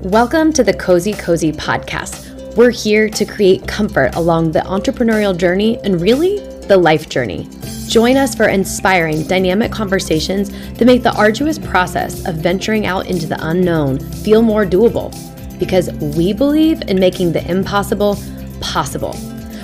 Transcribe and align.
Welcome 0.00 0.52
to 0.54 0.64
the 0.64 0.74
Cozy 0.74 1.12
Cozy 1.12 1.52
podcast. 1.52 2.56
We're 2.56 2.72
here 2.72 3.08
to 3.08 3.24
create 3.24 3.66
comfort 3.66 4.14
along 4.16 4.50
the 4.50 4.58
entrepreneurial 4.60 5.34
journey 5.34 5.78
and 5.78 6.00
really 6.00 6.40
the 6.66 6.76
life 6.76 7.08
journey. 7.08 7.48
Join 7.86 8.16
us 8.16 8.34
for 8.34 8.48
inspiring, 8.48 9.26
dynamic 9.26 9.72
conversations 9.72 10.50
that 10.74 10.84
make 10.84 11.04
the 11.04 11.14
arduous 11.14 11.58
process 11.58 12.26
of 12.26 12.34
venturing 12.34 12.86
out 12.86 13.06
into 13.06 13.26
the 13.26 13.38
unknown 13.48 13.98
feel 13.98 14.42
more 14.42 14.66
doable 14.66 15.10
because 15.58 15.90
we 16.16 16.32
believe 16.32 16.82
in 16.88 16.98
making 16.98 17.32
the 17.32 17.48
impossible 17.48 18.18
possible. 18.60 19.16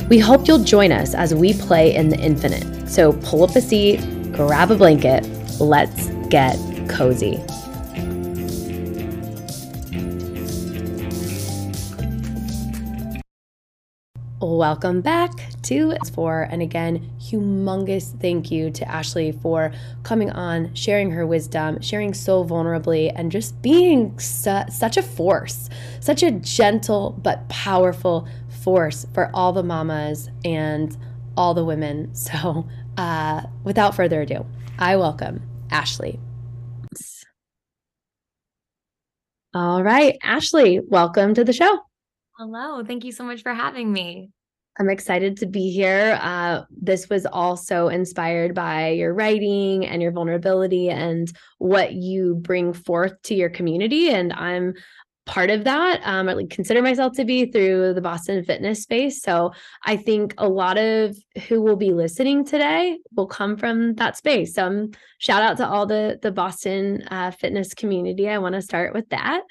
We 0.09 0.21
hope 0.21 0.47
you'll 0.47 0.65
join 0.65 0.93
us 0.93 1.13
as 1.13 1.35
we 1.35 1.55
play 1.55 1.95
in 1.95 2.09
the 2.09 2.19
infinite. 2.19 2.89
So 2.89 3.13
pull 3.25 3.43
up 3.43 3.57
a 3.57 3.61
seat, 3.61 3.99
grab 4.33 4.71
a 4.71 4.77
blanket, 4.77 5.29
let's 5.61 6.09
get 6.29 6.57
cozy. 6.89 7.43
Welcome 14.43 15.03
back 15.03 15.33
to 15.65 15.95
for 16.15 16.49
and 16.51 16.63
again 16.63 17.11
humongous 17.21 18.19
thank 18.23 18.51
you 18.51 18.71
to 18.71 18.89
Ashley 18.89 19.33
for 19.33 19.71
coming 20.03 20.31
on 20.31 20.75
sharing 20.75 21.11
her 21.11 21.27
wisdom 21.27 21.79
sharing 21.83 22.15
so 22.15 22.43
vulnerably 22.43 23.13
and 23.15 23.31
just 23.31 23.61
being 23.61 24.19
su- 24.19 24.65
such 24.71 24.97
a 24.97 25.03
force 25.03 25.69
such 26.01 26.23
a 26.23 26.31
gentle 26.31 27.21
but 27.23 27.47
powerful 27.51 28.27
force 28.65 29.05
for 29.13 29.31
all 29.35 29.53
the 29.53 29.63
mamas 29.63 30.31
and 30.43 30.97
all 31.37 31.53
the 31.53 31.65
women 31.65 32.15
so 32.15 32.67
uh, 32.97 33.43
without 33.63 33.95
further 33.95 34.23
ado 34.23 34.47
I 34.79 34.97
welcome 34.97 35.43
Ashley 35.71 36.19
all 39.53 39.83
right 39.83 40.17
Ashley 40.23 40.81
welcome 40.81 41.35
to 41.35 41.45
the 41.45 41.53
show 41.53 41.81
Hello. 42.41 42.83
Thank 42.83 43.05
you 43.05 43.13
so 43.13 43.23
much 43.23 43.43
for 43.43 43.53
having 43.53 43.93
me. 43.93 44.31
I'm 44.81 44.89
excited 44.89 45.37
to 45.37 45.47
be 45.47 45.71
here. 45.71 46.19
Uh, 46.23 46.63
this 46.71 47.11
was 47.11 47.27
also 47.27 47.89
inspired 47.89 48.55
by 48.55 48.89
your 48.89 49.13
writing 49.13 49.85
and 49.85 50.01
your 50.01 50.11
vulnerability 50.11 50.89
and 50.89 51.31
what 51.59 51.93
you 51.93 52.37
bring 52.37 52.73
forth 52.73 53.13
to 53.25 53.35
your 53.35 53.51
community. 53.51 54.09
And 54.09 54.33
I'm 54.33 54.73
part 55.27 55.51
of 55.51 55.65
that. 55.65 56.01
Um, 56.05 56.31
I 56.31 56.47
consider 56.49 56.81
myself 56.81 57.13
to 57.17 57.27
be 57.27 57.45
through 57.45 57.93
the 57.93 58.01
Boston 58.01 58.43
fitness 58.43 58.83
space. 58.83 59.21
So 59.21 59.53
I 59.85 59.97
think 59.97 60.35
a 60.39 60.49
lot 60.49 60.79
of 60.79 61.15
who 61.47 61.61
will 61.61 61.77
be 61.77 61.93
listening 61.93 62.45
today 62.45 62.99
will 63.15 63.27
come 63.27 63.59
from 63.59 63.95
that 63.97 64.17
space. 64.17 64.55
So 64.55 64.67
um, 64.67 64.91
shout 65.19 65.43
out 65.43 65.59
to 65.59 65.69
all 65.69 65.85
the 65.85 66.19
the 66.23 66.33
Boston 66.33 67.03
uh, 67.11 67.33
fitness 67.33 67.75
community. 67.75 68.31
I 68.31 68.39
want 68.39 68.55
to 68.55 68.63
start 68.63 68.95
with 68.95 69.09
that. 69.11 69.43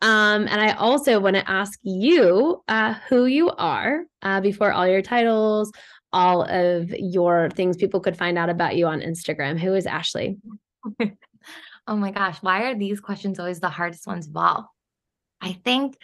Um, 0.00 0.46
and 0.46 0.60
I 0.60 0.72
also 0.72 1.18
want 1.18 1.36
to 1.36 1.50
ask 1.50 1.78
you 1.82 2.62
uh, 2.68 2.94
who 3.08 3.26
you 3.26 3.50
are 3.50 4.04
uh, 4.22 4.40
before 4.40 4.72
all 4.72 4.86
your 4.86 5.02
titles, 5.02 5.72
all 6.12 6.42
of 6.42 6.90
your 6.90 7.50
things 7.50 7.76
people 7.76 8.00
could 8.00 8.16
find 8.16 8.38
out 8.38 8.48
about 8.48 8.76
you 8.76 8.86
on 8.86 9.00
Instagram. 9.00 9.58
Who 9.58 9.74
is 9.74 9.86
Ashley? 9.86 10.38
oh 11.86 11.96
my 11.96 12.12
gosh, 12.12 12.38
why 12.40 12.62
are 12.64 12.74
these 12.76 13.00
questions 13.00 13.38
always 13.38 13.60
the 13.60 13.68
hardest 13.68 14.06
ones 14.06 14.28
of 14.28 14.36
all? 14.36 14.72
I 15.40 15.52
think 15.64 15.96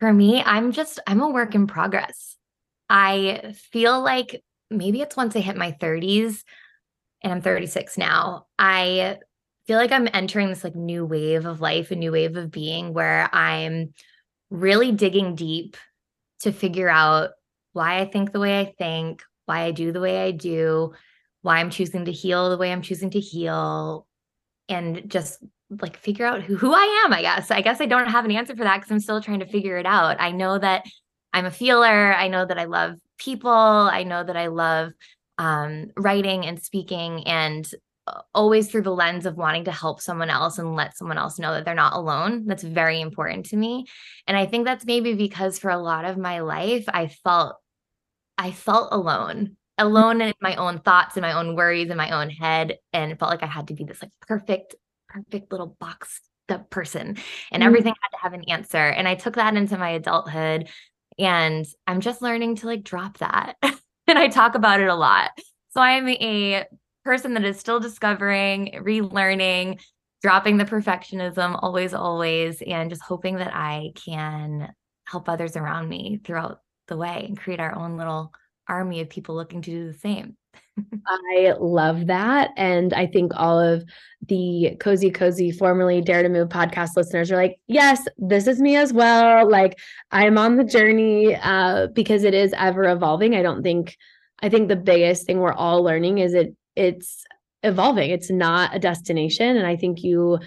for 0.00 0.12
me, 0.12 0.42
I'm 0.42 0.72
just, 0.72 0.98
I'm 1.06 1.20
a 1.20 1.30
work 1.30 1.54
in 1.54 1.66
progress. 1.66 2.36
I 2.90 3.54
feel 3.72 4.00
like 4.00 4.42
maybe 4.70 5.00
it's 5.00 5.16
once 5.16 5.36
I 5.36 5.40
hit 5.40 5.56
my 5.56 5.72
30s 5.72 6.42
and 7.22 7.32
I'm 7.32 7.42
36 7.42 7.98
now. 7.98 8.46
I 8.58 9.18
feel 9.68 9.76
like 9.76 9.92
I'm 9.92 10.08
entering 10.14 10.48
this 10.48 10.64
like 10.64 10.74
new 10.74 11.04
wave 11.04 11.44
of 11.44 11.60
life, 11.60 11.90
a 11.90 11.94
new 11.94 12.10
wave 12.10 12.38
of 12.38 12.50
being 12.50 12.94
where 12.94 13.28
I'm 13.34 13.92
really 14.48 14.92
digging 14.92 15.34
deep 15.34 15.76
to 16.40 16.52
figure 16.52 16.88
out 16.88 17.32
why 17.74 18.00
I 18.00 18.06
think 18.06 18.32
the 18.32 18.40
way 18.40 18.60
I 18.60 18.74
think, 18.78 19.22
why 19.44 19.64
I 19.64 19.72
do 19.72 19.92
the 19.92 20.00
way 20.00 20.24
I 20.24 20.30
do, 20.30 20.94
why 21.42 21.58
I'm 21.58 21.68
choosing 21.68 22.06
to 22.06 22.12
heal 22.12 22.48
the 22.48 22.56
way 22.56 22.72
I'm 22.72 22.80
choosing 22.80 23.10
to 23.10 23.20
heal, 23.20 24.06
and 24.70 25.02
just 25.06 25.44
like 25.82 25.98
figure 25.98 26.24
out 26.24 26.40
who, 26.40 26.56
who 26.56 26.72
I 26.72 27.02
am, 27.04 27.12
I 27.12 27.20
guess. 27.20 27.50
I 27.50 27.60
guess 27.60 27.78
I 27.82 27.86
don't 27.86 28.08
have 28.08 28.24
an 28.24 28.32
answer 28.32 28.56
for 28.56 28.64
that 28.64 28.78
because 28.78 28.90
I'm 28.90 29.00
still 29.00 29.20
trying 29.20 29.40
to 29.40 29.46
figure 29.46 29.76
it 29.76 29.84
out. 29.84 30.16
I 30.18 30.32
know 30.32 30.58
that 30.58 30.86
I'm 31.34 31.44
a 31.44 31.50
feeler. 31.50 32.14
I 32.14 32.28
know 32.28 32.46
that 32.46 32.58
I 32.58 32.64
love 32.64 32.94
people. 33.18 33.50
I 33.50 34.02
know 34.02 34.24
that 34.24 34.36
I 34.36 34.46
love 34.46 34.92
um, 35.36 35.90
writing 35.94 36.46
and 36.46 36.58
speaking. 36.58 37.26
And 37.26 37.70
always 38.34 38.70
through 38.70 38.82
the 38.82 38.94
lens 38.94 39.26
of 39.26 39.36
wanting 39.36 39.64
to 39.64 39.72
help 39.72 40.00
someone 40.00 40.30
else 40.30 40.58
and 40.58 40.74
let 40.74 40.96
someone 40.96 41.18
else 41.18 41.38
know 41.38 41.52
that 41.52 41.64
they're 41.64 41.74
not 41.74 41.94
alone. 41.94 42.46
That's 42.46 42.62
very 42.62 43.00
important 43.00 43.46
to 43.46 43.56
me. 43.56 43.86
And 44.26 44.36
I 44.36 44.46
think 44.46 44.64
that's 44.64 44.86
maybe 44.86 45.14
because 45.14 45.58
for 45.58 45.70
a 45.70 45.78
lot 45.78 46.04
of 46.04 46.16
my 46.16 46.40
life, 46.40 46.84
I 46.88 47.08
felt 47.08 47.56
I 48.36 48.52
felt 48.52 48.90
alone, 48.92 49.56
alone 49.78 50.20
in 50.20 50.32
my 50.40 50.54
own 50.56 50.78
thoughts 50.80 51.16
and 51.16 51.22
my 51.22 51.32
own 51.32 51.56
worries 51.56 51.90
in 51.90 51.96
my 51.96 52.10
own 52.10 52.30
head. 52.30 52.78
And 52.92 53.10
it 53.10 53.18
felt 53.18 53.30
like 53.30 53.42
I 53.42 53.46
had 53.46 53.68
to 53.68 53.74
be 53.74 53.84
this 53.84 54.00
like 54.00 54.12
perfect, 54.26 54.76
perfect 55.08 55.50
little 55.50 55.76
box 55.80 56.20
the 56.46 56.58
person 56.58 57.08
and 57.08 57.16
mm-hmm. 57.16 57.62
everything 57.62 57.94
had 58.00 58.16
to 58.16 58.22
have 58.22 58.32
an 58.32 58.44
answer. 58.48 58.78
And 58.78 59.06
I 59.06 59.14
took 59.14 59.34
that 59.34 59.56
into 59.56 59.76
my 59.76 59.90
adulthood 59.90 60.68
and 61.18 61.66
I'm 61.86 62.00
just 62.00 62.22
learning 62.22 62.56
to 62.56 62.66
like 62.66 62.84
drop 62.84 63.18
that. 63.18 63.56
and 63.62 64.18
I 64.18 64.28
talk 64.28 64.54
about 64.54 64.80
it 64.80 64.88
a 64.88 64.94
lot. 64.94 65.30
So 65.70 65.80
I'm 65.80 66.08
a 66.08 66.64
person 67.04 67.34
that 67.34 67.44
is 67.44 67.58
still 67.58 67.80
discovering, 67.80 68.80
relearning, 68.82 69.80
dropping 70.22 70.56
the 70.56 70.64
perfectionism 70.64 71.58
always, 71.62 71.94
always, 71.94 72.62
and 72.62 72.90
just 72.90 73.02
hoping 73.02 73.36
that 73.36 73.54
I 73.54 73.92
can 73.94 74.72
help 75.06 75.28
others 75.28 75.56
around 75.56 75.88
me 75.88 76.20
throughout 76.24 76.60
the 76.88 76.96
way 76.96 77.24
and 77.26 77.38
create 77.38 77.60
our 77.60 77.74
own 77.74 77.96
little 77.96 78.32
army 78.68 79.00
of 79.00 79.08
people 79.08 79.34
looking 79.34 79.62
to 79.62 79.70
do 79.70 79.86
the 79.86 79.98
same. 79.98 80.36
I 81.06 81.54
love 81.58 82.06
that. 82.06 82.50
And 82.56 82.92
I 82.92 83.06
think 83.06 83.32
all 83.34 83.58
of 83.58 83.84
the 84.26 84.76
Cozy 84.80 85.10
Cozy, 85.10 85.50
formerly 85.50 86.00
Dare 86.00 86.22
to 86.22 86.28
Move 86.28 86.48
podcast 86.48 86.90
listeners 86.96 87.30
are 87.30 87.36
like, 87.36 87.58
yes, 87.66 88.06
this 88.16 88.46
is 88.46 88.60
me 88.60 88.76
as 88.76 88.92
well. 88.92 89.48
Like 89.48 89.78
I'm 90.10 90.38
on 90.38 90.56
the 90.56 90.64
journey 90.64 91.36
uh, 91.36 91.88
because 91.88 92.24
it 92.24 92.34
is 92.34 92.52
ever 92.56 92.84
evolving. 92.84 93.34
I 93.34 93.42
don't 93.42 93.62
think, 93.62 93.96
I 94.40 94.48
think 94.48 94.68
the 94.68 94.76
biggest 94.76 95.26
thing 95.26 95.38
we're 95.38 95.52
all 95.52 95.82
learning 95.82 96.18
is 96.18 96.34
it 96.34 96.54
it's 96.78 97.24
evolving. 97.62 98.10
It's 98.10 98.30
not 98.30 98.74
a 98.74 98.78
destination. 98.78 99.56
And 99.56 99.66
I 99.66 99.76
think 99.76 100.02
you 100.02 100.38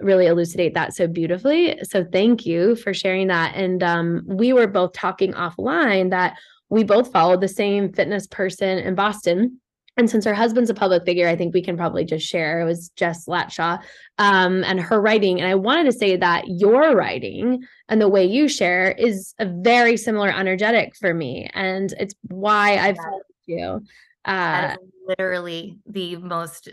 really 0.00 0.26
elucidate 0.26 0.74
that 0.74 0.94
so 0.94 1.08
beautifully. 1.08 1.78
So 1.82 2.04
thank 2.04 2.46
you 2.46 2.76
for 2.76 2.94
sharing 2.94 3.28
that. 3.28 3.54
And 3.56 3.82
um, 3.82 4.22
we 4.26 4.52
were 4.52 4.66
both 4.66 4.92
talking 4.92 5.32
offline 5.32 6.10
that 6.10 6.36
we 6.68 6.84
both 6.84 7.10
followed 7.10 7.40
the 7.40 7.48
same 7.48 7.92
fitness 7.92 8.26
person 8.26 8.78
in 8.78 8.94
Boston. 8.94 9.60
And 9.96 10.08
since 10.08 10.24
her 10.24 10.34
husband's 10.34 10.70
a 10.70 10.74
public 10.74 11.04
figure, 11.04 11.26
I 11.26 11.34
think 11.34 11.52
we 11.52 11.62
can 11.62 11.76
probably 11.76 12.04
just 12.04 12.24
share. 12.24 12.60
It 12.60 12.64
was 12.64 12.90
Jess 12.90 13.26
Latshaw 13.26 13.82
um, 14.18 14.62
and 14.62 14.78
her 14.78 15.00
writing. 15.00 15.40
And 15.40 15.50
I 15.50 15.56
wanted 15.56 15.86
to 15.86 15.98
say 15.98 16.16
that 16.16 16.44
your 16.46 16.94
writing 16.94 17.64
and 17.88 18.00
the 18.00 18.08
way 18.08 18.24
you 18.24 18.46
share 18.46 18.92
is 18.92 19.34
a 19.40 19.46
very 19.46 19.96
similar 19.96 20.28
energetic 20.28 20.94
for 20.94 21.12
me. 21.12 21.50
And 21.52 21.92
it's 21.98 22.14
why 22.28 22.76
I've 22.76 22.96
followed 22.96 23.22
you. 23.46 23.82
Uh, 24.24 24.76
literally 25.08 25.78
the 25.86 26.16
most 26.16 26.68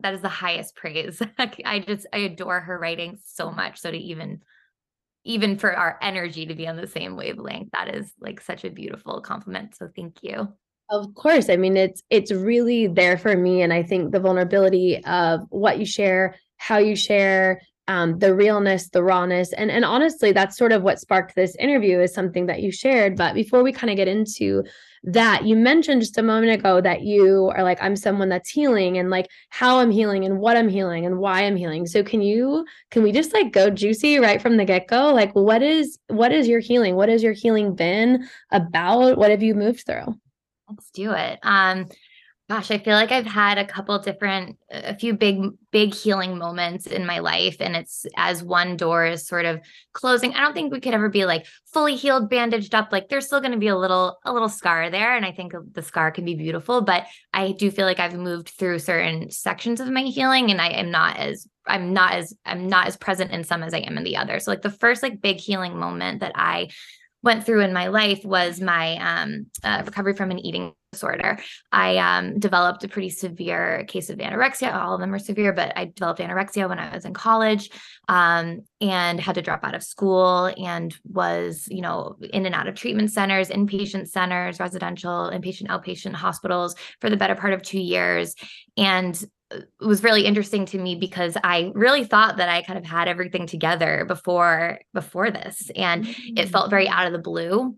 that 0.00 0.14
is 0.14 0.20
the 0.20 0.28
highest 0.28 0.76
praise 0.76 1.20
i 1.38 1.78
just 1.80 2.06
i 2.12 2.18
adore 2.18 2.60
her 2.60 2.78
writing 2.78 3.18
so 3.24 3.50
much 3.50 3.80
so 3.80 3.90
to 3.90 3.96
even 3.96 4.40
even 5.24 5.58
for 5.58 5.74
our 5.74 5.98
energy 6.00 6.46
to 6.46 6.54
be 6.54 6.68
on 6.68 6.76
the 6.76 6.86
same 6.86 7.16
wavelength 7.16 7.70
that 7.72 7.94
is 7.94 8.12
like 8.20 8.40
such 8.40 8.64
a 8.64 8.70
beautiful 8.70 9.20
compliment 9.20 9.74
so 9.74 9.88
thank 9.96 10.22
you 10.22 10.46
of 10.90 11.14
course 11.14 11.48
i 11.48 11.56
mean 11.56 11.76
it's 11.76 12.02
it's 12.10 12.30
really 12.30 12.86
there 12.86 13.18
for 13.18 13.36
me 13.36 13.62
and 13.62 13.72
i 13.72 13.82
think 13.82 14.12
the 14.12 14.20
vulnerability 14.20 15.02
of 15.04 15.40
what 15.48 15.78
you 15.78 15.86
share 15.86 16.36
how 16.58 16.78
you 16.78 16.94
share 16.94 17.60
um, 17.88 18.20
the 18.20 18.32
realness, 18.32 18.88
the 18.90 19.02
rawness, 19.02 19.52
and 19.52 19.68
and 19.68 19.84
honestly, 19.84 20.30
that's 20.30 20.56
sort 20.56 20.70
of 20.70 20.84
what 20.84 21.00
sparked 21.00 21.34
this 21.34 21.56
interview 21.56 21.98
is 21.98 22.14
something 22.14 22.46
that 22.46 22.62
you 22.62 22.70
shared. 22.70 23.16
But 23.16 23.34
before 23.34 23.64
we 23.64 23.72
kind 23.72 23.90
of 23.90 23.96
get 23.96 24.06
into 24.06 24.62
that 25.02 25.46
you 25.46 25.56
mentioned 25.56 26.02
just 26.02 26.18
a 26.18 26.22
moment 26.22 26.52
ago 26.52 26.78
that 26.78 27.00
you 27.00 27.50
are 27.54 27.62
like 27.62 27.82
i'm 27.82 27.96
someone 27.96 28.28
that's 28.28 28.50
healing 28.50 28.98
and 28.98 29.08
like 29.08 29.26
how 29.48 29.78
i'm 29.78 29.90
healing 29.90 30.26
and 30.26 30.38
what 30.38 30.58
i'm 30.58 30.68
healing 30.68 31.06
and 31.06 31.18
why 31.18 31.44
i'm 31.44 31.56
healing. 31.56 31.86
So 31.86 32.02
can 32.02 32.20
you 32.20 32.66
can 32.90 33.02
we 33.02 33.12
just 33.12 33.32
like 33.32 33.52
go 33.52 33.70
juicy 33.70 34.18
right 34.18 34.40
from 34.40 34.56
the 34.56 34.64
get-go? 34.64 35.12
Like 35.12 35.32
what 35.32 35.62
is 35.62 35.98
what 36.08 36.32
is 36.32 36.48
your 36.48 36.60
healing? 36.60 36.96
What 36.96 37.08
has 37.08 37.22
your 37.22 37.32
healing 37.32 37.74
been 37.74 38.28
about? 38.50 39.16
What 39.16 39.30
have 39.30 39.42
you 39.42 39.54
moved 39.54 39.86
through? 39.86 40.16
Let's 40.68 40.90
do 40.90 41.12
it. 41.12 41.38
Um 41.42 41.86
Gosh, 42.50 42.72
I 42.72 42.78
feel 42.78 42.94
like 42.94 43.12
I've 43.12 43.26
had 43.26 43.58
a 43.58 43.64
couple 43.64 43.96
different, 44.00 44.58
a 44.72 44.96
few 44.96 45.14
big, 45.14 45.52
big 45.70 45.94
healing 45.94 46.36
moments 46.36 46.84
in 46.84 47.06
my 47.06 47.20
life. 47.20 47.58
And 47.60 47.76
it's 47.76 48.04
as 48.16 48.42
one 48.42 48.76
door 48.76 49.06
is 49.06 49.24
sort 49.24 49.44
of 49.44 49.60
closing. 49.92 50.34
I 50.34 50.40
don't 50.40 50.52
think 50.52 50.72
we 50.72 50.80
could 50.80 50.92
ever 50.92 51.08
be 51.08 51.26
like 51.26 51.46
fully 51.72 51.94
healed, 51.94 52.28
bandaged 52.28 52.74
up. 52.74 52.88
Like 52.90 53.08
there's 53.08 53.26
still 53.26 53.38
going 53.38 53.52
to 53.52 53.56
be 53.56 53.68
a 53.68 53.78
little, 53.78 54.18
a 54.24 54.32
little 54.32 54.48
scar 54.48 54.90
there. 54.90 55.16
And 55.16 55.24
I 55.24 55.30
think 55.30 55.52
the 55.74 55.80
scar 55.80 56.10
can 56.10 56.24
be 56.24 56.34
beautiful, 56.34 56.80
but 56.80 57.06
I 57.32 57.52
do 57.52 57.70
feel 57.70 57.86
like 57.86 58.00
I've 58.00 58.18
moved 58.18 58.48
through 58.48 58.80
certain 58.80 59.30
sections 59.30 59.78
of 59.78 59.86
my 59.88 60.02
healing 60.02 60.50
and 60.50 60.60
I 60.60 60.70
am 60.70 60.90
not 60.90 61.18
as 61.18 61.46
I'm 61.68 61.92
not 61.92 62.14
as 62.14 62.34
I'm 62.44 62.66
not 62.66 62.88
as 62.88 62.96
present 62.96 63.30
in 63.30 63.44
some 63.44 63.62
as 63.62 63.74
I 63.74 63.78
am 63.78 63.96
in 63.96 64.02
the 64.02 64.16
other. 64.16 64.40
So 64.40 64.50
like 64.50 64.62
the 64.62 64.70
first 64.70 65.04
like 65.04 65.22
big 65.22 65.36
healing 65.36 65.78
moment 65.78 66.18
that 66.18 66.32
I 66.34 66.70
went 67.22 67.46
through 67.46 67.60
in 67.60 67.72
my 67.72 67.86
life 67.86 68.24
was 68.24 68.60
my 68.60 68.96
um, 68.96 69.46
uh, 69.62 69.82
recovery 69.86 70.16
from 70.16 70.32
an 70.32 70.40
eating 70.40 70.72
disorder. 70.92 71.38
I 71.70 71.98
um, 71.98 72.38
developed 72.38 72.82
a 72.84 72.88
pretty 72.88 73.10
severe 73.10 73.84
case 73.86 74.10
of 74.10 74.18
anorexia. 74.18 74.74
All 74.74 74.94
of 74.94 75.00
them 75.00 75.14
are 75.14 75.18
severe, 75.18 75.52
but 75.52 75.72
I 75.76 75.86
developed 75.86 76.20
anorexia 76.20 76.68
when 76.68 76.78
I 76.78 76.92
was 76.92 77.04
in 77.04 77.14
college 77.14 77.70
um, 78.08 78.62
and 78.80 79.20
had 79.20 79.36
to 79.36 79.42
drop 79.42 79.64
out 79.64 79.74
of 79.74 79.84
school 79.84 80.52
and 80.56 80.94
was, 81.04 81.68
you 81.70 81.80
know, 81.80 82.16
in 82.32 82.44
and 82.44 82.54
out 82.54 82.66
of 82.66 82.74
treatment 82.74 83.12
centers, 83.12 83.50
inpatient 83.50 84.08
centers, 84.08 84.58
residential, 84.58 85.30
inpatient, 85.32 85.68
outpatient 85.68 86.14
hospitals 86.14 86.74
for 87.00 87.08
the 87.08 87.16
better 87.16 87.36
part 87.36 87.52
of 87.52 87.62
two 87.62 87.80
years. 87.80 88.34
And 88.76 89.22
it 89.52 89.66
was 89.80 90.02
really 90.02 90.26
interesting 90.26 90.66
to 90.66 90.78
me 90.78 90.96
because 90.96 91.36
I 91.42 91.72
really 91.74 92.04
thought 92.04 92.36
that 92.36 92.48
I 92.48 92.62
kind 92.62 92.78
of 92.78 92.84
had 92.84 93.08
everything 93.08 93.46
together 93.46 94.04
before 94.06 94.78
before 94.94 95.32
this 95.32 95.70
and 95.74 96.04
mm-hmm. 96.04 96.38
it 96.38 96.48
felt 96.48 96.70
very 96.70 96.88
out 96.88 97.08
of 97.08 97.12
the 97.12 97.18
blue 97.18 97.76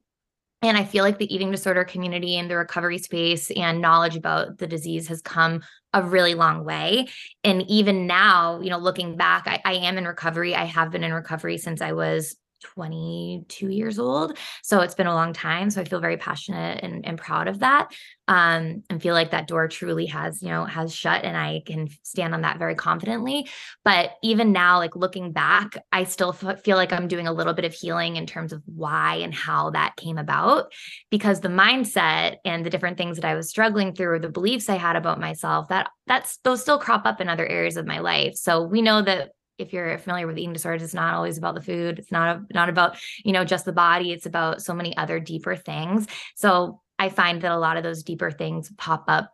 and 0.62 0.76
I 0.76 0.84
feel 0.84 1.04
like 1.04 1.18
the 1.18 1.32
eating 1.32 1.50
disorder 1.50 1.84
community 1.84 2.38
and 2.38 2.48
the 2.48 2.56
recovery 2.56 2.98
space 2.98 3.50
and 3.50 3.80
knowledge 3.80 4.16
about 4.16 4.58
the 4.58 4.66
disease 4.66 5.08
has 5.08 5.20
come 5.20 5.62
a 5.92 6.02
really 6.02 6.34
long 6.34 6.64
way. 6.64 7.08
And 7.44 7.62
even 7.68 8.06
now, 8.06 8.60
you 8.60 8.70
know, 8.70 8.78
looking 8.78 9.16
back, 9.16 9.46
I, 9.46 9.60
I 9.64 9.74
am 9.74 9.98
in 9.98 10.06
recovery. 10.06 10.54
I 10.54 10.64
have 10.64 10.90
been 10.90 11.04
in 11.04 11.12
recovery 11.12 11.58
since 11.58 11.82
I 11.82 11.92
was 11.92 12.36
22 12.62 13.68
years 13.68 13.98
old. 13.98 14.38
So 14.62 14.80
it's 14.80 14.94
been 14.94 15.06
a 15.06 15.14
long 15.14 15.32
time. 15.32 15.70
So 15.70 15.80
I 15.80 15.84
feel 15.84 16.00
very 16.00 16.16
passionate 16.16 16.82
and, 16.82 17.06
and 17.06 17.18
proud 17.18 17.48
of 17.48 17.60
that. 17.60 17.92
Um, 18.28 18.84
and 18.88 19.02
feel 19.02 19.14
like 19.14 19.32
that 19.32 19.48
door 19.48 19.66
truly 19.68 20.06
has, 20.06 20.42
you 20.42 20.48
know, 20.48 20.64
has 20.64 20.94
shut 20.94 21.24
and 21.24 21.36
I 21.36 21.62
can 21.66 21.88
stand 22.02 22.34
on 22.34 22.42
that 22.42 22.58
very 22.58 22.74
confidently. 22.74 23.48
But 23.84 24.12
even 24.22 24.52
now, 24.52 24.78
like 24.78 24.94
looking 24.94 25.32
back, 25.32 25.76
I 25.90 26.04
still 26.04 26.36
f- 26.40 26.62
feel 26.62 26.76
like 26.76 26.92
I'm 26.92 27.08
doing 27.08 27.26
a 27.26 27.32
little 27.32 27.52
bit 27.52 27.64
of 27.64 27.74
healing 27.74 28.16
in 28.16 28.26
terms 28.26 28.52
of 28.52 28.62
why 28.64 29.16
and 29.16 29.34
how 29.34 29.70
that 29.70 29.96
came 29.96 30.18
about 30.18 30.72
because 31.10 31.40
the 31.40 31.48
mindset 31.48 32.36
and 32.44 32.64
the 32.64 32.70
different 32.70 32.96
things 32.96 33.16
that 33.16 33.26
I 33.26 33.34
was 33.34 33.50
struggling 33.50 33.92
through, 33.92 34.20
the 34.20 34.28
beliefs 34.28 34.68
I 34.68 34.76
had 34.76 34.96
about 34.96 35.20
myself, 35.20 35.68
that 35.68 35.90
that's 36.06 36.38
those 36.38 36.62
still 36.62 36.78
crop 36.78 37.04
up 37.04 37.20
in 37.20 37.28
other 37.28 37.46
areas 37.46 37.76
of 37.76 37.86
my 37.86 37.98
life. 37.98 38.34
So 38.36 38.62
we 38.62 38.82
know 38.82 39.02
that 39.02 39.32
if 39.62 39.72
you're 39.72 39.98
familiar 39.98 40.26
with 40.26 40.38
eating 40.38 40.52
disorders, 40.52 40.82
it's 40.82 40.94
not 40.94 41.14
always 41.14 41.38
about 41.38 41.54
the 41.54 41.62
food. 41.62 41.98
It's 41.98 42.12
not 42.12 42.36
a, 42.36 42.54
not 42.54 42.68
about 42.68 42.96
you 43.24 43.32
know 43.32 43.44
just 43.44 43.64
the 43.64 43.72
body. 43.72 44.12
It's 44.12 44.26
about 44.26 44.62
so 44.62 44.74
many 44.74 44.96
other 44.96 45.18
deeper 45.18 45.56
things. 45.56 46.06
So 46.34 46.80
I 46.98 47.08
find 47.08 47.40
that 47.42 47.52
a 47.52 47.58
lot 47.58 47.76
of 47.76 47.82
those 47.82 48.02
deeper 48.02 48.30
things 48.30 48.70
pop 48.76 49.04
up 49.08 49.32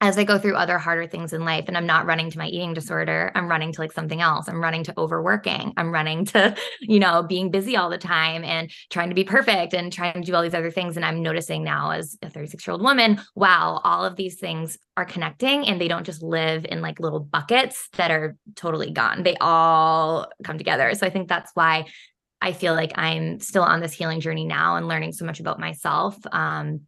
as 0.00 0.16
I 0.16 0.22
go 0.22 0.38
through 0.38 0.54
other 0.54 0.78
harder 0.78 1.08
things 1.08 1.32
in 1.32 1.44
life 1.44 1.64
and 1.66 1.76
I'm 1.76 1.86
not 1.86 2.06
running 2.06 2.30
to 2.30 2.38
my 2.38 2.46
eating 2.46 2.72
disorder, 2.72 3.32
I'm 3.34 3.48
running 3.48 3.72
to 3.72 3.80
like 3.80 3.92
something 3.92 4.20
else. 4.20 4.48
I'm 4.48 4.62
running 4.62 4.84
to 4.84 4.94
overworking. 4.96 5.72
I'm 5.76 5.90
running 5.92 6.24
to, 6.26 6.56
you 6.80 7.00
know, 7.00 7.24
being 7.24 7.50
busy 7.50 7.76
all 7.76 7.90
the 7.90 7.98
time 7.98 8.44
and 8.44 8.70
trying 8.90 9.08
to 9.08 9.14
be 9.14 9.24
perfect 9.24 9.74
and 9.74 9.92
trying 9.92 10.14
to 10.14 10.20
do 10.20 10.34
all 10.36 10.42
these 10.42 10.54
other 10.54 10.70
things. 10.70 10.96
And 10.96 11.04
I'm 11.04 11.20
noticing 11.20 11.64
now 11.64 11.90
as 11.90 12.16
a 12.22 12.30
36 12.30 12.64
year 12.64 12.72
old 12.72 12.82
woman, 12.82 13.20
wow, 13.34 13.80
all 13.82 14.04
of 14.04 14.14
these 14.14 14.38
things 14.38 14.78
are 14.96 15.04
connecting 15.04 15.66
and 15.66 15.80
they 15.80 15.88
don't 15.88 16.06
just 16.06 16.22
live 16.22 16.64
in 16.68 16.80
like 16.80 17.00
little 17.00 17.20
buckets 17.20 17.88
that 17.96 18.12
are 18.12 18.36
totally 18.54 18.92
gone. 18.92 19.24
They 19.24 19.36
all 19.40 20.28
come 20.44 20.58
together. 20.58 20.94
So 20.94 21.06
I 21.06 21.10
think 21.10 21.28
that's 21.28 21.50
why 21.54 21.86
I 22.40 22.52
feel 22.52 22.74
like 22.74 22.92
I'm 22.96 23.40
still 23.40 23.64
on 23.64 23.80
this 23.80 23.92
healing 23.92 24.20
journey 24.20 24.44
now 24.44 24.76
and 24.76 24.86
learning 24.86 25.12
so 25.12 25.24
much 25.24 25.40
about 25.40 25.58
myself. 25.58 26.16
Um, 26.30 26.82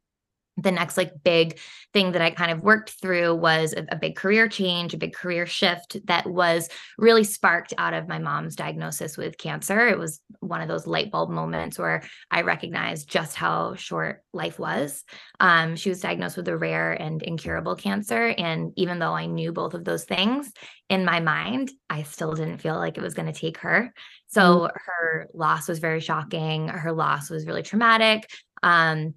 the 0.63 0.73
next 0.73 0.97
like 0.97 1.13
big 1.25 1.59
thing 1.93 2.13
that 2.13 2.23
I 2.23 2.31
kind 2.31 2.51
of 2.51 2.61
worked 2.61 2.91
through 3.01 3.35
was 3.35 3.73
a, 3.73 3.85
a, 3.91 3.97
big 3.97 4.15
career 4.15 4.49
change, 4.49 4.95
a 4.95 4.99
big 4.99 5.13
career 5.13 5.47
shift 5.47 5.97
that 6.07 6.27
was 6.27 6.69
really 6.99 7.25
sparked 7.25 7.75
out 7.79 7.95
of 7.95 8.09
my 8.09 8.19
mom's 8.19 8.55
diagnosis 8.55 9.17
with 9.17 9.39
cancer. 9.39 9.89
It 9.89 9.99
was 9.99 10.21
one 10.39 10.61
of 10.61 10.69
those 10.69 10.87
light 10.87 11.11
bulb 11.11 11.31
moments 11.31 11.79
where 11.79 12.03
I 12.31 12.43
recognized 12.43 13.11
just 13.11 13.35
how 13.35 13.75
short 13.75 14.23
life 14.33 14.59
was. 14.59 15.05
Um, 15.41 15.75
she 15.75 15.89
was 15.89 16.01
diagnosed 16.01 16.37
with 16.37 16.49
a 16.49 16.57
rare 16.57 16.93
and 16.93 17.23
incurable 17.23 17.75
cancer. 17.75 18.35
And 18.39 18.73
even 18.77 18.99
though 18.99 19.15
I 19.15 19.27
knew 19.27 19.53
both 19.53 19.75
of 19.75 19.85
those 19.85 20.05
things 20.05 20.53
in 20.89 21.05
my 21.05 21.21
mind, 21.21 21.71
I 21.89 22.05
still 22.05 22.35
didn't 22.35 22.59
feel 22.59 22.77
like 22.77 22.99
it 22.99 23.03
was 23.03 23.15
going 23.15 23.33
to 23.33 23.39
take 23.39 23.59
her. 23.59 23.93
So 24.29 24.41
mm-hmm. 24.41 24.77
her 24.87 25.29
loss 25.35 25.69
was 25.69 25.81
very 25.81 26.01
shocking. 26.01 26.69
Her 26.69 26.93
loss 26.93 27.31
was 27.31 27.47
really 27.47 27.63
traumatic. 27.63 28.31
Um, 28.63 29.15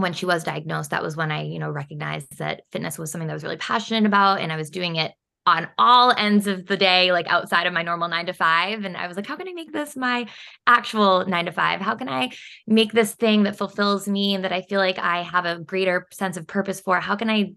when 0.00 0.12
she 0.12 0.26
was 0.26 0.44
diagnosed, 0.44 0.90
that 0.90 1.02
was 1.02 1.16
when 1.16 1.30
I, 1.30 1.42
you 1.42 1.58
know, 1.58 1.70
recognized 1.70 2.38
that 2.38 2.62
fitness 2.72 2.98
was 2.98 3.10
something 3.10 3.26
that 3.28 3.32
I 3.32 3.36
was 3.36 3.42
really 3.42 3.56
passionate 3.56 4.06
about 4.06 4.40
and 4.40 4.52
I 4.52 4.56
was 4.56 4.70
doing 4.70 4.96
it 4.96 5.12
on 5.46 5.66
all 5.78 6.12
ends 6.12 6.46
of 6.46 6.66
the 6.66 6.76
day, 6.76 7.10
like 7.10 7.26
outside 7.28 7.66
of 7.66 7.72
my 7.72 7.82
normal 7.82 8.08
nine 8.08 8.26
to 8.26 8.34
five. 8.34 8.84
And 8.84 8.96
I 8.96 9.06
was 9.06 9.16
like, 9.16 9.26
how 9.26 9.36
can 9.36 9.48
I 9.48 9.52
make 9.52 9.72
this 9.72 9.96
my 9.96 10.26
actual 10.66 11.24
nine 11.26 11.46
to 11.46 11.52
five? 11.52 11.80
How 11.80 11.94
can 11.94 12.08
I 12.08 12.30
make 12.66 12.92
this 12.92 13.14
thing 13.14 13.44
that 13.44 13.56
fulfills 13.56 14.06
me 14.06 14.34
and 14.34 14.44
that 14.44 14.52
I 14.52 14.62
feel 14.62 14.78
like 14.78 14.98
I 14.98 15.22
have 15.22 15.46
a 15.46 15.58
greater 15.58 16.06
sense 16.12 16.36
of 16.36 16.46
purpose 16.46 16.80
for? 16.80 17.00
How 17.00 17.16
can 17.16 17.30
I 17.30 17.54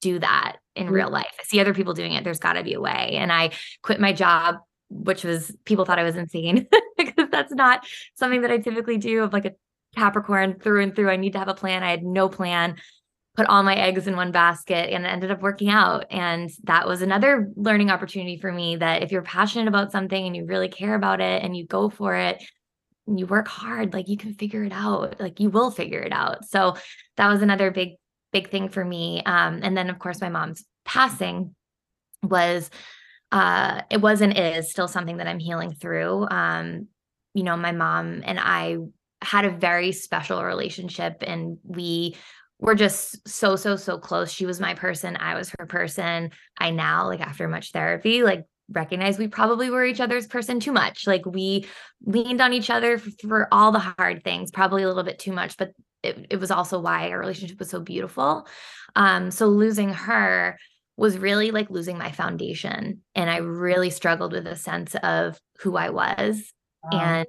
do 0.00 0.18
that 0.18 0.56
in 0.74 0.86
mm-hmm. 0.86 0.94
real 0.94 1.10
life? 1.10 1.32
I 1.38 1.44
see 1.44 1.60
other 1.60 1.74
people 1.74 1.94
doing 1.94 2.12
it. 2.12 2.24
There's 2.24 2.40
got 2.40 2.54
to 2.54 2.64
be 2.64 2.74
a 2.74 2.80
way. 2.80 3.12
And 3.12 3.32
I 3.32 3.52
quit 3.82 4.00
my 4.00 4.12
job 4.12 4.56
which 4.90 5.24
was 5.24 5.54
people 5.64 5.84
thought 5.84 5.98
I 5.98 6.04
was 6.04 6.16
insane 6.16 6.66
because 6.96 7.28
that's 7.30 7.52
not 7.52 7.86
something 8.14 8.42
that 8.42 8.50
I 8.50 8.58
typically 8.58 8.96
do 8.96 9.22
of 9.22 9.32
like 9.32 9.44
a 9.44 9.52
Capricorn 9.98 10.58
through 10.60 10.82
and 10.82 10.94
through. 10.94 11.10
I 11.10 11.16
need 11.16 11.32
to 11.32 11.38
have 11.38 11.48
a 11.48 11.54
plan. 11.54 11.82
I 11.82 11.90
had 11.90 12.04
no 12.04 12.28
plan, 12.28 12.76
put 13.36 13.46
all 13.46 13.62
my 13.62 13.74
eggs 13.74 14.06
in 14.06 14.16
one 14.16 14.32
basket 14.32 14.92
and 14.92 15.04
it 15.04 15.08
ended 15.08 15.30
up 15.30 15.42
working 15.42 15.70
out. 15.70 16.06
And 16.10 16.50
that 16.64 16.86
was 16.86 17.02
another 17.02 17.50
learning 17.56 17.90
opportunity 17.90 18.36
for 18.36 18.52
me 18.52 18.76
that 18.76 19.02
if 19.02 19.12
you're 19.12 19.22
passionate 19.22 19.68
about 19.68 19.92
something 19.92 20.26
and 20.26 20.36
you 20.36 20.46
really 20.46 20.68
care 20.68 20.94
about 20.94 21.20
it 21.20 21.42
and 21.42 21.56
you 21.56 21.66
go 21.66 21.88
for 21.88 22.14
it, 22.14 22.42
and 23.08 23.18
you 23.18 23.26
work 23.26 23.48
hard, 23.48 23.94
like 23.94 24.08
you 24.08 24.16
can 24.16 24.34
figure 24.34 24.62
it 24.62 24.72
out. 24.72 25.18
Like 25.18 25.40
you 25.40 25.50
will 25.50 25.70
figure 25.70 26.00
it 26.00 26.12
out. 26.12 26.44
So 26.44 26.76
that 27.16 27.28
was 27.28 27.42
another 27.42 27.70
big, 27.70 27.94
big 28.32 28.50
thing 28.50 28.68
for 28.68 28.84
me. 28.84 29.22
Um, 29.24 29.60
and 29.62 29.76
then 29.76 29.90
of 29.90 29.98
course 29.98 30.20
my 30.20 30.28
mom's 30.28 30.64
passing 30.84 31.54
was 32.22 32.70
uh 33.30 33.82
it 33.90 34.00
was 34.00 34.20
and 34.20 34.36
is 34.36 34.70
still 34.70 34.88
something 34.88 35.18
that 35.18 35.26
I'm 35.26 35.38
healing 35.38 35.72
through. 35.72 36.28
Um, 36.30 36.88
you 37.34 37.42
know, 37.42 37.56
my 37.56 37.72
mom 37.72 38.22
and 38.24 38.38
I 38.38 38.76
had 39.22 39.44
a 39.44 39.50
very 39.50 39.92
special 39.92 40.44
relationship 40.44 41.22
and 41.26 41.58
we 41.64 42.16
were 42.58 42.74
just 42.74 43.28
so 43.28 43.56
so 43.56 43.76
so 43.76 43.98
close. 43.98 44.30
She 44.32 44.46
was 44.46 44.60
my 44.60 44.74
person 44.74 45.16
i 45.16 45.34
was 45.34 45.52
her 45.58 45.66
person. 45.66 46.30
I 46.58 46.70
now 46.70 47.06
like 47.06 47.20
after 47.20 47.48
much 47.48 47.72
therapy 47.72 48.22
like 48.22 48.44
recognize 48.70 49.18
we 49.18 49.28
probably 49.28 49.70
were 49.70 49.84
each 49.84 50.00
other's 50.00 50.26
person 50.26 50.60
too 50.60 50.72
much. 50.72 51.06
Like 51.06 51.24
we 51.24 51.66
leaned 52.04 52.40
on 52.40 52.52
each 52.52 52.70
other 52.70 52.98
for, 52.98 53.10
for 53.20 53.48
all 53.50 53.72
the 53.72 53.78
hard 53.78 54.24
things 54.24 54.50
probably 54.50 54.82
a 54.82 54.88
little 54.88 55.04
bit 55.04 55.18
too 55.18 55.32
much 55.32 55.56
but 55.56 55.72
it, 56.02 56.26
it 56.30 56.36
was 56.36 56.52
also 56.52 56.78
why 56.78 57.10
our 57.10 57.18
relationship 57.18 57.58
was 57.58 57.70
so 57.70 57.80
beautiful. 57.80 58.46
Um 58.94 59.30
so 59.30 59.46
losing 59.46 59.92
her 59.92 60.58
was 60.98 61.16
really 61.16 61.52
like 61.52 61.70
losing 61.70 61.96
my 61.96 62.10
foundation 62.10 63.00
and 63.14 63.30
i 63.30 63.36
really 63.36 63.88
struggled 63.88 64.32
with 64.32 64.46
a 64.48 64.56
sense 64.56 64.96
of 64.96 65.38
who 65.60 65.76
i 65.76 65.90
was 65.90 66.52
wow. 66.82 66.98
and 67.00 67.26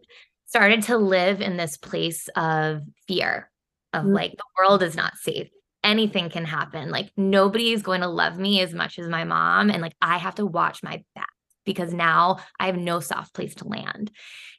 started 0.49 0.81
to 0.81 0.97
live 0.97 1.41
in 1.41 1.57
this 1.57 1.77
place 1.77 2.27
of 2.35 2.81
fear 3.07 3.49
of 3.93 4.03
mm-hmm. 4.03 4.13
like 4.13 4.31
the 4.31 4.43
world 4.57 4.81
is 4.81 4.95
not 4.95 5.15
safe 5.17 5.49
anything 5.83 6.29
can 6.29 6.43
happen 6.43 6.89
like 6.89 7.11
nobody 7.15 7.71
is 7.71 7.83
going 7.83 8.01
to 8.01 8.07
love 8.07 8.37
me 8.37 8.59
as 8.61 8.73
much 8.73 8.99
as 8.99 9.07
my 9.07 9.23
mom 9.23 9.69
and 9.69 9.81
like 9.81 9.95
i 10.01 10.17
have 10.17 10.35
to 10.35 10.45
watch 10.45 10.83
my 10.83 11.03
back 11.15 11.29
because 11.65 11.93
now 11.93 12.37
i 12.59 12.65
have 12.65 12.77
no 12.77 12.99
soft 12.99 13.33
place 13.33 13.55
to 13.55 13.67
land 13.67 14.11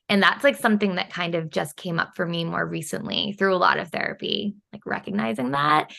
and 0.09 0.23
that's 0.23 0.43
like 0.43 0.57
something 0.57 0.95
that 0.95 1.13
kind 1.13 1.35
of 1.35 1.51
just 1.51 1.77
came 1.77 1.99
up 1.99 2.13
for 2.15 2.25
me 2.25 2.45
more 2.45 2.65
recently 2.65 3.33
through 3.33 3.55
a 3.55 3.59
lot 3.59 3.79
of 3.79 3.91
therapy 3.91 4.55
like 4.73 4.87
recognizing 4.87 5.51
that 5.51 5.91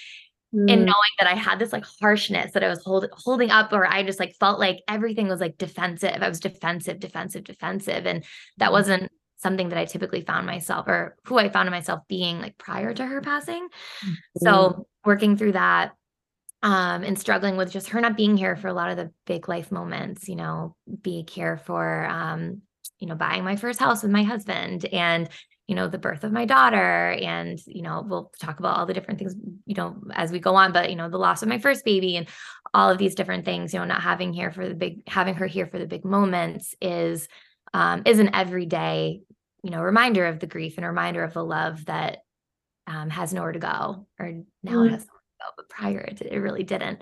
Mm. 0.53 0.69
and 0.69 0.81
knowing 0.81 1.13
that 1.17 1.29
I 1.29 1.35
had 1.35 1.59
this 1.59 1.71
like 1.71 1.85
harshness 2.01 2.51
that 2.51 2.61
I 2.61 2.67
was 2.67 2.83
hold, 2.83 3.07
holding 3.13 3.51
up, 3.51 3.71
or 3.71 3.87
I 3.87 4.03
just 4.03 4.19
like 4.19 4.35
felt 4.37 4.59
like 4.59 4.81
everything 4.85 5.29
was 5.29 5.39
like 5.39 5.57
defensive. 5.57 6.17
I 6.19 6.27
was 6.27 6.41
defensive, 6.41 6.99
defensive, 6.99 7.45
defensive. 7.45 8.05
And 8.05 8.25
that 8.57 8.67
mm. 8.67 8.73
wasn't 8.73 9.11
something 9.41 9.69
that 9.69 9.77
I 9.77 9.85
typically 9.85 10.21
found 10.21 10.45
myself 10.45 10.87
or 10.87 11.17
who 11.25 11.37
I 11.37 11.49
found 11.49 11.69
myself 11.69 12.01
being 12.07 12.39
like 12.39 12.57
prior 12.57 12.93
to 12.93 13.05
her 13.05 13.21
passing. 13.21 13.67
Mm-hmm. 14.03 14.45
So 14.45 14.87
working 15.03 15.37
through 15.37 15.53
that 15.53 15.93
um, 16.63 17.03
and 17.03 17.17
struggling 17.17 17.57
with 17.57 17.71
just 17.71 17.89
her 17.89 18.01
not 18.01 18.17
being 18.17 18.37
here 18.37 18.55
for 18.55 18.67
a 18.67 18.73
lot 18.73 18.91
of 18.91 18.97
the 18.97 19.11
big 19.25 19.49
life 19.49 19.71
moments, 19.71 20.29
you 20.29 20.35
know, 20.35 20.75
be 21.01 21.25
here 21.29 21.57
for 21.57 22.05
um, 22.05 22.61
you 22.99 23.07
know, 23.07 23.15
buying 23.15 23.43
my 23.43 23.55
first 23.55 23.79
house 23.79 24.03
with 24.03 24.11
my 24.11 24.23
husband 24.23 24.85
and 24.85 25.27
you 25.67 25.75
know 25.75 25.87
the 25.87 25.97
birth 25.97 26.25
of 26.25 26.33
my 26.33 26.43
daughter 26.43 27.11
and 27.11 27.57
you 27.65 27.81
know 27.81 28.03
we'll 28.05 28.29
talk 28.41 28.59
about 28.59 28.77
all 28.77 28.85
the 28.85 28.93
different 28.93 29.17
things 29.19 29.35
you 29.65 29.73
know 29.73 29.95
as 30.13 30.29
we 30.29 30.37
go 30.37 30.55
on 30.55 30.73
but 30.73 30.89
you 30.89 30.97
know 30.97 31.09
the 31.09 31.17
loss 31.17 31.41
of 31.41 31.47
my 31.47 31.59
first 31.59 31.85
baby 31.85 32.17
and 32.17 32.27
all 32.73 32.89
of 32.89 32.97
these 32.97 33.15
different 33.15 33.45
things 33.45 33.73
you 33.73 33.79
know 33.79 33.85
not 33.85 34.01
having 34.01 34.33
here 34.33 34.51
for 34.51 34.67
the 34.67 34.75
big 34.75 35.07
having 35.07 35.33
her 35.33 35.47
here 35.47 35.67
for 35.67 35.79
the 35.79 35.85
big 35.85 36.03
moments 36.03 36.75
is 36.81 37.29
um 37.73 38.01
is 38.05 38.19
an 38.19 38.35
everyday 38.35 39.21
you 39.63 39.69
know 39.69 39.81
reminder 39.81 40.25
of 40.25 40.39
the 40.39 40.47
grief 40.47 40.77
and 40.77 40.85
a 40.85 40.89
reminder 40.89 41.23
of 41.23 41.33
the 41.33 41.43
love 41.43 41.85
that 41.85 42.19
um 42.87 43.09
has 43.09 43.33
nowhere 43.33 43.51
to 43.51 43.59
go 43.59 44.07
or 44.19 44.31
now 44.63 44.71
mm. 44.71 44.87
it 44.87 44.91
has 44.91 45.05
nowhere 45.05 45.21
to 45.21 45.39
go 45.39 45.45
but 45.57 45.69
prior 45.69 45.99
it, 45.99 46.21
it 46.21 46.39
really 46.39 46.63
didn't 46.63 47.01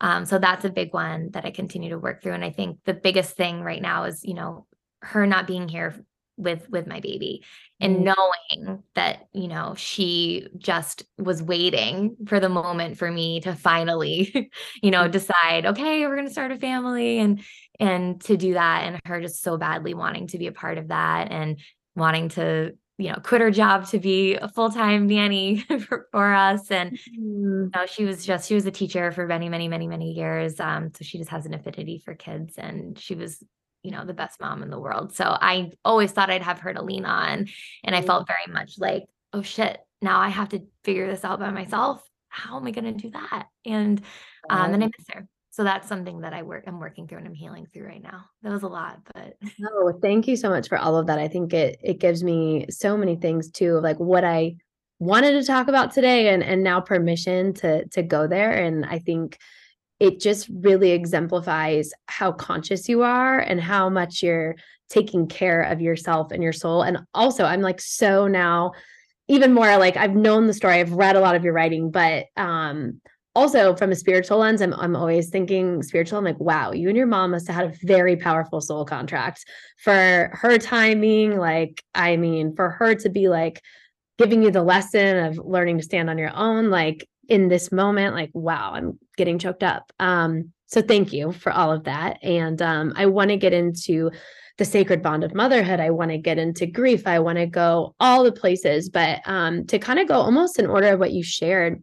um 0.00 0.24
so 0.24 0.38
that's 0.38 0.64
a 0.64 0.70
big 0.70 0.92
one 0.92 1.30
that 1.32 1.44
i 1.44 1.50
continue 1.50 1.90
to 1.90 1.98
work 1.98 2.22
through 2.22 2.32
and 2.32 2.44
i 2.44 2.50
think 2.50 2.78
the 2.84 2.94
biggest 2.94 3.36
thing 3.36 3.62
right 3.62 3.82
now 3.82 4.04
is 4.04 4.24
you 4.24 4.34
know 4.34 4.66
her 5.02 5.26
not 5.26 5.46
being 5.46 5.68
here 5.68 6.04
with 6.40 6.68
with 6.70 6.86
my 6.86 7.00
baby 7.00 7.44
and 7.80 7.98
mm. 7.98 8.14
knowing 8.56 8.82
that 8.94 9.28
you 9.32 9.46
know 9.46 9.74
she 9.76 10.48
just 10.56 11.04
was 11.18 11.42
waiting 11.42 12.16
for 12.26 12.40
the 12.40 12.48
moment 12.48 12.96
for 12.96 13.10
me 13.10 13.40
to 13.40 13.54
finally 13.54 14.50
you 14.82 14.90
know 14.90 15.04
mm. 15.04 15.10
decide 15.10 15.66
okay 15.66 16.06
we're 16.06 16.16
going 16.16 16.26
to 16.26 16.32
start 16.32 16.50
a 16.50 16.56
family 16.56 17.18
and 17.18 17.42
and 17.78 18.20
to 18.22 18.36
do 18.36 18.54
that 18.54 18.84
and 18.84 19.00
her 19.04 19.20
just 19.20 19.42
so 19.42 19.56
badly 19.56 19.94
wanting 19.94 20.26
to 20.26 20.38
be 20.38 20.46
a 20.46 20.52
part 20.52 20.78
of 20.78 20.88
that 20.88 21.30
and 21.30 21.60
wanting 22.00 22.28
to 22.30 22.72
you 22.98 23.10
know 23.10 23.18
quit 23.22 23.40
her 23.40 23.50
job 23.50 23.86
to 23.86 23.98
be 23.98 24.34
a 24.34 24.48
full-time 24.48 25.06
nanny 25.06 25.60
for, 25.86 26.08
for 26.10 26.34
us 26.34 26.70
and 26.70 26.92
mm. 26.92 26.98
you 27.16 27.70
know 27.74 27.86
she 27.86 28.04
was 28.04 28.26
just 28.26 28.48
she 28.48 28.54
was 28.54 28.66
a 28.66 28.70
teacher 28.70 29.12
for 29.12 29.26
many 29.26 29.48
many 29.48 29.68
many 29.68 29.86
many 29.86 30.12
years 30.12 30.58
um 30.60 30.90
so 30.94 31.04
she 31.04 31.16
just 31.16 31.30
has 31.30 31.46
an 31.46 31.54
affinity 31.54 32.02
for 32.04 32.14
kids 32.14 32.54
and 32.58 32.98
she 32.98 33.14
was 33.14 33.42
you 33.82 33.90
know, 33.90 34.04
the 34.04 34.14
best 34.14 34.40
mom 34.40 34.62
in 34.62 34.70
the 34.70 34.78
world. 34.78 35.14
So 35.14 35.24
I 35.24 35.72
always 35.84 36.12
thought 36.12 36.30
I'd 36.30 36.42
have 36.42 36.60
her 36.60 36.74
to 36.74 36.82
lean 36.82 37.04
on. 37.04 37.48
And 37.84 37.94
I 37.94 37.98
mm-hmm. 37.98 38.06
felt 38.06 38.26
very 38.26 38.52
much 38.52 38.74
like, 38.78 39.04
oh 39.32 39.42
shit, 39.42 39.78
now 40.02 40.20
I 40.20 40.28
have 40.28 40.50
to 40.50 40.62
figure 40.84 41.06
this 41.06 41.24
out 41.24 41.40
by 41.40 41.50
myself. 41.50 42.02
How 42.28 42.58
am 42.58 42.66
I 42.66 42.70
going 42.70 42.84
to 42.84 42.92
do 42.92 43.10
that? 43.10 43.46
And 43.66 44.00
um, 44.48 44.74
and 44.74 44.84
I 44.84 44.86
miss 44.86 45.06
her. 45.12 45.26
So 45.52 45.64
that's 45.64 45.88
something 45.88 46.20
that 46.20 46.32
I 46.32 46.42
work 46.42 46.64
I'm 46.66 46.78
working 46.78 47.08
through 47.08 47.18
and 47.18 47.26
I'm 47.26 47.34
healing 47.34 47.66
through 47.66 47.86
right 47.86 48.02
now. 48.02 48.24
That 48.42 48.52
was 48.52 48.62
a 48.62 48.68
lot, 48.68 49.00
but 49.12 49.36
oh, 49.72 49.98
thank 50.00 50.28
you 50.28 50.36
so 50.36 50.48
much 50.48 50.68
for 50.68 50.78
all 50.78 50.96
of 50.96 51.08
that. 51.08 51.18
I 51.18 51.28
think 51.28 51.52
it 51.52 51.78
it 51.82 51.98
gives 51.98 52.22
me 52.22 52.66
so 52.70 52.96
many 52.96 53.16
things 53.16 53.50
too, 53.50 53.80
like 53.80 53.98
what 53.98 54.24
I 54.24 54.56
wanted 55.00 55.32
to 55.32 55.44
talk 55.44 55.66
about 55.66 55.92
today 55.92 56.28
and 56.28 56.42
and 56.42 56.62
now 56.62 56.80
permission 56.80 57.52
to 57.54 57.84
to 57.88 58.02
go 58.02 58.28
there. 58.28 58.52
And 58.52 58.86
I 58.86 59.00
think 59.00 59.38
it 59.98 60.20
just 60.20 60.48
really 60.52 60.92
exemplifies 60.92 61.92
how 62.06 62.32
conscious 62.32 62.88
you 62.88 63.02
are 63.02 63.38
and 63.40 63.60
how 63.60 63.90
much 63.90 64.22
you're 64.22 64.54
taking 64.88 65.26
care 65.26 65.62
of 65.62 65.80
yourself 65.80 66.30
and 66.32 66.42
your 66.42 66.52
soul. 66.52 66.82
And 66.82 66.98
also, 67.12 67.44
I'm 67.44 67.60
like 67.60 67.80
so 67.80 68.28
now 68.28 68.72
even 69.26 69.52
more 69.52 69.76
like 69.78 69.96
I've 69.96 70.14
known 70.14 70.46
the 70.46 70.54
story, 70.54 70.74
I've 70.74 70.92
read 70.92 71.16
a 71.16 71.20
lot 71.20 71.36
of 71.36 71.44
your 71.44 71.52
writing, 71.52 71.90
but 71.90 72.26
um 72.36 73.00
also 73.34 73.76
from 73.76 73.92
a 73.92 73.96
spiritual 73.96 74.38
lens, 74.38 74.60
I'm 74.60 74.74
I'm 74.74 74.96
always 74.96 75.28
thinking 75.28 75.82
spiritual. 75.82 76.18
I'm 76.18 76.24
like, 76.24 76.40
wow, 76.40 76.72
you 76.72 76.88
and 76.88 76.96
your 76.96 77.06
mom 77.06 77.30
must 77.30 77.46
have 77.48 77.56
had 77.56 77.66
a 77.66 77.86
very 77.86 78.16
powerful 78.16 78.60
soul 78.60 78.84
contract. 78.84 79.44
For 79.78 80.30
her 80.34 80.58
timing. 80.58 81.38
Like, 81.38 81.82
I 81.94 82.16
mean, 82.16 82.54
for 82.54 82.70
her 82.70 82.94
to 82.96 83.08
be 83.08 83.28
like 83.28 83.60
giving 84.18 84.42
you 84.42 84.50
the 84.50 84.62
lesson 84.62 85.24
of 85.24 85.38
learning 85.38 85.78
to 85.78 85.84
stand 85.84 86.10
on 86.10 86.18
your 86.18 86.34
own, 86.34 86.70
like 86.70 87.08
in 87.30 87.46
this 87.48 87.70
moment 87.70 88.12
like 88.12 88.30
wow 88.34 88.72
i'm 88.74 88.98
getting 89.16 89.38
choked 89.38 89.62
up. 89.62 89.92
Um 89.98 90.52
so 90.66 90.82
thank 90.82 91.12
you 91.12 91.32
for 91.32 91.52
all 91.52 91.72
of 91.72 91.84
that. 91.84 92.18
And 92.22 92.60
um 92.60 92.92
i 92.96 93.06
want 93.06 93.30
to 93.30 93.36
get 93.36 93.54
into 93.54 94.10
the 94.58 94.64
sacred 94.66 95.00
bond 95.00 95.24
of 95.24 95.34
motherhood. 95.34 95.80
I 95.80 95.88
want 95.88 96.10
to 96.10 96.18
get 96.18 96.36
into 96.36 96.66
grief. 96.66 97.06
I 97.06 97.20
want 97.20 97.38
to 97.38 97.46
go 97.46 97.94
all 97.98 98.24
the 98.24 98.32
places. 98.32 98.90
But 98.90 99.20
um 99.24 99.64
to 99.68 99.78
kind 99.78 100.00
of 100.00 100.08
go 100.08 100.14
almost 100.14 100.58
in 100.58 100.66
order 100.66 100.88
of 100.88 101.00
what 101.00 101.12
you 101.12 101.22
shared 101.22 101.82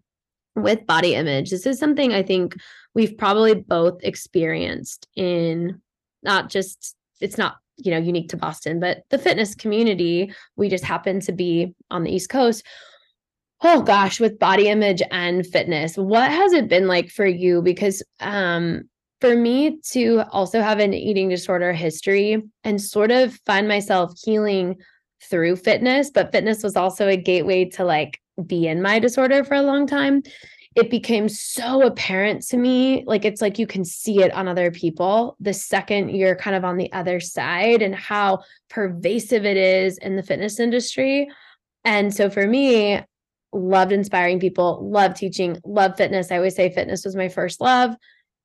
with 0.58 0.86
body 0.86 1.16
image 1.16 1.50
this 1.50 1.66
is 1.66 1.80
something 1.80 2.14
i 2.14 2.22
think 2.24 2.56
we've 2.94 3.18
probably 3.18 3.54
both 3.54 4.00
experienced 4.04 5.08
in 5.16 5.80
not 6.24 6.50
just 6.50 6.96
it's 7.22 7.38
not 7.38 7.58
you 7.78 7.92
know 7.92 7.98
unique 7.98 8.30
to 8.30 8.38
boston 8.38 8.80
but 8.80 9.04
the 9.10 9.18
fitness 9.18 9.56
community. 9.56 10.34
We 10.56 10.70
just 10.70 10.84
happen 10.84 11.20
to 11.22 11.32
be 11.32 11.74
on 11.92 12.04
the 12.04 12.12
east 12.12 12.30
coast. 12.30 12.66
Oh 13.62 13.82
gosh 13.82 14.20
with 14.20 14.40
body 14.40 14.68
image 14.68 15.02
and 15.12 15.46
fitness 15.46 15.96
what 15.96 16.32
has 16.32 16.54
it 16.54 16.68
been 16.68 16.88
like 16.88 17.10
for 17.10 17.26
you? 17.26 17.62
Because 17.62 18.04
um 18.20 18.90
for 19.22 19.36
me 19.36 19.80
to 19.92 20.24
also 20.32 20.62
have 20.62 20.80
an 20.80 20.94
eating 20.94 21.30
disorder 21.30 21.74
history 21.74 22.44
and 22.64 22.82
sort 22.82 23.12
of 23.12 23.40
find 23.46 23.68
myself 23.68 24.14
healing 24.24 24.76
through 25.30 25.56
fitness 25.56 26.12
but 26.12 26.32
fitness 26.32 26.62
was 26.62 26.76
also 26.76 27.08
a 27.08 27.18
gateway 27.18 27.66
to 27.66 27.84
like 27.84 28.20
be 28.46 28.68
in 28.68 28.82
my 28.82 29.00
disorder 29.00 29.44
for 29.44 29.56
a 29.56 29.62
long 29.62 29.88
time 29.88 30.22
it 30.76 30.92
became 30.92 31.28
so 31.28 31.82
apparent 31.82 32.44
to 32.44 32.56
me 32.56 33.04
like 33.08 33.26
it's 33.26 33.42
like 33.42 33.58
you 33.58 33.66
can 33.66 33.84
see 33.84 34.22
it 34.22 34.32
on 34.34 34.48
other 34.48 34.70
people 34.70 35.36
the 35.40 35.54
second 35.54 36.10
you're 36.10 36.36
kind 36.36 36.56
of 36.56 36.64
on 36.64 36.78
the 36.78 36.92
other 36.94 37.20
side 37.20 37.82
and 37.82 37.96
how 37.96 38.40
pervasive 38.70 39.46
it 39.46 39.58
is 39.58 39.98
in 39.98 40.16
the 40.16 40.24
fitness 40.24 40.60
industry 40.60 41.28
and 41.84 42.14
so 42.14 42.30
for 42.30 42.46
me 42.46 43.02
loved 43.54 43.92
inspiring 43.92 44.40
people, 44.40 44.80
love 44.90 45.16
teaching, 45.16 45.60
love 45.66 45.98
fitness. 45.98 46.32
I 46.32 46.38
always 46.38 46.56
say 46.56 46.70
fitness 46.70 47.06
was 47.06 47.16
my 47.16 47.30
first 47.30 47.62
love. 47.62 47.96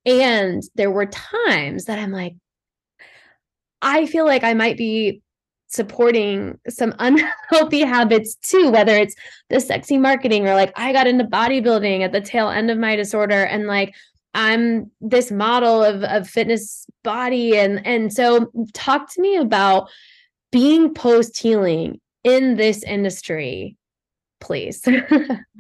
And 0.04 0.62
there 0.75 0.90
were 0.90 1.06
times 1.06 1.84
that 1.84 1.99
I'm 1.99 2.12
like, 2.12 2.34
I 3.80 4.06
feel 4.06 4.25
like 4.25 4.44
I 4.44 4.54
might 4.54 4.76
be 4.76 5.22
supporting 5.73 6.59
some 6.69 6.95
unhealthy 6.99 7.81
habits 7.81 8.35
too, 8.37 8.71
whether 8.71 8.95
it's 8.95 9.14
the 9.49 9.61
sexy 9.61 9.99
marketing 9.99 10.47
or 10.47 10.55
like 10.55 10.73
I 10.76 10.93
got 10.93 11.07
into 11.07 11.25
bodybuilding 11.25 12.02
at 12.02 12.12
the 12.12 12.21
tail 12.21 12.50
end 12.50 12.71
of 12.71 12.79
my 12.79 12.97
disorder 12.97 13.45
and 13.45 13.67
like 13.67 13.95
I'm 14.35 14.91
this 15.00 15.31
model 15.31 15.85
of, 15.85 16.05
of 16.05 16.29
fitness 16.29 16.87
body. 17.05 17.59
And, 17.59 17.87
and 17.87 18.12
so 18.12 18.50
talk 18.73 19.12
to 19.12 19.21
me 19.21 19.37
about 19.37 19.91
being 20.50 20.95
post 20.95 21.38
healing 21.38 22.00
in 22.25 22.57
this 22.57 22.83
industry 22.83 23.76
please. 24.43 24.83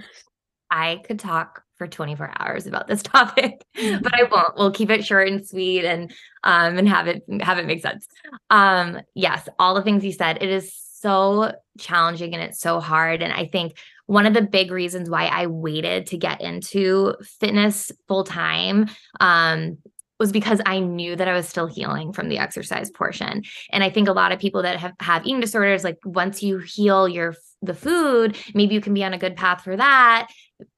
I 0.70 1.00
could 1.04 1.18
talk 1.18 1.61
for 1.82 1.88
24 1.88 2.32
hours 2.38 2.66
about 2.66 2.86
this 2.86 3.02
topic, 3.02 3.64
mm-hmm. 3.76 4.02
but 4.02 4.14
I 4.14 4.24
won't. 4.24 4.56
We'll 4.56 4.70
keep 4.70 4.90
it 4.90 5.04
short 5.04 5.28
and 5.28 5.46
sweet 5.46 5.84
and 5.84 6.12
um 6.44 6.78
and 6.78 6.88
have 6.88 7.08
it 7.08 7.24
have 7.40 7.58
it 7.58 7.66
make 7.66 7.82
sense. 7.82 8.06
Um 8.50 9.00
yes, 9.14 9.48
all 9.58 9.74
the 9.74 9.82
things 9.82 10.04
you 10.04 10.12
said, 10.12 10.38
it 10.40 10.48
is 10.48 10.72
so 10.74 11.52
challenging 11.78 12.34
and 12.34 12.42
it's 12.42 12.60
so 12.60 12.78
hard 12.78 13.22
and 13.22 13.32
I 13.32 13.46
think 13.46 13.76
one 14.06 14.26
of 14.26 14.34
the 14.34 14.42
big 14.42 14.70
reasons 14.70 15.10
why 15.10 15.26
I 15.26 15.46
waited 15.46 16.06
to 16.08 16.16
get 16.16 16.40
into 16.40 17.14
fitness 17.40 17.90
full 18.06 18.22
time 18.22 18.88
um 19.18 19.78
was 20.20 20.30
because 20.30 20.60
I 20.64 20.78
knew 20.78 21.16
that 21.16 21.26
I 21.26 21.32
was 21.32 21.48
still 21.48 21.66
healing 21.66 22.12
from 22.12 22.28
the 22.28 22.38
exercise 22.38 22.92
portion. 22.92 23.42
And 23.72 23.82
I 23.82 23.90
think 23.90 24.06
a 24.06 24.12
lot 24.12 24.30
of 24.30 24.38
people 24.38 24.62
that 24.62 24.76
have, 24.78 24.92
have 25.00 25.26
eating 25.26 25.40
disorders, 25.40 25.82
like 25.82 25.98
once 26.04 26.44
you 26.44 26.58
heal 26.58 27.08
your 27.08 27.34
the 27.60 27.74
food, 27.74 28.36
maybe 28.54 28.74
you 28.74 28.80
can 28.80 28.94
be 28.94 29.02
on 29.02 29.14
a 29.14 29.18
good 29.18 29.36
path 29.36 29.62
for 29.62 29.76
that. 29.76 30.28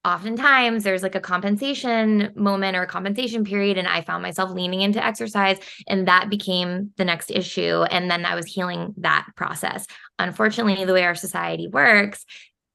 Oftentimes 0.04 0.84
there's 0.84 1.02
like 1.02 1.14
a 1.14 1.20
compensation 1.20 2.32
moment 2.34 2.76
or 2.76 2.82
a 2.82 2.86
compensation 2.86 3.44
period. 3.44 3.78
And 3.78 3.88
I 3.88 4.02
found 4.02 4.22
myself 4.22 4.50
leaning 4.50 4.80
into 4.80 5.04
exercise, 5.04 5.58
and 5.86 6.08
that 6.08 6.30
became 6.30 6.92
the 6.96 7.04
next 7.04 7.30
issue. 7.30 7.82
And 7.90 8.10
then 8.10 8.24
I 8.24 8.34
was 8.34 8.46
healing 8.46 8.94
that 8.98 9.26
process. 9.36 9.86
Unfortunately, 10.18 10.84
the 10.84 10.92
way 10.92 11.04
our 11.04 11.14
society 11.14 11.68
works, 11.68 12.24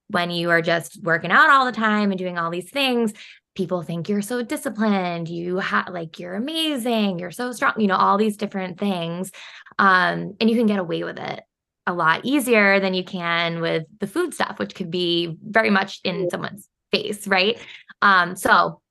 when 0.09 0.31
you 0.31 0.49
are 0.49 0.61
just 0.61 1.01
working 1.03 1.31
out 1.31 1.49
all 1.49 1.65
the 1.65 1.71
time 1.71 2.11
and 2.11 2.17
doing 2.17 2.37
all 2.37 2.49
these 2.49 2.69
things, 2.71 3.13
people 3.55 3.81
think 3.81 4.07
you're 4.07 4.21
so 4.21 4.41
disciplined 4.41 5.27
you 5.27 5.57
have 5.57 5.89
like 5.89 6.17
you're 6.17 6.35
amazing 6.35 7.19
you're 7.19 7.29
so 7.29 7.51
strong 7.51 7.73
you 7.77 7.87
know 7.87 7.95
all 7.95 8.17
these 8.17 8.37
different 8.37 8.79
things 8.79 9.31
um 9.79 10.33
and 10.39 10.49
you 10.49 10.55
can 10.55 10.65
get 10.65 10.79
away 10.79 11.03
with 11.03 11.19
it 11.19 11.43
a 11.85 11.93
lot 11.93 12.23
easier 12.23 12.79
than 12.79 12.93
you 12.93 13.03
can 13.03 13.59
with 13.59 13.83
the 13.99 14.07
food 14.07 14.33
stuff 14.33 14.59
which 14.59 14.75
could 14.75 14.91
be 14.91 15.35
very 15.43 15.69
much 15.69 15.99
in 16.03 16.29
someone's 16.29 16.69
face 16.91 17.27
right 17.27 17.59
um 18.01 18.35
so 18.35 18.81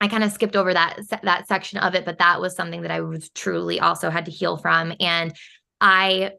I 0.00 0.08
kind 0.08 0.24
of 0.24 0.32
skipped 0.32 0.56
over 0.56 0.74
that 0.74 0.98
that 1.22 1.48
section 1.48 1.78
of 1.78 1.94
it 1.94 2.04
but 2.04 2.18
that 2.18 2.40
was 2.40 2.54
something 2.54 2.82
that 2.82 2.90
I 2.90 3.00
was 3.00 3.30
truly 3.30 3.80
also 3.80 4.10
had 4.10 4.26
to 4.26 4.30
heal 4.30 4.56
from 4.56 4.92
and 5.00 5.34
I 5.80 6.32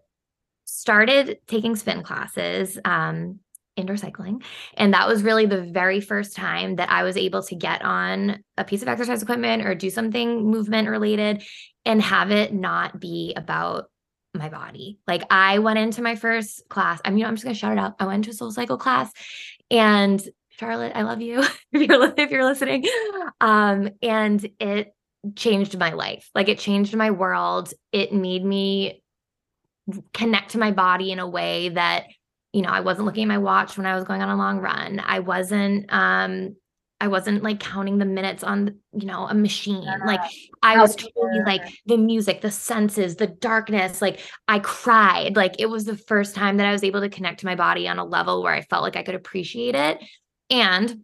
started 0.66 1.40
taking 1.48 1.76
spin 1.76 2.04
classes 2.04 2.78
um 2.86 3.40
indoor 3.78 3.96
cycling. 3.96 4.42
And 4.74 4.94
that 4.94 5.08
was 5.08 5.24
really 5.24 5.46
the 5.46 5.62
very 5.62 6.02
first 6.02 6.36
time 6.36 6.76
that 6.76 6.90
I 6.90 7.04
was 7.04 7.16
able 7.16 7.44
to 7.44 7.56
get 7.56 7.84
on 7.84 8.44
a 8.58 8.66
piece 8.66 8.82
of 8.82 8.88
exercise 8.88 9.22
equipment 9.22 9.66
or 9.66 9.76
do 9.76 9.90
something 9.90 10.44
movement 10.44 10.90
related 10.90 11.44
and 11.86 12.02
have 12.02 12.32
it 12.32 12.54
not 12.54 13.00
be 13.00 13.34
about 13.38 13.86
my 14.34 14.50
body. 14.50 15.00
Like 15.08 15.24
I 15.30 15.60
went 15.60 15.80
into 15.80 16.02
my 16.02 16.16
first 16.16 16.68
class. 16.70 17.00
I 17.06 17.12
mean, 17.12 17.24
I'm 17.24 17.36
just 17.36 17.46
gonna 17.46 17.56
shout 17.56 17.74
it 17.74 17.80
out. 17.80 17.96
I 18.00 18.08
went 18.08 18.26
to 18.26 18.32
a 18.32 18.34
SoulCycle 18.34 18.80
class 18.80 19.12
and 19.72 20.22
Charlotte, 20.60 20.94
I 20.96 21.04
love 21.04 21.22
you 21.22 21.40
if 21.72 21.82
you're 21.82 22.14
if 22.18 22.32
you're 22.32 22.46
listening. 22.46 22.86
Um, 23.40 23.90
and 24.02 24.48
it 24.60 24.94
changed 25.36 25.78
my 25.78 25.94
life. 25.94 26.30
Like 26.34 26.50
it 26.50 26.60
changed 26.60 26.96
my 26.96 27.12
world. 27.12 27.74
It 27.92 28.14
made 28.14 28.44
me 28.44 29.04
connect 30.14 30.52
to 30.52 30.60
my 30.60 30.72
body 30.72 31.12
in 31.12 31.20
a 31.20 31.28
way 31.28 31.70
that 31.70 32.06
you 32.54 32.62
know, 32.62 32.70
I 32.70 32.80
wasn't 32.80 33.06
looking 33.06 33.24
at 33.24 33.28
my 33.28 33.38
watch 33.38 33.78
when 33.78 33.86
I 33.86 33.94
was 33.94 34.04
going 34.04 34.22
on 34.22 34.30
a 34.30 34.36
long 34.36 34.60
run. 34.60 35.00
I 35.06 35.20
wasn't 35.20 35.86
um 35.94 36.56
I 37.00 37.10
wasn't 37.10 37.44
like 37.44 37.60
counting 37.60 38.00
the 38.00 38.06
minutes 38.06 38.44
on, 38.44 38.80
you 38.94 39.06
know, 39.06 39.28
a 39.28 39.36
machine. 39.36 39.84
Yeah. 39.84 39.98
Like 40.04 40.22
I 40.64 40.82
was 40.82 40.96
totally 40.96 41.42
like 41.46 41.62
the 41.86 41.98
music, 41.98 42.42
the 42.42 42.50
senses, 42.50 43.18
the 43.18 43.28
darkness. 43.28 44.02
Like 44.02 44.20
I 44.48 44.60
cried. 44.60 45.36
Like 45.36 45.58
it 45.60 45.68
was 45.68 45.86
the 45.86 45.98
first 45.98 46.34
time 46.34 46.58
that 46.58 46.66
I 46.66 46.72
was 46.72 46.84
able 46.84 47.02
to 47.02 47.10
connect 47.10 47.42
to 47.42 47.46
my 47.46 47.56
body 47.56 47.88
on 47.88 48.00
a 48.00 48.06
level 48.06 48.42
where 48.42 48.54
I 48.54 48.62
felt 48.62 48.82
like 48.82 48.96
I 48.96 49.04
could 49.04 49.14
appreciate 49.14 49.76
it. 49.76 50.00
And 50.50 51.04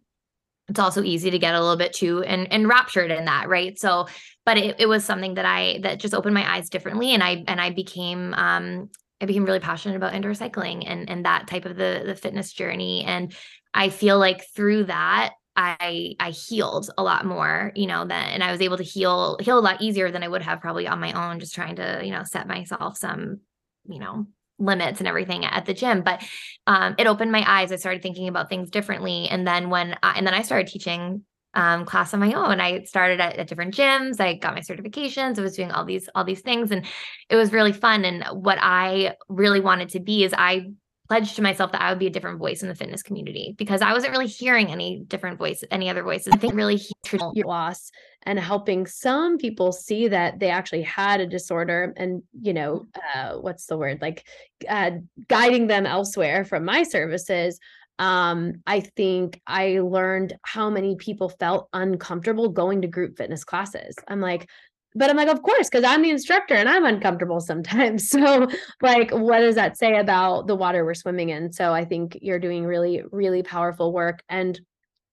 it's 0.70 0.80
also 0.80 1.04
easy 1.04 1.30
to 1.30 1.40
get 1.40 1.56
a 1.56 1.60
little 1.60 1.76
bit 1.76 1.94
too 1.94 2.24
and 2.24 2.48
enraptured 2.52 3.12
in 3.12 3.26
that, 3.26 3.50
right? 3.50 3.78
So, 3.78 4.08
but 4.46 4.58
it, 4.58 4.76
it 4.80 4.86
was 4.88 5.04
something 5.04 5.34
that 5.36 5.46
I 5.46 5.80
that 5.84 6.00
just 6.00 6.14
opened 6.14 6.34
my 6.34 6.56
eyes 6.56 6.70
differently. 6.70 7.14
And 7.14 7.22
I 7.22 7.44
and 7.48 7.60
I 7.60 7.70
became 7.72 8.34
um 8.34 8.90
I 9.22 9.26
became 9.26 9.46
really 9.46 9.60
passionate 9.60 9.96
about 9.96 10.14
indoor 10.14 10.34
cycling 10.34 10.88
and 10.88 11.10
and 11.10 11.26
that 11.26 11.48
type 11.48 11.66
of 11.66 11.76
the 11.76 12.04
the 12.06 12.16
fitness 12.16 12.54
journey. 12.54 13.04
And 13.06 13.34
I 13.74 13.90
feel 13.90 14.18
like 14.20 14.46
through 14.56 14.86
that, 14.86 15.34
I 15.56 16.16
I 16.20 16.32
healed 16.32 16.90
a 16.98 17.04
lot 17.04 17.26
more, 17.26 17.72
you 17.76 17.88
know, 17.88 18.06
then 18.06 18.30
and 18.30 18.44
I 18.44 18.52
was 18.52 18.62
able 18.62 18.78
to 18.78 18.84
heal 18.84 19.38
heal 19.42 19.60
a 19.60 19.62
lot 19.62 19.82
easier 19.82 20.12
than 20.12 20.24
I 20.24 20.28
would 20.28 20.42
have 20.44 20.62
probably 20.62 20.88
on 20.88 21.00
my 21.00 21.12
own, 21.12 21.40
just 21.40 21.56
trying 21.56 21.76
to, 21.76 22.02
you 22.04 22.12
know, 22.12 22.24
set 22.24 22.48
myself 22.48 22.98
some, 22.98 23.42
you 23.86 24.00
know, 24.00 24.28
limits 24.60 25.00
and 25.00 25.08
everything 25.08 25.46
at 25.46 25.66
the 25.66 25.74
gym. 25.74 26.02
But 26.02 26.24
um, 26.68 26.96
it 26.98 27.08
opened 27.08 27.32
my 27.32 27.44
eyes. 27.46 27.72
I 27.72 27.78
started 27.78 28.02
thinking 28.02 28.28
about 28.28 28.50
things 28.50 28.70
differently. 28.70 29.28
And 29.30 29.46
then 29.46 29.70
when 29.70 29.96
I, 30.04 30.14
and 30.18 30.26
then 30.26 30.34
I 30.34 30.42
started 30.42 30.68
teaching 30.68 31.24
um, 31.56 31.86
class 31.86 32.14
on 32.14 32.20
my 32.20 32.34
own. 32.34 32.60
I 32.60 32.84
started 32.84 33.20
at, 33.20 33.36
at, 33.38 33.48
different 33.48 33.76
gyms. 33.76 34.20
I 34.20 34.36
got 34.36 34.56
my 34.56 34.62
certifications. 34.62 35.38
I 35.38 35.42
was 35.42 35.56
doing 35.56 35.72
all 35.72 35.86
these 35.86 36.10
all 36.16 36.24
these 36.24 36.42
things, 36.42 36.72
and 36.72 36.86
it 37.30 37.36
was 37.36 37.54
really 37.54 37.74
fun. 37.74 38.06
And 38.06 38.24
what 38.44 38.58
I 38.60 39.16
really 39.30 39.60
wanted 39.60 39.90
to 39.90 40.00
be 40.00 40.24
is 40.24 40.34
I 40.36 40.72
pledged 41.08 41.36
to 41.36 41.42
myself 41.42 41.72
that 41.74 41.82
I 41.82 41.90
would 41.90 42.00
be 42.00 42.08
a 42.08 42.12
different 42.12 42.40
voice 42.40 42.64
in 42.64 42.70
the 42.70 42.76
fitness 42.76 43.04
community 43.04 43.54
because 43.58 43.82
I 43.82 43.94
wasn't 43.94 44.14
really 44.14 44.28
hearing 44.28 44.72
any 44.72 45.04
different 45.08 45.38
voices, 45.38 45.68
any 45.70 45.90
other 45.90 46.02
voices. 46.02 46.34
I 46.34 46.38
think 46.38 46.56
really 46.56 46.82
loss 47.22 47.92
and 48.24 48.40
helping 48.40 48.86
some 48.86 49.38
people 49.38 49.72
see 49.72 50.08
that 50.08 50.40
they 50.40 50.50
actually 50.50 50.82
had 50.82 51.20
a 51.20 51.28
disorder 51.28 51.94
and 51.98 52.24
you 52.40 52.54
know 52.54 52.86
uh, 53.16 53.34
what's 53.36 53.66
the 53.66 53.78
word 53.78 54.02
like 54.02 54.26
uh, 54.68 54.92
guiding 55.28 55.68
them 55.68 55.86
elsewhere 55.86 56.46
from 56.46 56.66
my 56.66 56.84
services 56.84 57.60
um 58.00 58.54
i 58.66 58.80
think 58.80 59.40
i 59.46 59.80
learned 59.80 60.36
how 60.44 60.70
many 60.70 60.96
people 60.96 61.30
felt 61.30 61.70
uncomfortable 61.74 62.50
going 62.50 62.82
to 62.82 62.88
group 62.88 63.18
fitness 63.18 63.44
classes 63.44 63.96
i'm 64.08 64.20
like 64.20 64.50
but 64.96 65.10
I'm 65.10 65.18
like, 65.18 65.28
of 65.28 65.42
course, 65.42 65.70
because 65.70 65.84
I'm 65.84 66.02
the 66.02 66.12
instructor 66.12 66.54
and 66.54 66.70
I'm 66.70 66.86
uncomfortable 66.86 67.40
sometimes. 67.40 68.10
So, 68.14 68.48
like, 68.82 69.12
what 69.12 69.40
does 69.40 69.56
that 69.56 69.78
say 69.78 69.98
about 69.98 70.46
the 70.46 70.56
water 70.56 70.86
we're 70.86 70.94
swimming 70.94 71.30
in? 71.30 71.52
So, 71.52 71.74
I 71.74 71.84
think 71.84 72.18
you're 72.22 72.40
doing 72.40 72.64
really, 72.64 73.02
really 73.12 73.42
powerful 73.42 73.92
work. 73.92 74.22
And 74.30 74.60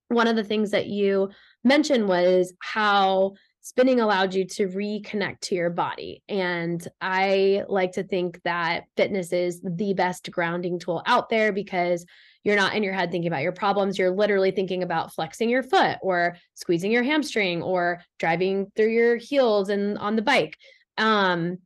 one 0.09 0.27
of 0.27 0.35
the 0.35 0.43
things 0.43 0.71
that 0.71 0.87
you 0.87 1.29
mentioned 1.63 2.07
was 2.07 2.53
how 2.59 3.33
spinning 3.61 3.99
allowed 3.99 4.33
you 4.33 4.45
to 4.45 4.67
reconnect 4.67 5.39
to 5.41 5.55
your 5.55 5.69
body. 5.69 6.23
And 6.27 6.85
I 6.99 7.63
like 7.67 7.93
to 7.93 8.03
think 8.03 8.41
that 8.43 8.85
fitness 8.97 9.31
is 9.31 9.61
the 9.63 9.93
best 9.93 10.29
grounding 10.31 10.79
tool 10.79 11.03
out 11.05 11.29
there 11.29 11.53
because 11.53 12.05
you're 12.43 12.55
not 12.55 12.73
in 12.73 12.81
your 12.81 12.93
head 12.93 13.11
thinking 13.11 13.27
about 13.27 13.43
your 13.43 13.51
problems. 13.51 13.99
You're 13.99 14.15
literally 14.15 14.49
thinking 14.49 14.81
about 14.81 15.13
flexing 15.13 15.49
your 15.49 15.61
foot 15.61 15.99
or 16.01 16.37
squeezing 16.55 16.91
your 16.91 17.03
hamstring 17.03 17.61
or 17.61 18.01
driving 18.17 18.71
through 18.75 18.91
your 18.91 19.17
heels 19.17 19.69
and 19.69 19.97
on 19.99 20.15
the 20.15 20.23
bike. 20.23 20.57
Um, 20.97 21.59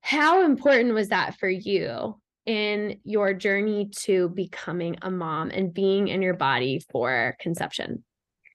how 0.00 0.44
important 0.44 0.94
was 0.94 1.08
that 1.08 1.36
for 1.38 1.48
you 1.48 2.20
in 2.46 3.00
your 3.02 3.34
journey 3.34 3.90
to 4.02 4.28
becoming 4.28 4.96
a 5.02 5.10
mom 5.10 5.50
and 5.50 5.74
being 5.74 6.06
in 6.06 6.22
your 6.22 6.34
body 6.34 6.80
for 6.90 7.36
conception? 7.40 8.04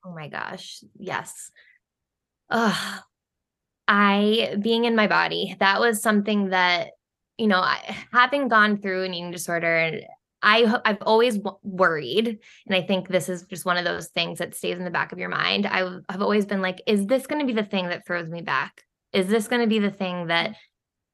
Oh 0.06 0.14
my 0.14 0.28
gosh. 0.28 0.84
Yes. 0.98 1.52
Ugh. 2.50 3.02
I 3.88 4.56
being 4.62 4.86
in 4.86 4.96
my 4.96 5.08
body, 5.08 5.56
that 5.60 5.80
was 5.80 6.02
something 6.02 6.50
that, 6.50 6.92
you 7.38 7.48
know, 7.48 7.60
I, 7.60 7.96
having 8.12 8.48
gone 8.48 8.78
through 8.78 9.04
an 9.04 9.14
eating 9.14 9.32
disorder 9.32 9.92
I 10.44 10.80
I've 10.86 11.02
always 11.02 11.38
w- 11.38 11.58
worried, 11.64 12.28
and 12.68 12.76
I 12.76 12.82
think 12.82 13.08
this 13.08 13.30
is 13.30 13.44
just 13.44 13.66
one 13.66 13.78
of 13.78 13.86
those 13.86 14.10
things 14.10 14.40
that 14.40 14.54
stays 14.56 14.78
in 14.78 14.84
the 14.84 14.92
back 14.92 15.14
of 15.14 15.20
your 15.20 15.30
mind. 15.30 15.66
I 15.66 15.80
have 16.10 16.22
always 16.22 16.46
been 16.46 16.62
like, 16.62 16.82
is 16.86 17.08
this 17.08 17.28
going 17.28 17.40
to 17.40 17.48
be 17.48 17.54
the 17.60 17.66
thing 17.68 17.88
that 17.88 18.06
throws 18.06 18.28
me 18.28 18.42
back? 18.42 18.84
Is 19.14 19.28
this 19.28 19.48
going 19.48 19.62
to 19.62 19.68
be 19.68 19.80
the 19.80 19.90
thing 19.92 20.28
that 20.28 20.56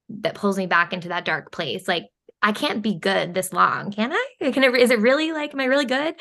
that 0.09 0.33
pulls 0.35 0.57
me 0.57 0.65
back 0.65 0.93
into 0.93 1.09
that 1.09 1.25
dark 1.25 1.51
place? 1.51 1.87
Like 1.87 2.05
I 2.41 2.53
can't 2.53 2.81
be 2.81 2.95
good 2.95 3.33
this 3.33 3.51
long, 3.51 3.91
can 3.91 4.13
I? 4.13 4.51
Can 4.51 4.63
it, 4.63 4.75
is 4.75 4.91
it 4.91 4.99
really 4.99 5.33
like, 5.33 5.53
am 5.53 5.59
I 5.59 5.65
really 5.65 5.85
good? 5.85 6.15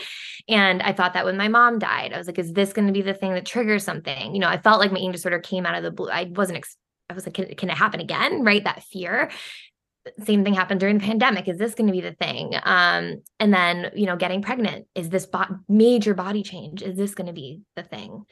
And 0.49 0.83
I 0.83 0.93
thought 0.93 1.15
that 1.15 1.25
when 1.25 1.37
my 1.37 1.49
mom 1.49 1.79
died, 1.79 2.13
I 2.13 2.19
was 2.19 2.27
like, 2.27 2.39
is 2.39 2.53
this 2.53 2.73
going 2.73 2.89
to 2.89 2.93
be 2.93 3.03
the 3.03 3.15
thing 3.15 3.35
that 3.35 3.47
triggers 3.47 3.85
something? 3.85 4.35
You 4.35 4.41
know, 4.41 4.49
I 4.49 4.59
felt 4.59 4.81
like 4.81 4.91
my 4.91 4.99
eating 4.99 5.13
disorder 5.13 5.39
came 5.39 5.65
out 5.65 5.77
of 5.77 5.85
the 5.85 5.93
blue. 5.93 6.11
I 6.11 6.25
wasn't, 6.25 6.59
ex- 6.59 6.77
I 7.09 7.15
was 7.15 7.25
like, 7.25 7.35
can, 7.35 7.55
can, 7.55 7.71
it 7.71 7.77
happen 7.77 8.01
again? 8.01 8.45
Right. 8.45 8.65
That 8.65 8.83
fear 8.83 9.31
same 10.25 10.45
thing 10.45 10.55
happened 10.55 10.81
during 10.81 10.99
the 10.99 11.05
pandemic 11.05 11.49
is 11.49 11.59
this 11.59 11.75
going 11.75 11.87
to 11.87 11.93
be 11.93 12.01
the 12.01 12.15
thing 12.15 12.55
um 12.63 13.23
and 13.39 13.53
then 13.53 13.91
you 13.95 14.07
know 14.07 14.17
getting 14.17 14.43
pregnant 14.43 14.87
is 14.95 15.11
this 15.11 15.27
bo- 15.27 15.59
major 15.69 16.15
body 16.15 16.43
change 16.43 16.83
is 16.83 16.97
this 16.97 17.15
going 17.15 17.27
to 17.27 17.33
be 17.33 17.61
the 17.77 17.83
thing 17.83 18.25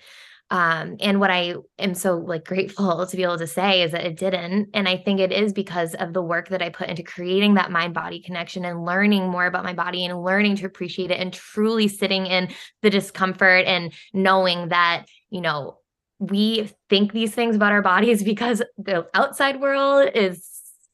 um 0.50 0.96
and 1.00 1.18
what 1.18 1.30
i 1.30 1.54
am 1.78 1.94
so 1.94 2.16
like 2.16 2.44
grateful 2.44 3.06
to 3.10 3.16
be 3.16 3.22
able 3.22 3.38
to 3.38 3.46
say 3.46 3.82
is 3.82 3.92
that 3.92 4.04
it 4.04 4.16
didn't. 4.16 4.68
And 4.74 4.88
i 4.88 4.96
think 4.96 5.20
it 5.20 5.32
is 5.32 5.52
because 5.52 5.94
of 5.94 6.12
the 6.12 6.22
work 6.22 6.48
that 6.48 6.62
i 6.62 6.68
put 6.68 6.88
into 6.88 7.02
creating 7.02 7.54
that 7.54 7.70
mind 7.70 7.94
body 7.94 8.20
connection 8.20 8.64
and 8.64 8.84
learning 8.84 9.28
more 9.28 9.46
about 9.46 9.64
my 9.64 9.72
body 9.72 10.04
and 10.04 10.22
learning 10.22 10.56
to 10.56 10.66
appreciate 10.66 11.10
it 11.10 11.20
and 11.20 11.32
truly 11.32 11.88
sitting 11.88 12.26
in 12.26 12.48
the 12.82 12.90
discomfort 12.90 13.66
and 13.66 13.92
knowing 14.12 14.68
that 14.68 15.06
you 15.30 15.40
know 15.40 15.78
we 16.18 16.70
think 16.88 17.12
these 17.12 17.34
things 17.34 17.56
about 17.56 17.72
our 17.72 17.82
bodies 17.82 18.22
because 18.32 18.62
the 18.78 19.06
outside 19.14 19.60
world 19.60 20.08
is 20.14 20.48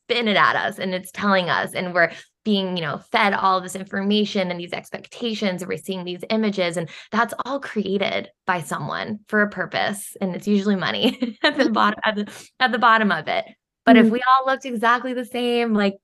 spinning 0.04 0.36
at 0.36 0.56
us 0.56 0.78
and 0.78 0.94
it's 0.94 1.12
telling 1.12 1.48
us 1.48 1.74
and 1.74 1.94
we're 1.94 2.10
being 2.44 2.76
you 2.76 2.82
know 2.82 2.98
fed 3.10 3.32
all 3.34 3.60
this 3.60 3.76
information 3.76 4.50
and 4.50 4.58
these 4.58 4.72
expectations 4.72 5.62
and 5.62 5.68
we're 5.68 5.78
seeing 5.78 6.04
these 6.04 6.24
images 6.30 6.76
and 6.76 6.88
that's 7.10 7.34
all 7.44 7.60
created 7.60 8.28
by 8.46 8.60
someone 8.60 9.20
for 9.28 9.42
a 9.42 9.48
purpose 9.48 10.16
and 10.20 10.34
it's 10.34 10.48
usually 10.48 10.76
money 10.76 11.38
at 11.42 11.56
the 11.56 11.70
bottom 11.70 12.00
at 12.04 12.16
the, 12.16 12.48
at 12.60 12.72
the 12.72 12.78
bottom 12.78 13.12
of 13.12 13.28
it. 13.28 13.44
But 13.84 13.96
mm-hmm. 13.96 14.06
if 14.06 14.12
we 14.12 14.20
all 14.20 14.46
looked 14.46 14.64
exactly 14.64 15.14
the 15.14 15.24
same 15.24 15.74
like 15.74 15.94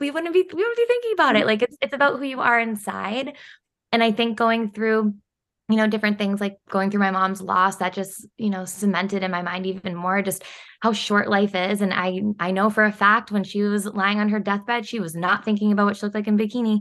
we 0.00 0.10
wouldn't 0.10 0.34
be 0.34 0.48
we 0.52 0.62
wouldn't 0.62 0.76
be 0.76 0.86
thinking 0.86 1.12
about 1.14 1.36
it. 1.36 1.46
Like 1.46 1.62
it's 1.62 1.76
it's 1.80 1.94
about 1.94 2.18
who 2.18 2.24
you 2.24 2.40
are 2.40 2.58
inside 2.58 3.36
and 3.92 4.02
i 4.02 4.10
think 4.10 4.36
going 4.36 4.70
through 4.72 5.14
you 5.68 5.76
know 5.76 5.86
different 5.86 6.18
things 6.18 6.40
like 6.40 6.58
going 6.70 6.90
through 6.90 7.00
my 7.00 7.10
mom's 7.10 7.40
loss 7.40 7.76
that 7.76 7.92
just 7.92 8.26
you 8.36 8.50
know 8.50 8.64
cemented 8.64 9.22
in 9.22 9.30
my 9.30 9.42
mind 9.42 9.66
even 9.66 9.94
more 9.94 10.20
just 10.22 10.44
how 10.80 10.92
short 10.92 11.28
life 11.28 11.54
is. 11.54 11.80
And 11.80 11.92
i 11.94 12.22
i 12.38 12.50
know 12.50 12.70
for 12.70 12.84
a 12.84 12.92
fact 12.92 13.30
when 13.30 13.44
she 13.44 13.62
was 13.62 13.86
lying 13.86 14.18
on 14.18 14.28
her 14.28 14.40
deathbed 14.40 14.86
she 14.86 15.00
was 15.00 15.14
not 15.14 15.44
thinking 15.44 15.72
about 15.72 15.86
what 15.86 15.96
she 15.96 16.06
looked 16.06 16.14
like 16.14 16.28
in 16.28 16.38
bikini. 16.38 16.80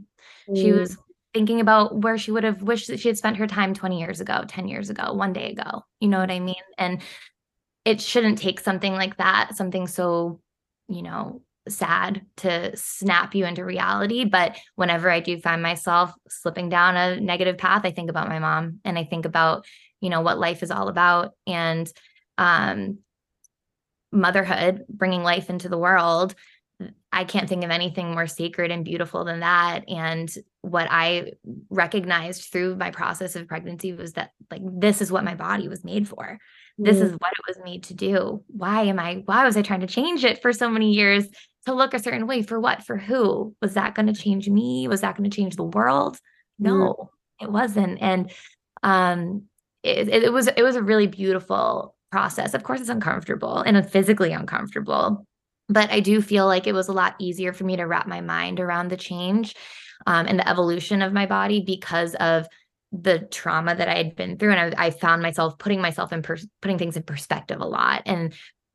Mm. 0.50 0.62
she 0.62 0.72
was 0.72 0.98
thinking 1.34 1.62
about 1.62 2.02
where 2.02 2.18
she 2.18 2.32
would 2.32 2.44
have 2.44 2.62
wished 2.62 2.88
that 2.88 3.00
she 3.00 3.08
had 3.08 3.18
spent 3.18 3.38
her 3.38 3.48
time 3.48 3.74
20 3.74 4.00
years 4.00 4.20
ago 4.20 4.44
10 4.48 4.68
years 4.68 4.90
ago 4.90 5.14
one 5.14 5.34
day 5.34 5.52
ago. 5.52 5.84
You 6.00 6.10
know 6.10 6.20
what 6.20 6.32
i 6.32 6.40
mean? 6.40 6.56
And 6.78 7.02
it 7.86 8.02
shouldn't 8.02 8.38
take 8.38 8.60
something 8.60 8.94
like 8.94 9.18
that 9.18 9.56
something 9.56 9.88
so 9.88 10.40
you 10.88 11.02
know 11.02 11.42
sad 11.70 12.26
to 12.38 12.76
snap 12.76 13.36
you 13.36 13.46
into 13.46 13.64
reality. 13.64 14.26
But 14.26 14.58
whenever 14.76 15.10
I 15.10 15.20
do 15.20 15.40
find 15.40 15.62
myself 15.62 16.12
slipping 16.28 16.70
down 16.70 16.98
a 16.98 17.20
negative 17.20 17.58
path, 17.58 17.82
I 17.84 17.92
think 17.92 18.10
about 18.10 18.30
my 18.30 18.40
mom 18.40 18.80
and 18.84 18.98
I 18.98 19.04
think 19.04 19.26
about, 19.26 19.66
you 20.00 20.10
know, 20.10 20.22
what 20.22 20.40
life 20.40 20.64
is 20.64 20.72
all 20.72 20.88
about 20.88 21.34
and 21.46 21.92
um, 22.38 23.00
motherhood, 24.12 24.86
bringing 24.90 25.24
life 25.24 25.50
into 25.50 25.70
the 25.70 25.78
world. 25.78 26.34
I 27.12 27.26
can't 27.26 27.48
think 27.48 27.64
of 27.64 27.70
anything 27.70 28.12
more 28.12 28.26
sacred 28.26 28.72
and 28.72 28.84
beautiful 28.84 29.24
than 29.24 29.42
that. 29.42 29.88
And 29.88 30.34
what 30.62 30.88
I 30.90 31.34
recognized 31.70 32.52
through 32.52 32.76
my 32.76 32.90
process 32.90 33.36
of 33.36 33.48
pregnancy 33.48 33.94
was 33.94 34.14
that, 34.14 34.32
like, 34.50 34.62
this 34.64 35.00
is 35.00 35.12
what 35.12 35.24
my 35.24 35.36
body 35.36 35.68
was 35.68 35.84
made 35.84 36.08
for. 36.08 36.40
This 36.80 36.98
mm. 36.98 37.04
is 37.04 37.12
what 37.12 37.34
it 37.34 37.48
was 37.48 37.60
made 37.64 37.84
to 37.84 37.94
do. 37.94 38.44
Why 38.48 38.84
am 38.84 38.98
I, 38.98 39.22
why 39.26 39.46
was 39.46 39.58
I 39.58 39.62
trying 39.62 39.82
to 39.82 39.88
change 39.88 40.26
it 40.26 40.42
for 40.42 40.54
so 40.54 40.70
many 40.70 40.94
years? 40.94 41.28
To 41.66 41.74
look 41.74 41.94
a 41.94 42.00
certain 42.00 42.28
way 42.28 42.42
for 42.42 42.60
what? 42.60 42.84
For 42.84 42.98
who? 42.98 43.56
Was 43.62 43.76
that 43.76 43.96
going 43.96 44.08
to 44.08 44.14
change 44.14 44.50
me? 44.50 44.88
Was 44.88 45.02
that 45.02 45.18
going 45.18 45.30
to 45.30 45.36
change 45.36 45.56
the 45.56 45.64
world? 45.64 46.18
No 46.60 46.96
mm. 46.96 47.08
it 47.42 47.52
wasn't. 47.52 48.02
And 48.02 48.32
um 48.84 49.44
it, 49.84 50.10
it 50.10 50.34
was 50.34 50.48
it 50.48 50.64
was 50.64 50.76
a 50.76 50.84
really 50.84 51.08
beautiful 51.08 51.96
process. 52.12 52.54
Of 52.54 52.64
course 52.64 52.82
it's 52.82 52.90
uncomfortable 52.90 53.60
and 53.60 53.90
physically 53.90 54.32
uncomfortable 54.32 55.26
but 55.70 55.90
i 55.92 56.02
do 56.02 56.22
feel 56.22 56.48
like 56.48 56.68
it 56.68 56.74
was 56.74 56.90
a 56.90 56.92
lot 56.92 57.16
easier 57.18 57.54
for 57.54 57.64
me 57.64 57.78
to 57.78 57.84
wrap 57.84 58.06
my 58.06 58.20
mind 58.20 58.60
around 58.60 58.90
the 58.90 58.98
change 58.98 59.56
um, 60.08 60.26
and 60.28 60.40
the 60.40 60.50
evolution 60.50 61.02
of 61.02 61.14
my 61.14 61.26
body 61.26 61.62
because 61.62 62.16
of 62.16 62.48
the 62.92 63.20
trauma 63.20 63.74
that 63.74 63.88
I 63.88 63.96
had 63.96 64.16
been 64.16 64.38
through, 64.38 64.52
and 64.52 64.76
I, 64.76 64.88
I 64.88 64.90
found 64.90 65.22
myself 65.22 65.58
putting 65.58 65.82
myself 65.82 66.12
in 66.12 66.22
pers- 66.22 66.48
putting 66.62 66.78
things 66.78 66.98
in 66.98 67.04
perspective 67.04 67.62
a 67.62 67.66
lot, 67.66 68.04
and 68.06 68.34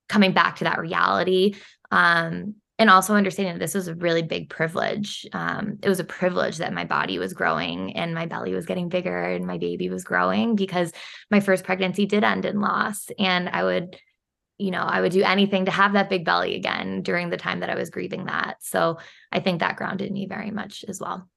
coming 0.08 0.32
back 0.32 0.56
to 0.56 0.64
that 0.64 0.78
reality. 0.78 1.56
Um, 1.90 2.54
and 2.78 2.90
also 2.90 3.14
understanding 3.14 3.54
that 3.54 3.60
this 3.60 3.74
was 3.74 3.88
a 3.88 3.94
really 3.94 4.22
big 4.22 4.50
privilege. 4.50 5.26
Um, 5.32 5.78
it 5.82 5.88
was 5.88 6.00
a 6.00 6.04
privilege 6.04 6.58
that 6.58 6.74
my 6.74 6.84
body 6.84 7.18
was 7.18 7.32
growing 7.32 7.96
and 7.96 8.14
my 8.14 8.26
belly 8.26 8.54
was 8.54 8.66
getting 8.66 8.88
bigger 8.88 9.18
and 9.22 9.46
my 9.46 9.56
baby 9.56 9.88
was 9.88 10.04
growing 10.04 10.56
because 10.56 10.92
my 11.30 11.40
first 11.40 11.64
pregnancy 11.64 12.04
did 12.04 12.22
end 12.22 12.44
in 12.44 12.60
loss. 12.60 13.08
And 13.18 13.48
I 13.48 13.64
would, 13.64 13.96
you 14.58 14.70
know, 14.70 14.82
I 14.82 15.00
would 15.00 15.12
do 15.12 15.22
anything 15.22 15.64
to 15.64 15.70
have 15.70 15.94
that 15.94 16.10
big 16.10 16.26
belly 16.26 16.54
again 16.54 17.02
during 17.02 17.30
the 17.30 17.38
time 17.38 17.60
that 17.60 17.70
I 17.70 17.76
was 17.76 17.88
grieving 17.88 18.26
that. 18.26 18.56
So 18.60 18.98
I 19.32 19.40
think 19.40 19.60
that 19.60 19.76
grounded 19.76 20.12
me 20.12 20.26
very 20.26 20.50
much 20.50 20.84
as 20.86 21.00
well. 21.00 21.28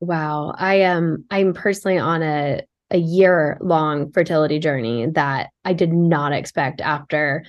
Wow. 0.00 0.54
I 0.58 0.80
am 0.80 1.24
I'm 1.30 1.54
personally 1.54 1.98
on 1.98 2.22
a 2.22 2.62
a 2.90 2.98
year 2.98 3.58
long 3.60 4.12
fertility 4.12 4.58
journey 4.58 5.06
that 5.06 5.50
I 5.64 5.72
did 5.72 5.92
not 5.92 6.32
expect 6.32 6.80
after 6.80 7.44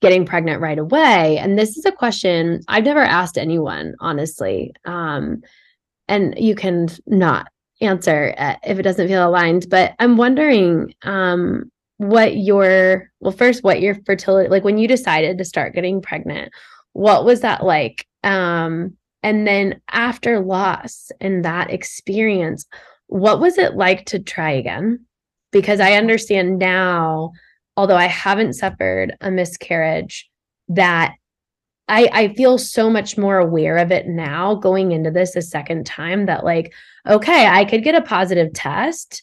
getting 0.00 0.26
pregnant 0.26 0.60
right 0.60 0.78
away. 0.78 1.38
And 1.38 1.58
this 1.58 1.76
is 1.76 1.84
a 1.84 1.92
question 1.92 2.60
I've 2.68 2.84
never 2.84 3.00
asked 3.00 3.38
anyone, 3.38 3.94
honestly. 4.00 4.72
Um, 4.84 5.42
and 6.08 6.34
you 6.38 6.54
can 6.54 6.88
not 7.06 7.48
answer 7.80 8.34
if 8.62 8.78
it 8.78 8.82
doesn't 8.82 9.08
feel 9.08 9.28
aligned, 9.28 9.68
but 9.70 9.94
I'm 9.98 10.16
wondering 10.16 10.94
um, 11.02 11.70
what 11.98 12.36
your, 12.36 13.10
well, 13.20 13.32
first, 13.32 13.64
what 13.64 13.80
your 13.80 13.96
fertility, 14.06 14.48
like 14.48 14.64
when 14.64 14.78
you 14.78 14.88
decided 14.88 15.38
to 15.38 15.44
start 15.44 15.74
getting 15.74 16.00
pregnant, 16.00 16.52
what 16.92 17.24
was 17.24 17.40
that 17.40 17.64
like? 17.64 18.06
Um, 18.22 18.96
and 19.22 19.46
then 19.46 19.80
after 19.90 20.40
loss 20.40 21.10
and 21.20 21.44
that 21.44 21.70
experience, 21.70 22.66
what 23.08 23.40
was 23.40 23.58
it 23.58 23.74
like 23.74 24.04
to 24.06 24.18
try 24.18 24.50
again? 24.50 25.04
Because 25.52 25.80
I 25.80 25.94
understand 25.94 26.58
now 26.58 27.32
although 27.76 27.96
I 27.96 28.06
haven't 28.06 28.54
suffered 28.54 29.16
a 29.20 29.30
miscarriage, 29.30 30.28
that 30.68 31.14
I, 31.88 32.08
I 32.12 32.34
feel 32.34 32.58
so 32.58 32.90
much 32.90 33.16
more 33.16 33.38
aware 33.38 33.76
of 33.76 33.92
it 33.92 34.08
now 34.08 34.56
going 34.56 34.92
into 34.92 35.10
this 35.10 35.36
a 35.36 35.42
second 35.42 35.86
time 35.86 36.26
that, 36.26 36.44
like, 36.44 36.72
okay, 37.06 37.46
I 37.46 37.64
could 37.64 37.84
get 37.84 37.94
a 37.94 38.02
positive 38.02 38.52
test. 38.52 39.22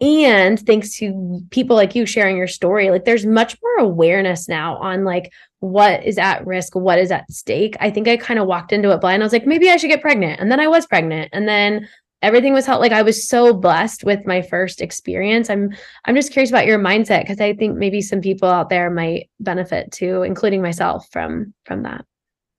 And 0.00 0.58
thanks 0.58 0.96
to 0.96 1.42
people 1.50 1.76
like 1.76 1.94
you 1.94 2.06
sharing 2.06 2.36
your 2.36 2.48
story, 2.48 2.90
like, 2.90 3.04
there's 3.04 3.24
much 3.24 3.56
more 3.62 3.86
awareness 3.86 4.48
now 4.48 4.76
on 4.78 5.04
like 5.04 5.32
what 5.60 6.04
is 6.04 6.18
at 6.18 6.44
risk, 6.44 6.74
what 6.74 6.98
is 6.98 7.12
at 7.12 7.30
stake. 7.30 7.76
I 7.78 7.90
think 7.90 8.08
I 8.08 8.16
kind 8.16 8.40
of 8.40 8.48
walked 8.48 8.72
into 8.72 8.90
it 8.90 9.00
blind. 9.00 9.22
I 9.22 9.26
was 9.26 9.32
like, 9.32 9.46
maybe 9.46 9.70
I 9.70 9.76
should 9.76 9.90
get 9.90 10.00
pregnant. 10.00 10.40
And 10.40 10.50
then 10.50 10.58
I 10.58 10.66
was 10.66 10.86
pregnant. 10.86 11.30
And 11.32 11.46
then 11.46 11.88
everything 12.22 12.52
was 12.52 12.66
helped 12.66 12.80
like 12.80 12.92
i 12.92 13.02
was 13.02 13.28
so 13.28 13.52
blessed 13.52 14.04
with 14.04 14.26
my 14.26 14.42
first 14.42 14.80
experience. 14.80 15.50
I'm 15.50 15.70
i'm 16.04 16.14
just 16.14 16.32
curious 16.32 16.50
about 16.50 16.66
your 16.66 16.78
mindset 16.78 17.22
because 17.22 17.40
i 17.40 17.54
think 17.54 17.76
maybe 17.76 18.00
some 18.00 18.20
people 18.20 18.48
out 18.48 18.70
there 18.70 18.90
might 18.90 19.30
benefit 19.40 19.92
too 19.92 20.22
including 20.22 20.62
myself 20.62 21.06
from 21.10 21.54
from 21.64 21.82
that. 21.82 22.04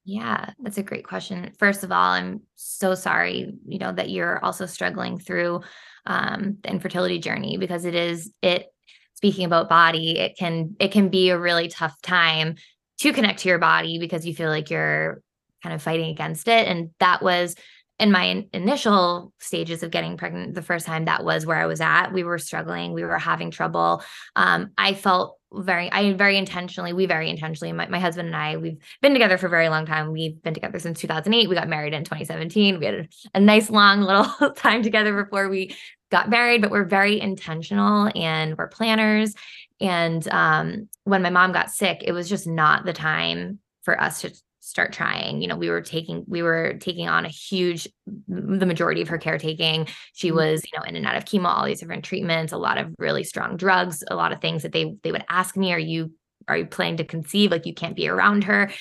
Yeah 0.05 0.51
that's 0.59 0.77
a 0.77 0.83
great 0.83 1.07
question. 1.07 1.51
First 1.57 1.83
of 1.83 1.91
all 1.91 2.11
i'm 2.11 2.41
so 2.55 2.95
sorry 2.95 3.53
you 3.67 3.79
know 3.79 3.91
that 3.91 4.09
you're 4.09 4.43
also 4.43 4.65
struggling 4.65 5.17
through 5.17 5.61
um 6.05 6.57
the 6.61 6.69
infertility 6.69 7.19
journey 7.19 7.57
because 7.57 7.85
it 7.85 7.95
is 7.95 8.31
it 8.41 8.67
speaking 9.13 9.45
about 9.45 9.69
body 9.69 10.19
it 10.19 10.37
can 10.37 10.75
it 10.79 10.91
can 10.91 11.07
be 11.07 11.29
a 11.29 11.39
really 11.39 11.69
tough 11.69 11.99
time 12.01 12.55
to 12.99 13.13
connect 13.13 13.39
to 13.39 13.49
your 13.49 13.59
body 13.59 13.99
because 13.99 14.25
you 14.25 14.35
feel 14.35 14.49
like 14.49 14.69
you're 14.69 15.21
kind 15.63 15.73
of 15.73 15.81
fighting 15.81 16.09
against 16.09 16.47
it. 16.47 16.67
And 16.67 16.91
that 16.99 17.23
was 17.23 17.55
in 17.99 18.11
my 18.11 18.45
initial 18.53 19.31
stages 19.39 19.83
of 19.83 19.91
getting 19.91 20.17
pregnant 20.17 20.55
the 20.55 20.61
first 20.61 20.85
time 20.85 21.05
that 21.05 21.23
was 21.23 21.45
where 21.45 21.57
i 21.57 21.65
was 21.65 21.81
at. 21.81 22.11
We 22.11 22.23
were 22.23 22.37
struggling 22.37 22.93
we 22.93 23.03
were 23.03 23.19
having 23.19 23.51
trouble. 23.51 24.03
Um, 24.35 24.71
i 24.77 24.93
felt 24.93 25.37
very 25.51 25.91
i 25.91 26.13
very 26.13 26.37
intentionally 26.37 26.93
we 26.93 27.05
very 27.05 27.29
intentionally 27.29 27.71
my, 27.71 27.87
my 27.87 27.99
husband 27.99 28.25
and 28.25 28.35
i 28.35 28.57
we've 28.57 28.79
been 29.03 29.13
together 29.13 29.37
for 29.37 29.47
a 29.47 29.51
very 29.51 29.69
long 29.69 29.85
time. 29.85 30.11
We've 30.11 30.41
been 30.41 30.53
together 30.53 30.79
since 30.79 30.99
2008 30.99 31.47
we 31.47 31.55
got 31.55 31.69
married 31.69 31.93
in 31.93 32.03
2017 32.03 32.79
we 32.79 32.85
had 32.85 32.95
a, 32.95 33.07
a 33.35 33.39
nice 33.39 33.69
long 33.69 34.01
little 34.01 34.51
time 34.55 34.83
together 34.83 35.23
before 35.23 35.49
we 35.49 35.75
got 36.11 36.29
married 36.29 36.61
but 36.61 36.71
we're 36.71 36.85
very 36.85 37.19
intentional 37.19 38.11
and 38.15 38.57
we're 38.57 38.67
planners. 38.67 39.33
And 39.81 40.25
um, 40.29 40.87
when 41.03 41.21
my 41.21 41.29
mom 41.29 41.51
got 41.51 41.71
sick 41.71 42.03
it 42.03 42.11
was 42.11 42.29
just 42.29 42.47
not 42.47 42.85
the 42.85 42.93
time 42.93 43.59
for 43.83 43.99
us 43.99 44.21
to 44.21 44.33
start 44.73 44.91
trying. 44.91 45.41
You 45.41 45.47
know 45.47 45.55
we 45.55 45.69
were 45.69 45.81
taking 45.81 46.25
we 46.27 46.41
were 46.41 46.73
taking 46.79 47.07
on 47.07 47.25
a 47.25 47.29
huge 47.29 47.87
the 48.27 48.65
majority 48.65 49.01
of 49.01 49.07
her 49.09 49.19
caretaking. 49.19 49.87
She 50.13 50.29
mm-hmm. 50.29 50.37
was 50.37 50.63
you 50.65 50.77
know 50.77 50.83
in 50.85 50.95
and 50.95 51.05
out 51.05 51.15
of 51.15 51.25
chemo 51.25 51.45
all 51.45 51.65
these 51.65 51.79
different 51.79 52.03
treatments 52.03 52.51
a 52.51 52.57
lot 52.57 52.79
of 52.79 52.93
really 52.97 53.23
strong 53.23 53.55
drugs 53.55 54.03
a 54.09 54.15
lot 54.15 54.31
of 54.31 54.41
things 54.41 54.63
that 54.63 54.71
they 54.71 54.95
they 55.03 55.11
would 55.11 55.25
ask 55.29 55.55
me 55.55 55.71
are 55.73 55.79
you 55.79 56.11
are 56.47 56.57
you 56.57 56.65
planning 56.65 56.97
to 56.97 57.05
conceive? 57.05 57.51
Like 57.51 57.65
you 57.65 57.73
can't 57.73 57.95
be 57.95 58.09
around 58.09 58.43
her 58.45 58.71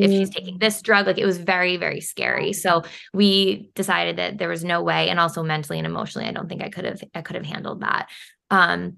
if 0.00 0.10
she's 0.10 0.30
taking 0.30 0.58
this 0.58 0.82
drug. 0.82 1.06
Like 1.06 1.18
it 1.18 1.26
was 1.26 1.38
very 1.38 1.76
very 1.76 2.00
scary. 2.00 2.54
So 2.54 2.82
we 3.12 3.70
decided 3.74 4.16
that 4.16 4.38
there 4.38 4.48
was 4.48 4.64
no 4.64 4.82
way 4.82 5.10
and 5.10 5.20
also 5.20 5.42
mentally 5.42 5.78
and 5.78 5.86
emotionally 5.86 6.26
i 6.26 6.32
don't 6.32 6.48
think 6.48 6.62
i 6.62 6.70
could 6.70 6.86
have 6.86 7.02
i 7.14 7.20
could 7.20 7.36
have 7.36 7.46
handled 7.46 7.82
that. 7.82 8.08
Um 8.50 8.96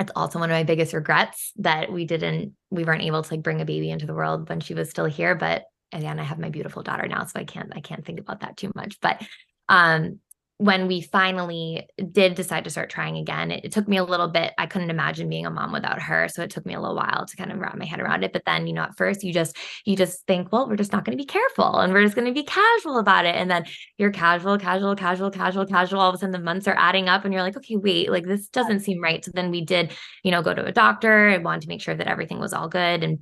it's 0.00 0.12
also 0.16 0.38
one 0.38 0.50
of 0.50 0.54
my 0.54 0.64
biggest 0.64 0.94
regrets 0.94 1.52
that 1.56 1.92
we 1.92 2.06
didn't 2.06 2.54
we 2.70 2.84
weren't 2.84 3.02
able 3.02 3.22
to 3.22 3.34
like 3.34 3.42
bring 3.42 3.60
a 3.60 3.66
baby 3.66 3.90
into 3.90 4.06
the 4.06 4.14
world 4.14 4.48
when 4.48 4.60
she 4.60 4.74
was 4.74 4.88
still 4.88 5.04
here 5.04 5.34
but 5.34 5.64
again 5.92 6.18
i 6.18 6.22
have 6.22 6.38
my 6.38 6.50
beautiful 6.50 6.82
daughter 6.82 7.06
now 7.06 7.24
so 7.24 7.38
i 7.38 7.44
can't 7.44 7.72
i 7.74 7.80
can't 7.80 8.04
think 8.04 8.20
about 8.20 8.40
that 8.40 8.56
too 8.56 8.70
much 8.74 8.98
but 9.00 9.22
um 9.68 10.18
when 10.60 10.88
we 10.88 11.00
finally 11.00 11.88
did 12.12 12.34
decide 12.34 12.64
to 12.64 12.70
start 12.70 12.90
trying 12.90 13.16
again, 13.16 13.50
it, 13.50 13.64
it, 13.64 13.72
took 13.72 13.88
me 13.88 13.96
a 13.96 14.04
little 14.04 14.28
bit. 14.28 14.52
I 14.58 14.66
couldn't 14.66 14.90
imagine 14.90 15.30
being 15.30 15.46
a 15.46 15.50
mom 15.50 15.72
without 15.72 16.02
her. 16.02 16.28
So 16.28 16.42
it 16.42 16.50
took 16.50 16.66
me 16.66 16.74
a 16.74 16.80
little 16.80 16.96
while 16.96 17.24
to 17.24 17.36
kind 17.36 17.50
of 17.50 17.58
wrap 17.58 17.78
my 17.78 17.86
head 17.86 17.98
around 17.98 18.24
it. 18.24 18.34
But 18.34 18.44
then, 18.44 18.66
you 18.66 18.74
know, 18.74 18.82
at 18.82 18.94
first 18.94 19.24
you 19.24 19.32
just, 19.32 19.56
you 19.86 19.96
just 19.96 20.26
think, 20.26 20.52
well, 20.52 20.68
we're 20.68 20.76
just 20.76 20.92
not 20.92 21.06
going 21.06 21.16
to 21.16 21.22
be 21.22 21.26
careful 21.26 21.78
and 21.78 21.94
we're 21.94 22.02
just 22.02 22.14
going 22.14 22.26
to 22.26 22.34
be 22.34 22.42
casual 22.42 22.98
about 22.98 23.24
it. 23.24 23.36
And 23.36 23.50
then 23.50 23.64
you're 23.96 24.10
casual, 24.10 24.58
casual, 24.58 24.94
casual, 24.96 25.30
casual, 25.30 25.64
casual. 25.64 25.98
All 25.98 26.10
of 26.10 26.16
a 26.16 26.18
sudden 26.18 26.32
the 26.32 26.38
months 26.38 26.68
are 26.68 26.76
adding 26.76 27.08
up 27.08 27.24
and 27.24 27.32
you're 27.32 27.42
like, 27.42 27.56
okay, 27.56 27.76
wait, 27.76 28.10
like 28.10 28.26
this 28.26 28.46
doesn't 28.48 28.80
seem 28.80 29.02
right. 29.02 29.24
So 29.24 29.30
then 29.32 29.50
we 29.50 29.64
did, 29.64 29.92
you 30.24 30.30
know, 30.30 30.42
go 30.42 30.52
to 30.52 30.66
a 30.66 30.72
doctor. 30.72 31.28
and 31.28 31.42
wanted 31.42 31.62
to 31.62 31.68
make 31.68 31.80
sure 31.80 31.94
that 31.94 32.06
everything 32.06 32.38
was 32.38 32.52
all 32.52 32.68
good. 32.68 33.02
And 33.02 33.20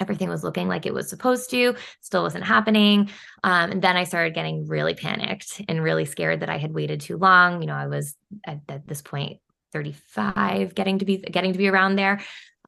everything 0.00 0.28
was 0.28 0.44
looking 0.44 0.68
like 0.68 0.86
it 0.86 0.94
was 0.94 1.08
supposed 1.08 1.50
to 1.50 1.74
still 2.00 2.22
wasn't 2.22 2.44
happening. 2.44 3.10
Um, 3.44 3.72
and 3.72 3.82
then 3.82 3.96
i 3.96 4.04
started 4.04 4.34
getting 4.34 4.66
really 4.66 4.94
panicked 4.94 5.60
and 5.68 5.82
really 5.82 6.04
scared 6.04 6.40
that 6.40 6.50
i 6.50 6.58
had 6.58 6.72
waited 6.72 7.00
too 7.00 7.16
long. 7.16 7.60
You 7.60 7.68
know 7.68 7.74
i 7.74 7.86
was 7.86 8.16
at, 8.46 8.60
at 8.68 8.86
this 8.86 9.02
point 9.02 9.38
35 9.72 10.74
getting 10.74 10.98
to 10.98 11.04
be 11.04 11.18
getting 11.18 11.52
to 11.52 11.58
be 11.58 11.68
around 11.68 11.96
there. 11.96 12.20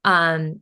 Um, 0.05 0.61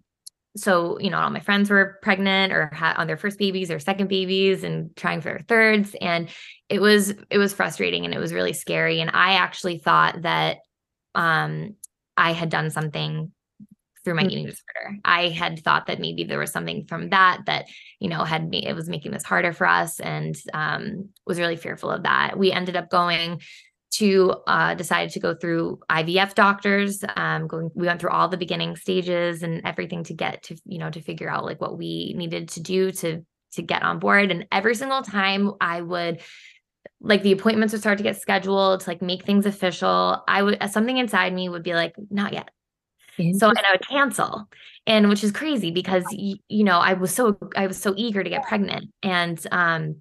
so 0.56 0.98
you 0.98 1.10
know 1.10 1.18
all 1.18 1.30
my 1.30 1.40
friends 1.40 1.70
were 1.70 1.98
pregnant 2.02 2.52
or 2.52 2.70
had 2.72 2.96
on 2.96 3.06
their 3.06 3.16
first 3.16 3.38
babies 3.38 3.70
or 3.70 3.78
second 3.78 4.08
babies 4.08 4.64
and 4.64 4.94
trying 4.96 5.20
for 5.20 5.28
their 5.30 5.44
thirds. 5.46 5.94
And 6.00 6.28
it 6.68 6.80
was 6.80 7.14
it 7.30 7.38
was 7.38 7.52
frustrating 7.52 8.04
and 8.04 8.14
it 8.14 8.18
was 8.18 8.32
really 8.32 8.52
scary. 8.52 9.00
And 9.00 9.10
i 9.12 9.34
actually 9.34 9.78
thought 9.78 10.22
that 10.22 10.58
um, 11.14 11.76
i 12.16 12.32
had 12.32 12.50
done 12.50 12.70
something 12.70 13.32
through 14.04 14.14
my 14.14 14.22
mm-hmm. 14.22 14.30
eating 14.30 14.46
disorder. 14.46 14.98
I 15.04 15.28
had 15.28 15.62
thought 15.62 15.86
that 15.86 16.00
maybe 16.00 16.24
there 16.24 16.38
was 16.38 16.52
something 16.52 16.86
from 16.86 17.10
that 17.10 17.42
that, 17.46 17.66
you 18.00 18.08
know, 18.08 18.24
had 18.24 18.48
me, 18.48 18.66
it 18.66 18.74
was 18.74 18.88
making 18.88 19.12
this 19.12 19.24
harder 19.24 19.52
for 19.52 19.66
us 19.66 20.00
and 20.00 20.36
um, 20.52 21.10
was 21.26 21.38
really 21.38 21.56
fearful 21.56 21.90
of 21.90 22.04
that. 22.04 22.38
We 22.38 22.52
ended 22.52 22.76
up 22.76 22.90
going 22.90 23.40
to 23.90 24.34
uh, 24.46 24.74
decided 24.74 25.12
to 25.12 25.20
go 25.20 25.34
through 25.34 25.80
IVF 25.90 26.34
doctors. 26.34 27.02
Um, 27.16 27.46
going, 27.46 27.70
we 27.74 27.86
went 27.86 28.00
through 28.00 28.10
all 28.10 28.28
the 28.28 28.36
beginning 28.36 28.76
stages 28.76 29.42
and 29.42 29.62
everything 29.64 30.04
to 30.04 30.14
get 30.14 30.42
to, 30.44 30.56
you 30.66 30.78
know, 30.78 30.90
to 30.90 31.00
figure 31.00 31.30
out 31.30 31.44
like 31.44 31.60
what 31.60 31.78
we 31.78 32.14
needed 32.16 32.48
to 32.50 32.60
do 32.60 32.92
to 32.92 33.24
to 33.52 33.62
get 33.62 33.82
on 33.82 33.98
board. 33.98 34.30
And 34.30 34.46
every 34.52 34.74
single 34.74 35.02
time 35.02 35.52
I 35.60 35.80
would 35.80 36.20
like 37.00 37.22
the 37.22 37.32
appointments 37.32 37.72
would 37.72 37.80
start 37.80 37.98
to 37.98 38.04
get 38.04 38.20
scheduled 38.20 38.80
to 38.80 38.90
like 38.90 39.02
make 39.02 39.24
things 39.24 39.46
official. 39.46 40.22
I 40.28 40.42
would 40.42 40.58
something 40.70 40.96
inside 40.96 41.32
me 41.32 41.48
would 41.48 41.62
be 41.62 41.74
like, 41.74 41.94
not 42.10 42.32
yet, 42.32 42.50
so 43.38 43.48
and 43.48 43.58
I 43.58 43.72
would 43.72 43.86
cancel. 43.86 44.48
And 44.86 45.08
which 45.08 45.22
is 45.22 45.32
crazy 45.32 45.70
because 45.70 46.04
you 46.10 46.64
know, 46.64 46.78
I 46.78 46.94
was 46.94 47.14
so 47.14 47.38
I 47.56 47.66
was 47.66 47.80
so 47.80 47.94
eager 47.96 48.22
to 48.22 48.30
get 48.30 48.46
pregnant 48.46 48.90
and 49.02 49.38
um 49.52 49.96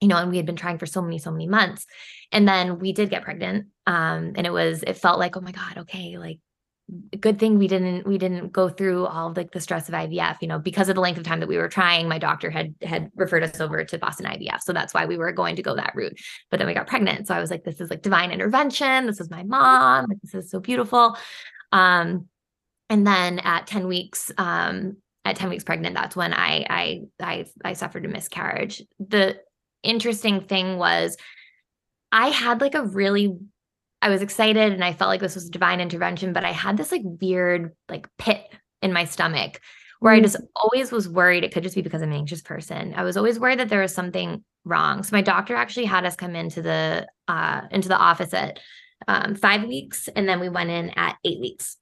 you 0.00 0.08
know, 0.08 0.18
and 0.18 0.30
we 0.30 0.36
had 0.36 0.46
been 0.46 0.56
trying 0.56 0.78
for 0.78 0.86
so 0.86 1.00
many 1.00 1.18
so 1.18 1.30
many 1.30 1.46
months. 1.46 1.86
And 2.32 2.46
then 2.46 2.78
we 2.78 2.92
did 2.92 3.10
get 3.10 3.22
pregnant. 3.22 3.68
Um 3.86 4.32
and 4.36 4.46
it 4.46 4.52
was 4.52 4.82
it 4.82 4.98
felt 4.98 5.18
like, 5.18 5.36
oh 5.36 5.40
my 5.40 5.52
god, 5.52 5.78
okay, 5.78 6.18
like 6.18 6.38
good 7.20 7.38
thing 7.38 7.58
we 7.58 7.66
didn't 7.66 8.06
we 8.06 8.16
didn't 8.16 8.52
go 8.52 8.68
through 8.68 9.06
all 9.06 9.32
like 9.34 9.50
the 9.50 9.60
stress 9.60 9.88
of 9.88 9.94
IVF, 9.94 10.36
you 10.40 10.46
know, 10.46 10.58
because 10.58 10.88
of 10.88 10.94
the 10.94 11.00
length 11.00 11.18
of 11.18 11.24
time 11.24 11.40
that 11.40 11.48
we 11.48 11.56
were 11.56 11.68
trying, 11.68 12.08
my 12.08 12.18
doctor 12.18 12.48
had 12.48 12.74
had 12.82 13.10
referred 13.16 13.42
us 13.42 13.60
over 13.60 13.84
to 13.84 13.98
Boston 13.98 14.26
IVF. 14.26 14.60
So 14.60 14.72
that's 14.72 14.94
why 14.94 15.06
we 15.06 15.16
were 15.16 15.32
going 15.32 15.56
to 15.56 15.62
go 15.62 15.74
that 15.74 15.92
route. 15.96 16.16
But 16.50 16.58
then 16.58 16.66
we 16.68 16.74
got 16.74 16.86
pregnant. 16.86 17.26
So 17.26 17.34
I 17.34 17.40
was 17.40 17.50
like, 17.50 17.64
this 17.64 17.80
is 17.80 17.90
like 17.90 18.02
divine 18.02 18.30
intervention. 18.30 19.06
This 19.06 19.20
is 19.20 19.30
my 19.30 19.42
mom. 19.42 20.06
This 20.22 20.34
is 20.34 20.50
so 20.50 20.60
beautiful. 20.60 21.16
Um, 21.72 22.28
and 22.88 23.06
then 23.06 23.38
at 23.40 23.66
10 23.66 23.86
weeks 23.88 24.30
um, 24.38 24.96
at 25.24 25.36
10 25.36 25.48
weeks 25.50 25.64
pregnant 25.64 25.94
that's 25.94 26.14
when 26.16 26.32
I, 26.32 26.64
I 26.70 27.00
i 27.20 27.46
i 27.64 27.72
suffered 27.72 28.04
a 28.04 28.08
miscarriage 28.08 28.82
the 29.00 29.36
interesting 29.82 30.42
thing 30.42 30.78
was 30.78 31.16
i 32.12 32.28
had 32.28 32.60
like 32.60 32.74
a 32.74 32.84
really 32.84 33.36
i 34.02 34.08
was 34.08 34.22
excited 34.22 34.72
and 34.72 34.84
i 34.84 34.92
felt 34.92 35.08
like 35.08 35.20
this 35.20 35.34
was 35.34 35.48
a 35.48 35.50
divine 35.50 35.80
intervention 35.80 36.32
but 36.32 36.44
i 36.44 36.52
had 36.52 36.76
this 36.76 36.92
like 36.92 37.02
weird 37.04 37.72
like 37.88 38.08
pit 38.18 38.46
in 38.82 38.92
my 38.92 39.04
stomach 39.04 39.60
where 40.00 40.12
I 40.12 40.18
Mm. 40.20 40.24
just 40.24 40.36
always 40.54 40.92
was 40.92 41.08
worried 41.08 41.42
it 41.42 41.52
could 41.52 41.62
just 41.62 41.74
be 41.74 41.80
because 41.80 42.02
I'm 42.02 42.10
an 42.12 42.18
anxious 42.18 42.42
person. 42.42 42.92
I 42.94 43.02
was 43.02 43.16
always 43.16 43.40
worried 43.40 43.60
that 43.60 43.70
there 43.70 43.80
was 43.80 43.94
something 43.94 44.44
wrong. 44.64 45.02
So 45.02 45.16
my 45.16 45.22
doctor 45.22 45.56
actually 45.56 45.86
had 45.86 46.04
us 46.04 46.16
come 46.16 46.36
into 46.36 46.60
the 46.60 47.06
uh 47.28 47.62
into 47.70 47.88
the 47.88 47.96
office 47.96 48.34
at 48.34 48.60
um 49.08 49.34
5 49.34 49.64
weeks 49.64 50.08
and 50.08 50.28
then 50.28 50.38
we 50.38 50.50
went 50.50 50.68
in 50.70 50.90
at 50.90 51.16
8 51.24 51.40
weeks. 51.40 51.78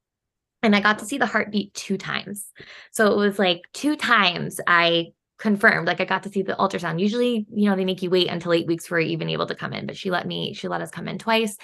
And 0.65 0.75
I 0.75 0.81
got 0.81 0.99
to 1.01 1.05
see 1.05 1.19
the 1.19 1.27
heartbeat 1.27 1.75
two 1.75 1.99
times. 1.99 2.47
So 2.91 3.13
it 3.13 3.17
was 3.17 3.39
like 3.39 3.63
two 3.75 3.97
times 3.97 4.61
I 4.67 5.13
confirmed 5.39 5.87
like 5.87 6.01
I 6.01 6.07
got 6.07 6.23
to 6.23 6.31
see 6.31 6.43
the 6.43 6.55
ultrasound. 6.55 7.01
Usually, 7.01 7.47
you 7.55 7.69
know, 7.69 7.77
they 7.77 7.85
make 7.85 8.03
you 8.03 8.09
wait 8.09 8.29
until 8.29 8.53
8 8.53 8.67
weeks 8.67 8.87
for 8.87 8.99
even 8.99 9.29
able 9.29 9.47
to 9.47 9.55
come 9.55 9.75
in, 9.75 9.87
but 9.87 9.97
she 9.97 10.11
let 10.11 10.27
me 10.27 10.55
she 10.55 10.69
let 10.69 10.81
us 10.81 10.91
come 10.91 11.07
in 11.07 11.19
twice. 11.19 11.59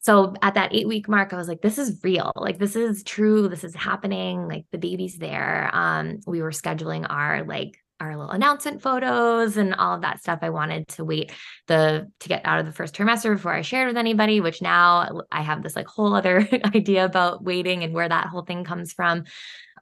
So 0.00 0.34
at 0.40 0.54
that 0.54 0.72
8 0.72 0.86
week 0.86 1.08
mark 1.08 1.32
I 1.32 1.36
was 1.36 1.48
like 1.48 1.62
this 1.62 1.78
is 1.78 1.98
real. 2.04 2.30
Like 2.36 2.58
this 2.58 2.76
is 2.76 3.02
true. 3.02 3.48
This 3.48 3.64
is 3.64 3.74
happening. 3.74 4.46
Like 4.46 4.66
the 4.70 4.78
baby's 4.78 5.18
there. 5.18 5.70
Um 5.74 6.20
we 6.26 6.40
were 6.40 6.52
scheduling 6.52 7.06
our 7.10 7.44
like 7.44 7.82
our 8.00 8.16
little 8.16 8.30
announcement 8.30 8.82
photos 8.82 9.56
and 9.56 9.74
all 9.74 9.94
of 9.94 10.02
that 10.02 10.20
stuff. 10.20 10.40
I 10.42 10.50
wanted 10.50 10.88
to 10.88 11.04
wait 11.04 11.32
the 11.66 12.10
to 12.20 12.28
get 12.28 12.42
out 12.44 12.60
of 12.60 12.66
the 12.66 12.72
first 12.72 12.94
trimester 12.94 13.34
before 13.34 13.52
I 13.52 13.62
shared 13.62 13.88
with 13.88 13.96
anybody, 13.96 14.40
which 14.40 14.62
now 14.62 15.22
I 15.32 15.42
have 15.42 15.62
this 15.62 15.76
like 15.76 15.86
whole 15.86 16.14
other 16.14 16.48
idea 16.74 17.04
about 17.04 17.42
waiting 17.42 17.84
and 17.84 17.92
where 17.92 18.08
that 18.08 18.26
whole 18.26 18.42
thing 18.42 18.64
comes 18.64 18.92
from. 18.92 19.24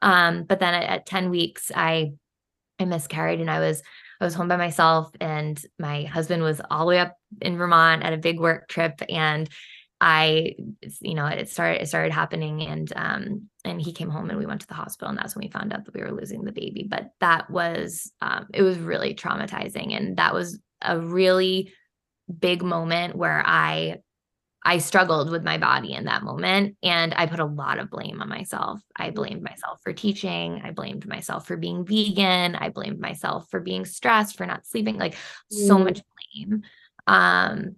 Um, 0.02 0.44
but 0.44 0.61
then 0.61 0.74
at, 0.74 0.85
at 0.85 1.07
10 1.07 1.31
weeks, 1.31 1.70
I 1.74 2.12
I 2.79 2.85
miscarried 2.85 3.40
and 3.40 3.50
I 3.50 3.61
was 3.61 3.83
I 4.20 4.24
was 4.24 4.35
home 4.35 4.48
by 4.48 4.57
myself 4.57 5.11
and 5.20 5.61
my 5.79 6.05
husband 6.05 6.42
was 6.42 6.61
all 6.70 6.81
the 6.81 6.90
way 6.90 6.98
up 6.98 7.16
in 7.42 7.57
Vermont 7.57 8.02
at 8.02 8.12
a 8.12 8.18
big 8.18 8.40
work 8.40 8.68
trip 8.68 9.02
and 9.09 9.48
I 10.00 10.56
you 11.00 11.14
know 11.14 11.26
it 11.26 11.48
started 11.48 11.82
it 11.82 11.88
started 11.88 12.12
happening 12.12 12.62
and 12.62 12.92
um 12.96 13.48
and 13.64 13.80
he 13.80 13.92
came 13.92 14.11
home 14.11 14.28
and 14.28 14.38
we 14.38 14.44
went 14.46 14.61
to 14.61 14.66
the 14.66 14.74
hospital 14.74 15.09
and 15.09 15.18
that's 15.18 15.35
when 15.35 15.44
we 15.46 15.50
found 15.50 15.72
out 15.72 15.85
that 15.87 15.94
we 15.94 16.02
were 16.02 16.12
losing 16.12 16.44
the 16.44 16.52
baby 16.52 16.87
but 16.88 17.12
that 17.20 17.50
was 17.50 18.12
um 18.20 18.46
it 18.52 18.62
was 18.62 18.78
really 18.78 19.14
traumatizing 19.14 19.96
and 19.96 20.18
that 20.18 20.35
was 20.35 20.59
a 20.82 20.98
really 21.00 21.72
big 22.38 22.62
moment 22.62 23.16
where 23.16 23.42
I 23.46 23.98
I 24.64 24.78
struggled 24.78 25.30
with 25.30 25.44
my 25.44 25.59
body 25.59 25.92
in 25.94 26.06
that 26.06 26.24
moment 26.24 26.76
and 26.82 27.14
I 27.14 27.26
put 27.26 27.38
a 27.38 27.44
lot 27.44 27.78
of 27.78 27.88
blame 27.88 28.20
on 28.20 28.28
myself. 28.28 28.80
I 28.96 29.11
blamed 29.11 29.42
myself 29.42 29.78
for 29.85 29.92
teaching, 29.92 30.61
I 30.64 30.72
blamed 30.72 31.06
myself 31.06 31.46
for 31.46 31.56
being 31.56 31.85
vegan, 31.87 32.56
I 32.56 32.70
blamed 32.70 32.98
myself 32.98 33.48
for 33.48 33.61
being 33.61 33.85
stressed, 33.85 34.37
for 34.37 34.44
not 34.44 34.66
sleeping, 34.66 34.98
like 34.98 35.14
so 35.52 35.78
Mm. 35.78 35.85
much 35.85 36.00
blame. 36.35 36.62
Um 37.06 37.76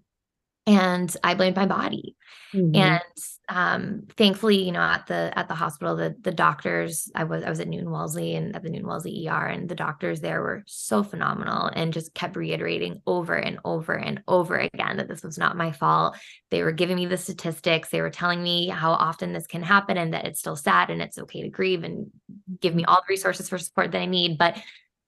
and 0.68 1.16
I 1.24 1.34
blamed 1.34 1.56
my 1.56 1.66
body. 1.66 2.14
Mhm. 2.54 2.76
And 2.76 3.02
um 3.50 4.02
thankfully, 4.18 4.62
you 4.62 4.72
know, 4.72 4.80
at 4.80 5.06
the 5.06 5.32
at 5.34 5.48
the 5.48 5.54
hospital, 5.54 5.96
the 5.96 6.14
the 6.20 6.32
doctors, 6.32 7.10
I 7.14 7.24
was 7.24 7.42
I 7.42 7.48
was 7.48 7.60
at 7.60 7.68
Newton 7.68 7.90
Wellesley 7.90 8.34
and 8.34 8.54
at 8.54 8.62
the 8.62 8.68
Newton 8.68 8.86
Wellesley 8.86 9.26
ER, 9.26 9.46
and 9.46 9.68
the 9.68 9.74
doctors 9.74 10.20
there 10.20 10.42
were 10.42 10.62
so 10.66 11.02
phenomenal 11.02 11.70
and 11.74 11.92
just 11.92 12.14
kept 12.14 12.36
reiterating 12.36 13.00
over 13.06 13.34
and 13.34 13.58
over 13.64 13.94
and 13.94 14.22
over 14.28 14.58
again 14.58 14.98
that 14.98 15.08
this 15.08 15.22
was 15.22 15.38
not 15.38 15.56
my 15.56 15.72
fault. 15.72 16.16
They 16.50 16.62
were 16.62 16.72
giving 16.72 16.96
me 16.96 17.06
the 17.06 17.16
statistics, 17.16 17.88
they 17.88 18.02
were 18.02 18.10
telling 18.10 18.42
me 18.42 18.68
how 18.68 18.92
often 18.92 19.32
this 19.32 19.46
can 19.46 19.62
happen 19.62 19.96
and 19.96 20.12
that 20.12 20.26
it's 20.26 20.40
still 20.40 20.56
sad 20.56 20.90
and 20.90 21.00
it's 21.00 21.18
okay 21.18 21.42
to 21.42 21.48
grieve 21.48 21.84
and 21.84 22.10
give 22.60 22.74
me 22.74 22.84
all 22.84 22.96
the 22.96 23.12
resources 23.12 23.48
for 23.48 23.56
support 23.56 23.92
that 23.92 24.02
I 24.02 24.06
need. 24.06 24.36
But 24.36 24.58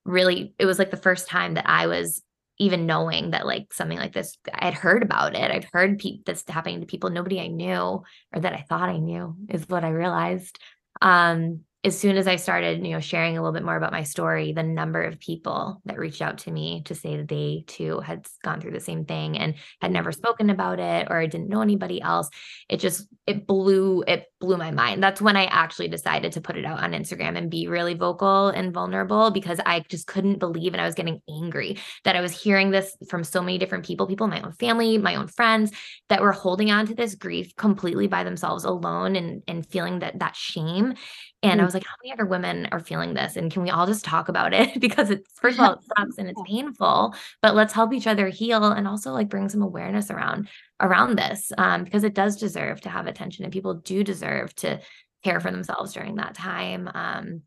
really, 0.07 0.55
it 0.59 0.65
was 0.65 0.79
like 0.79 0.91
the 0.91 0.97
first 0.97 1.29
time 1.29 1.55
that 1.55 1.69
I 1.69 1.87
was 1.87 2.23
even 2.61 2.85
knowing 2.85 3.31
that 3.31 3.47
like 3.47 3.73
something 3.73 3.99
like 3.99 4.13
this 4.13 4.37
i'd 4.55 4.75
heard 4.75 5.03
about 5.03 5.35
it. 5.35 5.51
I'd 5.51 5.67
heard 5.73 5.99
pe- 5.99 6.21
this 6.27 6.45
happening 6.47 6.81
to 6.81 6.87
people 6.87 7.11
nobody 7.11 7.41
i 7.41 7.49
knew 7.49 8.03
or 8.33 8.41
that 8.41 8.53
i 8.53 8.65
thought 8.69 8.91
i 8.91 8.99
knew 8.99 9.35
is 9.49 9.69
what 9.69 9.83
i 9.83 9.89
realized. 9.89 10.59
Um 11.01 11.61
as 11.83 11.99
soon 11.99 12.17
as 12.17 12.27
i 12.27 12.37
started 12.37 12.85
you 12.85 12.93
know 12.93 13.01
sharing 13.01 13.37
a 13.37 13.41
little 13.41 13.55
bit 13.55 13.65
more 13.65 13.77
about 13.77 13.93
my 13.93 14.03
story 14.03 14.53
the 14.53 14.63
number 14.63 15.03
of 15.03 15.19
people 15.19 15.81
that 15.85 15.99
reached 15.99 16.23
out 16.23 16.39
to 16.39 16.51
me 16.51 16.83
to 16.85 16.95
say 16.95 17.17
that 17.17 17.29
they 17.29 17.65
too 17.67 18.01
had 18.01 18.27
gone 18.45 18.61
through 18.61 18.71
the 18.71 18.81
same 18.81 19.05
thing 19.05 19.39
and 19.39 19.55
had 19.81 19.91
never 19.91 20.13
spoken 20.13 20.51
about 20.51 20.79
it 20.79 21.07
or 21.11 21.27
didn't 21.27 21.49
know 21.49 21.63
anybody 21.63 22.01
else 22.01 22.29
it 22.69 22.79
just 22.79 23.07
it 23.27 23.47
blew 23.47 24.03
it 24.07 24.27
blew 24.41 24.57
my 24.57 24.71
mind 24.71 25.03
that's 25.03 25.21
when 25.21 25.37
i 25.37 25.45
actually 25.47 25.89
decided 25.89 26.33
to 26.33 26.41
put 26.41 26.57
it 26.57 26.65
out 26.65 26.81
on 26.81 26.93
instagram 26.93 27.37
and 27.37 27.51
be 27.51 27.67
really 27.67 27.95
vocal 27.95 28.49
and 28.49 28.73
vulnerable 28.73 29.31
because 29.31 29.61
i 29.67 29.81
just 29.89 30.07
couldn't 30.07 30.39
believe 30.39 30.73
and 30.73 30.81
i 30.81 30.87
was 30.87 30.95
getting 30.95 31.21
angry 31.29 31.79
that 32.05 32.17
I 32.17 32.21
was 32.21 32.39
hearing 32.39 32.71
this 32.71 32.97
from 33.09 33.25
so 33.25 33.43
many 33.43 33.59
different 33.59 33.85
people, 33.85 34.07
people 34.07 34.25
in 34.25 34.31
my 34.31 34.41
own 34.41 34.53
family, 34.53 34.99
my 34.99 35.17
own 35.17 35.29
friends 35.29 35.73
that 36.09 36.21
were 36.21 36.33
holding 36.33 36.71
on 36.71 36.87
to 36.87 36.95
this 36.95 37.15
grief 37.15 37.55
completely 37.57 38.07
by 38.07 38.25
themselves 38.25 38.65
alone 38.65 39.17
and 39.17 39.43
and 39.49 39.67
feeling 39.67 40.01
that 40.01 40.19
that 40.19 40.37
shame. 40.37 40.95
And 41.43 41.61
I 41.61 41.65
Mm. 41.65 41.65
was 41.65 41.73
like, 41.75 41.87
how 41.87 41.95
many 42.03 42.13
other 42.13 42.27
women 42.27 42.69
are 42.71 42.81
feeling 42.81 43.15
this? 43.15 43.37
And 43.37 43.51
can 43.51 43.63
we 43.63 43.71
all 43.71 43.87
just 43.87 44.05
talk 44.05 44.29
about 44.29 44.53
it? 44.53 44.79
because 44.81 45.11
it's 45.11 45.31
first 45.41 45.59
of 45.59 45.65
all, 45.65 45.73
it 45.75 45.81
sucks 45.97 46.19
and 46.19 46.29
it's 46.29 46.43
painful, 46.47 47.15
but 47.43 47.55
let's 47.55 47.73
help 47.73 47.93
each 47.95 48.07
other 48.07 48.29
heal 48.29 48.65
and 48.65 48.87
also 48.87 49.13
like 49.13 49.29
bring 49.31 49.49
some 49.49 49.63
awareness 49.63 50.11
around 50.11 50.49
around 50.81 51.17
this. 51.19 51.53
Um, 51.59 51.85
because 51.85 52.05
it 52.05 52.15
does 52.15 52.37
deserve 52.37 52.81
to 52.83 52.91
have 52.91 53.07
attention 53.07 53.45
and 53.45 53.53
people 53.53 53.75
do 53.75 54.05
deserve 54.05 54.55
to 54.57 54.81
care 55.25 55.41
for 55.41 55.51
themselves 55.51 55.93
during 55.95 56.17
that 56.17 56.35
time. 56.35 56.91
Um, 56.93 57.43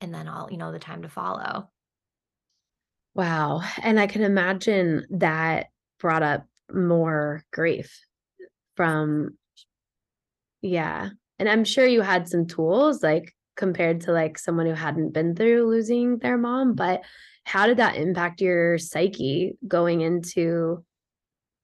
and 0.00 0.14
then 0.14 0.28
all, 0.28 0.50
you 0.50 0.58
know, 0.58 0.72
the 0.72 0.78
time 0.78 1.02
to 1.02 1.08
follow. 1.08 1.70
Wow. 3.14 3.62
And 3.82 3.98
I 3.98 4.06
can 4.06 4.22
imagine 4.22 5.06
that 5.10 5.68
brought 5.98 6.22
up 6.22 6.46
more 6.72 7.44
grief 7.52 7.98
from, 8.76 9.38
yeah. 10.60 11.10
And 11.38 11.48
I'm 11.48 11.64
sure 11.64 11.86
you 11.86 12.00
had 12.00 12.28
some 12.28 12.46
tools 12.46 13.02
like 13.02 13.34
compared 13.56 14.02
to 14.02 14.12
like 14.12 14.38
someone 14.38 14.66
who 14.66 14.72
hadn't 14.72 15.12
been 15.12 15.34
through 15.34 15.68
losing 15.68 16.18
their 16.18 16.38
mom, 16.38 16.74
but 16.74 17.02
how 17.44 17.66
did 17.66 17.78
that 17.78 17.96
impact 17.96 18.40
your 18.40 18.78
psyche 18.78 19.52
going 19.66 20.00
into 20.00 20.84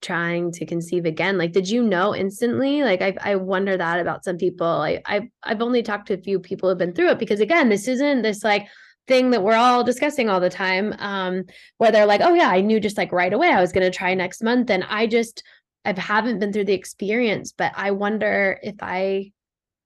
trying 0.01 0.53
to 0.53 0.67
conceive 0.67 1.05
again? 1.05 1.39
Like, 1.39 1.53
did 1.53 1.69
you 1.69 1.83
know 1.83 2.15
instantly? 2.15 2.83
Like, 2.83 3.03
I, 3.03 3.17
I 3.21 3.37
wonder 3.37 3.77
that 3.77 4.01
about 4.01 4.25
some 4.25 4.39
people. 4.39 4.67
I, 4.67 5.01
I've, 5.05 5.29
I've 5.43 5.63
only 5.63 5.83
talked 5.83 6.09
to 6.09 6.15
a 6.15 6.23
few 6.23 6.39
people 6.39 6.69
who've 6.69 6.79
been 6.79 6.95
through 6.95 7.11
it 7.11 7.19
because 7.19 7.41
again, 7.41 7.69
this 7.69 7.89
isn't 7.89 8.23
this 8.23 8.45
like, 8.45 8.69
thing 9.09 9.31
that 9.31 9.43
we're 9.43 9.55
all 9.55 9.83
discussing 9.83 10.29
all 10.29 10.39
the 10.39 10.49
time 10.49 10.95
um 11.01 11.43
where 11.79 11.91
they're 11.91 12.07
like 12.07 12.21
oh 12.21 12.35
yeah 12.35 12.49
i 12.49 12.61
knew 12.61 12.79
just 12.79 12.97
like 12.97 13.11
right 13.11 13.33
away 13.33 13.49
i 13.49 13.61
was 13.61 13.73
going 13.73 13.83
to 13.83 13.91
try 13.97 14.15
next 14.15 14.43
month 14.43 14.71
and 14.71 14.85
i 14.89 15.09
just 15.09 15.43
i 15.85 15.93
haven't 15.99 16.39
been 16.39 16.53
through 16.53 16.65
the 16.65 16.73
experience 16.73 17.53
but 17.53 17.73
i 17.75 17.91
wonder 17.91 18.61
if 18.63 18.77
i 18.81 19.33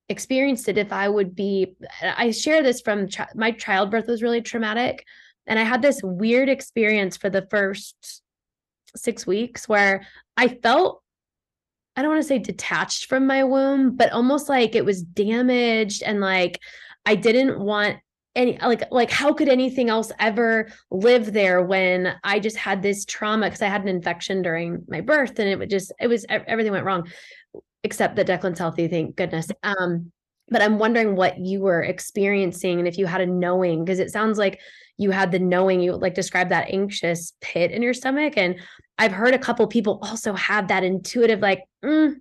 experienced 0.09 0.69
it 0.69 0.79
if 0.79 0.93
i 0.93 1.09
would 1.09 1.35
be 1.35 1.75
i 2.03 2.31
share 2.31 2.63
this 2.63 2.81
from 2.81 3.09
my 3.35 3.51
childbirth 3.51 4.07
was 4.07 4.23
really 4.23 4.41
traumatic 4.41 5.05
and 5.47 5.59
i 5.59 5.63
had 5.63 5.83
this 5.83 6.01
weird 6.03 6.49
experience 6.49 7.17
for 7.17 7.29
the 7.29 7.47
first 7.51 8.23
6 8.95 9.27
weeks 9.27 9.69
where 9.69 10.07
i 10.37 10.49
felt 10.49 11.03
I 11.97 12.03
don't 12.03 12.11
want 12.11 12.23
to 12.23 12.29
say 12.29 12.39
detached 12.39 13.07
from 13.07 13.27
my 13.27 13.43
womb, 13.43 13.97
but 13.97 14.13
almost 14.13 14.51
like 14.51 14.75
it 14.75 14.85
was 14.85 15.03
damaged 15.03 16.03
and 16.03 16.21
like 16.21 16.61
I 17.07 17.15
didn't 17.15 17.59
want 17.59 17.97
any 18.35 18.59
like 18.59 18.83
like 18.93 19.11
how 19.11 19.33
could 19.33 19.49
anything 19.49 19.89
else 19.89 20.13
ever 20.21 20.69
live 20.91 21.33
there 21.33 21.63
when 21.63 22.15
I 22.23 22.39
just 22.39 22.59
had 22.59 22.83
this 22.83 23.07
trauma 23.07 23.47
because 23.47 23.63
I 23.63 23.69
had 23.69 23.81
an 23.81 23.89
infection 23.89 24.43
during 24.43 24.85
my 24.89 25.01
birth 25.01 25.39
and 25.39 25.49
it 25.49 25.59
would 25.59 25.71
just 25.71 25.91
it 25.99 26.07
was 26.07 26.27
everything 26.29 26.73
went 26.73 26.85
wrong 26.85 27.09
except 27.87 28.17
that 28.17 28.27
Declan's 28.27 28.59
healthy, 28.59 28.89
thank 28.89 29.17
goodness. 29.17 29.49
Um 29.63 30.13
but 30.49 30.63
I'm 30.63 30.79
wondering 30.79 31.17
what 31.17 31.39
you 31.39 31.61
were 31.61 31.83
experiencing 31.83 32.79
and 32.79 32.87
if 32.87 32.99
you 32.99 33.07
had 33.07 33.21
a 33.21 33.27
knowing 33.27 33.85
because 33.85 33.99
it 33.99 34.11
sounds 34.11 34.39
like 34.39 34.61
you 34.97 35.11
had 35.11 35.33
the 35.33 35.39
knowing 35.39 35.81
you 35.81 35.93
like 35.93 36.15
describe 36.15 36.51
that 36.51 36.71
anxious 36.71 37.33
pit 37.41 37.73
in 37.73 37.83
your 37.83 37.95
stomach 37.95 38.35
and 38.37 38.57
I've 38.99 39.13
heard 39.13 39.35
a 39.35 39.39
couple 39.39 39.67
people 39.67 39.99
also 40.03 40.35
have 40.35 40.69
that 40.69 40.85
intuitive 40.85 41.41
like 41.41 41.65
mm, 41.85 42.15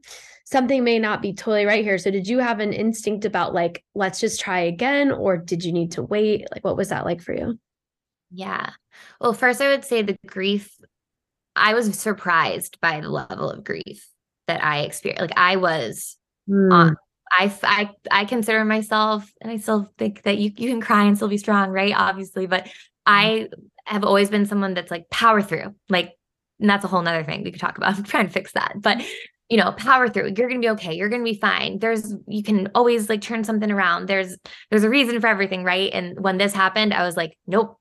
something 0.45 0.83
may 0.83 0.99
not 0.99 1.21
be 1.21 1.33
totally 1.33 1.65
right 1.65 1.83
here. 1.83 1.97
So 1.97 2.11
did 2.11 2.27
you 2.27 2.39
have 2.39 2.59
an 2.59 2.73
instinct 2.73 3.25
about 3.25 3.53
like 3.53 3.83
let's 3.93 4.19
just 4.19 4.39
try 4.39 4.59
again 4.59 5.11
or 5.11 5.37
did 5.37 5.63
you 5.63 5.71
need 5.71 5.91
to 5.93 6.03
wait? 6.03 6.47
Like 6.51 6.63
what 6.63 6.77
was 6.77 6.89
that 6.89 7.05
like 7.05 7.21
for 7.21 7.33
you? 7.33 7.59
Yeah. 8.31 8.71
Well, 9.21 9.33
first, 9.33 9.61
I 9.61 9.69
would 9.69 9.85
say 9.85 10.01
the 10.01 10.17
grief, 10.27 10.77
I 11.55 11.73
was 11.73 11.97
surprised 11.97 12.79
by 12.81 12.99
the 13.01 13.09
level 13.09 13.49
of 13.49 13.63
grief 13.63 14.07
that 14.47 14.63
I 14.63 14.81
experienced. 14.81 15.21
Like, 15.21 15.37
I 15.37 15.55
was 15.57 16.17
hmm. 16.47 16.71
um, 16.71 16.81
on. 16.81 16.97
I 18.11 18.25
consider 18.25 18.63
myself, 18.63 19.29
and 19.41 19.51
I 19.51 19.57
still 19.57 19.91
think 19.97 20.23
that 20.23 20.37
you 20.37 20.51
you 20.55 20.69
can 20.69 20.81
cry 20.81 21.03
and 21.05 21.17
still 21.17 21.27
be 21.27 21.37
strong, 21.37 21.69
right? 21.69 21.93
Obviously, 21.95 22.45
but 22.45 22.65
hmm. 22.65 22.71
I 23.05 23.49
have 23.85 24.03
always 24.03 24.29
been 24.29 24.45
someone 24.45 24.73
that's 24.73 24.91
like 24.91 25.09
power 25.09 25.41
through, 25.41 25.75
like, 25.89 26.13
and 26.59 26.69
that's 26.69 26.85
a 26.85 26.87
whole 26.87 27.01
nother 27.01 27.23
thing 27.23 27.43
we 27.43 27.51
could 27.51 27.61
talk 27.61 27.77
about. 27.77 27.95
I'm 27.95 28.03
trying 28.05 28.27
to 28.27 28.33
fix 28.33 28.53
that, 28.53 28.73
but 28.77 29.03
you 29.49 29.57
know, 29.57 29.71
power 29.73 30.09
through. 30.09 30.33
You're 30.35 30.47
gonna 30.47 30.59
be 30.59 30.69
okay. 30.69 30.95
You're 30.95 31.09
gonna 31.09 31.23
be 31.23 31.37
fine. 31.37 31.79
There's 31.79 32.13
you 32.27 32.41
can 32.41 32.69
always 32.73 33.09
like 33.09 33.21
turn 33.21 33.43
something 33.43 33.71
around. 33.71 34.07
There's 34.07 34.37
there's 34.69 34.83
a 34.83 34.89
reason 34.89 35.21
for 35.21 35.27
everything, 35.27 35.63
right? 35.63 35.91
And 35.93 36.19
when 36.19 36.37
this 36.37 36.53
happened, 36.53 36.93
I 36.93 37.05
was 37.05 37.15
like, 37.15 37.37
nope. 37.45 37.77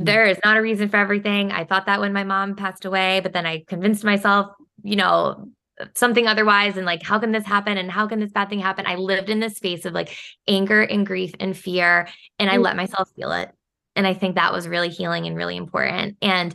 Mm. 0.00 0.06
There 0.06 0.26
is 0.26 0.38
not 0.44 0.56
a 0.56 0.62
reason 0.62 0.88
for 0.88 0.98
everything. 0.98 1.52
I 1.52 1.64
thought 1.64 1.86
that 1.86 2.00
when 2.00 2.12
my 2.12 2.24
mom 2.24 2.56
passed 2.56 2.84
away, 2.84 3.20
but 3.20 3.32
then 3.32 3.46
I 3.46 3.64
convinced 3.66 4.04
myself, 4.04 4.48
you 4.82 4.96
know, 4.96 5.48
something 5.94 6.26
otherwise 6.26 6.76
and 6.76 6.86
like 6.86 7.02
how 7.02 7.18
can 7.18 7.32
this 7.32 7.44
happen 7.44 7.76
and 7.76 7.90
how 7.90 8.06
can 8.06 8.20
this 8.20 8.32
bad 8.32 8.48
thing 8.48 8.60
happen 8.60 8.86
i 8.86 8.94
lived 8.94 9.28
in 9.28 9.40
this 9.40 9.56
space 9.56 9.84
of 9.84 9.92
like 9.92 10.16
anger 10.46 10.82
and 10.82 11.06
grief 11.06 11.32
and 11.40 11.56
fear 11.56 12.08
and 12.38 12.48
i 12.48 12.54
mm-hmm. 12.54 12.62
let 12.62 12.76
myself 12.76 13.10
feel 13.16 13.32
it 13.32 13.50
and 13.96 14.06
i 14.06 14.14
think 14.14 14.36
that 14.36 14.52
was 14.52 14.68
really 14.68 14.88
healing 14.88 15.26
and 15.26 15.36
really 15.36 15.56
important 15.56 16.16
and 16.22 16.54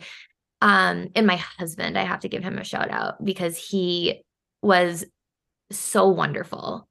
um 0.62 1.10
and 1.16 1.28
my 1.28 1.36
husband 1.36 1.98
i 1.98 2.04
have 2.04 2.22
to 2.22 2.30
give 2.30 2.44
him 2.44 2.58
a 2.58 2.64
shout 2.64 2.90
out 2.90 3.24
because 3.24 3.58
he 3.58 4.24
was 4.62 5.06
so 5.72 6.08
wonderful 6.08 6.89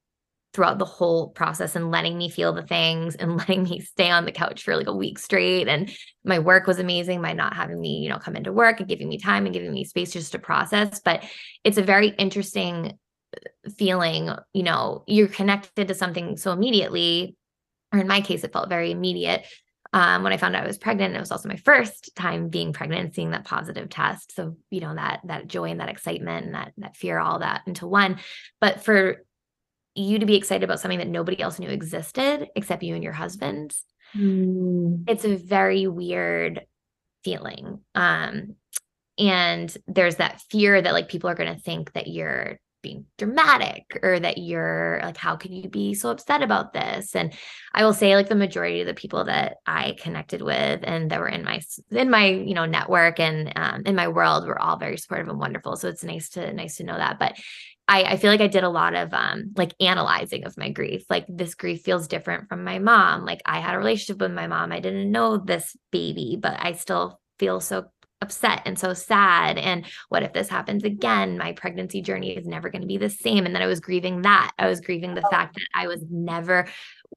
throughout 0.59 0.81
the 0.81 0.85
whole 0.85 1.29
process 1.29 1.77
and 1.77 1.92
letting 1.92 2.18
me 2.18 2.29
feel 2.29 2.53
the 2.53 2.64
things 2.64 3.14
and 3.14 3.37
letting 3.37 3.62
me 3.62 3.79
stay 3.79 4.11
on 4.11 4.25
the 4.25 4.33
couch 4.33 4.64
for 4.64 4.77
like 4.77 4.88
a 4.88 4.92
week 4.92 5.16
straight 5.16 5.68
and 5.68 5.88
my 6.25 6.40
work 6.40 6.66
was 6.66 6.81
amazing 6.81 7.23
by 7.23 7.33
not 7.33 7.55
having 7.55 7.81
me 7.81 7.99
you 7.99 8.09
know 8.09 8.18
come 8.18 8.35
into 8.35 8.53
work 8.53 8.81
and 8.81 8.88
giving 8.88 9.09
me 9.09 9.18
time 9.18 9.44
and 9.47 9.55
giving 9.55 9.71
me 9.73 9.85
space 9.85 10.12
just 10.12 10.33
to 10.33 10.38
process 10.40 10.99
but 10.99 11.25
it's 11.62 11.79
a 11.79 11.83
very 11.83 12.09
interesting 12.09 12.99
uh, 13.37 13.71
feeling 13.79 14.31
you 14.53 14.64
know 14.64 15.05
you're 15.07 15.29
connected 15.29 15.87
to 15.87 15.94
something 15.94 16.37
so 16.37 16.51
immediately 16.51 17.37
or 17.92 18.01
in 18.01 18.09
my 18.09 18.21
case 18.21 18.42
it 18.42 18.53
felt 18.53 18.68
very 18.68 18.90
immediate 18.90 19.47
um, 19.92 20.23
when 20.23 20.35
I 20.35 20.37
found 20.37 20.55
out 20.55 20.64
I 20.64 20.66
was 20.66 20.77
pregnant. 20.77 21.16
It 21.16 21.21
was 21.21 21.31
also 21.31 21.49
my 21.49 21.57
first 21.57 22.14
time 22.14 22.51
being 22.51 22.75
pregnant 22.75 23.14
seeing 23.14 23.31
that 23.31 23.47
positive 23.47 23.88
test. 23.88 24.35
So, 24.35 24.57
you 24.68 24.81
know, 24.81 24.94
that 24.94 25.21
that 25.25 25.47
joy 25.47 25.71
and 25.71 25.81
that 25.81 25.88
excitement 25.88 26.44
and 26.44 26.55
that 26.55 26.73
that 26.77 26.94
fear, 26.94 27.18
all 27.18 27.38
that 27.38 27.62
into 27.66 27.87
one. 27.87 28.18
But 28.61 28.85
for 28.85 29.25
you 29.99 30.19
to 30.19 30.27
be 30.27 30.37
excited 30.37 30.65
about 30.65 30.81
something 30.81 30.99
that 30.99 31.09
nobody 31.09 31.41
else 31.41 31.59
knew 31.59 31.69
existed 31.69 32.49
except 32.55 32.83
you 32.83 32.95
and 32.95 33.05
your 33.05 33.13
husband, 33.13 33.75
mm. 34.17 35.05
it's 35.09 35.25
a 35.25 35.37
very 35.37 35.87
weird 35.87 36.63
feeling. 37.25 37.81
Um, 37.95 38.57
and 39.19 39.77
there's 39.87 40.17
that 40.17 40.41
fear 40.51 40.81
that 40.81 40.93
like 40.93 41.09
people 41.09 41.29
are 41.29 41.35
going 41.35 41.53
to 41.53 41.61
think 41.61 41.93
that 41.93 42.07
you're 42.07 42.59
being 42.83 43.05
dramatic 43.17 43.99
or 44.03 44.21
that 44.21 44.39
you're 44.39 45.01
like 45.03 45.17
how 45.17 45.35
can 45.35 45.53
you 45.53 45.69
be 45.69 45.95
so 45.95 46.11
upset 46.11 46.43
about 46.43 46.73
this 46.73 47.17
and 47.17 47.33
i 47.75 47.85
will 47.85 47.93
say 47.93 48.15
like 48.15 48.29
the 48.29 48.35
majority 48.35 48.81
of 48.81 48.87
the 48.87 48.95
people 48.95 49.25
that 49.25 49.57
i 49.67 49.97
connected 49.99 50.41
with 50.41 50.81
and 50.85 51.11
that 51.11 51.19
were 51.19 51.29
in 51.29 51.45
my 51.45 51.61
in 51.91 52.09
my 52.09 52.27
you 52.27 52.55
know 52.55 52.67
network 52.67 53.19
and 53.19 53.53
um, 53.57 53.83
in 53.85 53.97
my 53.97 54.07
world 54.07 54.47
were 54.47 54.61
all 54.61 54.77
very 54.79 54.97
supportive 54.97 55.29
and 55.29 55.41
wonderful 55.41 55.77
so 55.77 55.89
it's 55.89 56.05
nice 56.05 56.29
to 56.29 56.53
nice 56.53 56.77
to 56.77 56.85
know 56.85 56.97
that 56.97 57.19
but 57.19 57.37
I, 57.88 58.03
I 58.03 58.16
feel 58.18 58.31
like 58.31 58.42
I 58.42 58.46
did 58.48 58.64
a 58.64 58.68
lot 58.68 58.94
of 58.94 59.12
um 59.14 59.53
like 59.57 59.74
analyzing 59.81 60.44
of 60.44 60.57
my 60.59 60.70
grief. 60.70 61.05
Like 61.09 61.27
this 61.29 61.55
grief 61.55 61.83
feels 61.83 62.07
different 62.07 62.48
from 62.48 62.62
my 62.62 62.79
mom. 62.79 63.24
Like 63.24 63.40
I 63.46 63.61
had 63.61 63.74
a 63.74 63.79
relationship 63.79 64.20
with 64.20 64.33
my 64.33 64.46
mom. 64.46 64.70
I 64.72 64.81
didn't 64.81 65.11
know 65.11 65.38
this 65.38 65.77
baby, 65.90 66.38
but 66.40 66.57
I 66.59 66.72
still 66.72 67.20
feel 67.38 67.61
so 67.61 67.87
upset 68.20 68.62
and 68.66 68.79
so 68.79 68.94
sad. 68.94 69.59
And 69.59 69.87
what 70.09 70.22
if 70.22 70.33
this 70.33 70.48
happens 70.48 70.85
again? 70.85 71.38
My 71.38 71.53
pregnancy 71.53 72.03
journey 72.03 72.37
is 72.37 72.46
never 72.46 72.68
going 72.68 72.83
to 72.83 72.88
be 72.88 72.98
the 72.98 73.09
same. 73.09 73.46
And 73.46 73.55
then 73.55 73.62
i 73.62 73.66
was 73.66 73.81
grieving 73.81 74.22
that. 74.22 74.53
I 74.59 74.68
was 74.68 74.81
grieving 74.81 75.14
the 75.14 75.27
fact 75.31 75.55
that 75.55 75.66
i 75.74 75.87
was 75.87 76.05
never 76.11 76.66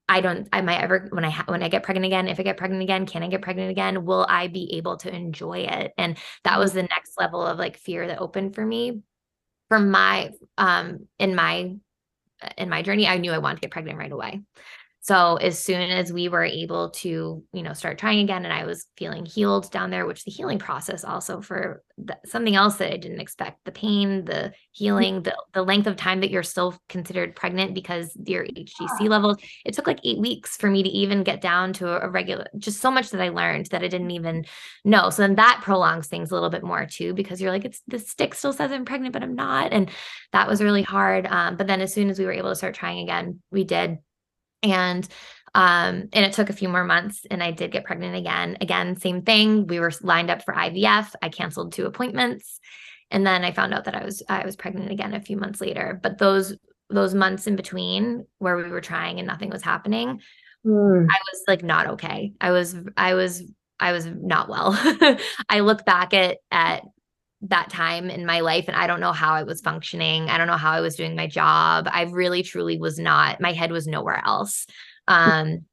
i 0.07 0.21
don't 0.21 0.37
am 0.37 0.47
i 0.53 0.61
might 0.61 0.81
ever 0.81 1.09
when 1.11 1.25
i 1.25 1.29
ha- 1.29 1.43
when 1.47 1.61
i 1.63 1.67
get 1.67 1.83
pregnant 1.83 2.05
again 2.05 2.29
if 2.29 2.39
i 2.39 2.43
get 2.43 2.55
pregnant 2.55 2.81
again 2.81 3.05
can 3.05 3.23
i 3.23 3.27
get 3.27 3.41
pregnant 3.41 3.71
again? 3.71 4.05
Will 4.05 4.25
i 4.29 4.47
be 4.47 4.75
able 4.77 4.97
to 4.97 5.13
enjoy 5.13 5.59
it? 5.59 5.91
And 5.97 6.17
that 6.43 6.59
was 6.59 6.73
the 6.73 6.83
next 6.83 7.19
level 7.19 7.45
of 7.45 7.57
like 7.57 7.77
fear 7.77 8.07
that 8.07 8.19
opened 8.19 8.55
for 8.55 8.65
me 8.65 9.01
for 9.71 9.79
my 9.79 10.31
um 10.57 11.07
in 11.17 11.33
my 11.33 11.73
in 12.57 12.67
my 12.67 12.81
journey 12.81 13.07
i 13.07 13.17
knew 13.17 13.31
i 13.31 13.37
wanted 13.37 13.55
to 13.55 13.61
get 13.61 13.71
pregnant 13.71 13.97
right 13.97 14.11
away 14.11 14.41
so 15.03 15.37
as 15.37 15.57
soon 15.57 15.81
as 15.81 16.13
we 16.13 16.29
were 16.29 16.43
able 16.43 16.91
to, 16.91 17.43
you 17.51 17.63
know, 17.63 17.73
start 17.73 17.97
trying 17.97 18.19
again 18.19 18.45
and 18.45 18.53
I 18.53 18.65
was 18.65 18.85
feeling 18.97 19.25
healed 19.25 19.71
down 19.71 19.89
there, 19.89 20.05
which 20.05 20.23
the 20.25 20.31
healing 20.31 20.59
process 20.59 21.03
also 21.03 21.41
for 21.41 21.81
the, 21.97 22.19
something 22.25 22.55
else 22.55 22.75
that 22.75 22.93
I 22.93 22.97
didn't 22.97 23.19
expect, 23.19 23.65
the 23.65 23.71
pain, 23.71 24.25
the 24.25 24.33
mm. 24.33 24.51
healing, 24.73 25.23
the, 25.23 25.35
the 25.53 25.63
length 25.63 25.87
of 25.87 25.95
time 25.95 26.21
that 26.21 26.29
you're 26.29 26.43
still 26.43 26.77
considered 26.87 27.35
pregnant 27.35 27.73
because 27.73 28.15
your 28.27 28.45
HCG 28.45 29.09
levels, 29.09 29.37
it 29.65 29.73
took 29.73 29.87
like 29.87 29.99
eight 30.03 30.19
weeks 30.19 30.55
for 30.55 30.69
me 30.69 30.83
to 30.83 30.89
even 30.89 31.23
get 31.23 31.41
down 31.41 31.73
to 31.73 31.87
a, 31.87 32.07
a 32.07 32.09
regular, 32.09 32.45
just 32.59 32.79
so 32.79 32.91
much 32.91 33.09
that 33.09 33.21
I 33.21 33.29
learned 33.29 33.65
that 33.67 33.83
I 33.83 33.87
didn't 33.87 34.11
even 34.11 34.45
know. 34.85 35.09
So 35.09 35.23
then 35.23 35.33
that 35.35 35.61
prolongs 35.63 36.09
things 36.09 36.29
a 36.29 36.35
little 36.35 36.51
bit 36.51 36.63
more 36.63 36.85
too, 36.85 37.15
because 37.15 37.41
you're 37.41 37.51
like, 37.51 37.65
it's 37.65 37.81
the 37.87 37.97
stick 37.97 38.35
still 38.35 38.53
says 38.53 38.71
I'm 38.71 38.85
pregnant, 38.85 39.13
but 39.13 39.23
I'm 39.23 39.33
not. 39.33 39.73
And 39.73 39.89
that 40.31 40.47
was 40.47 40.61
really 40.61 40.83
hard. 40.83 41.25
Um, 41.25 41.57
but 41.57 41.65
then 41.65 41.81
as 41.81 41.91
soon 41.91 42.11
as 42.11 42.19
we 42.19 42.25
were 42.25 42.31
able 42.31 42.49
to 42.49 42.55
start 42.55 42.75
trying 42.75 42.99
again, 42.99 43.41
we 43.49 43.63
did 43.63 43.97
and 44.63 45.07
um 45.53 46.07
and 46.13 46.25
it 46.25 46.33
took 46.33 46.49
a 46.49 46.53
few 46.53 46.69
more 46.69 46.83
months 46.83 47.25
and 47.29 47.43
i 47.43 47.51
did 47.51 47.71
get 47.71 47.83
pregnant 47.83 48.15
again. 48.15 48.57
Again 48.61 48.95
same 48.95 49.21
thing 49.21 49.67
we 49.67 49.79
were 49.79 49.91
lined 50.01 50.29
up 50.29 50.43
for 50.43 50.53
ivf 50.53 51.13
i 51.21 51.29
canceled 51.29 51.73
two 51.73 51.85
appointments 51.85 52.59
and 53.09 53.25
then 53.25 53.43
i 53.43 53.51
found 53.51 53.73
out 53.73 53.85
that 53.85 53.95
i 53.95 54.05
was 54.05 54.23
i 54.29 54.45
was 54.45 54.55
pregnant 54.55 54.91
again 54.91 55.13
a 55.13 55.21
few 55.21 55.37
months 55.37 55.61
later. 55.61 55.99
But 56.01 56.17
those 56.17 56.55
those 56.89 57.13
months 57.13 57.47
in 57.47 57.55
between 57.55 58.25
where 58.39 58.57
we 58.57 58.69
were 58.69 58.81
trying 58.81 59.19
and 59.19 59.27
nothing 59.27 59.49
was 59.49 59.63
happening 59.63 60.19
mm. 60.65 61.07
i 61.09 61.19
was 61.31 61.43
like 61.47 61.63
not 61.63 61.87
okay. 61.87 62.33
I 62.39 62.51
was 62.51 62.75
i 62.97 63.13
was 63.13 63.43
i 63.79 63.91
was 63.91 64.05
not 64.05 64.47
well. 64.47 64.77
I 65.49 65.61
look 65.61 65.85
back 65.85 66.13
at 66.13 66.37
at 66.51 66.83
that 67.43 67.69
time 67.69 68.09
in 68.09 68.25
my 68.25 68.41
life 68.41 68.65
and 68.67 68.77
I 68.77 68.87
don't 68.87 68.99
know 68.99 69.11
how 69.11 69.33
I 69.33 69.43
was 69.43 69.61
functioning. 69.61 70.29
I 70.29 70.37
don't 70.37 70.47
know 70.47 70.57
how 70.57 70.71
I 70.71 70.81
was 70.81 70.95
doing 70.95 71.15
my 71.15 71.27
job. 71.27 71.87
I 71.91 72.03
really 72.03 72.43
truly 72.43 72.77
was 72.77 72.99
not 72.99 73.41
my 73.41 73.51
head 73.51 73.71
was 73.71 73.87
nowhere 73.87 74.21
else. 74.23 74.67
Um 75.07 75.65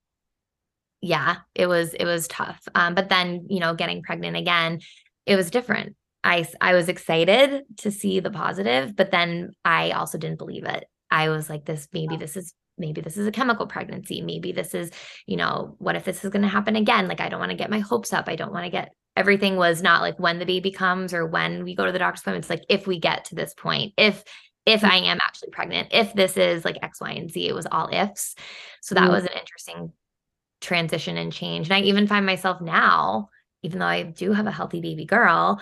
yeah, 1.01 1.37
it 1.55 1.67
was 1.67 1.95
it 1.95 2.05
was 2.05 2.27
tough. 2.29 2.61
Um 2.75 2.95
but 2.95 3.09
then, 3.09 3.47
you 3.51 3.61
know, 3.61 3.75
getting 3.75 4.03
pregnant 4.03 4.37
again, 4.37 4.81
it 5.27 5.37
was 5.37 5.51
different. 5.51 5.95
I 6.25 6.47
I 6.61 6.75
was 6.75 6.89
excited 6.89 7.65
to 7.79 7.91
see 7.91 8.21
the 8.21 8.31
positive, 8.31 8.97
but 8.97 9.11
then 9.11 9.53
I 9.65 9.91
also 9.91 10.19
didn't 10.19 10.39
believe 10.39 10.65
it. 10.65 10.85
I 11.11 11.29
was 11.29 11.51
like 11.51 11.65
this 11.65 11.89
maybe 11.93 12.17
this 12.17 12.37
is 12.37 12.55
maybe 12.79 13.01
this 13.01 13.17
is 13.17 13.27
a 13.27 13.33
chemical 13.33 13.67
pregnancy 13.67 14.21
maybe 14.23 14.53
this 14.53 14.73
is 14.73 14.93
you 15.27 15.37
know 15.37 15.75
what 15.79 15.97
if 15.97 16.05
this 16.05 16.25
is 16.25 16.31
going 16.31 16.43
to 16.43 16.49
happen 16.49 16.77
again 16.77 17.09
like 17.09 17.21
i 17.21 17.29
don't 17.29 17.41
want 17.41 17.51
to 17.51 17.57
get 17.57 17.71
my 17.71 17.81
hopes 17.81 18.13
up 18.13 18.29
i 18.29 18.37
don't 18.37 18.53
want 18.53 18.65
to 18.65 18.71
get 18.71 18.93
everything 19.19 19.57
was 19.57 19.83
not 19.83 20.01
like 20.01 20.19
when 20.19 20.39
the 20.39 20.47
baby 20.47 20.71
comes 20.71 21.13
or 21.13 21.27
when 21.27 21.65
we 21.65 21.75
go 21.75 21.85
to 21.85 21.91
the 21.91 21.99
doctor's 21.99 22.21
appointment. 22.21 22.45
It's 22.45 22.51
like 22.51 22.65
if 22.69 22.87
we 22.87 23.01
get 23.01 23.25
to 23.27 23.35
this 23.35 23.53
point, 23.53 23.93
if 23.97 24.23
if 24.65 24.85
I 24.85 24.97
am 24.97 25.19
actually 25.23 25.51
pregnant, 25.51 25.89
if 25.93 26.13
this 26.13 26.37
is 26.37 26.65
like 26.65 26.79
X, 26.83 27.01
Y, 27.01 27.11
and 27.13 27.31
Z, 27.31 27.49
it 27.49 27.55
was 27.55 27.67
all 27.67 27.89
ifs. 27.91 28.37
So 28.83 28.95
that 28.95 29.05
mm-hmm. 29.05 29.13
was 29.13 29.25
an 29.25 29.33
interesting 29.39 29.93
transition 30.61 31.17
and 31.17 31.33
change. 31.33 31.69
And 31.69 31.75
I 31.75 31.81
even 31.81 32.07
find 32.07 32.27
myself 32.27 32.61
now, 32.61 33.31
even 33.63 33.79
though 33.79 33.87
I 33.87 34.03
do 34.03 34.33
have 34.33 34.47
a 34.47 34.53
healthy 34.53 34.83
baby 34.83 35.07
girl, 35.07 35.61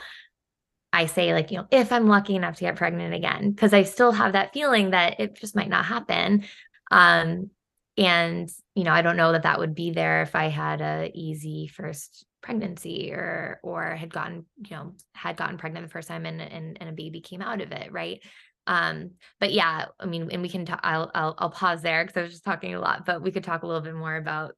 I 0.92 1.06
say, 1.06 1.32
like, 1.34 1.52
you 1.52 1.58
know, 1.58 1.66
if 1.70 1.92
I'm 1.92 2.08
lucky 2.08 2.34
enough 2.34 2.56
to 2.56 2.64
get 2.64 2.76
pregnant 2.76 3.14
again, 3.14 3.52
because 3.52 3.72
I 3.72 3.84
still 3.84 4.10
have 4.12 4.32
that 4.32 4.52
feeling 4.52 4.90
that 4.90 5.20
it 5.20 5.36
just 5.36 5.54
might 5.54 5.68
not 5.68 5.84
happen. 5.84 6.44
Um, 6.90 7.50
and, 7.96 8.50
you 8.74 8.84
know, 8.84 8.92
I 8.92 9.02
don't 9.02 9.16
know 9.16 9.32
that 9.32 9.44
that 9.44 9.60
would 9.60 9.74
be 9.74 9.92
there 9.92 10.22
if 10.22 10.34
I 10.34 10.48
had 10.48 10.80
a 10.80 11.10
easy 11.14 11.68
first 11.68 12.26
pregnancy 12.46 13.12
or 13.12 13.58
or 13.64 13.96
had 13.96 14.12
gotten 14.12 14.46
you 14.64 14.76
know 14.76 14.94
had 15.14 15.36
gotten 15.36 15.58
pregnant 15.58 15.84
the 15.84 15.90
first 15.90 16.06
time 16.06 16.24
and 16.24 16.40
and, 16.40 16.78
and 16.80 16.88
a 16.88 16.92
baby 16.92 17.20
came 17.20 17.42
out 17.42 17.60
of 17.60 17.72
it 17.72 17.92
right? 17.92 18.20
Um 18.68 19.12
but 19.38 19.52
yeah 19.52 19.86
i 20.00 20.06
mean 20.06 20.28
and 20.32 20.42
we 20.42 20.48
can 20.48 20.64
talk 20.64 20.80
I'll, 20.82 21.08
I'll 21.14 21.36
i'll 21.38 21.50
pause 21.50 21.82
there 21.82 22.04
because 22.04 22.16
i 22.16 22.22
was 22.22 22.32
just 22.32 22.44
talking 22.44 22.74
a 22.74 22.80
lot 22.80 23.06
but 23.06 23.22
we 23.22 23.30
could 23.30 23.44
talk 23.44 23.62
a 23.62 23.66
little 23.66 23.80
bit 23.80 23.94
more 23.94 24.16
about 24.16 24.56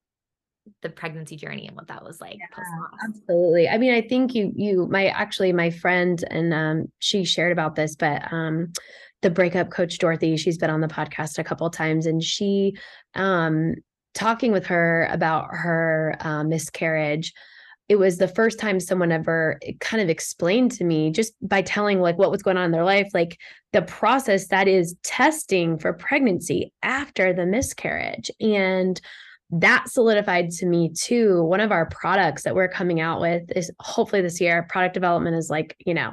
the 0.81 0.89
pregnancy 0.89 1.37
journey 1.37 1.67
and 1.67 1.77
what 1.77 1.89
that 1.89 2.03
was 2.03 2.19
like 2.19 2.39
yeah, 2.39 2.63
absolutely. 3.07 3.69
I 3.69 3.77
mean 3.77 3.93
i 3.93 4.01
think 4.01 4.35
you 4.35 4.51
you 4.57 4.87
my 4.91 5.09
actually 5.09 5.53
my 5.53 5.69
friend 5.69 6.25
and 6.31 6.55
um 6.55 6.87
she 7.01 7.25
shared 7.25 7.53
about 7.53 7.75
this 7.75 7.97
but 7.97 8.33
um 8.33 8.73
the 9.21 9.29
breakup 9.31 9.71
coach 9.71 9.99
dorothy 9.99 10.39
she's 10.39 10.57
been 10.57 10.71
on 10.71 10.81
the 10.81 10.89
podcast 10.89 11.39
a 11.39 11.45
couple 11.45 11.69
times 11.69 12.07
and 12.07 12.23
she 12.23 12.79
um 13.15 13.75
talking 14.15 14.53
with 14.53 14.67
her 14.67 15.07
about 15.11 15.49
her 15.53 16.17
uh, 16.21 16.45
miscarriage 16.45 17.35
it 17.89 17.97
was 17.97 18.19
the 18.19 18.29
first 18.29 18.59
time 18.59 18.81
someone 18.81 19.13
ever 19.13 19.59
eh, 19.63 19.73
kind 19.81 20.03
of 20.03 20.09
explained 20.09 20.73
to 20.73 20.85
me 20.85 21.11
just 21.11 21.33
by 21.43 21.63
telling 21.63 22.01
like 22.01 22.19
what 22.19 22.31
was 22.31 22.43
going 22.43 22.57
on 22.57 22.67
in 22.67 22.71
their 22.71 22.85
life 22.85 23.09
like 23.15 23.39
the 23.73 23.83
process 23.83 24.49
that 24.49 24.69
is 24.69 24.97
testing 25.03 25.79
for 25.79 25.93
pregnancy 25.93 26.73
after 26.83 27.33
the 27.33 27.47
miscarriage. 27.47 28.31
And 28.41 29.01
that 29.51 29.89
solidified 29.89 30.51
to 30.51 30.67
me 30.67 30.91
too. 30.91 31.43
One 31.45 31.61
of 31.61 31.73
our 31.73 31.87
products 31.87 32.43
that 32.43 32.55
we're 32.55 32.69
coming 32.69 33.01
out 33.01 33.21
with 33.21 33.51
is 33.57 33.71
hopefully 33.79 34.23
this 34.23 34.41
year 34.41 34.67
product 34.69 34.95
development 34.95 35.37
is 35.37 35.49
like 35.49 35.75
you 35.87 35.95
know 35.95 36.13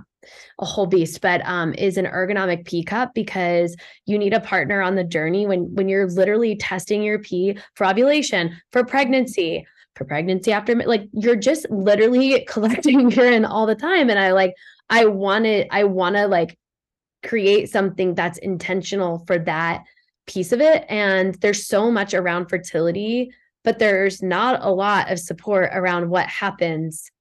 a 0.59 0.65
whole 0.65 0.87
beast 0.87 1.21
but 1.21 1.45
um 1.45 1.73
is 1.75 1.97
an 1.97 2.05
ergonomic 2.05 2.65
pee 2.65 2.83
cup 2.83 3.13
because 3.13 3.75
you 4.05 4.17
need 4.17 4.33
a 4.33 4.39
partner 4.39 4.81
on 4.81 4.95
the 4.95 5.03
journey 5.03 5.45
when 5.45 5.63
when 5.75 5.87
you're 5.87 6.09
literally 6.09 6.55
testing 6.55 7.03
your 7.03 7.19
pee 7.19 7.57
for 7.75 7.85
ovulation 7.85 8.55
for 8.71 8.83
pregnancy 8.83 9.65
for 9.95 10.05
pregnancy 10.05 10.51
after 10.51 10.75
like 10.75 11.07
you're 11.13 11.35
just 11.35 11.69
literally 11.69 12.45
collecting 12.47 13.11
urine 13.11 13.45
all 13.45 13.65
the 13.65 13.75
time 13.75 14.09
and 14.09 14.19
i 14.19 14.31
like 14.31 14.53
i 14.89 15.05
want 15.05 15.45
to 15.45 15.65
i 15.73 15.83
want 15.83 16.15
to 16.15 16.27
like 16.27 16.57
create 17.23 17.69
something 17.69 18.13
that's 18.13 18.37
intentional 18.39 19.23
for 19.25 19.39
that 19.39 19.83
piece 20.27 20.51
of 20.51 20.61
it 20.61 20.85
and 20.89 21.35
there's 21.35 21.67
so 21.67 21.89
much 21.91 22.13
around 22.13 22.47
fertility 22.47 23.31
but 23.65 23.79
there's 23.79 24.21
not 24.21 24.63
a 24.63 24.69
lot 24.69 25.11
of 25.11 25.19
support 25.19 25.71
around 25.73 26.09
what 26.09 26.27
happens 26.27 27.11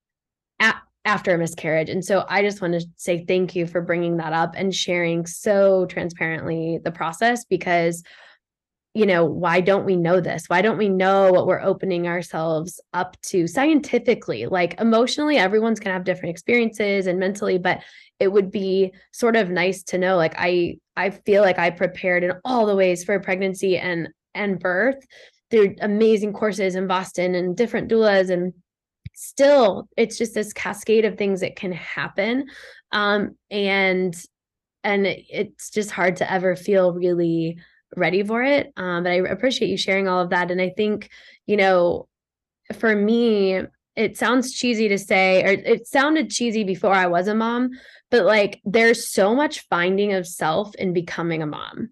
at, 0.60 0.76
after 1.04 1.34
a 1.34 1.38
miscarriage. 1.38 1.88
And 1.88 2.04
so 2.04 2.24
I 2.28 2.42
just 2.42 2.60
want 2.60 2.74
to 2.74 2.86
say 2.96 3.24
thank 3.24 3.56
you 3.56 3.66
for 3.66 3.80
bringing 3.80 4.18
that 4.18 4.34
up 4.34 4.52
and 4.54 4.72
sharing 4.72 5.26
so 5.26 5.86
transparently 5.86 6.78
the 6.84 6.92
process 6.92 7.46
because 7.46 8.04
you 8.94 9.06
know, 9.06 9.24
why 9.24 9.60
don't 9.60 9.84
we 9.84 9.96
know 9.96 10.20
this? 10.20 10.44
Why 10.46 10.62
don't 10.62 10.78
we 10.78 10.88
know 10.88 11.32
what 11.32 11.48
we're 11.48 11.60
opening 11.60 12.06
ourselves 12.06 12.80
up 12.92 13.20
to 13.22 13.48
scientifically? 13.48 14.46
Like 14.46 14.80
emotionally, 14.80 15.36
everyone's 15.36 15.80
going 15.80 15.90
to 15.90 15.94
have 15.94 16.04
different 16.04 16.30
experiences 16.30 17.08
and 17.08 17.18
mentally, 17.18 17.58
but 17.58 17.82
it 18.20 18.28
would 18.28 18.52
be 18.52 18.92
sort 19.12 19.34
of 19.34 19.50
nice 19.50 19.82
to 19.82 19.98
know 19.98 20.16
like 20.16 20.34
I 20.38 20.78
I 20.96 21.10
feel 21.10 21.42
like 21.42 21.58
I 21.58 21.70
prepared 21.70 22.22
in 22.22 22.34
all 22.44 22.66
the 22.66 22.76
ways 22.76 23.02
for 23.02 23.18
pregnancy 23.18 23.76
and 23.76 24.08
and 24.32 24.60
birth 24.60 25.04
through 25.50 25.74
amazing 25.80 26.32
courses 26.32 26.76
in 26.76 26.86
Boston 26.86 27.34
and 27.34 27.56
different 27.56 27.90
doulas 27.90 28.30
and 28.30 28.52
still 29.14 29.88
it's 29.96 30.18
just 30.18 30.34
this 30.34 30.52
cascade 30.52 31.04
of 31.04 31.16
things 31.16 31.40
that 31.40 31.54
can 31.54 31.70
happen 31.70 32.46
um 32.90 33.36
and 33.50 34.20
and 34.82 35.06
it's 35.06 35.70
just 35.70 35.90
hard 35.90 36.16
to 36.16 36.30
ever 36.30 36.56
feel 36.56 36.92
really 36.92 37.56
ready 37.96 38.22
for 38.22 38.42
it. 38.42 38.72
Um, 38.76 39.04
but 39.04 39.12
I 39.12 39.16
appreciate 39.16 39.68
you 39.68 39.76
sharing 39.76 40.08
all 40.08 40.20
of 40.20 40.30
that. 40.30 40.50
And 40.50 40.60
I 40.60 40.70
think, 40.70 41.10
you 41.46 41.56
know, 41.56 42.08
for 42.78 42.94
me, 42.94 43.60
it 43.96 44.16
sounds 44.16 44.52
cheesy 44.52 44.88
to 44.88 44.98
say, 44.98 45.42
or 45.44 45.50
it 45.50 45.86
sounded 45.86 46.30
cheesy 46.30 46.64
before 46.64 46.92
I 46.92 47.06
was 47.06 47.28
a 47.28 47.34
mom, 47.34 47.70
but 48.10 48.24
like 48.24 48.60
there's 48.64 49.08
so 49.08 49.34
much 49.34 49.66
finding 49.68 50.12
of 50.12 50.26
self 50.26 50.74
in 50.74 50.92
becoming 50.92 51.42
a 51.42 51.46
mom. 51.46 51.90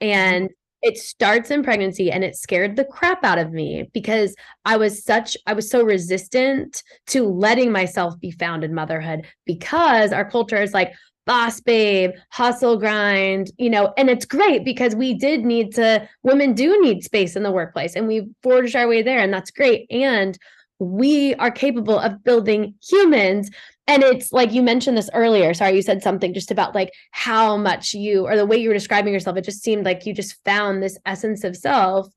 And 0.00 0.50
it 0.82 0.96
starts 0.96 1.50
in 1.50 1.62
pregnancy 1.62 2.10
and 2.10 2.24
it 2.24 2.36
scared 2.36 2.76
the 2.76 2.84
crap 2.84 3.22
out 3.22 3.38
of 3.38 3.52
me 3.52 3.90
because 3.92 4.34
I 4.64 4.78
was 4.78 5.04
such 5.04 5.36
I 5.46 5.52
was 5.52 5.68
so 5.68 5.82
resistant 5.82 6.82
to 7.08 7.24
letting 7.24 7.70
myself 7.70 8.18
be 8.18 8.30
found 8.30 8.64
in 8.64 8.72
motherhood 8.72 9.26
because 9.44 10.12
our 10.12 10.28
culture 10.28 10.60
is 10.60 10.72
like 10.72 10.94
boss 11.26 11.60
babe, 11.60 12.12
hustle 12.30 12.76
grind, 12.76 13.50
you 13.58 13.70
know, 13.70 13.92
and 13.96 14.10
it's 14.10 14.24
great 14.24 14.64
because 14.64 14.96
we 14.96 15.14
did 15.14 15.44
need 15.44 15.74
to, 15.74 16.08
women 16.22 16.54
do 16.54 16.80
need 16.82 17.04
space 17.04 17.36
in 17.36 17.42
the 17.42 17.50
workplace 17.50 17.94
and 17.94 18.08
we 18.08 18.28
forged 18.42 18.74
our 18.74 18.88
way 18.88 19.02
there, 19.02 19.20
and 19.20 19.32
that's 19.32 19.50
great. 19.50 19.86
And 19.90 20.38
we 20.78 21.34
are 21.36 21.50
capable 21.50 21.98
of 21.98 22.24
building 22.24 22.74
humans. 22.82 23.50
And 23.86 24.02
it's 24.02 24.32
like 24.32 24.52
you 24.52 24.62
mentioned 24.62 24.96
this 24.96 25.10
earlier. 25.12 25.52
Sorry, 25.52 25.76
you 25.76 25.82
said 25.82 26.02
something 26.02 26.32
just 26.32 26.50
about 26.50 26.74
like 26.74 26.92
how 27.10 27.56
much 27.56 27.92
you, 27.92 28.26
or 28.26 28.36
the 28.36 28.46
way 28.46 28.56
you 28.56 28.68
were 28.68 28.74
describing 28.74 29.12
yourself, 29.12 29.36
it 29.36 29.44
just 29.44 29.62
seemed 29.62 29.84
like 29.84 30.06
you 30.06 30.14
just 30.14 30.42
found 30.44 30.82
this 30.82 30.98
essence 31.04 31.44
of 31.44 31.56
self 31.56 32.08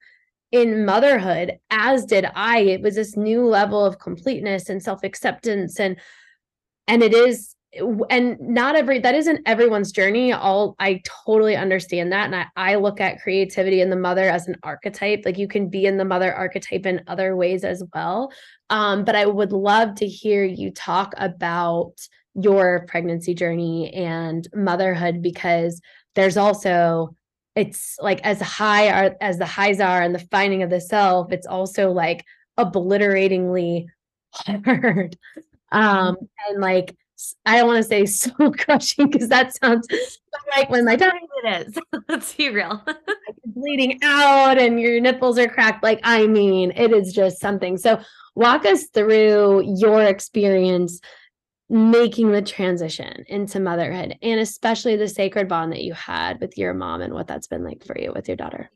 in 0.51 0.85
motherhood, 0.85 1.57
as 1.71 2.05
did 2.05 2.27
I. 2.35 2.59
It 2.59 2.81
was 2.81 2.95
this 2.95 3.17
new 3.17 3.45
level 3.45 3.83
of 3.83 3.99
completeness 3.99 4.69
and 4.69 4.81
self 4.81 5.03
acceptance. 5.03 5.79
And 5.79 5.97
and 6.87 7.01
it 7.01 7.13
is 7.13 7.52
and 8.09 8.39
not 8.39 8.75
every 8.75 8.99
that 8.99 9.15
isn't 9.15 9.41
everyone's 9.45 9.91
journey. 9.91 10.31
All 10.31 10.75
i 10.79 11.01
totally 11.25 11.55
understand 11.55 12.11
that 12.11 12.25
and 12.25 12.35
I, 12.35 12.45
I 12.55 12.75
look 12.75 13.01
at 13.01 13.21
creativity 13.21 13.81
in 13.81 13.89
the 13.89 13.95
mother 13.95 14.29
as 14.29 14.47
an 14.47 14.57
archetype. 14.63 15.23
Like 15.25 15.37
you 15.37 15.47
can 15.47 15.69
be 15.69 15.85
in 15.85 15.97
the 15.97 16.05
mother 16.05 16.33
archetype 16.33 16.85
in 16.85 17.03
other 17.07 17.35
ways 17.35 17.63
as 17.63 17.83
well. 17.93 18.31
Um, 18.69 19.03
but 19.05 19.15
i 19.15 19.25
would 19.25 19.51
love 19.51 19.95
to 19.95 20.07
hear 20.07 20.43
you 20.43 20.71
talk 20.71 21.13
about 21.17 21.93
your 22.35 22.85
pregnancy 22.87 23.33
journey 23.33 23.93
and 23.93 24.47
motherhood 24.55 25.21
because 25.21 25.81
there's 26.15 26.37
also 26.37 27.15
it's 27.55 27.97
like 27.99 28.19
as 28.23 28.41
high 28.41 28.89
are, 28.89 29.15
as 29.21 29.37
the 29.37 29.45
highs 29.45 29.79
are 29.79 30.01
and 30.01 30.15
the 30.15 30.27
finding 30.31 30.63
of 30.63 30.69
the 30.69 30.81
self 30.81 31.31
it's 31.31 31.45
also 31.45 31.91
like 31.91 32.23
obliteratingly 32.57 33.87
hard. 34.65 35.17
Um 35.71 36.17
and 36.49 36.61
like 36.61 36.95
I 37.45 37.57
don't 37.57 37.67
want 37.67 37.83
to 37.83 37.87
say 37.87 38.05
soul 38.07 38.51
crushing 38.51 39.09
because 39.09 39.29
that 39.29 39.55
sounds 39.55 39.87
like 40.55 40.69
when 40.69 40.85
my 40.85 40.95
tongue 40.95 41.27
it 41.43 41.67
is. 41.67 41.77
Let's 42.07 42.33
be 42.33 42.49
real. 42.49 42.83
bleeding 43.45 43.99
out 44.03 44.57
and 44.57 44.79
your 44.79 44.99
nipples 44.99 45.37
are 45.37 45.47
cracked. 45.47 45.83
Like, 45.83 45.99
I 46.03 46.27
mean, 46.27 46.71
it 46.75 46.91
is 46.91 47.13
just 47.13 47.39
something. 47.39 47.77
So 47.77 48.01
walk 48.35 48.65
us 48.65 48.85
through 48.87 49.63
your 49.77 50.03
experience 50.03 50.99
making 51.69 52.31
the 52.31 52.41
transition 52.41 53.23
into 53.27 53.59
motherhood 53.59 54.17
and 54.21 54.39
especially 54.39 54.95
the 54.95 55.07
sacred 55.07 55.47
bond 55.47 55.71
that 55.71 55.83
you 55.83 55.93
had 55.93 56.39
with 56.39 56.57
your 56.57 56.73
mom 56.73 57.01
and 57.01 57.13
what 57.13 57.25
that's 57.25 57.47
been 57.47 57.63
like 57.63 57.83
for 57.83 57.97
you 57.97 58.11
with 58.13 58.27
your 58.27 58.37
daughter. 58.37 58.69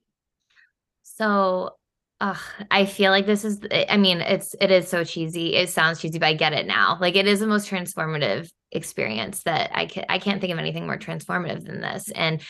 So 1.03 1.75
Ugh, 2.19 2.37
I 2.71 2.85
feel 2.85 3.11
like 3.11 3.27
this 3.27 3.45
is 3.45 3.61
I 3.71 3.97
mean, 3.97 4.21
it's 4.21 4.55
it 4.59 4.71
is 4.71 4.87
so 4.87 5.03
cheesy. 5.03 5.55
It 5.55 5.69
sounds 5.69 6.01
cheesy, 6.01 6.17
but 6.17 6.27
I 6.27 6.33
get 6.33 6.53
it 6.53 6.65
now. 6.65 6.97
Like 6.99 7.15
it 7.15 7.27
is 7.27 7.39
the 7.39 7.47
most 7.47 7.69
transformative 7.69 8.49
experience 8.71 9.43
that 9.43 9.69
I 9.73 9.85
can 9.85 10.05
I 10.09 10.17
can't 10.17 10.41
think 10.41 10.51
of 10.51 10.57
anything 10.57 10.87
more 10.87 10.97
transformative 10.97 11.63
than 11.65 11.81
this. 11.81 12.09
And 12.09 12.41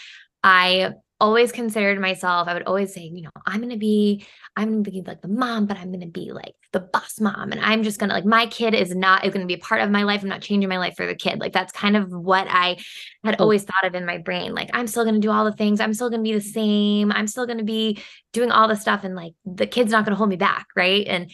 I 0.41 0.91
always 1.19 1.51
considered 1.51 1.99
myself, 1.99 2.47
I 2.47 2.53
would 2.53 2.63
always 2.63 2.93
say, 2.93 3.01
you 3.01 3.23
know, 3.23 3.31
I'm 3.45 3.59
going 3.59 3.71
to 3.71 3.77
be, 3.77 4.25
I'm 4.55 4.69
going 4.69 4.83
to 4.83 4.91
be 4.91 5.01
like 5.01 5.21
the 5.21 5.27
mom, 5.27 5.65
but 5.65 5.77
I'm 5.77 5.87
going 5.87 6.01
to 6.01 6.07
be 6.07 6.31
like 6.31 6.53
the 6.73 6.79
boss 6.79 7.19
mom. 7.19 7.51
And 7.51 7.61
I'm 7.61 7.83
just 7.83 7.99
going 7.99 8.09
to 8.09 8.15
like, 8.15 8.25
my 8.25 8.45
kid 8.45 8.73
is 8.73 8.95
not 8.95 9.25
is 9.25 9.33
going 9.33 9.45
to 9.45 9.47
be 9.47 9.59
a 9.59 9.63
part 9.63 9.81
of 9.81 9.89
my 9.89 10.03
life. 10.03 10.21
I'm 10.21 10.29
not 10.29 10.41
changing 10.41 10.69
my 10.69 10.77
life 10.77 10.95
for 10.95 11.07
the 11.07 11.15
kid. 11.15 11.39
Like 11.39 11.53
that's 11.53 11.71
kind 11.71 11.97
of 11.97 12.11
what 12.11 12.47
I 12.49 12.77
had 13.23 13.37
mm. 13.37 13.41
always 13.41 13.63
thought 13.63 13.85
of 13.85 13.95
in 13.95 14.05
my 14.05 14.19
brain. 14.19 14.53
Like 14.53 14.69
I'm 14.73 14.87
still 14.87 15.03
going 15.03 15.15
to 15.15 15.21
do 15.21 15.31
all 15.31 15.45
the 15.45 15.53
things. 15.53 15.79
I'm 15.79 15.93
still 15.93 16.09
going 16.09 16.23
to 16.23 16.29
be 16.29 16.37
the 16.37 16.41
same. 16.41 17.11
I'm 17.11 17.27
still 17.27 17.45
going 17.45 17.59
to 17.59 17.63
be 17.63 18.01
doing 18.33 18.51
all 18.51 18.67
the 18.67 18.75
stuff. 18.75 19.03
And 19.03 19.15
like 19.15 19.33
the 19.45 19.67
kid's 19.67 19.91
not 19.91 20.05
going 20.05 20.11
to 20.11 20.17
hold 20.17 20.29
me 20.29 20.35
back. 20.35 20.67
Right. 20.75 21.07
And 21.07 21.31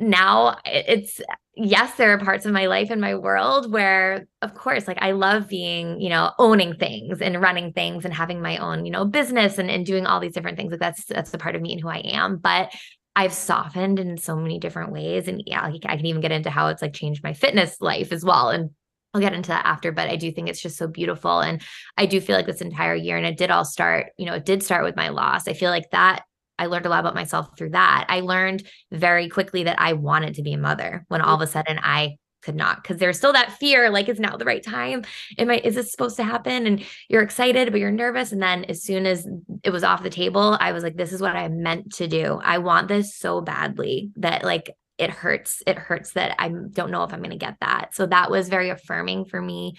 now 0.00 0.56
it's 0.64 1.20
yes 1.56 1.94
there 1.96 2.10
are 2.10 2.18
parts 2.18 2.44
of 2.46 2.52
my 2.52 2.66
life 2.66 2.90
and 2.90 3.00
my 3.00 3.14
world 3.14 3.72
where 3.72 4.26
of 4.42 4.54
course 4.54 4.88
like 4.88 4.98
i 5.00 5.12
love 5.12 5.48
being 5.48 6.00
you 6.00 6.08
know 6.08 6.32
owning 6.38 6.74
things 6.74 7.22
and 7.22 7.40
running 7.40 7.72
things 7.72 8.04
and 8.04 8.12
having 8.12 8.42
my 8.42 8.56
own 8.56 8.84
you 8.84 8.90
know 8.90 9.04
business 9.04 9.56
and, 9.58 9.70
and 9.70 9.86
doing 9.86 10.04
all 10.06 10.18
these 10.18 10.34
different 10.34 10.56
things 10.56 10.72
like 10.72 10.80
that's 10.80 11.04
that's 11.04 11.30
the 11.30 11.38
part 11.38 11.54
of 11.54 11.62
me 11.62 11.72
and 11.72 11.80
who 11.80 11.88
i 11.88 11.98
am 11.98 12.36
but 12.36 12.72
i've 13.14 13.32
softened 13.32 14.00
in 14.00 14.16
so 14.16 14.34
many 14.34 14.58
different 14.58 14.90
ways 14.90 15.28
and 15.28 15.42
yeah 15.46 15.68
like 15.68 15.82
i 15.86 15.96
can 15.96 16.06
even 16.06 16.20
get 16.20 16.32
into 16.32 16.50
how 16.50 16.66
it's 16.66 16.82
like 16.82 16.92
changed 16.92 17.22
my 17.22 17.32
fitness 17.32 17.80
life 17.80 18.10
as 18.10 18.24
well 18.24 18.50
and 18.50 18.70
I'll 19.14 19.20
get 19.20 19.32
into 19.32 19.50
that 19.50 19.64
after, 19.64 19.92
but 19.92 20.10
I 20.10 20.16
do 20.16 20.32
think 20.32 20.48
it's 20.48 20.60
just 20.60 20.76
so 20.76 20.88
beautiful. 20.88 21.38
And 21.38 21.62
I 21.96 22.04
do 22.04 22.20
feel 22.20 22.34
like 22.34 22.46
this 22.46 22.60
entire 22.60 22.96
year, 22.96 23.16
and 23.16 23.24
it 23.24 23.38
did 23.38 23.48
all 23.48 23.64
start, 23.64 24.06
you 24.18 24.26
know, 24.26 24.34
it 24.34 24.44
did 24.44 24.64
start 24.64 24.82
with 24.82 24.96
my 24.96 25.10
loss. 25.10 25.46
I 25.46 25.52
feel 25.52 25.70
like 25.70 25.88
that 25.92 26.24
I 26.58 26.66
learned 26.66 26.86
a 26.86 26.88
lot 26.88 27.00
about 27.00 27.14
myself 27.14 27.56
through 27.56 27.70
that. 27.70 28.06
I 28.08 28.20
learned 28.20 28.62
very 28.92 29.28
quickly 29.28 29.64
that 29.64 29.80
I 29.80 29.94
wanted 29.94 30.34
to 30.34 30.42
be 30.42 30.52
a 30.52 30.58
mother 30.58 31.04
when 31.08 31.20
all 31.20 31.34
of 31.34 31.40
a 31.40 31.46
sudden 31.46 31.78
I 31.82 32.16
could 32.44 32.54
not 32.54 32.82
because 32.82 32.98
there's 32.98 33.16
still 33.16 33.32
that 33.32 33.52
fear 33.52 33.90
like 33.90 34.08
is 34.08 34.20
now 34.20 34.36
the 34.36 34.44
right 34.44 34.62
time? 34.62 35.02
Am 35.38 35.50
i 35.50 35.56
is 35.64 35.74
this 35.74 35.90
supposed 35.90 36.16
to 36.16 36.24
happen? 36.24 36.66
And 36.66 36.84
you're 37.08 37.22
excited 37.22 37.72
but 37.72 37.80
you're 37.80 37.90
nervous. 37.90 38.32
And 38.32 38.42
then 38.42 38.64
as 38.64 38.82
soon 38.82 39.06
as 39.06 39.26
it 39.62 39.70
was 39.70 39.82
off 39.82 40.02
the 40.02 40.10
table 40.10 40.56
i 40.60 40.72
was 40.72 40.82
like 40.82 40.96
this 40.96 41.12
is 41.12 41.22
what 41.22 41.36
i 41.36 41.48
meant 41.48 41.94
to 41.94 42.06
do. 42.06 42.40
I 42.44 42.58
want 42.58 42.88
this 42.88 43.16
so 43.16 43.40
badly 43.40 44.12
that 44.16 44.44
like 44.44 44.70
it 44.98 45.10
hurts 45.10 45.62
it 45.66 45.76
hurts 45.76 46.12
that 46.12 46.36
i 46.38 46.48
don't 46.48 46.90
know 46.90 47.02
if 47.02 47.12
i'm 47.12 47.20
going 47.20 47.30
to 47.30 47.36
get 47.36 47.56
that. 47.60 47.94
So 47.94 48.06
that 48.06 48.30
was 48.30 48.48
very 48.48 48.68
affirming 48.68 49.24
for 49.24 49.40
me 49.40 49.74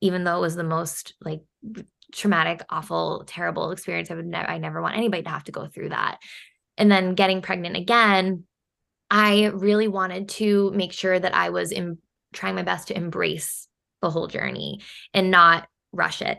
even 0.00 0.24
though 0.24 0.36
it 0.36 0.42
was 0.42 0.54
the 0.54 0.64
most 0.64 1.14
like 1.20 1.40
traumatic, 2.14 2.62
awful, 2.70 3.24
terrible 3.26 3.70
experience. 3.70 4.10
I 4.10 4.14
would 4.14 4.26
never, 4.26 4.48
I 4.48 4.58
never 4.58 4.80
want 4.80 4.96
anybody 4.96 5.22
to 5.24 5.30
have 5.30 5.44
to 5.44 5.52
go 5.52 5.66
through 5.66 5.90
that. 5.90 6.18
And 6.78 6.90
then 6.90 7.14
getting 7.14 7.42
pregnant 7.42 7.76
again, 7.76 8.44
I 9.10 9.46
really 9.46 9.88
wanted 9.88 10.28
to 10.30 10.70
make 10.72 10.92
sure 10.92 11.18
that 11.18 11.34
I 11.34 11.50
was 11.50 11.72
in, 11.72 11.98
trying 12.32 12.54
my 12.54 12.62
best 12.62 12.88
to 12.88 12.96
embrace 12.96 13.68
the 14.00 14.10
whole 14.10 14.26
journey 14.26 14.80
and 15.12 15.30
not 15.30 15.68
rush 15.92 16.22
it. 16.22 16.38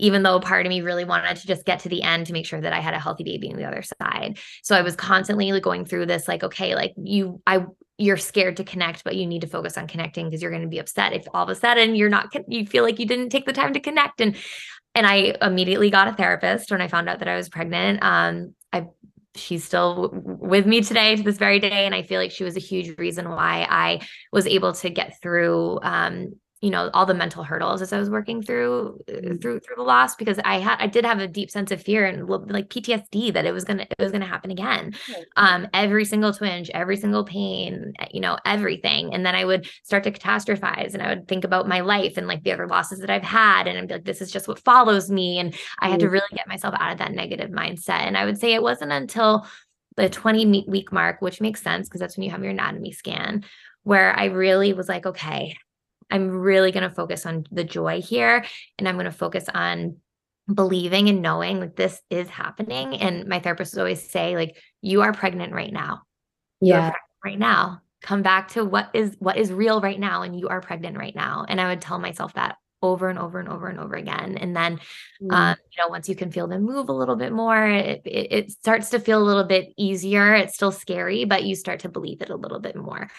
Even 0.00 0.22
though 0.22 0.40
part 0.40 0.64
of 0.64 0.70
me 0.70 0.80
really 0.80 1.04
wanted 1.04 1.36
to 1.36 1.46
just 1.46 1.64
get 1.64 1.80
to 1.80 1.88
the 1.88 2.02
end 2.02 2.26
to 2.26 2.32
make 2.32 2.46
sure 2.46 2.60
that 2.60 2.72
I 2.72 2.80
had 2.80 2.94
a 2.94 3.00
healthy 3.00 3.24
baby 3.24 3.50
on 3.50 3.56
the 3.56 3.66
other 3.66 3.82
side. 3.82 4.38
So 4.62 4.76
I 4.76 4.82
was 4.82 4.94
constantly 4.94 5.50
like 5.52 5.62
going 5.62 5.84
through 5.84 6.06
this, 6.06 6.28
like, 6.28 6.44
okay, 6.44 6.74
like 6.74 6.94
you, 6.96 7.42
I, 7.46 7.66
you're 7.98 8.16
scared 8.16 8.56
to 8.58 8.64
connect, 8.64 9.02
but 9.02 9.16
you 9.16 9.26
need 9.26 9.40
to 9.40 9.48
focus 9.48 9.76
on 9.76 9.88
connecting 9.88 10.26
because 10.26 10.40
you're 10.40 10.52
going 10.52 10.62
to 10.62 10.68
be 10.68 10.78
upset 10.78 11.12
if 11.12 11.26
all 11.34 11.42
of 11.42 11.48
a 11.48 11.54
sudden 11.56 11.96
you're 11.96 12.08
not, 12.08 12.32
you 12.46 12.64
feel 12.64 12.84
like 12.84 13.00
you 13.00 13.06
didn't 13.06 13.30
take 13.30 13.44
the 13.44 13.52
time 13.52 13.74
to 13.74 13.80
connect. 13.80 14.20
And 14.20 14.36
and 14.94 15.06
I 15.06 15.34
immediately 15.42 15.90
got 15.90 16.08
a 16.08 16.12
therapist 16.12 16.70
when 16.70 16.80
I 16.80 16.88
found 16.88 17.08
out 17.08 17.20
that 17.20 17.28
I 17.28 17.36
was 17.36 17.48
pregnant. 17.48 18.02
Um, 18.02 18.54
I 18.72 18.86
she's 19.34 19.64
still 19.64 20.10
with 20.12 20.66
me 20.66 20.80
today 20.80 21.16
to 21.16 21.22
this 21.22 21.38
very 21.38 21.60
day 21.60 21.86
and 21.86 21.94
i 21.94 22.02
feel 22.02 22.20
like 22.20 22.32
she 22.32 22.44
was 22.44 22.56
a 22.56 22.60
huge 22.60 22.98
reason 22.98 23.28
why 23.28 23.66
i 23.70 24.00
was 24.32 24.46
able 24.46 24.72
to 24.72 24.90
get 24.90 25.20
through 25.22 25.78
um, 25.82 26.34
you 26.60 26.70
know 26.70 26.90
all 26.92 27.06
the 27.06 27.14
mental 27.14 27.44
hurdles 27.44 27.80
as 27.82 27.92
I 27.92 27.98
was 27.98 28.10
working 28.10 28.42
through 28.42 29.00
uh, 29.08 29.12
mm-hmm. 29.12 29.36
through 29.36 29.60
through 29.60 29.76
the 29.76 29.82
loss 29.82 30.16
because 30.16 30.38
I 30.44 30.58
had 30.58 30.76
I 30.80 30.86
did 30.88 31.04
have 31.04 31.20
a 31.20 31.28
deep 31.28 31.50
sense 31.50 31.70
of 31.70 31.82
fear 31.82 32.04
and 32.04 32.28
like 32.28 32.68
PTSD 32.68 33.32
that 33.34 33.46
it 33.46 33.52
was 33.52 33.64
gonna 33.64 33.86
it 33.88 34.02
was 34.02 34.10
gonna 34.10 34.26
happen 34.26 34.50
again. 34.50 34.94
Um, 35.36 35.68
every 35.72 36.04
single 36.04 36.32
twinge, 36.32 36.70
every 36.70 36.96
single 36.96 37.24
pain, 37.24 37.92
eh, 38.00 38.06
you 38.12 38.20
know, 38.20 38.38
everything. 38.44 39.14
And 39.14 39.24
then 39.24 39.34
I 39.34 39.44
would 39.44 39.68
start 39.84 40.04
to 40.04 40.10
catastrophize 40.10 40.94
and 40.94 41.02
I 41.02 41.14
would 41.14 41.28
think 41.28 41.44
about 41.44 41.68
my 41.68 41.80
life 41.80 42.16
and 42.16 42.26
like 42.26 42.42
the 42.42 42.52
other 42.52 42.66
losses 42.66 42.98
that 43.00 43.10
I've 43.10 43.22
had, 43.22 43.66
and 43.66 43.78
I'd 43.78 43.88
be 43.88 43.94
like, 43.94 44.04
this 44.04 44.20
is 44.20 44.32
just 44.32 44.48
what 44.48 44.58
follows 44.58 45.10
me. 45.10 45.38
And 45.38 45.54
I 45.78 45.88
had 45.88 46.00
to 46.00 46.06
mm-hmm. 46.06 46.14
really 46.14 46.26
get 46.34 46.48
myself 46.48 46.74
out 46.78 46.92
of 46.92 46.98
that 46.98 47.12
negative 47.12 47.50
mindset. 47.50 48.00
And 48.00 48.16
I 48.16 48.24
would 48.24 48.38
say 48.38 48.54
it 48.54 48.62
wasn't 48.62 48.92
until 48.92 49.46
the 49.96 50.08
20 50.08 50.64
week 50.68 50.92
mark, 50.92 51.22
which 51.22 51.40
makes 51.40 51.62
sense 51.62 51.88
because 51.88 52.00
that's 52.00 52.16
when 52.16 52.24
you 52.24 52.30
have 52.30 52.42
your 52.42 52.50
anatomy 52.50 52.92
scan, 52.92 53.44
where 53.84 54.16
I 54.16 54.26
really 54.26 54.72
was 54.72 54.88
like, 54.88 55.06
okay, 55.06 55.56
I'm 56.10 56.28
really 56.30 56.72
going 56.72 56.88
to 56.88 56.94
focus 56.94 57.26
on 57.26 57.44
the 57.50 57.64
joy 57.64 58.00
here 58.00 58.44
and 58.78 58.88
I'm 58.88 58.96
going 58.96 59.04
to 59.06 59.12
focus 59.12 59.46
on 59.52 59.96
believing 60.52 61.08
and 61.08 61.20
knowing 61.20 61.60
like 61.60 61.76
this 61.76 62.00
is 62.10 62.28
happening. 62.28 62.94
And 62.96 63.26
my 63.26 63.40
therapist 63.40 63.74
would 63.74 63.80
always 63.80 64.10
say, 64.10 64.36
like, 64.36 64.56
you 64.80 65.02
are 65.02 65.12
pregnant 65.12 65.52
right 65.52 65.72
now. 65.72 66.02
Yeah. 66.60 66.92
Right 67.24 67.38
now. 67.38 67.82
Come 68.00 68.22
back 68.22 68.48
to 68.48 68.64
what 68.64 68.90
is 68.94 69.16
what 69.18 69.36
is 69.36 69.52
real 69.52 69.80
right 69.80 69.98
now. 69.98 70.22
And 70.22 70.38
you 70.38 70.48
are 70.48 70.60
pregnant 70.60 70.96
right 70.96 71.14
now. 71.14 71.44
And 71.48 71.60
I 71.60 71.68
would 71.68 71.80
tell 71.80 71.98
myself 71.98 72.34
that 72.34 72.56
over 72.80 73.08
and 73.08 73.18
over 73.18 73.40
and 73.40 73.48
over 73.48 73.66
and 73.66 73.80
over 73.80 73.96
again. 73.96 74.38
And 74.38 74.54
then, 74.54 74.78
mm. 75.20 75.32
um, 75.32 75.56
you 75.72 75.82
know, 75.82 75.88
once 75.88 76.08
you 76.08 76.14
can 76.14 76.30
feel 76.30 76.46
them 76.46 76.62
move 76.62 76.88
a 76.88 76.92
little 76.92 77.16
bit 77.16 77.32
more, 77.32 77.66
it, 77.66 78.02
it, 78.04 78.28
it, 78.30 78.50
starts 78.52 78.90
to 78.90 79.00
feel 79.00 79.20
a 79.20 79.24
little 79.24 79.44
bit 79.44 79.72
easier. 79.76 80.34
It's 80.34 80.54
still 80.54 80.70
scary, 80.70 81.24
but 81.24 81.42
you 81.42 81.56
start 81.56 81.80
to 81.80 81.88
believe 81.88 82.22
it 82.22 82.30
a 82.30 82.36
little 82.36 82.60
bit 82.60 82.76
more. 82.76 83.10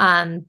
Um, 0.00 0.46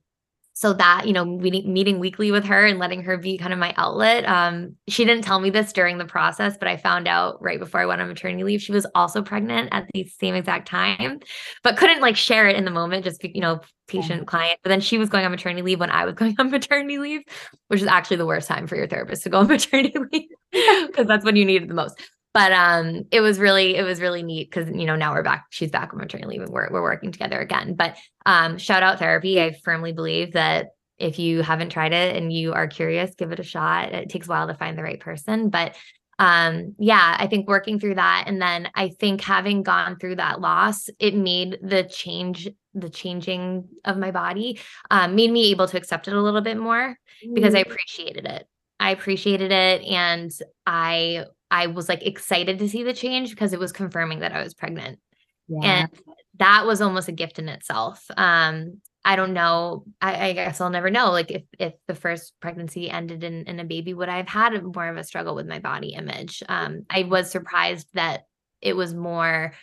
so 0.56 0.72
that 0.72 1.06
you 1.06 1.12
know 1.12 1.26
meeting, 1.26 1.72
meeting 1.72 1.99
weekly 1.99 2.32
with 2.32 2.45
her 2.45 2.66
and 2.66 2.80
letting 2.80 3.03
her 3.03 3.18
be 3.18 3.38
kind 3.38 3.51
of 3.51 3.60
my 3.60 3.74
outlet 3.78 4.26
um, 4.26 4.76
she 4.88 5.03
didn't 5.03 5.24
tell 5.24 5.39
me 5.39 5.49
this 5.49 5.72
during 5.72 5.97
the 5.97 6.06
process 6.06 6.58
but 6.58 6.68
i 6.68 6.78
found 6.78 7.08
out 7.08 7.41
right 7.41 7.60
before 7.60 7.82
i 7.82 7.86
went 7.86 8.01
on 8.01 8.08
maternity 8.08 8.43
leave 8.43 8.62
she 8.62 8.72
was 8.72 8.88
also 8.95 9.22
pregnant 9.22 9.70
at 9.72 9.86
the 9.93 10.06
same 10.06 10.34
exact 10.34 10.68
time 10.68 11.20
but 11.62 11.78
couldn't 11.78 12.01
like 12.01 12.16
share 12.16 12.47
it 12.47 12.56
in 12.56 12.66
the 12.66 12.72
moment 12.72 13.03
just 13.03 13.24
you 13.24 13.41
know 13.41 13.60
patient 13.88 14.22
yeah. 14.22 14.26
client 14.26 14.60
but 14.64 14.70
then 14.70 14.82
she 14.82 14.97
was 14.97 15.10
going 15.10 15.26
on 15.26 15.32
maternity 15.32 15.62
leave 15.62 15.80
when 15.80 15.91
i 15.91 16.06
was 16.06 16.16
going 16.16 16.36
on 16.39 16.49
maternity 16.49 16.97
leave 16.97 17.22
which 17.68 17.82
is 17.82 17.88
actually 17.88 18.18
the 18.18 18.26
worst 18.26 18.47
time 18.47 18.66
for 18.66 18.76
your 18.76 18.88
therapist 18.88 19.24
to 19.24 19.30
go 19.30 19.39
on 19.39 19.47
maternity 19.49 19.93
leave 20.12 20.30
because 20.88 21.06
that's 21.06 21.26
when 21.26 21.36
you 21.36 21.45
need 21.45 21.64
it 21.64 21.68
the 21.68 21.74
most 21.74 21.99
but 22.36 22.52
um 22.52 23.06
it 23.12 23.22
was 23.22 23.40
really 23.40 23.78
it 23.78 23.84
was 23.84 24.02
really 24.02 24.22
neat 24.22 24.52
because 24.52 24.68
you 24.68 24.86
know 24.86 24.98
now 24.98 25.14
we're 25.14 25.24
back 25.24 25.46
she's 25.50 25.72
back 25.72 25.94
on 25.94 26.00
maternity 26.00 26.28
leave 26.28 26.42
and 26.42 26.52
we're, 26.52 26.70
we're 26.70 26.82
working 26.84 27.12
together 27.12 27.40
again. 27.40 27.74
But 27.74 27.96
um 28.26 28.58
shout 28.60 28.84
out 28.84 29.00
therapy. 29.00 29.42
I 29.42 29.58
firmly 29.64 29.94
believe 29.94 30.34
that 30.34 30.68
if 30.98 31.18
you 31.18 31.42
haven't 31.42 31.70
tried 31.70 31.94
it 31.94 32.16
and 32.16 32.32
you 32.32 32.52
are 32.52 32.68
curious 32.68 33.16
give 33.16 33.32
it 33.32 33.40
a 33.40 33.44
shot. 33.44 33.94
It 33.94 34.10
takes 34.10 34.28
a 34.28 34.30
while 34.30 34.48
to 34.48 34.54
find 34.54 34.78
the 34.78 34.84
right 34.84 35.00
person. 35.00 35.50
But 35.50 35.76
um 36.18 36.76
yeah 36.80 37.18
i 37.20 37.28
think 37.28 37.46
working 37.46 37.78
through 37.78 37.96
that 37.96 38.24
and 38.26 38.42
then 38.42 38.70
i 38.74 38.88
think 38.88 39.20
having 39.20 39.64
gone 39.64 39.98
through 40.00 40.16
that 40.16 40.40
loss 40.40 40.90
it 40.98 41.14
made 41.14 41.58
the 41.62 41.84
change 41.84 42.48
the 42.74 42.90
changing 42.90 43.68
of 43.84 43.98
my 43.98 44.12
body 44.12 44.58
um, 44.92 45.14
made 45.14 45.30
me 45.30 45.52
able 45.52 45.68
to 45.68 45.76
accept 45.76 46.08
it 46.08 46.14
a 46.14 46.22
little 46.22 46.40
bit 46.40 46.56
more 46.56 46.98
because 47.34 47.54
i 47.54 47.62
mm. 47.64 47.70
appreciated 47.70 48.26
it. 48.26 48.48
I 48.80 48.92
appreciated 48.92 49.52
it 49.52 49.82
and 49.84 50.32
i 50.66 51.26
I 51.56 51.68
was 51.68 51.88
like 51.88 52.06
excited 52.06 52.60
to 52.60 52.68
see 52.68 52.84
the 52.84 52.93
change 52.93 53.30
because 53.30 53.53
it 53.53 53.60
was 53.60 53.72
confirming 53.72 54.20
that 54.20 54.34
I 54.34 54.43
was 54.43 54.53
pregnant. 54.53 54.99
Yeah. 55.47 55.62
And 55.64 55.89
that 56.38 56.66
was 56.66 56.82
almost 56.82 57.08
a 57.08 57.14
gift 57.14 57.39
in 57.39 57.47
itself. 57.47 58.06
Um, 58.18 58.82
I 59.06 59.16
don't 59.16 59.32
know. 59.32 59.86
I, 60.01 60.28
I, 60.28 60.34
guess 60.34 60.60
I'll 60.60 60.70
never 60.70 60.89
know. 60.89 61.12
Like 61.12 61.32
if 61.32 61.43
if 61.58 61.74
the 61.88 61.95
first 61.95 62.34
pregnancy 62.41 62.89
ended 62.89 63.24
in, 63.24 63.45
in 63.45 63.62
a 63.62 63.64
baby, 63.64 63.93
would 63.93 64.10
I 64.10 64.18
have 64.18 64.28
had 64.28 64.62
more 64.64 64.89
of 64.89 64.97
a 64.97 65.03
struggle 65.06 65.34
with 65.34 65.47
my 65.47 65.60
body 65.60 65.93
image? 65.93 66.43
Um, 66.49 66.86
I 66.89 67.03
was 67.03 67.32
surprised 67.32 67.88
that 67.93 68.24
it 68.62 68.76
was 68.76 68.93
more 68.93 69.53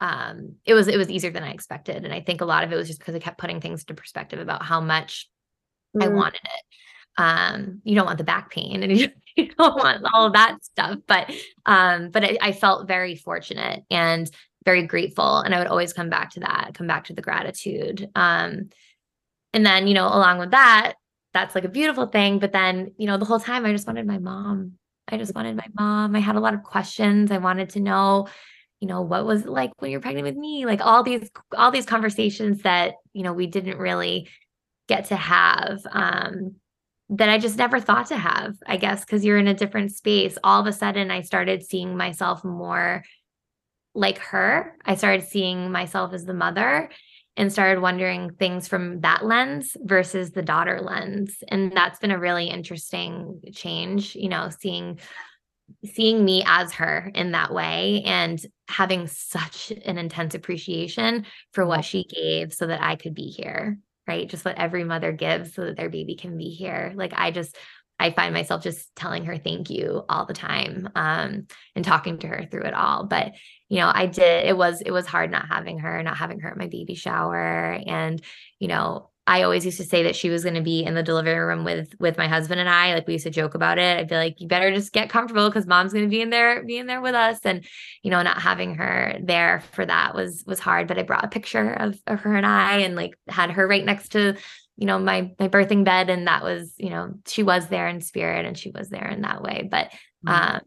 um 0.00 0.54
it 0.64 0.74
was 0.74 0.88
it 0.88 0.96
was 0.96 1.10
easier 1.10 1.32
than 1.32 1.42
I 1.42 1.50
expected. 1.50 2.06
And 2.06 2.14
I 2.14 2.22
think 2.22 2.40
a 2.40 2.46
lot 2.46 2.64
of 2.64 2.72
it 2.72 2.76
was 2.76 2.86
just 2.86 3.00
because 3.00 3.14
I 3.14 3.18
kept 3.18 3.38
putting 3.38 3.60
things 3.60 3.82
into 3.82 3.92
perspective 3.94 4.40
about 4.40 4.62
how 4.62 4.80
much 4.80 5.28
mm. 5.94 6.02
I 6.02 6.08
wanted 6.08 6.40
it. 6.44 6.62
Um, 7.18 7.80
you 7.84 7.94
don't 7.94 8.06
want 8.06 8.18
the 8.18 8.24
back 8.24 8.50
pain 8.50 8.82
and 8.82 8.92
you 9.36 9.48
don't 9.58 9.76
want 9.76 10.04
all 10.12 10.30
that 10.32 10.62
stuff. 10.64 10.98
But 11.06 11.32
um, 11.64 12.10
but 12.10 12.24
I, 12.24 12.38
I 12.40 12.52
felt 12.52 12.88
very 12.88 13.16
fortunate 13.16 13.84
and 13.90 14.30
very 14.66 14.82
grateful. 14.82 15.38
And 15.38 15.54
I 15.54 15.58
would 15.58 15.68
always 15.68 15.94
come 15.94 16.10
back 16.10 16.32
to 16.32 16.40
that, 16.40 16.72
come 16.74 16.86
back 16.86 17.04
to 17.04 17.14
the 17.14 17.22
gratitude. 17.22 18.10
Um, 18.14 18.68
and 19.54 19.64
then, 19.64 19.86
you 19.86 19.94
know, 19.94 20.06
along 20.06 20.38
with 20.38 20.50
that, 20.50 20.94
that's 21.32 21.54
like 21.54 21.64
a 21.64 21.68
beautiful 21.68 22.06
thing. 22.06 22.38
But 22.40 22.52
then, 22.52 22.92
you 22.98 23.06
know, 23.06 23.16
the 23.16 23.24
whole 23.24 23.40
time 23.40 23.64
I 23.64 23.72
just 23.72 23.86
wanted 23.86 24.06
my 24.06 24.18
mom. 24.18 24.72
I 25.08 25.16
just 25.18 25.34
wanted 25.34 25.56
my 25.56 25.68
mom. 25.78 26.16
I 26.16 26.18
had 26.18 26.34
a 26.34 26.40
lot 26.40 26.52
of 26.52 26.64
questions. 26.64 27.30
I 27.30 27.38
wanted 27.38 27.70
to 27.70 27.80
know, 27.80 28.26
you 28.80 28.88
know, 28.88 29.02
what 29.02 29.24
was 29.24 29.42
it 29.42 29.48
like 29.48 29.70
when 29.78 29.92
you're 29.92 30.00
pregnant 30.00 30.26
with 30.26 30.36
me? 30.36 30.66
Like 30.66 30.80
all 30.84 31.04
these, 31.04 31.30
all 31.56 31.70
these 31.70 31.86
conversations 31.86 32.62
that, 32.62 32.94
you 33.12 33.22
know, 33.22 33.32
we 33.32 33.46
didn't 33.46 33.78
really 33.78 34.28
get 34.88 35.06
to 35.06 35.16
have. 35.16 35.80
Um, 35.90 36.56
that 37.08 37.28
I 37.28 37.38
just 37.38 37.56
never 37.56 37.80
thought 37.80 38.06
to 38.06 38.16
have, 38.16 38.56
I 38.66 38.76
guess, 38.76 39.04
because 39.04 39.24
you're 39.24 39.38
in 39.38 39.48
a 39.48 39.54
different 39.54 39.92
space. 39.92 40.36
All 40.42 40.60
of 40.60 40.66
a 40.66 40.72
sudden, 40.72 41.10
I 41.10 41.20
started 41.22 41.64
seeing 41.64 41.96
myself 41.96 42.44
more 42.44 43.04
like 43.94 44.18
her. 44.18 44.76
I 44.84 44.96
started 44.96 45.26
seeing 45.26 45.70
myself 45.70 46.12
as 46.12 46.24
the 46.24 46.34
mother 46.34 46.90
and 47.36 47.52
started 47.52 47.80
wondering 47.80 48.32
things 48.32 48.66
from 48.66 49.00
that 49.02 49.24
lens 49.24 49.76
versus 49.80 50.32
the 50.32 50.42
daughter 50.42 50.80
lens. 50.80 51.36
And 51.48 51.72
that's 51.72 51.98
been 51.98 52.10
a 52.10 52.18
really 52.18 52.48
interesting 52.48 53.40
change, 53.52 54.14
you 54.16 54.28
know, 54.28 54.50
seeing 54.58 54.98
seeing 55.84 56.24
me 56.24 56.44
as 56.46 56.72
her 56.74 57.10
in 57.14 57.32
that 57.32 57.52
way 57.52 58.02
and 58.04 58.44
having 58.68 59.08
such 59.08 59.72
an 59.84 59.98
intense 59.98 60.34
appreciation 60.34 61.26
for 61.52 61.66
what 61.66 61.84
she 61.84 62.04
gave 62.04 62.54
so 62.54 62.68
that 62.68 62.80
I 62.80 62.94
could 62.94 63.14
be 63.14 63.28
here 63.28 63.76
right? 64.06 64.28
Just 64.28 64.44
what 64.44 64.58
every 64.58 64.84
mother 64.84 65.12
gives 65.12 65.54
so 65.54 65.64
that 65.64 65.76
their 65.76 65.90
baby 65.90 66.14
can 66.16 66.36
be 66.36 66.50
here. 66.50 66.92
Like 66.94 67.12
I 67.14 67.30
just 67.30 67.56
I 67.98 68.10
find 68.10 68.34
myself 68.34 68.62
just 68.62 68.94
telling 68.94 69.24
her 69.24 69.38
thank 69.38 69.70
you 69.70 70.04
all 70.08 70.26
the 70.26 70.34
time 70.34 70.88
um, 70.94 71.46
and 71.74 71.84
talking 71.84 72.18
to 72.18 72.26
her 72.26 72.46
through 72.50 72.64
it 72.64 72.74
all. 72.74 73.04
But 73.04 73.32
you 73.68 73.78
know, 73.78 73.90
I 73.92 74.06
did. 74.06 74.46
It 74.46 74.56
was 74.56 74.80
it 74.82 74.90
was 74.90 75.06
hard 75.06 75.30
not 75.30 75.48
having 75.48 75.78
her, 75.78 76.02
not 76.02 76.16
having 76.16 76.40
her 76.40 76.50
at 76.50 76.58
my 76.58 76.68
baby 76.68 76.94
shower, 76.94 77.80
and 77.86 78.20
you 78.58 78.68
know, 78.68 79.10
I 79.28 79.42
always 79.42 79.64
used 79.64 79.78
to 79.78 79.84
say 79.84 80.04
that 80.04 80.14
she 80.14 80.30
was 80.30 80.44
going 80.44 80.54
to 80.54 80.60
be 80.60 80.84
in 80.84 80.94
the 80.94 81.02
delivery 81.02 81.36
room 81.38 81.64
with 81.64 81.94
with 81.98 82.16
my 82.16 82.28
husband 82.28 82.60
and 82.60 82.68
I. 82.68 82.94
Like 82.94 83.06
we 83.08 83.14
used 83.14 83.24
to 83.24 83.30
joke 83.30 83.54
about 83.54 83.78
it. 83.78 83.98
I'd 83.98 84.08
be 84.08 84.14
like, 84.14 84.40
"You 84.40 84.46
better 84.46 84.72
just 84.72 84.92
get 84.92 85.10
comfortable 85.10 85.48
because 85.48 85.66
mom's 85.66 85.92
going 85.92 86.04
to 86.04 86.10
be 86.10 86.20
in 86.20 86.30
there, 86.30 86.62
be 86.62 86.78
in 86.78 86.86
there 86.86 87.00
with 87.00 87.14
us." 87.14 87.40
And 87.44 87.64
you 88.02 88.10
know, 88.10 88.22
not 88.22 88.40
having 88.40 88.76
her 88.76 89.16
there 89.20 89.62
for 89.72 89.84
that 89.84 90.14
was 90.14 90.44
was 90.46 90.60
hard. 90.60 90.86
But 90.86 90.98
I 90.98 91.02
brought 91.02 91.24
a 91.24 91.28
picture 91.28 91.72
of 91.72 92.00
of 92.06 92.20
her 92.20 92.36
and 92.36 92.46
I, 92.46 92.78
and 92.78 92.94
like 92.94 93.18
had 93.26 93.50
her 93.50 93.66
right 93.66 93.84
next 93.84 94.10
to 94.10 94.36
you 94.76 94.86
know 94.86 94.98
my 94.98 95.32
my 95.40 95.48
birthing 95.48 95.84
bed, 95.84 96.08
and 96.08 96.28
that 96.28 96.44
was 96.44 96.74
you 96.78 96.90
know 96.90 97.14
she 97.26 97.42
was 97.42 97.66
there 97.66 97.88
in 97.88 98.00
spirit, 98.00 98.46
and 98.46 98.56
she 98.56 98.70
was 98.70 98.90
there 98.90 99.08
in 99.08 99.22
that 99.22 99.42
way. 99.42 99.68
But 99.68 99.86
mm-hmm. 100.24 100.28
um, 100.28 100.60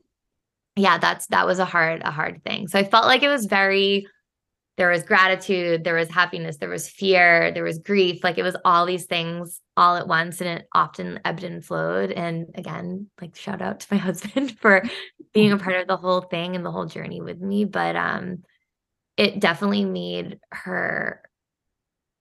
yeah, 0.75 0.97
that's 0.97 1.27
that 1.27 1.47
was 1.47 1.59
a 1.59 1.65
hard 1.65 2.01
a 2.03 2.11
hard 2.11 2.43
thing. 2.43 2.67
So 2.67 2.77
I 2.77 2.83
felt 2.83 3.05
like 3.05 3.23
it 3.23 3.29
was 3.29 3.45
very 3.45 4.05
there 4.79 4.89
was 4.89 5.03
gratitude, 5.03 5.83
there 5.83 5.95
was 5.95 6.07
happiness, 6.07 6.55
there 6.55 6.69
was 6.69 6.87
fear, 6.87 7.51
there 7.51 7.65
was 7.65 7.79
grief. 7.79 8.23
Like 8.23 8.37
it 8.37 8.43
was 8.43 8.55
all 8.63 8.85
these 8.85 9.07
things 9.07 9.59
all 9.75 9.97
at 9.97 10.07
once, 10.07 10.39
and 10.39 10.49
it 10.49 10.67
often 10.73 11.19
ebbed 11.25 11.43
and 11.43 11.63
flowed. 11.63 12.13
And 12.13 12.47
again, 12.55 13.09
like 13.19 13.35
shout 13.35 13.61
out 13.61 13.81
to 13.81 13.87
my 13.91 13.97
husband 13.97 14.57
for 14.57 14.81
being 15.33 15.51
a 15.51 15.57
part 15.57 15.75
of 15.75 15.87
the 15.87 15.97
whole 15.97 16.21
thing 16.21 16.55
and 16.55 16.65
the 16.65 16.71
whole 16.71 16.85
journey 16.85 17.19
with 17.19 17.41
me. 17.41 17.65
But 17.65 17.97
um, 17.97 18.43
it 19.17 19.41
definitely 19.41 19.83
made 19.83 20.39
her. 20.53 21.23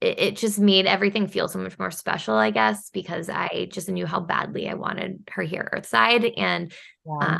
It, 0.01 0.19
it 0.19 0.35
just 0.35 0.59
made 0.59 0.85
everything 0.85 1.27
feel 1.27 1.47
so 1.47 1.59
much 1.59 1.79
more 1.79 1.91
special, 1.91 2.35
I 2.35 2.51
guess, 2.51 2.89
because 2.89 3.29
I 3.29 3.69
just 3.71 3.87
knew 3.87 4.05
how 4.05 4.19
badly 4.19 4.67
I 4.67 4.73
wanted 4.73 5.23
her 5.31 5.43
here 5.43 5.69
Earthside, 5.71 6.33
and 6.35 6.73
yeah. 7.05 7.35
um, 7.35 7.39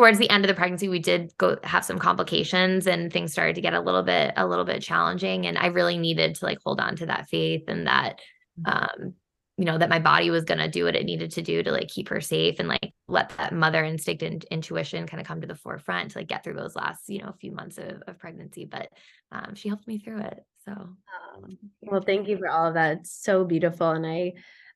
towards 0.00 0.18
the 0.18 0.30
end 0.30 0.46
of 0.46 0.48
the 0.48 0.54
pregnancy 0.54 0.88
we 0.88 0.98
did 0.98 1.30
go 1.36 1.58
have 1.62 1.84
some 1.84 1.98
complications 1.98 2.86
and 2.86 3.12
things 3.12 3.32
started 3.32 3.54
to 3.54 3.60
get 3.60 3.74
a 3.74 3.80
little 3.80 4.02
bit 4.02 4.32
a 4.38 4.46
little 4.46 4.64
bit 4.64 4.80
challenging. 4.80 5.46
And 5.46 5.58
i 5.58 5.66
really 5.66 5.98
needed 5.98 6.36
to 6.36 6.46
like 6.46 6.58
hold 6.64 6.80
on 6.80 6.96
to 6.96 7.06
that 7.06 7.28
faith 7.28 7.64
and 7.68 7.86
that 7.86 8.18
mm-hmm. 8.58 9.04
um 9.04 9.14
you 9.58 9.66
know 9.66 9.76
that 9.76 9.90
my 9.90 9.98
body 9.98 10.30
was 10.30 10.44
going 10.44 10.56
to 10.58 10.70
do 10.70 10.84
what 10.84 10.96
it 10.96 11.04
needed 11.04 11.32
to 11.32 11.42
do 11.42 11.62
to 11.62 11.70
like 11.70 11.88
keep 11.88 12.08
her 12.08 12.22
safe 12.22 12.60
and 12.60 12.68
like 12.68 12.94
let 13.08 13.28
that 13.36 13.52
mother 13.52 13.84
instinct 13.84 14.22
and 14.22 14.42
intuition 14.44 15.06
kind 15.06 15.20
of 15.20 15.26
come 15.26 15.42
to 15.42 15.46
the 15.46 15.54
forefront 15.54 16.12
to 16.12 16.18
like 16.18 16.28
get 16.28 16.42
through 16.42 16.54
those 16.54 16.74
last 16.74 17.06
you 17.10 17.18
know 17.18 17.34
few 17.38 17.52
months 17.52 17.76
of, 17.76 18.02
of 18.06 18.18
pregnancy. 18.18 18.64
But 18.64 18.88
um, 19.30 19.54
she 19.54 19.68
helped 19.68 19.86
me 19.86 19.98
through 19.98 20.20
it. 20.20 20.42
So 20.64 20.72
um, 20.72 21.58
well 21.82 22.00
thank 22.00 22.26
you 22.26 22.38
for 22.38 22.48
all 22.48 22.68
of 22.68 22.74
that. 22.74 23.00
It's 23.00 23.12
so 23.22 23.44
beautiful. 23.44 23.90
And 23.90 24.06
i 24.06 24.32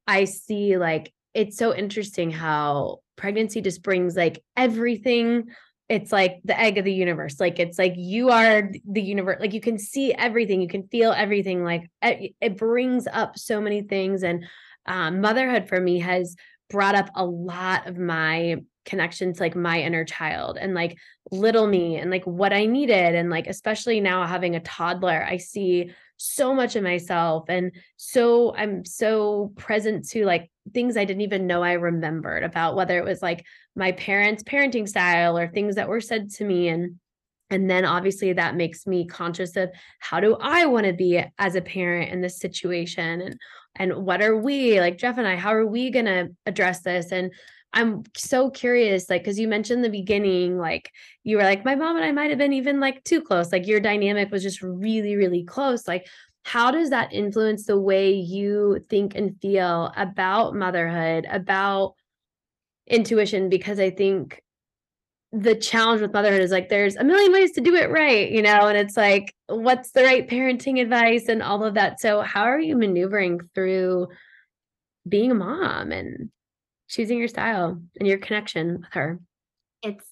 i 0.07 0.25
see 0.25 0.77
like 0.77 1.14
it's 1.33 1.57
so 1.57 1.75
interesting 1.75 2.31
how 2.31 2.99
pregnancy 3.17 3.61
just 3.61 3.83
brings 3.83 4.17
like 4.17 4.43
everything. 4.57 5.49
It's 5.89 6.12
like 6.12 6.41
the 6.45 6.59
egg 6.59 6.79
of 6.79 6.85
the 6.85 6.93
universe. 6.93 7.39
Like 7.39 7.59
it's 7.59 7.79
like 7.79 7.95
you 7.97 8.31
are 8.31 8.71
the 8.89 9.03
universe 9.03 9.39
like 9.41 9.53
you 9.53 9.61
can 9.61 9.79
see 9.79 10.12
everything. 10.15 10.61
You 10.61 10.69
can 10.69 10.89
feel 10.89 11.12
everything. 11.12 11.65
Like 11.65 11.91
it, 12.03 12.35
it 12.41 12.57
brings 12.57 13.07
up 13.07 13.39
so 13.39 13.61
many 13.61 13.83
things. 13.83 14.23
And 14.23 14.45
um, 14.87 15.21
motherhood 15.21 15.69
for 15.69 15.81
me 15.81 16.01
has 16.01 16.37
brought 16.71 16.95
up 16.95 17.11
a 17.15 17.25
lot 17.25 17.87
of 17.87 17.99
my 17.99 18.57
connections 18.85 19.41
like 19.41 19.57
my 19.57 19.81
inner 19.81 20.05
child 20.05 20.59
and 20.61 20.75
like 20.75 20.99
little 21.31 21.67
me 21.67 21.97
and 21.97 22.11
like 22.11 22.25
what 22.25 22.53
i 22.53 22.67
needed. 22.67 23.15
And 23.15 23.31
like 23.31 23.47
especially 23.47 24.01
now 24.01 24.27
having 24.27 24.57
a 24.57 24.61
toddler 24.61 25.25
i 25.29 25.37
see 25.37 25.91
so 26.17 26.55
much 26.55 26.77
of 26.77 26.83
myself 26.83 27.45
and 27.49 27.73
so 27.97 28.55
i'm 28.55 28.85
so 28.85 29.53
present 29.57 30.09
to 30.11 30.25
like 30.25 30.51
things 30.73 30.97
i 30.97 31.05
didn't 31.05 31.23
even 31.23 31.47
know 31.47 31.62
i 31.62 31.73
remembered 31.73 32.43
about 32.43 32.75
whether 32.75 32.99
it 32.99 33.05
was 33.05 33.21
like 33.21 33.45
my 33.77 33.93
parents 33.93 34.43
parenting 34.43 34.89
style 34.89 35.37
or 35.37 35.49
things 35.49 35.75
that 35.75 35.89
were 35.89 36.01
said 36.01 36.31
to 36.31 36.45
me 36.45 36.69
and 36.69 36.99
and 37.51 37.69
then 37.69 37.85
obviously 37.85 38.33
that 38.33 38.57
makes 38.57 38.87
me 38.87 39.07
conscious 39.07 39.57
of 39.57 39.71
how 39.99 40.21
do 40.21 40.37
i 40.41 40.65
want 40.65 40.87
to 40.87 40.93
be 40.93 41.23
as 41.39 41.55
a 41.55 41.61
parent 41.61 42.11
in 42.11 42.21
this 42.23 42.39
situation 42.39 43.21
and 43.21 43.39
and 43.77 43.95
what 43.95 44.23
are 44.23 44.37
we 44.37 44.81
like 44.81 44.99
Jeff 44.99 45.19
and 45.19 45.27
I 45.27 45.37
how 45.37 45.55
are 45.55 45.67
we 45.67 45.91
going 45.91 46.05
to 46.05 46.31
address 46.47 46.83
this? 46.83 47.12
And 47.12 47.33
I'm 47.73 48.05
so 48.17 48.51
curious 48.51 49.11
like 49.11 49.25
cuz 49.25 49.39
you 49.39 49.49
mentioned 49.49 49.83
the 49.83 49.91
beginning 49.91 50.59
like 50.59 50.93
you 51.25 51.37
were 51.37 51.43
like 51.43 51.65
my 51.65 51.75
mom 51.75 51.97
and 51.97 52.05
I 52.05 52.12
might 52.12 52.31
have 52.31 52.39
been 52.39 52.53
even 52.53 52.79
like 52.79 53.03
too 53.03 53.21
close 53.21 53.51
like 53.51 53.67
your 53.67 53.81
dynamic 53.81 54.31
was 54.31 54.45
just 54.45 54.62
really 54.62 55.17
really 55.17 55.43
close 55.43 55.89
like 55.89 56.07
how 56.45 56.71
does 56.71 56.91
that 56.91 57.13
influence 57.13 57.67
the 57.67 57.79
way 57.79 58.13
you 58.13 58.85
think 58.89 59.15
and 59.15 59.41
feel 59.41 59.93
about 59.97 60.55
motherhood 60.55 61.27
about 61.31 61.95
intuition 62.87 63.49
because 63.49 63.81
I 63.81 63.91
think 63.91 64.43
the 65.33 65.55
challenge 65.55 66.01
with 66.01 66.13
motherhood 66.13 66.43
is 66.43 66.53
like 66.53 66.69
there's 66.69 66.97
a 66.97 67.03
million 67.03 67.33
ways 67.33 67.53
to 67.53 67.61
do 67.61 67.75
it 67.75 67.91
right, 67.91 68.31
you 68.31 68.43
know, 68.43 68.69
and 68.69 68.79
it's 68.79 68.97
like 68.97 69.35
what's 69.49 69.91
the 69.91 70.05
right 70.05 70.29
parenting 70.29 70.81
advice 70.81 71.29
and 71.29 71.43
all 71.43 71.65
of 71.65 71.75
that. 71.75 71.99
So 71.99 72.21
how 72.21 72.43
are 72.43 72.61
you 72.61 72.77
maneuvering 72.77 73.41
through 73.55 74.09
being 75.09 75.33
a 75.33 75.35
mom 75.35 75.91
and 75.91 76.31
choosing 76.89 77.19
your 77.19 77.29
style 77.29 77.81
and 77.99 78.07
your 78.07 78.19
connection 78.19 78.81
with 78.81 78.93
her? 78.93 79.19
It's 79.83 80.05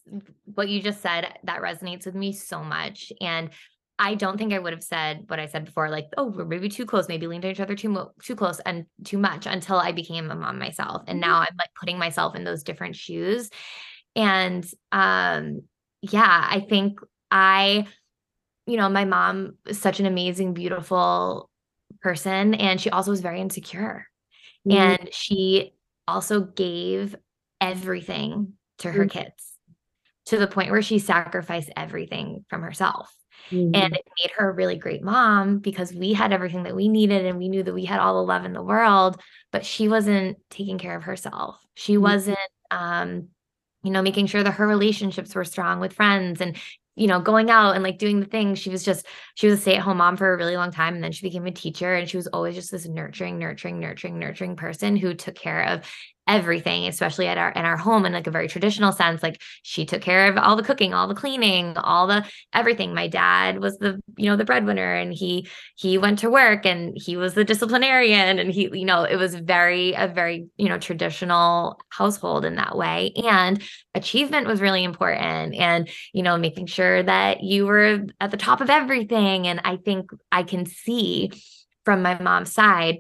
what 0.44 0.68
you 0.68 0.82
just 0.82 1.00
said 1.00 1.26
that 1.44 1.62
resonates 1.62 2.04
with 2.04 2.14
me 2.14 2.32
so 2.32 2.64
much 2.64 3.12
and 3.20 3.50
I 4.02 4.16
don't 4.16 4.36
think 4.36 4.52
I 4.52 4.58
would 4.58 4.72
have 4.72 4.82
said 4.82 5.26
what 5.28 5.38
I 5.38 5.46
said 5.46 5.64
before, 5.64 5.88
like, 5.88 6.08
oh, 6.16 6.26
we're 6.26 6.44
maybe 6.44 6.68
too 6.68 6.84
close, 6.84 7.06
maybe 7.06 7.28
leaned 7.28 7.42
to 7.42 7.50
each 7.52 7.60
other 7.60 7.76
too 7.76 7.88
mo- 7.88 8.10
too 8.20 8.34
close 8.34 8.58
and 8.66 8.84
too 9.04 9.16
much 9.16 9.46
until 9.46 9.76
I 9.76 9.92
became 9.92 10.28
a 10.28 10.34
mom 10.34 10.58
myself. 10.58 11.02
And 11.06 11.22
mm-hmm. 11.22 11.30
now 11.30 11.38
I'm 11.38 11.54
like 11.56 11.70
putting 11.78 11.98
myself 11.98 12.34
in 12.34 12.42
those 12.42 12.64
different 12.64 12.96
shoes. 12.96 13.48
And 14.16 14.66
um, 14.90 15.62
yeah, 16.00 16.46
I 16.50 16.66
think 16.68 16.98
I, 17.30 17.86
you 18.66 18.76
know, 18.76 18.88
my 18.88 19.04
mom 19.04 19.56
is 19.68 19.80
such 19.80 20.00
an 20.00 20.06
amazing, 20.06 20.52
beautiful 20.52 21.48
person. 22.00 22.54
And 22.54 22.80
she 22.80 22.90
also 22.90 23.12
was 23.12 23.20
very 23.20 23.40
insecure. 23.40 24.08
Mm-hmm. 24.68 24.78
And 24.78 25.14
she 25.14 25.74
also 26.08 26.40
gave 26.40 27.14
everything 27.60 28.54
to 28.78 28.90
her 28.90 29.06
mm-hmm. 29.06 29.20
kids 29.20 29.52
to 30.26 30.38
the 30.38 30.48
point 30.48 30.72
where 30.72 30.82
she 30.82 30.98
sacrificed 30.98 31.70
everything 31.76 32.44
from 32.48 32.62
herself. 32.62 33.14
Mm-hmm. 33.50 33.74
And 33.74 33.94
it 33.94 34.08
made 34.18 34.30
her 34.36 34.50
a 34.50 34.54
really 34.54 34.76
great 34.76 35.02
mom 35.02 35.58
because 35.58 35.92
we 35.92 36.12
had 36.12 36.32
everything 36.32 36.62
that 36.62 36.76
we 36.76 36.88
needed 36.88 37.26
and 37.26 37.38
we 37.38 37.48
knew 37.48 37.62
that 37.62 37.74
we 37.74 37.84
had 37.84 38.00
all 38.00 38.16
the 38.16 38.26
love 38.26 38.44
in 38.44 38.52
the 38.52 38.62
world, 38.62 39.20
but 39.50 39.66
she 39.66 39.88
wasn't 39.88 40.38
taking 40.50 40.78
care 40.78 40.96
of 40.96 41.04
herself. 41.04 41.58
She 41.74 41.94
mm-hmm. 41.94 42.02
wasn't 42.02 42.38
um 42.70 43.28
you 43.82 43.90
know 43.90 44.02
making 44.02 44.26
sure 44.26 44.42
that 44.42 44.52
her 44.52 44.66
relationships 44.66 45.34
were 45.34 45.44
strong 45.44 45.80
with 45.80 45.92
friends 45.92 46.40
and 46.40 46.56
you 46.94 47.06
know 47.06 47.20
going 47.20 47.50
out 47.50 47.74
and 47.74 47.82
like 47.82 47.98
doing 47.98 48.20
the 48.20 48.26
things 48.26 48.58
she 48.58 48.70
was 48.70 48.84
just 48.84 49.06
she 49.34 49.46
was 49.46 49.58
a 49.58 49.62
stay-at-home 49.62 49.96
mom 49.96 50.16
for 50.16 50.32
a 50.32 50.36
really 50.36 50.56
long 50.56 50.70
time 50.70 50.94
and 50.94 51.02
then 51.02 51.12
she 51.12 51.26
became 51.26 51.46
a 51.46 51.50
teacher 51.50 51.94
and 51.94 52.08
she 52.08 52.16
was 52.16 52.26
always 52.28 52.54
just 52.54 52.70
this 52.70 52.86
nurturing 52.86 53.38
nurturing 53.38 53.80
nurturing 53.80 54.18
nurturing 54.18 54.56
person 54.56 54.96
who 54.96 55.14
took 55.14 55.34
care 55.34 55.64
of 55.68 55.90
everything 56.28 56.86
especially 56.86 57.26
at 57.26 57.38
our 57.38 57.50
in 57.52 57.64
our 57.64 57.76
home 57.76 58.06
in 58.06 58.12
like 58.12 58.26
a 58.26 58.30
very 58.30 58.48
traditional 58.48 58.92
sense 58.92 59.22
like 59.22 59.40
she 59.62 59.84
took 59.84 60.00
care 60.00 60.30
of 60.30 60.36
all 60.38 60.56
the 60.56 60.62
cooking 60.62 60.94
all 60.94 61.08
the 61.08 61.14
cleaning 61.14 61.76
all 61.78 62.06
the 62.06 62.24
everything. 62.52 62.94
My 62.94 63.08
dad 63.08 63.60
was 63.60 63.78
the 63.78 64.00
you 64.16 64.30
know 64.30 64.36
the 64.36 64.44
breadwinner 64.44 64.94
and 64.94 65.12
he 65.12 65.48
he 65.76 65.98
went 65.98 66.18
to 66.20 66.30
work 66.30 66.66
and 66.66 66.96
he 66.96 67.16
was 67.16 67.34
the 67.34 67.44
disciplinarian 67.44 68.38
and 68.38 68.50
he 68.50 68.68
you 68.72 68.84
know 68.84 69.04
it 69.04 69.16
was 69.16 69.34
very 69.34 69.92
a 69.94 70.08
very 70.08 70.46
you 70.56 70.68
know 70.68 70.78
traditional 70.78 71.78
household 71.90 72.44
in 72.44 72.56
that 72.56 72.76
way 72.76 73.12
and 73.16 73.62
achievement 73.94 74.46
was 74.46 74.60
really 74.60 74.84
important 74.84 75.54
and 75.54 75.88
you 76.12 76.22
know 76.22 76.36
making 76.36 76.66
sure 76.66 77.02
that 77.02 77.42
you 77.42 77.66
were 77.66 78.04
at 78.20 78.30
the 78.30 78.36
top 78.36 78.60
of 78.60 78.70
everything 78.70 79.46
and 79.46 79.60
i 79.64 79.76
think 79.76 80.10
i 80.30 80.42
can 80.42 80.66
see 80.66 81.30
from 81.84 82.02
my 82.02 82.20
mom's 82.20 82.52
side 82.52 82.98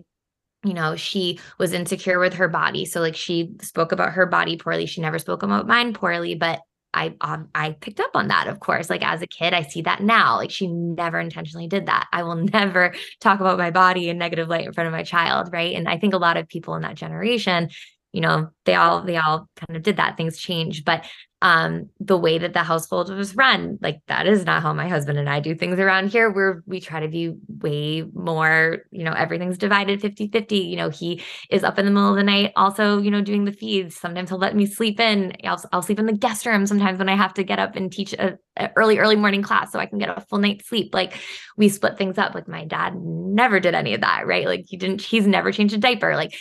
you 0.64 0.74
know, 0.74 0.96
she 0.96 1.40
was 1.58 1.72
insecure 1.72 2.18
with 2.18 2.34
her 2.34 2.48
body. 2.48 2.84
So 2.84 3.00
like 3.00 3.16
she 3.16 3.54
spoke 3.60 3.92
about 3.92 4.12
her 4.12 4.26
body 4.26 4.56
poorly. 4.56 4.86
She 4.86 5.00
never 5.00 5.18
spoke 5.18 5.42
about 5.42 5.66
mine 5.66 5.92
poorly, 5.92 6.34
but 6.34 6.60
I 6.94 7.14
um, 7.22 7.48
I 7.54 7.72
picked 7.72 8.00
up 8.00 8.10
on 8.14 8.28
that, 8.28 8.48
of 8.48 8.60
course. 8.60 8.90
Like 8.90 9.04
as 9.04 9.22
a 9.22 9.26
kid, 9.26 9.54
I 9.54 9.62
see 9.62 9.82
that 9.82 10.02
now. 10.02 10.36
Like 10.36 10.50
she 10.50 10.66
never 10.66 11.18
intentionally 11.18 11.66
did 11.66 11.86
that. 11.86 12.06
I 12.12 12.22
will 12.22 12.34
never 12.52 12.94
talk 13.20 13.40
about 13.40 13.58
my 13.58 13.70
body 13.70 14.08
in 14.08 14.18
negative 14.18 14.48
light 14.48 14.66
in 14.66 14.72
front 14.72 14.88
of 14.88 14.92
my 14.92 15.02
child, 15.02 15.50
right? 15.52 15.74
And 15.74 15.88
I 15.88 15.98
think 15.98 16.14
a 16.14 16.18
lot 16.18 16.36
of 16.36 16.48
people 16.48 16.74
in 16.74 16.82
that 16.82 16.96
generation, 16.96 17.70
you 18.12 18.20
know, 18.20 18.50
they 18.64 18.74
all 18.74 19.02
they 19.02 19.16
all 19.16 19.48
kind 19.56 19.76
of 19.76 19.82
did 19.82 19.96
that. 19.96 20.16
Things 20.16 20.38
change, 20.38 20.84
but 20.84 21.04
um, 21.42 21.90
the 21.98 22.16
way 22.16 22.38
that 22.38 22.52
the 22.52 22.62
household 22.62 23.12
was 23.12 23.34
run. 23.34 23.76
Like 23.82 23.98
that 24.06 24.28
is 24.28 24.44
not 24.46 24.62
how 24.62 24.72
my 24.72 24.86
husband 24.86 25.18
and 25.18 25.28
I 25.28 25.40
do 25.40 25.56
things 25.56 25.80
around 25.80 26.12
here. 26.12 26.30
We're 26.30 26.62
we 26.66 26.80
try 26.80 27.00
to 27.00 27.08
be 27.08 27.34
way 27.48 28.04
more, 28.14 28.84
you 28.92 29.02
know, 29.02 29.12
everything's 29.12 29.58
divided 29.58 30.00
50-50. 30.00 30.70
You 30.70 30.76
know, 30.76 30.88
he 30.88 31.20
is 31.50 31.64
up 31.64 31.80
in 31.80 31.84
the 31.84 31.90
middle 31.90 32.10
of 32.10 32.16
the 32.16 32.22
night 32.22 32.52
also, 32.54 32.98
you 32.98 33.10
know, 33.10 33.22
doing 33.22 33.44
the 33.44 33.52
feeds. 33.52 33.96
Sometimes 33.96 34.28
he'll 34.30 34.38
let 34.38 34.54
me 34.54 34.66
sleep 34.66 35.00
in. 35.00 35.32
I'll, 35.42 35.60
I'll 35.72 35.82
sleep 35.82 35.98
in 35.98 36.06
the 36.06 36.12
guest 36.12 36.46
room 36.46 36.64
sometimes 36.64 37.00
when 37.00 37.08
I 37.08 37.16
have 37.16 37.34
to 37.34 37.42
get 37.42 37.58
up 37.58 37.74
and 37.74 37.90
teach 37.90 38.12
a, 38.12 38.38
a 38.56 38.70
early, 38.76 39.00
early 39.00 39.16
morning 39.16 39.42
class 39.42 39.72
so 39.72 39.80
I 39.80 39.86
can 39.86 39.98
get 39.98 40.16
a 40.16 40.20
full 40.20 40.38
night's 40.38 40.68
sleep. 40.68 40.94
Like 40.94 41.14
we 41.56 41.68
split 41.68 41.98
things 41.98 42.18
up. 42.18 42.36
Like 42.36 42.46
my 42.46 42.64
dad 42.66 42.94
never 42.94 43.58
did 43.58 43.74
any 43.74 43.94
of 43.94 44.02
that, 44.02 44.28
right? 44.28 44.46
Like 44.46 44.66
he 44.68 44.76
didn't, 44.76 45.00
he's 45.00 45.26
never 45.26 45.50
changed 45.50 45.74
a 45.74 45.78
diaper. 45.78 46.14
Like 46.14 46.36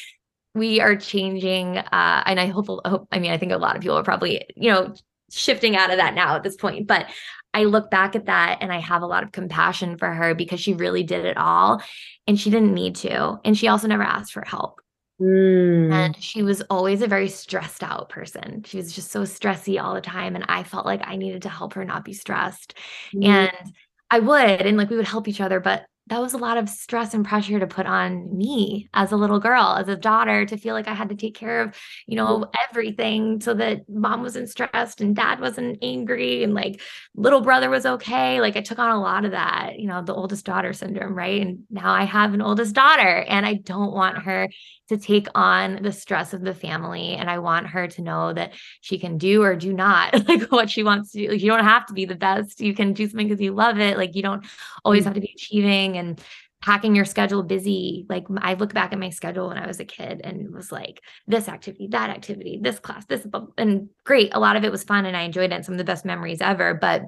we 0.54 0.80
are 0.82 0.96
changing 0.96 1.78
uh 1.78 2.24
and 2.26 2.40
i 2.40 2.46
hope, 2.46 2.68
hope 2.68 3.08
i 3.12 3.20
mean 3.20 3.32
i 3.32 3.38
think 3.38 3.52
a 3.52 3.58
lot 3.58 3.76
of 3.76 3.82
people 3.82 3.98
are 3.98 4.04
probably 4.04 4.46
you 4.56 4.72
know 4.72 4.94
shifting 5.32 5.76
out 5.76 5.92
of 5.92 5.98
that 5.98 6.14
now 6.14 6.36
at 6.36 6.44
this 6.44 6.56
point 6.56 6.88
but 6.88 7.08
i 7.54 7.64
look 7.64 7.90
back 7.90 8.16
at 8.16 8.26
that 8.26 8.58
and 8.62 8.72
i 8.72 8.80
have 8.80 9.02
a 9.02 9.08
lot 9.08 9.24
of 9.24 9.32
compassion 9.32 9.98
for 9.98 10.12
her 10.12 10.36
because 10.36 10.60
she 10.60 10.74
really 10.74 11.04
did 11.04 11.26
it 11.26 11.38
all 11.38 11.82
and 12.28 12.40
she 12.40 12.50
didn't 12.50 12.74
need 12.74 12.96
to 12.96 13.40
and 13.46 13.58
she 13.58 13.68
also 13.68 13.88
never 13.88 14.04
asked 14.04 14.34
for 14.34 14.44
help 14.46 14.82
mm. 15.22 15.92
and 15.94 16.22
she 16.22 16.44
was 16.44 16.62
always 16.70 17.02
a 17.02 17.08
very 17.08 17.30
stressed 17.30 17.84
out 17.84 18.10
person 18.10 18.62
she 18.66 18.78
was 18.78 18.92
just 18.92 19.12
so 19.12 19.22
stressy 19.22 19.82
all 19.82 19.94
the 19.94 20.02
time 20.02 20.36
and 20.36 20.46
i 20.50 20.64
felt 20.64 20.86
like 20.86 21.02
i 21.06 21.16
needed 21.16 21.44
to 21.44 21.50
help 21.50 21.74
her 21.74 21.86
not 21.86 22.04
be 22.04 22.14
stressed 22.14 22.78
mm. 23.16 23.26
and 23.26 23.74
I 24.14 24.20
would, 24.20 24.62
and 24.62 24.78
like 24.78 24.90
we 24.90 24.98
would 24.98 25.08
help 25.08 25.30
each 25.30 25.40
other, 25.40 25.62
but 25.62 25.86
that 26.08 26.22
was 26.22 26.34
a 26.34 26.38
lot 26.38 26.58
of 26.58 26.68
stress 26.68 27.14
and 27.14 27.26
pressure 27.26 27.60
to 27.60 27.68
put 27.68 27.86
on 27.86 28.36
me 28.36 28.90
as 28.94 29.12
a 29.12 29.16
little 29.16 29.40
girl, 29.40 29.76
as 29.80 29.88
a 29.88 29.96
daughter, 29.96 30.46
to 30.46 30.58
feel 30.58 30.74
like 30.74 30.88
I 30.88 30.94
had 30.94 31.10
to 31.10 31.16
take 31.16 31.36
care 31.36 31.62
of, 31.62 31.76
you 32.06 32.18
know, 32.18 32.46
everything 32.70 33.40
so 33.40 33.54
that 33.54 33.88
mom 33.88 34.22
wasn't 34.22 34.50
stressed 34.50 35.00
and 35.00 35.16
dad 35.16 35.40
wasn't 35.40 35.78
angry 35.82 36.44
and 36.44 36.54
like 36.54 36.82
little 37.16 37.42
brother 37.42 37.70
was 37.70 37.86
okay. 37.86 38.42
Like 38.42 38.58
I 38.58 38.62
took 38.62 38.80
on 38.80 38.92
a 38.92 39.00
lot 39.00 39.26
of 39.26 39.32
that, 39.32 39.80
you 39.80 39.88
know, 39.88 40.02
the 40.02 40.14
oldest 40.14 40.46
daughter 40.46 40.74
syndrome, 40.74 41.16
right? 41.16 41.42
And 41.42 41.60
now 41.70 41.94
I 41.94 42.04
have 42.04 42.34
an 42.34 42.42
oldest 42.42 42.76
daughter 42.76 43.24
and 43.28 43.46
I 43.46 43.54
don't 43.54 43.94
want 43.94 44.18
her 44.24 44.50
to 44.90 44.98
take 44.98 45.28
on 45.36 45.82
the 45.82 45.92
stress 45.94 46.34
of 46.34 46.42
the 46.42 46.54
family. 46.54 47.16
And 47.16 47.30
I 47.30 47.40
want 47.40 47.68
her 47.68 47.88
to 47.88 48.02
know 48.02 48.34
that 48.34 48.54
she 48.82 49.00
can 49.00 49.18
do 49.18 49.42
or 49.42 49.56
do 49.56 49.72
not 49.72 50.14
like 50.28 50.52
what 50.52 50.70
she 50.70 50.84
wants 50.84 51.12
to 51.12 51.20
do. 51.20 51.32
Like, 51.32 51.42
you 51.42 51.50
don't 51.50 51.64
have 51.64 51.86
to 51.86 51.94
be 51.94 52.04
the 52.04 52.16
best. 52.16 52.60
You 52.60 52.74
can 52.74 52.92
do 52.92 53.08
something 53.08 53.30
because 53.30 53.40
you 53.40 53.54
love 53.54 53.80
it. 53.80 53.98
Like 53.98 54.16
you 54.16 54.22
don't 54.22 54.46
always 54.84 55.04
mm. 55.04 55.06
have 55.06 55.14
to 55.14 55.22
be 55.22 55.32
achieving 55.34 55.91
and 55.98 56.20
packing 56.62 56.96
your 56.96 57.06
schedule 57.06 57.44
busy. 57.44 58.06
Like 58.08 58.26
I 58.38 58.54
look 58.54 58.74
back 58.74 58.94
at 58.94 59.00
my 59.00 59.10
schedule 59.10 59.48
when 59.48 59.58
I 59.58 59.68
was 59.68 59.80
a 59.80 59.86
kid 59.86 60.22
and 60.24 60.42
it 60.42 60.52
was 60.52 60.72
like 60.72 61.02
this 61.28 61.48
activity, 61.48 61.88
that 61.92 62.10
activity, 62.10 62.60
this 62.62 62.80
class, 62.80 63.06
this, 63.06 63.26
and 63.58 63.90
great. 64.06 64.34
A 64.34 64.40
lot 64.40 64.56
of 64.56 64.64
it 64.64 64.72
was 64.72 64.84
fun 64.84 65.06
and 65.06 65.18
I 65.18 65.24
enjoyed 65.24 65.52
it. 65.52 65.54
And 65.54 65.66
some 65.66 65.74
of 65.74 65.80
the 65.80 65.84
best 65.84 66.06
memories 66.06 66.42
ever. 66.42 66.76
But 66.76 67.04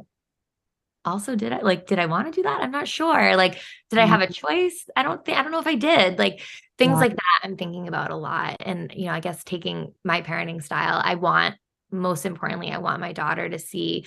also 1.06 1.36
did 1.36 1.52
I 1.52 1.60
like 1.60 1.86
did 1.86 2.00
I 2.00 2.06
want 2.06 2.28
to 2.28 2.32
do 2.32 2.44
that? 2.44 2.62
I'm 2.62 2.72
not 2.72 2.88
sure. 2.88 3.36
Like 3.36 3.60
did 3.90 4.00
I 4.00 4.06
have 4.06 4.22
a 4.22 4.26
mm-hmm. 4.28 4.34
choice? 4.34 4.86
I 4.96 5.04
don't 5.04 5.24
think 5.24 5.38
I 5.38 5.44
don't 5.44 5.52
know 5.52 5.60
if 5.60 5.68
I 5.68 5.76
did. 5.76 6.18
Like 6.18 6.42
things 6.78 6.94
yeah. 6.94 7.00
like 7.00 7.16
that 7.16 7.40
I'm 7.44 7.58
thinking 7.58 7.88
about 7.88 8.12
a 8.12 8.16
lot 8.16 8.58
and 8.62 8.92
you 8.96 9.06
know, 9.06 9.12
I 9.12 9.20
guess 9.20 9.44
taking 9.44 9.94
my 10.04 10.22
parenting 10.22 10.64
style, 10.64 11.02
I 11.04 11.16
want 11.16 11.56
most 11.92 12.26
importantly 12.26 12.72
I 12.72 12.80
want 12.80 13.02
my 13.02 13.14
daughter 13.14 13.48
to 13.48 13.60
see 13.60 14.06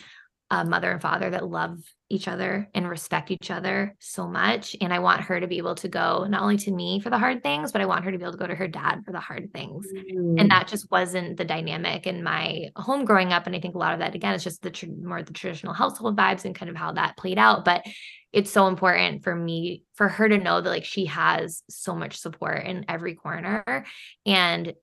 a 0.51 0.65
mother 0.65 0.91
and 0.91 1.03
father 1.03 1.31
that 1.31 1.47
love 1.47 1.79
each 2.09 2.29
other 2.29 2.69
and 2.73 2.89
respect 2.89 3.31
each 3.31 3.51
other 3.51 3.97
so 3.99 4.29
much. 4.29 4.77
And 4.81 4.93
I 4.93 5.01
want 5.01 5.23
her 5.23 5.41
to 5.41 5.47
be 5.47 5.59
able 5.59 5.75
to 5.77 5.89
go 5.89 6.25
not 6.29 6.43
only 6.43 6.57
to 6.59 6.71
me 6.71 7.01
for 7.01 7.11
the 7.11 7.19
hard 7.19 7.43
things, 7.43 7.73
but 7.73 7.81
I 7.81 7.87
want 7.87 8.05
her 8.05 8.13
to 8.13 8.19
be 8.19 8.23
able 8.23 8.33
to 8.33 8.39
go 8.39 8.47
to 8.47 8.55
her 8.55 8.69
dad 8.69 9.03
for 9.05 9.13
the 9.13 9.21
hard 9.21 9.53
things. 9.53 9.87
Mm. 9.93 10.41
And 10.41 10.51
that 10.51 10.69
just 10.69 10.91
wasn't 10.91 11.37
the 11.37 11.45
dynamic 11.45 12.07
in 12.07 12.23
my 12.23 12.67
home 12.77 13.05
growing 13.05 13.33
up. 13.33 13.47
And 13.47 13.57
I 13.57 13.61
think 13.61 13.75
a 13.75 13.79
lot 13.79 13.93
of 13.93 13.99
that, 13.99 14.15
again, 14.15 14.35
is 14.35 14.45
just 14.45 14.63
the 14.63 14.71
tr- 14.71 14.87
more 14.87 15.23
the 15.23 15.33
traditional 15.33 15.75
household 15.75 16.17
vibes 16.17 16.45
and 16.45 16.55
kind 16.55 16.71
of 16.71 16.77
how 16.77 16.93
that 16.93 17.17
played 17.17 17.39
out. 17.39 17.65
But 17.65 17.85
it's 18.33 18.53
so 18.53 18.69
important 18.69 19.25
for 19.25 19.35
me, 19.35 19.83
for 19.95 20.09
her 20.09 20.29
to 20.29 20.39
know 20.39 20.61
that 20.61 20.71
like 20.71 20.85
she 20.85 21.07
has 21.07 21.63
so 21.69 21.97
much 21.97 22.19
support 22.19 22.65
in 22.67 22.85
every 22.89 23.15
corner. 23.15 23.85
And 24.25 24.75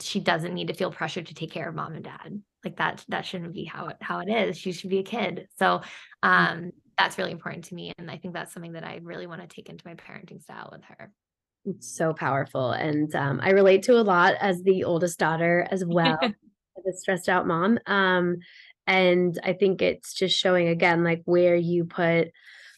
she 0.00 0.20
doesn't 0.20 0.54
need 0.54 0.68
to 0.68 0.74
feel 0.74 0.92
pressured 0.92 1.26
to 1.26 1.34
take 1.34 1.50
care 1.50 1.68
of 1.68 1.74
mom 1.74 1.94
and 1.94 2.04
dad 2.04 2.42
like 2.64 2.76
that 2.76 3.04
that 3.08 3.26
shouldn't 3.26 3.52
be 3.52 3.64
how 3.64 3.88
it 3.88 3.96
how 4.00 4.20
it 4.20 4.28
is. 4.28 4.56
She 4.56 4.72
should 4.72 4.90
be 4.90 4.98
a 4.98 5.04
kid. 5.04 5.48
So 5.58 5.80
mm. 6.24 6.28
um 6.28 6.72
that's 6.98 7.18
really 7.18 7.32
important 7.32 7.64
to 7.64 7.74
me 7.74 7.92
and 7.98 8.10
i 8.10 8.16
think 8.16 8.34
that's 8.34 8.52
something 8.52 8.72
that 8.72 8.84
i 8.84 9.00
really 9.02 9.26
want 9.26 9.40
to 9.40 9.46
take 9.46 9.68
into 9.68 9.86
my 9.86 9.94
parenting 9.94 10.40
style 10.40 10.68
with 10.72 10.82
her. 10.84 11.10
It's 11.64 11.96
so 11.96 12.12
powerful 12.12 12.72
and 12.72 13.14
um, 13.14 13.40
i 13.42 13.50
relate 13.50 13.84
to 13.84 13.94
a 13.94 14.02
lot 14.02 14.34
as 14.40 14.62
the 14.62 14.84
oldest 14.84 15.18
daughter 15.18 15.66
as 15.70 15.84
well 15.84 16.18
the 16.84 16.92
stressed 16.92 17.28
out 17.28 17.46
mom 17.46 17.78
um 17.86 18.36
and 18.86 19.38
i 19.44 19.52
think 19.52 19.80
it's 19.80 20.12
just 20.12 20.36
showing 20.36 20.68
again 20.68 21.04
like 21.04 21.22
where 21.24 21.54
you 21.54 21.84
put 21.84 22.28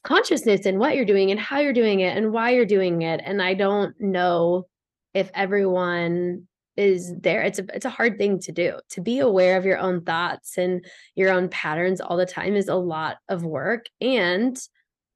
consciousness 0.02 0.66
in 0.66 0.78
what 0.78 0.96
you're 0.96 1.06
doing 1.06 1.30
and 1.30 1.40
how 1.40 1.60
you're 1.60 1.72
doing 1.72 2.00
it 2.00 2.16
and 2.16 2.30
why 2.30 2.50
you're 2.50 2.66
doing 2.66 3.00
it 3.02 3.22
and 3.24 3.40
i 3.40 3.54
don't 3.54 3.98
know 4.00 4.66
if 5.14 5.30
everyone 5.34 6.46
is 6.76 7.12
there 7.20 7.42
it's 7.42 7.58
a 7.58 7.66
it's 7.74 7.84
a 7.84 7.90
hard 7.90 8.18
thing 8.18 8.38
to 8.40 8.52
do. 8.52 8.78
To 8.90 9.00
be 9.00 9.20
aware 9.20 9.56
of 9.56 9.64
your 9.64 9.78
own 9.78 10.02
thoughts 10.02 10.58
and 10.58 10.84
your 11.14 11.30
own 11.30 11.48
patterns 11.48 12.00
all 12.00 12.16
the 12.16 12.26
time 12.26 12.56
is 12.56 12.68
a 12.68 12.74
lot 12.74 13.16
of 13.28 13.44
work 13.44 13.86
and 14.00 14.56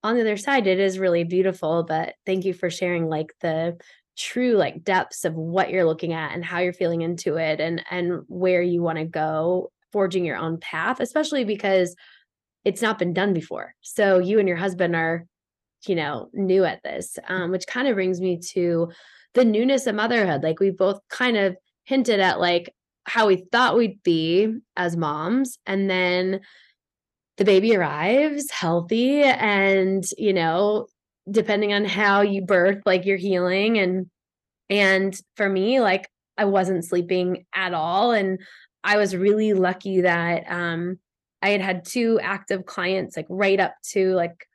on 0.05 0.15
the 0.15 0.21
other 0.21 0.37
side 0.37 0.69
it 0.69 0.79
is 0.79 0.99
really 0.99 1.25
beautiful 1.25 1.83
but 1.83 2.15
thank 2.25 2.45
you 2.45 2.55
for 2.55 2.71
sharing 2.71 3.09
like 3.09 3.33
the 3.41 3.77
true 4.17 4.53
like 4.53 4.85
depths 4.85 5.25
of 5.25 5.35
what 5.35 5.71
you're 5.71 5.85
looking 5.85 6.13
at 6.13 6.33
and 6.33 6.45
how 6.45 6.59
you're 6.59 6.73
feeling 6.73 7.01
into 7.01 7.37
it 7.37 7.61
and 7.61 7.85
and 7.91 8.23
where 8.29 8.63
you 8.63 8.81
want 8.81 8.97
to 8.97 9.05
go 9.05 9.73
forging 9.91 10.25
your 10.25 10.37
own 10.37 10.57
path 10.59 11.01
especially 11.01 11.45
because 11.45 11.97
it's 12.65 12.83
not 12.83 12.99
been 12.99 13.15
done 13.15 13.33
before. 13.33 13.75
So 13.81 14.19
you 14.19 14.39
and 14.39 14.47
your 14.47 14.57
husband 14.57 14.95
are 14.95 15.27
you 15.87 15.95
know 15.95 16.29
new 16.33 16.65
at 16.65 16.83
this 16.83 17.19
um, 17.29 17.53
which 17.53 17.67
kind 17.67 17.87
of 17.87 17.95
brings 17.95 18.21
me 18.21 18.41
to 18.51 18.91
the 19.35 19.45
newness 19.45 19.87
of 19.87 19.95
motherhood. 19.95 20.43
Like 20.43 20.61
we 20.61 20.71
both 20.71 21.01
kind 21.09 21.37
of 21.37 21.57
hinted 21.85 22.21
at 22.21 22.41
like 22.41 22.75
how 23.05 23.27
we 23.27 23.45
thought 23.51 23.77
we'd 23.77 24.03
be 24.03 24.55
as 24.77 24.97
moms 24.97 25.59
and 25.67 25.89
then 25.89 26.41
the 27.39 27.45
baby 27.45 27.75
arrives 27.75 28.51
healthy 28.51 29.23
and 29.23 30.05
you 30.19 30.35
know 30.35 30.87
depending 31.31 31.73
on 31.73 31.85
how 31.85 32.21
you 32.21 32.43
birth 32.43 32.83
like 32.85 33.07
you're 33.07 33.17
healing 33.17 33.79
and 33.79 34.07
and 34.69 35.19
for 35.37 35.49
me 35.49 35.81
like 35.81 36.09
I 36.37 36.45
wasn't 36.45 36.85
sleeping 36.85 37.47
at 37.55 37.73
all 37.73 38.13
and 38.13 38.41
I 38.85 38.99
was 38.99 39.17
really 39.17 39.55
lucky 39.55 40.03
that 40.03 40.45
um 40.51 40.99
I 41.41 41.51
had 41.51 41.63
had 41.63 41.85
two 41.87 42.21
active 42.21 42.67
clients 42.67 43.17
like 43.17 43.27
right 43.31 43.59
up 43.59 43.75
to 43.93 44.13
like 44.15 44.47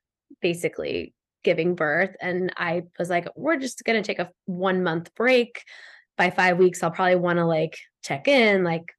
basically 0.41 1.13
giving 1.43 1.75
birth. 1.75 2.15
And 2.21 2.53
I 2.57 2.83
was 2.97 3.09
like, 3.09 3.27
we're 3.35 3.57
just 3.57 3.83
going 3.83 4.01
to 4.01 4.05
take 4.05 4.19
a 4.19 4.31
one 4.45 4.83
month 4.83 5.13
break. 5.15 5.63
By 6.15 6.29
five 6.29 6.57
weeks, 6.59 6.83
I'll 6.83 6.91
probably 6.91 7.15
want 7.15 7.37
to 7.39 7.45
like 7.45 7.77
check 8.03 8.27
in, 8.27 8.63
like 8.63 8.93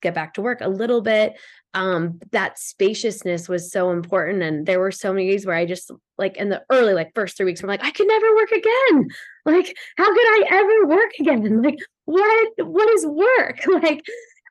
get 0.00 0.14
back 0.14 0.34
to 0.34 0.42
work 0.42 0.60
a 0.60 0.68
little 0.68 1.00
bit. 1.00 1.38
Um, 1.74 2.20
that 2.32 2.58
spaciousness 2.58 3.48
was 3.48 3.70
so 3.70 3.90
important. 3.90 4.42
And 4.42 4.66
there 4.66 4.80
were 4.80 4.90
so 4.90 5.12
many 5.12 5.28
days 5.30 5.46
where 5.46 5.56
I 5.56 5.66
just 5.66 5.90
like 6.18 6.36
in 6.36 6.48
the 6.48 6.62
early, 6.70 6.94
like 6.94 7.12
first 7.14 7.36
three 7.36 7.46
weeks, 7.46 7.62
I'm 7.62 7.68
like, 7.68 7.84
I 7.84 7.90
could 7.90 8.08
never 8.08 8.34
work 8.34 8.50
again. 8.50 9.08
Like, 9.46 9.76
how 9.96 10.06
could 10.06 10.18
I 10.18 10.44
ever 10.50 10.86
work 10.86 11.10
again? 11.18 11.62
Like, 11.62 11.78
what 12.04 12.48
what 12.58 12.90
is 12.90 13.06
work? 13.06 13.60
Like, 13.82 14.02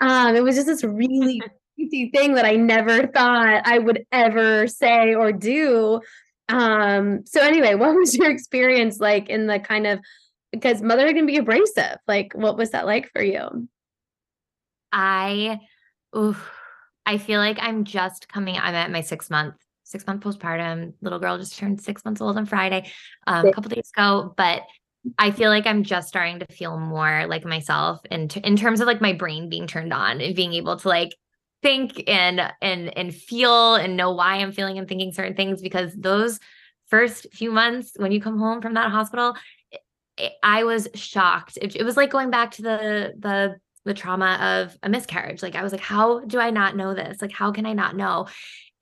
um, 0.01 0.35
it 0.35 0.43
was 0.43 0.55
just 0.55 0.67
this 0.67 0.83
really 0.83 1.41
thing 2.13 2.33
that 2.35 2.45
I 2.45 2.55
never 2.55 3.07
thought 3.07 3.63
I 3.65 3.79
would 3.79 4.05
ever 4.11 4.67
say 4.67 5.13
or 5.13 5.31
do. 5.31 5.99
Um, 6.49 7.25
so 7.25 7.41
anyway, 7.41 7.75
what 7.75 7.95
was 7.95 8.15
your 8.15 8.29
experience 8.29 8.99
like 8.99 9.29
in 9.29 9.47
the 9.47 9.59
kind 9.59 9.87
of 9.87 9.99
because 10.51 10.81
motherhood 10.81 11.15
can 11.15 11.25
be 11.25 11.37
abrasive. 11.37 11.97
Like 12.07 12.33
what 12.33 12.57
was 12.57 12.71
that 12.71 12.85
like 12.85 13.09
for 13.11 13.21
you? 13.21 13.67
I 14.91 15.59
oof, 16.17 16.49
I 17.05 17.19
feel 17.19 17.39
like 17.39 17.59
I'm 17.61 17.83
just 17.83 18.27
coming 18.27 18.57
I'm 18.57 18.75
at 18.75 18.91
my 18.91 19.01
6 19.01 19.29
month 19.29 19.55
six 19.89 20.05
month 20.05 20.23
postpartum. 20.23 20.93
Little 21.01 21.19
girl 21.19 21.37
just 21.37 21.57
turned 21.57 21.81
six 21.81 22.05
months 22.05 22.21
old 22.21 22.37
on 22.37 22.45
Friday, 22.45 22.91
um, 23.25 23.47
a 23.47 23.53
couple 23.53 23.69
days 23.69 23.91
ago. 23.95 24.33
But 24.37 24.61
I 25.17 25.31
feel 25.31 25.49
like 25.49 25.65
I'm 25.65 25.83
just 25.83 26.07
starting 26.07 26.39
to 26.39 26.45
feel 26.45 26.77
more 26.77 27.25
like 27.27 27.43
myself 27.43 27.99
in 28.11 28.27
t- 28.27 28.41
in 28.43 28.55
terms 28.55 28.81
of 28.81 28.87
like 28.87 29.01
my 29.01 29.13
brain 29.13 29.49
being 29.49 29.65
turned 29.65 29.91
on 29.91 30.21
and 30.21 30.35
being 30.35 30.53
able 30.53 30.77
to 30.77 30.87
like 30.87 31.15
think 31.61 32.03
and 32.07 32.53
and 32.61 32.97
and 32.97 33.13
feel 33.13 33.75
and 33.75 33.97
know 33.97 34.11
why 34.11 34.35
I'm 34.35 34.51
feeling 34.51 34.77
and 34.77 34.87
thinking 34.87 35.11
certain 35.11 35.35
things 35.35 35.61
because 35.61 35.93
those 35.95 36.39
first 36.87 37.27
few 37.33 37.51
months 37.51 37.91
when 37.97 38.11
you 38.11 38.21
come 38.21 38.39
home 38.39 38.61
from 38.61 38.75
that 38.75 38.91
hospital 38.91 39.35
it, 39.71 39.81
it, 40.17 40.33
I 40.43 40.63
was 40.63 40.87
shocked. 40.95 41.57
It, 41.61 41.75
it 41.75 41.83
was 41.83 41.97
like 41.97 42.09
going 42.09 42.29
back 42.29 42.51
to 42.51 42.61
the 42.61 43.13
the 43.17 43.59
the 43.85 43.93
trauma 43.93 44.37
of 44.41 44.77
a 44.83 44.89
miscarriage. 44.89 45.41
Like 45.41 45.55
I 45.55 45.63
was 45.63 45.71
like 45.71 45.81
how 45.81 46.19
do 46.21 46.39
I 46.39 46.49
not 46.49 46.75
know 46.75 46.93
this? 46.93 47.21
Like 47.21 47.31
how 47.31 47.51
can 47.51 47.65
I 47.65 47.73
not 47.73 47.95
know? 47.95 48.27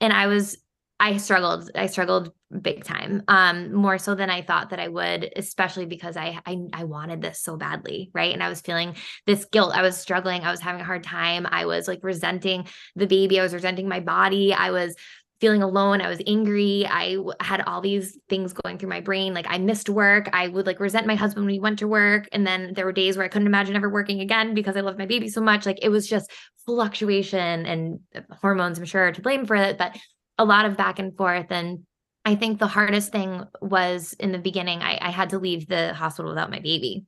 And 0.00 0.12
I 0.12 0.26
was 0.26 0.58
I 1.00 1.16
struggled. 1.18 1.70
I 1.74 1.86
struggled 1.86 2.32
big 2.60 2.82
time. 2.82 3.22
Um, 3.28 3.72
more 3.72 3.98
so 3.98 4.14
than 4.14 4.30
I 4.30 4.42
thought 4.42 4.70
that 4.70 4.80
I 4.80 4.88
would, 4.88 5.32
especially 5.36 5.86
because 5.86 6.16
I, 6.16 6.40
I 6.44 6.58
I 6.72 6.84
wanted 6.84 7.22
this 7.22 7.40
so 7.40 7.56
badly, 7.56 8.10
right? 8.14 8.32
And 8.32 8.42
I 8.42 8.48
was 8.48 8.60
feeling 8.60 8.96
this 9.26 9.44
guilt. 9.44 9.72
I 9.74 9.82
was 9.82 9.96
struggling. 9.96 10.42
I 10.42 10.50
was 10.50 10.60
having 10.60 10.80
a 10.80 10.84
hard 10.84 11.04
time. 11.04 11.46
I 11.48 11.66
was 11.66 11.86
like 11.86 12.00
resenting 12.02 12.66
the 12.96 13.06
baby. 13.06 13.38
I 13.38 13.44
was 13.44 13.54
resenting 13.54 13.88
my 13.88 14.00
body. 14.00 14.52
I 14.52 14.72
was 14.72 14.96
feeling 15.40 15.62
alone. 15.62 16.00
I 16.00 16.08
was 16.08 16.20
angry. 16.26 16.84
I 16.86 17.14
w- 17.14 17.32
had 17.40 17.60
all 17.60 17.80
these 17.80 18.18
things 18.28 18.52
going 18.52 18.78
through 18.78 18.88
my 18.88 19.00
brain. 19.00 19.34
Like 19.34 19.46
I 19.48 19.58
missed 19.58 19.88
work. 19.88 20.28
I 20.32 20.48
would 20.48 20.66
like 20.66 20.80
resent 20.80 21.06
my 21.06 21.14
husband 21.14 21.46
when 21.46 21.54
he 21.54 21.60
went 21.60 21.78
to 21.78 21.86
work. 21.86 22.28
And 22.32 22.44
then 22.44 22.74
there 22.74 22.84
were 22.84 22.92
days 22.92 23.16
where 23.16 23.24
I 23.24 23.28
couldn't 23.28 23.46
imagine 23.46 23.76
ever 23.76 23.88
working 23.88 24.20
again 24.20 24.52
because 24.52 24.76
I 24.76 24.80
loved 24.80 24.98
my 24.98 25.06
baby 25.06 25.28
so 25.28 25.40
much. 25.40 25.64
Like 25.64 25.78
it 25.80 25.90
was 25.90 26.08
just 26.08 26.32
fluctuation 26.66 27.66
and 27.66 28.00
uh, 28.16 28.22
hormones, 28.40 28.78
I'm 28.78 28.84
sure, 28.84 29.12
to 29.12 29.22
blame 29.22 29.46
for 29.46 29.54
it. 29.54 29.78
But 29.78 29.96
a 30.38 30.44
lot 30.44 30.64
of 30.64 30.76
back 30.76 30.98
and 30.98 31.16
forth. 31.16 31.46
And 31.50 31.84
I 32.24 32.34
think 32.34 32.58
the 32.58 32.66
hardest 32.66 33.12
thing 33.12 33.44
was 33.60 34.14
in 34.14 34.32
the 34.32 34.38
beginning, 34.38 34.80
I, 34.80 34.98
I 35.00 35.10
had 35.10 35.30
to 35.30 35.38
leave 35.38 35.66
the 35.66 35.94
hospital 35.94 36.30
without 36.30 36.50
my 36.50 36.60
baby. 36.60 37.04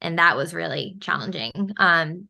And 0.00 0.18
that 0.18 0.36
was 0.36 0.54
really 0.54 0.96
challenging. 1.00 1.72
Um, 1.76 2.28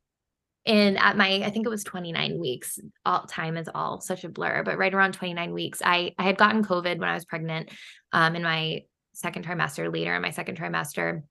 and 0.64 0.98
at 0.98 1.16
my, 1.16 1.42
I 1.44 1.50
think 1.50 1.66
it 1.66 1.70
was 1.70 1.84
29 1.84 2.38
weeks, 2.38 2.78
all 3.04 3.24
time 3.24 3.56
is 3.56 3.68
all 3.74 4.00
such 4.00 4.24
a 4.24 4.28
blur, 4.28 4.62
but 4.64 4.78
right 4.78 4.92
around 4.92 5.12
29 5.12 5.52
weeks, 5.52 5.80
I, 5.84 6.12
I 6.18 6.24
had 6.24 6.36
gotten 6.36 6.64
COVID 6.64 6.98
when 6.98 7.08
I 7.08 7.14
was 7.14 7.24
pregnant 7.24 7.70
um, 8.12 8.36
in 8.36 8.42
my 8.42 8.82
second 9.14 9.46
trimester, 9.46 9.92
later 9.92 10.14
in 10.14 10.22
my 10.22 10.30
second 10.30 10.58
trimester 10.58 11.22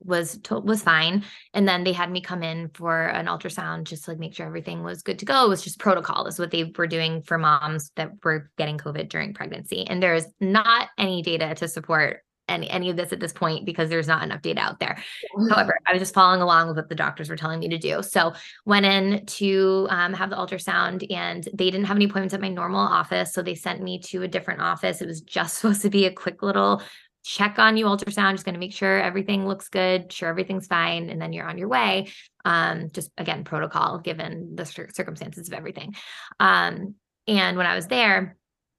was 0.00 0.38
to- 0.44 0.60
was 0.60 0.82
fine. 0.82 1.24
And 1.54 1.66
then 1.66 1.84
they 1.84 1.92
had 1.92 2.10
me 2.10 2.20
come 2.20 2.42
in 2.42 2.70
for 2.74 3.06
an 3.06 3.26
ultrasound 3.26 3.84
just 3.84 4.04
to 4.04 4.12
like 4.12 4.18
make 4.18 4.34
sure 4.34 4.46
everything 4.46 4.82
was 4.82 5.02
good 5.02 5.18
to 5.20 5.24
go. 5.24 5.44
It 5.44 5.48
was 5.48 5.62
just 5.62 5.78
protocol 5.78 6.26
is 6.26 6.38
what 6.38 6.50
they 6.50 6.72
were 6.76 6.86
doing 6.86 7.22
for 7.22 7.38
moms 7.38 7.90
that 7.96 8.12
were 8.24 8.50
getting 8.58 8.78
covid 8.78 9.08
during 9.08 9.34
pregnancy. 9.34 9.86
And 9.86 10.02
there's 10.02 10.26
not 10.40 10.88
any 10.98 11.22
data 11.22 11.54
to 11.56 11.68
support 11.68 12.22
any 12.48 12.70
any 12.70 12.90
of 12.90 12.96
this 12.96 13.12
at 13.12 13.20
this 13.20 13.32
point 13.32 13.66
because 13.66 13.88
there's 13.88 14.06
not 14.06 14.22
enough 14.22 14.42
data 14.42 14.60
out 14.60 14.78
there. 14.78 15.02
However 15.50 15.78
i 15.86 15.92
was 15.92 16.00
just 16.00 16.14
following 16.14 16.40
along 16.40 16.68
with 16.68 16.76
what 16.76 16.88
the 16.88 16.94
doctors 16.94 17.28
were 17.28 17.36
telling 17.36 17.60
me 17.60 17.68
to 17.68 17.78
do. 17.78 18.02
So 18.02 18.34
went 18.64 18.86
in 18.86 19.26
to 19.26 19.86
um, 19.90 20.12
have 20.12 20.30
the 20.30 20.36
ultrasound 20.36 21.06
and 21.12 21.48
they 21.52 21.70
didn't 21.70 21.86
have 21.86 21.96
any 21.96 22.06
appointments 22.06 22.34
at 22.34 22.40
my 22.40 22.48
normal 22.48 22.80
office. 22.80 23.32
So 23.32 23.42
they 23.42 23.54
sent 23.54 23.82
me 23.82 23.98
to 24.00 24.22
a 24.22 24.28
different 24.28 24.60
office. 24.60 25.00
It 25.00 25.06
was 25.06 25.20
just 25.20 25.56
supposed 25.58 25.82
to 25.82 25.90
be 25.90 26.06
a 26.06 26.12
quick 26.12 26.42
little 26.42 26.82
check 27.26 27.58
on 27.58 27.76
you 27.76 27.86
ultrasound 27.86 28.32
just 28.32 28.44
going 28.44 28.54
to 28.54 28.60
make 28.60 28.72
sure 28.72 29.00
everything 29.00 29.46
looks 29.46 29.68
good 29.68 30.12
sure 30.12 30.28
everything's 30.28 30.68
fine 30.68 31.10
and 31.10 31.20
then 31.20 31.32
you're 31.32 31.48
on 31.48 31.58
your 31.58 31.68
way 31.68 32.06
um, 32.44 32.88
just 32.92 33.10
again 33.18 33.42
protocol 33.42 33.98
given 33.98 34.54
the 34.54 34.64
circumstances 34.64 35.48
of 35.48 35.54
everything 35.54 35.94
um, 36.38 36.94
and 37.26 37.56
when 37.56 37.66
i 37.66 37.74
was 37.74 37.88
there 37.88 38.36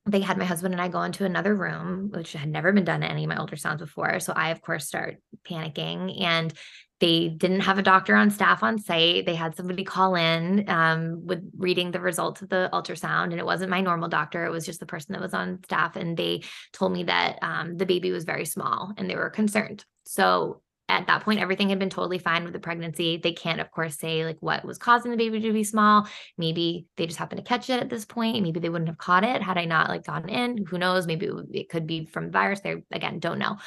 they 0.08 0.22
had 0.22 0.38
my 0.38 0.46
husband 0.46 0.74
and 0.74 0.82
I 0.82 0.88
go 0.88 1.04
into 1.04 1.26
another 1.26 1.54
room, 1.54 2.12
which 2.14 2.32
had 2.32 2.50
never 2.50 2.72
been 2.72 2.86
done 2.86 3.04
at 3.04 3.12
any 3.12 3.26
of 3.26 3.30
my 3.30 3.36
ultrasounds 3.36 3.80
before. 3.80 4.22
So 4.22 4.32
I, 4.34 4.52
of 4.52 4.62
course, 4.62 4.88
start 4.88 5.18
panicking. 5.46 6.24
And 6.24 6.54
they 7.00 7.30
didn't 7.30 7.62
have 7.62 7.78
a 7.78 7.84
doctor 7.84 8.16
on 8.16 8.32
staff 8.32 8.64
on 8.64 8.80
site. 8.80 9.26
They 9.26 9.36
had 9.36 9.56
somebody 9.56 9.84
call 9.84 10.16
in 10.16 10.68
um, 10.68 11.26
with 11.26 11.48
reading 11.58 11.92
the 11.92 12.00
results 12.00 12.42
of 12.42 12.50
the 12.50 12.70
ultrasound, 12.74 13.26
and 13.26 13.40
it 13.40 13.46
wasn't 13.46 13.70
my 13.70 13.82
normal 13.82 14.10
doctor. 14.10 14.46
It 14.46 14.52
was 14.52 14.66
just 14.66 14.80
the 14.80 14.86
person 14.86 15.14
that 15.14 15.22
was 15.22 15.34
on 15.34 15.60
staff, 15.64 15.96
and 15.96 16.18
they 16.18 16.44
told 16.74 16.92
me 16.92 17.04
that 17.04 17.38
um, 17.42 17.78
the 17.78 17.86
baby 17.86 18.12
was 18.12 18.24
very 18.24 18.46
small, 18.46 18.94
and 18.98 19.10
they 19.10 19.16
were 19.16 19.30
concerned. 19.30 19.86
So 20.06 20.62
at 20.90 21.08
that 21.08 21.24
point 21.24 21.40
everything 21.40 21.70
had 21.70 21.80
been 21.80 21.90
totally 21.90 22.18
fine 22.18 22.44
with 22.44 22.54
the 22.54 22.60
pregnancy. 22.60 23.18
They 23.18 23.34
can't 23.34 23.60
of 23.60 23.72
course 23.72 23.98
say 23.98 24.24
like 24.24 24.38
what 24.40 24.64
was 24.64 24.78
causing 24.78 25.12
the 25.12 25.18
baby 25.18 25.40
to 25.40 25.54
be 25.54 25.64
small. 25.64 26.08
Maybe 26.38 26.88
they 26.96 27.06
just 27.06 27.20
happened 27.20 27.44
to 27.44 27.48
catch 27.48 27.70
it 27.70 27.82
at 27.82 27.90
this 27.90 28.06
point. 28.06 28.42
Maybe 28.44 28.60
they 28.60 28.70
wouldn't 28.70 28.90
have 28.90 28.98
caught 28.98 29.24
it 29.24 29.42
had 29.42 29.58
i 29.58 29.66
not 29.66 29.90
like 29.90 30.06
gone 30.06 30.30
in. 30.30 30.66
Who 30.66 30.78
knows? 30.78 31.08
Maybe 31.08 31.30
it, 31.52 31.70
could 31.70 31.88
be 31.88 32.06
from 32.06 32.32
virus. 32.32 32.62
They 32.62 32.84
again 32.92 33.20
don't 33.20 33.40
know. 33.40 33.58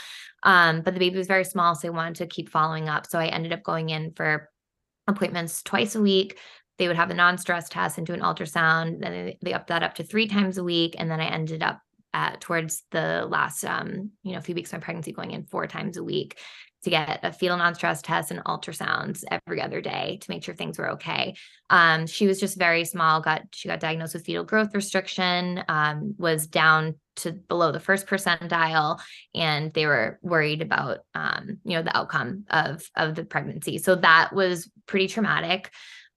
Um, 0.43 0.81
but 0.81 0.95
the 0.95 1.01
baby 1.01 1.19
was 1.19 1.27
very 1.27 1.45
small 1.45 1.75
so 1.75 1.83
they 1.83 1.91
wanted 1.91 2.17
to 2.17 2.27
keep 2.27 2.49
following 2.49 2.89
up. 2.89 3.07
So 3.07 3.19
i 3.19 3.27
ended 3.27 3.53
up 3.53 3.63
going 3.63 3.91
in 3.91 4.13
for 4.13 4.49
appointments 5.07 5.63
twice 5.63 5.95
a 5.95 6.01
week. 6.01 6.39
They 6.79 6.89
would 6.89 6.97
have 6.97 7.11
a 7.11 7.15
non-stress 7.15 7.69
test 7.69 7.99
and 7.99 8.07
do 8.07 8.15
an 8.15 8.21
ultrasound. 8.21 9.01
Then 9.01 9.13
they, 9.13 9.39
they 9.43 9.53
upped 9.53 9.67
that 9.67 9.83
up 9.83 9.97
to 9.97 10.05
three 10.05 10.27
times 10.27 10.57
a 10.57 10.65
week. 10.65 10.95
And 10.99 11.11
then 11.11 11.21
i 11.21 11.27
ended 11.27 11.63
up 11.63 11.81
at 12.13 12.41
towards 12.41 12.85
the 12.91 13.27
last 13.29 13.65
um, 13.65 14.11
you 14.23 14.33
know 14.33 14.41
few 14.41 14.55
weeks 14.55 14.73
of 14.73 14.81
my 14.81 14.85
pregnancy 14.85 15.13
going 15.13 15.31
in 15.31 15.45
four 15.45 15.67
times 15.67 15.97
a 15.97 16.05
week 16.05 16.39
to 16.83 16.91
get 16.91 17.21
a 17.23 17.33
fetal 17.33 17.59
non-stress 17.59 18.01
test 18.01 18.31
and 18.31 18.43
ultrasounds 18.45 19.23
every 19.31 19.61
other 19.61 19.81
day 19.81 20.19
to 20.21 20.31
make 20.31 20.43
sure 20.43 20.55
things 20.55 20.79
were 20.79 20.93
okay. 20.93 21.35
Um, 21.69 22.07
she 22.07 22.27
was 22.27 22.41
just 22.41 22.59
very 22.59 22.85
small. 22.85 23.21
Got 23.21 23.43
she 23.53 23.69
got 23.69 23.81
diagnosed 23.81 24.15
with 24.15 24.25
fetal 24.25 24.45
growth 24.45 24.75
restriction. 24.75 25.63
Um, 25.69 26.15
was 26.19 26.47
down 26.47 26.95
to 27.17 27.33
below 27.33 27.71
the 27.71 27.81
first 27.81 28.07
percentile, 28.07 28.99
and 29.35 29.73
they 29.75 29.87
were 29.87 30.19
worried 30.23 30.63
about 30.63 31.01
um, 31.15 31.59
you 31.65 31.77
know 31.77 31.83
the 31.83 31.97
outcome 31.97 32.45
of 32.51 32.83
of 32.97 33.15
the 33.15 33.25
pregnancy. 33.25 33.79
So 33.79 33.97
that 33.97 34.33
was 34.33 34.71
pretty 34.87 35.09
traumatic. 35.09 35.71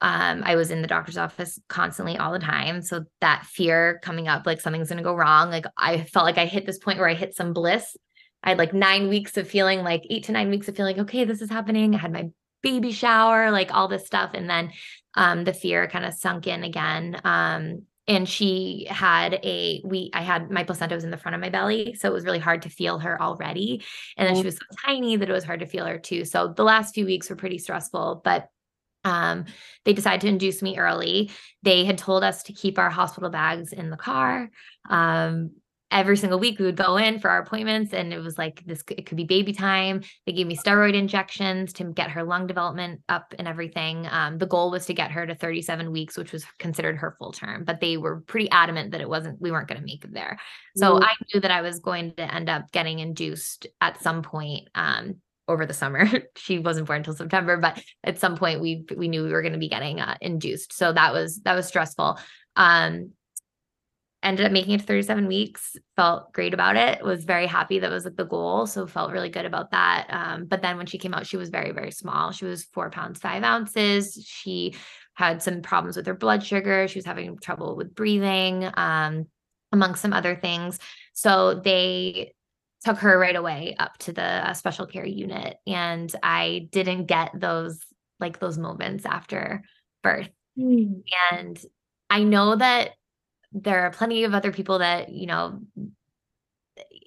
Um, 0.04 0.44
I 0.46 0.56
was 0.56 0.70
in 0.70 0.84
the 0.84 0.88
doctor's 0.88 1.18
office 1.18 1.60
constantly 1.70 2.18
all 2.18 2.32
the 2.32 2.40
time. 2.40 2.84
So 2.84 3.06
that 3.22 3.46
fear 3.46 4.00
coming 4.04 4.28
up, 4.28 4.46
like 4.46 4.62
something's 4.62 4.90
going 4.90 4.98
to 4.98 5.04
go 5.04 5.16
wrong. 5.16 5.50
Like 5.50 5.66
I 5.78 6.04
felt 6.04 6.26
like 6.26 6.38
I 6.38 6.46
hit 6.46 6.68
this 6.68 6.78
point 6.78 7.00
where 7.00 7.10
I 7.10 7.16
hit 7.16 7.36
some 7.36 7.54
bliss 7.54 7.96
I 8.44 8.50
had 8.50 8.58
like 8.58 8.74
nine 8.74 9.08
weeks 9.08 9.38
of 9.38 9.48
feeling 9.48 9.84
like 9.84 10.06
eight 10.10 10.26
to 10.26 10.32
nine 10.32 10.50
weeks 10.50 10.68
of 10.68 10.76
feeling, 10.76 11.00
okay, 11.02 11.24
this 11.24 11.42
is 11.42 11.50
happening. 11.50 11.96
I 11.96 11.98
had 11.98 12.12
my 12.12 12.30
baby 12.62 12.92
shower, 12.92 13.52
like 13.52 13.74
all 13.74 13.88
this 13.88 14.06
stuff. 14.06 14.32
And 14.34 14.50
then 14.50 14.72
um, 15.16 15.44
the 15.46 15.54
fear 15.54 15.88
kind 15.88 16.06
of 16.06 16.14
sunk 16.14 16.48
in 16.48 16.64
again. 16.64 17.20
Um, 17.24 17.84
and 18.06 18.28
she 18.28 18.86
had 18.90 19.40
a 19.46 19.82
we 19.86 20.12
i 20.14 20.22
had 20.22 20.52
my 20.52 20.66
placenta 20.66 20.94
was 20.94 21.06
in 21.06 21.10
the 21.10 21.16
front 21.16 21.36
of 21.36 21.40
my 21.40 21.48
belly 21.48 21.96
so 21.98 22.10
it 22.10 22.12
was 22.12 22.26
really 22.26 22.38
hard 22.38 22.64
to 22.64 22.70
feel 22.70 23.00
her 23.00 23.22
already 23.22 23.82
and 24.18 24.28
then 24.28 24.36
she 24.36 24.44
was 24.44 24.58
so 24.58 24.66
tiny 24.86 25.16
that 25.16 25.30
it 25.30 25.32
was 25.32 25.46
hard 25.46 25.62
to 25.62 25.66
feel 25.66 25.86
her 25.86 25.98
too 25.98 26.26
so 26.26 26.50
the 26.50 26.66
last 26.66 26.94
few 26.94 27.06
weeks 27.06 27.30
were 27.30 27.38
pretty 27.38 27.58
stressful 27.58 28.22
but 28.26 28.50
um, 29.04 29.46
they 29.86 29.94
decided 29.94 30.22
to 30.22 30.28
induce 30.28 30.62
me 30.62 30.78
early. 30.78 31.32
They 31.62 31.86
had 31.86 31.98
told 31.98 32.24
us 32.24 32.44
to 32.44 32.54
keep 32.54 32.78
our 32.78 32.90
hospital 32.90 33.30
bags 33.30 33.74
in 33.74 33.90
the 33.90 33.98
car. 33.98 34.50
Um, 34.90 35.52
every 35.94 36.18
single 36.18 36.40
week 36.40 36.58
we 36.58 36.66
would 36.66 36.76
go 36.76 36.98
in 36.98 37.20
for 37.20 37.30
our 37.30 37.40
appointments 37.40 37.94
and 37.94 38.12
it 38.12 38.18
was 38.18 38.38
like 38.38 38.64
this 38.66 38.84
it 38.90 39.06
could 39.06 39.16
be 39.16 39.24
baby 39.24 39.54
time 39.54 40.02
they 40.26 40.34
gave 40.34 40.48
me 40.48 40.58
steroid 40.58 40.96
injections 40.96 41.72
to 41.72 41.84
get 41.84 42.10
her 42.10 42.24
lung 42.24 42.48
development 42.48 43.00
up 43.08 43.34
and 43.38 43.48
everything 43.48 44.08
um, 44.10 44.40
the 44.40 44.48
goal 44.48 44.72
was 44.72 44.88
to 44.88 44.94
get 44.94 45.12
her 45.12 45.28
to 45.28 45.36
37 45.36 45.92
weeks 45.92 46.18
which 46.18 46.34
was 46.34 46.46
considered 46.58 46.98
her 46.98 47.16
full 47.20 47.32
term 47.32 47.64
but 47.64 47.80
they 47.80 47.96
were 47.96 48.22
pretty 48.22 48.50
adamant 48.50 48.92
that 48.92 49.02
it 49.02 49.08
wasn't 49.08 49.40
we 49.40 49.52
weren't 49.52 49.68
going 49.68 49.80
to 49.80 49.86
make 49.86 50.04
it 50.04 50.14
there 50.14 50.40
so 50.76 50.96
mm-hmm. 50.96 51.04
i 51.04 51.14
knew 51.32 51.40
that 51.40 51.52
i 51.52 51.62
was 51.62 51.80
going 51.80 52.12
to 52.16 52.34
end 52.34 52.50
up 52.50 52.72
getting 52.72 52.98
induced 52.98 53.68
at 53.80 54.02
some 54.02 54.24
point 54.24 54.68
um, 54.74 55.16
over 55.48 55.66
the 55.66 55.74
summer. 55.74 56.08
she 56.38 56.60
wasn't 56.60 56.88
born 56.88 56.98
until 56.98 57.14
September, 57.14 57.58
but 57.58 57.82
at 58.04 58.20
some 58.20 58.38
point 58.38 58.62
we 58.62 58.86
we 58.96 59.08
knew 59.08 59.24
we 59.24 59.32
were 59.32 59.42
going 59.42 59.54
to 59.54 59.60
be 59.60 59.70
getting 59.70 60.00
uh, 60.00 60.16
induced. 60.22 60.74
So 60.74 60.94
that 60.94 61.14
was 61.14 61.40
that 61.42 61.56
was 61.56 61.68
stressful. 61.68 62.20
Um 62.56 63.12
ended 64.24 64.46
up 64.46 64.52
making 64.52 64.74
it 64.74 64.80
to 64.80 64.86
37 64.86 65.28
weeks 65.28 65.76
felt 65.96 66.32
great 66.32 66.54
about 66.54 66.78
it 66.78 67.04
was 67.04 67.26
very 67.26 67.46
happy 67.46 67.80
that 67.80 67.92
was 67.92 68.06
like 68.06 68.16
the 68.16 68.24
goal 68.24 68.66
so 68.66 68.88
felt 68.88 69.12
really 69.12 69.30
good 69.30 69.46
about 69.46 69.72
that 69.72 70.08
um, 70.10 70.46
but 70.46 70.62
then 70.62 70.78
when 70.78 70.86
she 70.86 70.98
came 70.98 71.14
out 71.14 71.28
she 71.28 71.38
was 71.38 71.50
very 71.50 71.72
very 71.72 71.92
small 71.92 72.32
she 72.32 72.46
was 72.46 72.64
four 72.64 72.90
pounds 72.90 73.20
five 73.20 73.44
ounces 73.44 74.26
she 74.26 74.74
had 75.14 75.44
some 75.44 75.62
problems 75.62 75.98
with 75.98 76.08
her 76.08 76.16
blood 76.16 76.44
sugar 76.44 76.88
she 76.88 76.98
was 76.98 77.06
having 77.06 77.38
trouble 77.38 77.76
with 77.76 77.94
breathing 77.94 78.68
um, 78.76 79.28
among 79.72 79.96
some 79.96 80.14
other 80.14 80.36
things 80.36 80.80
so 81.14 81.56
they 81.56 82.34
took 82.84 82.98
her 82.98 83.18
right 83.18 83.36
away 83.36 83.76
up 83.80 83.98
to 83.98 84.12
the 84.12 84.22
uh, 84.22 84.54
special 84.54 84.86
care 84.86 85.06
unit 85.06 85.58
and 85.68 86.16
i 86.24 86.68
didn't 86.72 87.06
get 87.06 87.32
those 87.34 87.80
like 88.20 88.40
those 88.40 88.58
moments 88.58 89.06
after 89.06 89.64
birth 90.02 90.30
mm. 90.58 91.02
and 91.32 91.60
i 92.10 92.24
know 92.24 92.56
that 92.56 92.92
there 93.52 93.86
are 93.86 93.92
plenty 93.92 94.24
of 94.24 94.34
other 94.34 94.52
people 94.52 94.80
that 94.80 95.10
you 95.10 95.28
know 95.28 95.60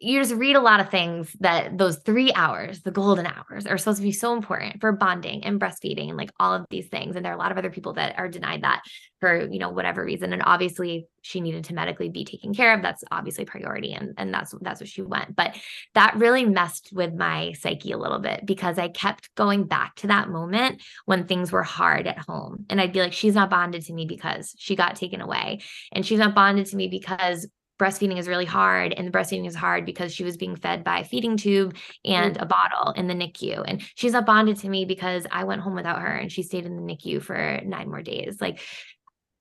you 0.00 0.20
just 0.20 0.34
read 0.34 0.56
a 0.56 0.60
lot 0.60 0.80
of 0.80 0.90
things 0.90 1.34
that 1.40 1.78
those 1.78 1.98
three 1.98 2.32
hours, 2.34 2.82
the 2.82 2.90
golden 2.90 3.26
hours, 3.26 3.66
are 3.66 3.78
supposed 3.78 3.98
to 3.98 4.02
be 4.02 4.12
so 4.12 4.34
important 4.34 4.80
for 4.80 4.92
bonding 4.92 5.44
and 5.44 5.60
breastfeeding 5.60 6.08
and 6.08 6.16
like 6.16 6.30
all 6.38 6.54
of 6.54 6.66
these 6.70 6.88
things. 6.88 7.16
And 7.16 7.24
there 7.24 7.32
are 7.32 7.36
a 7.36 7.38
lot 7.38 7.52
of 7.52 7.58
other 7.58 7.70
people 7.70 7.94
that 7.94 8.18
are 8.18 8.28
denied 8.28 8.62
that 8.62 8.82
for, 9.20 9.48
you 9.50 9.58
know, 9.58 9.70
whatever 9.70 10.04
reason. 10.04 10.32
And 10.32 10.42
obviously 10.44 11.06
she 11.22 11.40
needed 11.40 11.64
to 11.64 11.74
medically 11.74 12.08
be 12.08 12.24
taken 12.24 12.54
care 12.54 12.74
of. 12.74 12.82
That's 12.82 13.02
obviously 13.10 13.44
priority. 13.44 13.92
And, 13.92 14.14
and 14.18 14.32
that's 14.32 14.54
that's 14.60 14.80
what 14.80 14.88
she 14.88 15.02
went. 15.02 15.34
But 15.34 15.56
that 15.94 16.16
really 16.16 16.44
messed 16.44 16.90
with 16.92 17.14
my 17.14 17.52
psyche 17.52 17.92
a 17.92 17.98
little 17.98 18.18
bit 18.18 18.44
because 18.44 18.78
I 18.78 18.88
kept 18.88 19.34
going 19.34 19.64
back 19.64 19.96
to 19.96 20.08
that 20.08 20.28
moment 20.28 20.82
when 21.06 21.26
things 21.26 21.50
were 21.50 21.62
hard 21.62 22.06
at 22.06 22.18
home. 22.18 22.66
And 22.68 22.80
I'd 22.80 22.92
be 22.92 23.00
like, 23.00 23.12
she's 23.12 23.34
not 23.34 23.50
bonded 23.50 23.82
to 23.86 23.92
me 23.92 24.04
because 24.04 24.54
she 24.58 24.76
got 24.76 24.96
taken 24.96 25.20
away. 25.20 25.60
And 25.92 26.04
she's 26.04 26.18
not 26.18 26.34
bonded 26.34 26.66
to 26.66 26.76
me 26.76 26.88
because 26.88 27.46
breastfeeding 27.78 28.18
is 28.18 28.28
really 28.28 28.44
hard 28.44 28.92
and 28.92 29.06
the 29.06 29.12
breastfeeding 29.12 29.46
is 29.46 29.54
hard 29.54 29.84
because 29.84 30.14
she 30.14 30.24
was 30.24 30.36
being 30.36 30.56
fed 30.56 30.82
by 30.82 31.00
a 31.00 31.04
feeding 31.04 31.36
tube 31.36 31.76
and 32.04 32.34
mm-hmm. 32.34 32.42
a 32.42 32.46
bottle 32.46 32.92
in 32.92 33.06
the 33.06 33.14
NICU 33.14 33.64
and 33.66 33.82
she's 33.94 34.12
not 34.12 34.26
bonded 34.26 34.56
to 34.58 34.68
me 34.68 34.84
because 34.84 35.26
I 35.30 35.44
went 35.44 35.60
home 35.60 35.74
without 35.74 36.00
her 36.00 36.12
and 36.12 36.30
she 36.32 36.42
stayed 36.42 36.66
in 36.66 36.76
the 36.76 36.82
NICU 36.82 37.22
for 37.22 37.60
9 37.64 37.88
more 37.88 38.02
days 38.02 38.38
like 38.40 38.60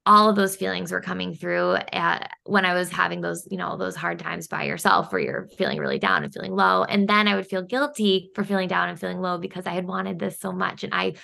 all 0.06 0.30
of 0.30 0.36
those 0.36 0.56
feelings 0.56 0.92
were 0.92 1.02
coming 1.02 1.34
through 1.34 1.78
at, 1.92 2.30
when 2.44 2.64
I 2.64 2.76
was 2.76 2.92
having 2.92 3.22
those, 3.22 3.48
you 3.50 3.58
know, 3.58 3.76
those 3.76 3.96
hard 3.96 4.20
times 4.20 4.48
by 4.48 4.66
yourself 4.66 5.12
where 5.12 5.22
you're 5.22 5.48
feeling 5.58 5.80
really 5.80 5.98
down 5.98 6.24
and 6.24 6.32
feeling 6.32 6.54
low. 6.54 6.84
And 6.84 7.10
then 7.10 7.28
I 7.28 7.36
would 7.36 7.48
feel 7.48 7.64
guilty 7.64 8.30
for 8.36 8.44
feeling 8.44 8.68
down 8.68 8.90
and 8.90 9.00
feeling 9.00 9.20
low 9.20 9.40
because 9.40 9.66
I 9.66 9.72
had 9.72 9.88
wanted 9.88 10.20
this 10.20 10.40
so 10.40 10.52
much. 10.52 10.84
And 10.84 10.94
I 10.94 11.16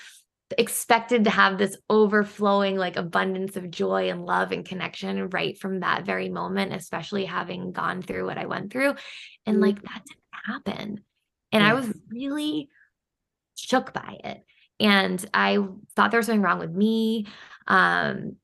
expected 0.58 1.24
to 1.24 1.30
have 1.30 1.58
this 1.58 1.78
overflowing 1.90 2.78
like 2.78 2.98
abundance 2.98 3.56
of 3.56 3.72
joy 3.72 4.10
and 4.10 4.26
love 4.26 4.52
and 4.52 4.66
connection 4.66 5.30
right 5.30 5.58
from 5.58 5.80
that 5.80 6.06
very 6.06 6.30
moment 6.30 6.74
especially 6.74 7.26
having 7.26 7.72
gone 7.72 8.02
through 8.02 8.26
what 8.26 8.38
i 8.38 8.46
went 8.46 8.72
through. 8.72 8.96
And 9.46 9.58
mm-hmm. 9.58 9.64
like 9.64 9.82
that 9.82 10.04
didn't 10.06 10.46
happen. 10.46 11.04
And 11.52 11.64
i 11.64 11.74
was 11.74 11.92
really 12.10 12.70
shook 13.56 13.94
by 13.94 14.18
it. 14.24 14.44
And 14.80 15.24
i 15.34 15.58
thought 15.96 16.12
there 16.12 16.20
was 16.20 16.28
something 16.28 16.42
wrong 16.42 16.60
with 16.60 16.72
me. 16.72 17.28
Um 17.68 18.38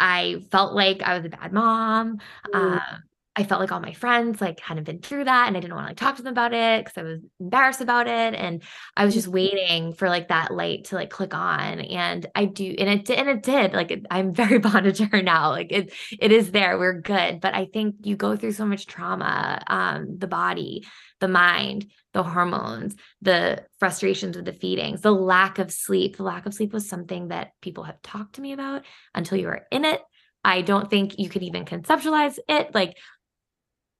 i 0.00 0.44
felt 0.50 0.74
like 0.74 1.02
i 1.02 1.16
was 1.16 1.24
a 1.24 1.30
bad 1.30 1.52
mom. 1.52 2.18
Mm-hmm. 2.46 2.96
I 3.38 3.44
felt 3.44 3.60
like 3.60 3.70
all 3.70 3.78
my 3.78 3.92
friends 3.92 4.40
like 4.40 4.58
hadn't 4.58 4.82
been 4.82 4.98
through 4.98 5.26
that 5.26 5.46
and 5.46 5.56
I 5.56 5.60
didn't 5.60 5.76
want 5.76 5.86
to 5.86 5.90
like 5.90 5.96
talk 5.96 6.16
to 6.16 6.22
them 6.22 6.32
about 6.32 6.52
it 6.52 6.84
because 6.84 6.98
I 6.98 7.02
was 7.04 7.20
embarrassed 7.38 7.80
about 7.80 8.08
it. 8.08 8.34
And 8.34 8.64
I 8.96 9.04
was 9.04 9.14
just 9.14 9.28
mm-hmm. 9.28 9.34
waiting 9.34 9.92
for 9.94 10.08
like 10.08 10.26
that 10.26 10.52
light 10.52 10.86
to 10.86 10.96
like 10.96 11.08
click 11.08 11.34
on. 11.34 11.78
And 11.78 12.26
I 12.34 12.46
do, 12.46 12.74
and 12.76 12.88
it 12.88 13.04
did, 13.04 13.16
and 13.16 13.28
it 13.28 13.44
did. 13.44 13.74
Like 13.74 13.92
it, 13.92 14.06
I'm 14.10 14.34
very 14.34 14.58
bonded 14.58 14.96
to 14.96 15.04
her 15.06 15.22
now. 15.22 15.50
Like 15.50 15.70
it, 15.70 15.92
it 16.18 16.32
is 16.32 16.50
there. 16.50 16.80
We're 16.80 17.00
good. 17.00 17.40
But 17.40 17.54
I 17.54 17.66
think 17.66 17.94
you 18.02 18.16
go 18.16 18.34
through 18.34 18.52
so 18.52 18.66
much 18.66 18.88
trauma, 18.88 19.62
um, 19.68 20.18
the 20.18 20.26
body, 20.26 20.84
the 21.20 21.28
mind, 21.28 21.92
the 22.14 22.24
hormones, 22.24 22.96
the 23.22 23.64
frustrations 23.78 24.34
with 24.34 24.46
the 24.46 24.52
feedings, 24.52 25.02
the 25.02 25.12
lack 25.12 25.60
of 25.60 25.70
sleep. 25.70 26.16
The 26.16 26.24
lack 26.24 26.46
of 26.46 26.54
sleep 26.54 26.72
was 26.72 26.88
something 26.88 27.28
that 27.28 27.52
people 27.62 27.84
have 27.84 28.02
talked 28.02 28.34
to 28.34 28.40
me 28.40 28.52
about 28.52 28.84
until 29.14 29.38
you 29.38 29.46
are 29.46 29.64
in 29.70 29.84
it. 29.84 30.02
I 30.44 30.62
don't 30.62 30.88
think 30.88 31.18
you 31.18 31.28
could 31.28 31.42
even 31.42 31.64
conceptualize 31.64 32.38
it. 32.48 32.74
Like 32.74 32.96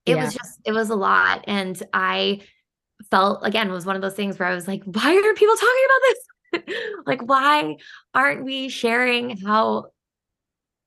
it 0.07 0.17
yeah. 0.17 0.25
was 0.25 0.35
just 0.35 0.61
it 0.65 0.73
was 0.73 0.91
a 0.91 0.97
lot. 0.97 1.45
And 1.47 1.81
i 1.93 2.41
felt 3.11 3.47
again 3.47 3.71
was 3.71 3.87
one 3.87 3.95
of 3.95 4.03
those 4.03 4.15
things 4.15 4.39
where 4.39 4.49
i 4.49 4.55
was 4.55 4.67
like 4.67 4.83
why 4.83 5.15
are 5.15 5.35
people 5.35 5.55
talking 5.55 5.87
about 5.87 6.01
this? 6.03 6.19
Like 7.07 7.23
why 7.23 7.77
aren't 8.15 8.45
we 8.45 8.69
sharing 8.69 9.37
how 9.37 9.87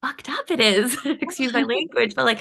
fucked 0.01 0.29
up 0.29 0.49
it 0.49 0.59
is? 0.59 0.97
Excuse 1.05 1.53
my 1.53 1.63
language 1.75 2.15
but 2.15 2.25
like 2.25 2.39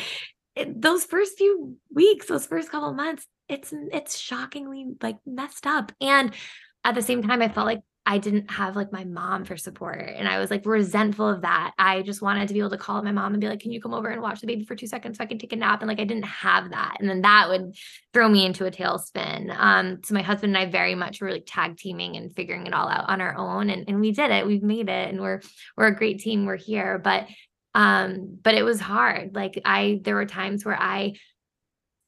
it, 0.57 0.81
those 0.81 1.05
first 1.05 1.39
few 1.39 1.77
weeks 1.95 2.27
those 2.27 2.47
first 2.47 2.71
couple 2.71 2.93
months 2.95 3.27
it's 3.49 3.73
it's 3.93 4.18
shockingly 4.18 4.87
like 5.03 5.18
messed 5.27 5.66
up. 5.66 5.93
And 6.01 6.35
at 6.83 6.95
the 6.95 7.03
same 7.03 7.23
time 7.23 7.43
i 7.43 7.49
felt 7.49 7.66
like 7.66 7.83
I 8.11 8.18
didn't 8.18 8.50
have 8.50 8.74
like 8.74 8.90
my 8.90 9.04
mom 9.04 9.44
for 9.44 9.56
support. 9.56 10.12
And 10.16 10.26
I 10.26 10.40
was 10.40 10.50
like 10.50 10.66
resentful 10.66 11.28
of 11.28 11.42
that. 11.42 11.74
I 11.78 12.02
just 12.02 12.20
wanted 12.20 12.48
to 12.48 12.54
be 12.54 12.58
able 12.58 12.70
to 12.70 12.76
call 12.76 13.00
my 13.02 13.12
mom 13.12 13.34
and 13.34 13.40
be 13.40 13.46
like, 13.46 13.61
can 13.61 13.70
you 13.70 13.80
come 13.80 13.94
over 13.94 14.08
and 14.08 14.20
watch 14.20 14.40
the 14.40 14.48
baby 14.48 14.64
for 14.64 14.74
two 14.74 14.88
seconds 14.88 15.16
so 15.16 15.22
I 15.22 15.28
can 15.28 15.38
take 15.38 15.52
a 15.52 15.56
nap? 15.56 15.80
And 15.80 15.86
like 15.86 16.00
I 16.00 16.04
didn't 16.04 16.24
have 16.24 16.70
that. 16.70 16.96
And 16.98 17.08
then 17.08 17.22
that 17.22 17.48
would 17.48 17.76
throw 18.12 18.28
me 18.28 18.44
into 18.44 18.66
a 18.66 18.70
tailspin. 18.72 19.56
Um, 19.56 20.00
so 20.02 20.12
my 20.14 20.22
husband 20.22 20.56
and 20.56 20.58
I 20.66 20.68
very 20.68 20.96
much 20.96 21.20
were 21.20 21.30
like 21.30 21.44
tag 21.46 21.76
teaming 21.76 22.16
and 22.16 22.34
figuring 22.34 22.66
it 22.66 22.74
all 22.74 22.88
out 22.88 23.08
on 23.08 23.20
our 23.20 23.36
own. 23.36 23.70
And, 23.70 23.88
and 23.88 24.00
we 24.00 24.11
did 24.11 24.32
it. 24.32 24.44
We've 24.44 24.64
made 24.64 24.88
it 24.88 25.08
and 25.08 25.20
we're 25.20 25.40
we're 25.76 25.86
a 25.86 25.96
great 25.96 26.18
team. 26.18 26.46
We're 26.46 26.56
here. 26.56 26.98
But 26.98 27.28
um, 27.76 28.38
but 28.42 28.56
it 28.56 28.64
was 28.64 28.80
hard. 28.80 29.36
Like 29.36 29.62
I 29.64 30.00
there 30.02 30.16
were 30.16 30.26
times 30.26 30.64
where 30.64 30.76
I 30.76 31.14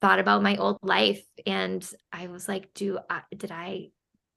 thought 0.01 0.19
about 0.19 0.43
my 0.43 0.57
old 0.57 0.79
life 0.83 1.23
and 1.47 1.89
I 2.13 2.27
was 2.27 2.49
like, 2.49 2.75
do 2.75 2.99
I, 3.09 3.21
did 3.37 3.53
I 3.53 3.91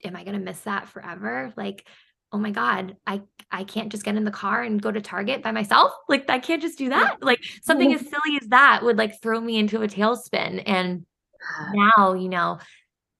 am 0.03 0.15
I 0.15 0.23
going 0.23 0.37
to 0.37 0.43
miss 0.43 0.59
that 0.61 0.89
forever? 0.89 1.53
Like, 1.55 1.87
oh 2.31 2.37
my 2.37 2.51
god, 2.51 2.97
I 3.05 3.21
I 3.51 3.63
can't 3.63 3.91
just 3.91 4.03
get 4.03 4.15
in 4.15 4.25
the 4.25 4.31
car 4.31 4.61
and 4.61 4.81
go 4.81 4.91
to 4.91 5.01
Target 5.01 5.41
by 5.41 5.51
myself. 5.51 5.93
Like 6.09 6.29
I 6.29 6.39
can't 6.39 6.61
just 6.61 6.77
do 6.77 6.89
that. 6.89 7.17
Like 7.21 7.39
something 7.63 7.93
as 7.93 8.01
silly 8.01 8.37
as 8.41 8.47
that 8.49 8.83
would 8.83 8.97
like 8.97 9.21
throw 9.21 9.39
me 9.39 9.57
into 9.57 9.81
a 9.81 9.87
tailspin. 9.87 10.63
And 10.65 11.05
now, 11.73 12.13
you 12.13 12.29
know, 12.29 12.59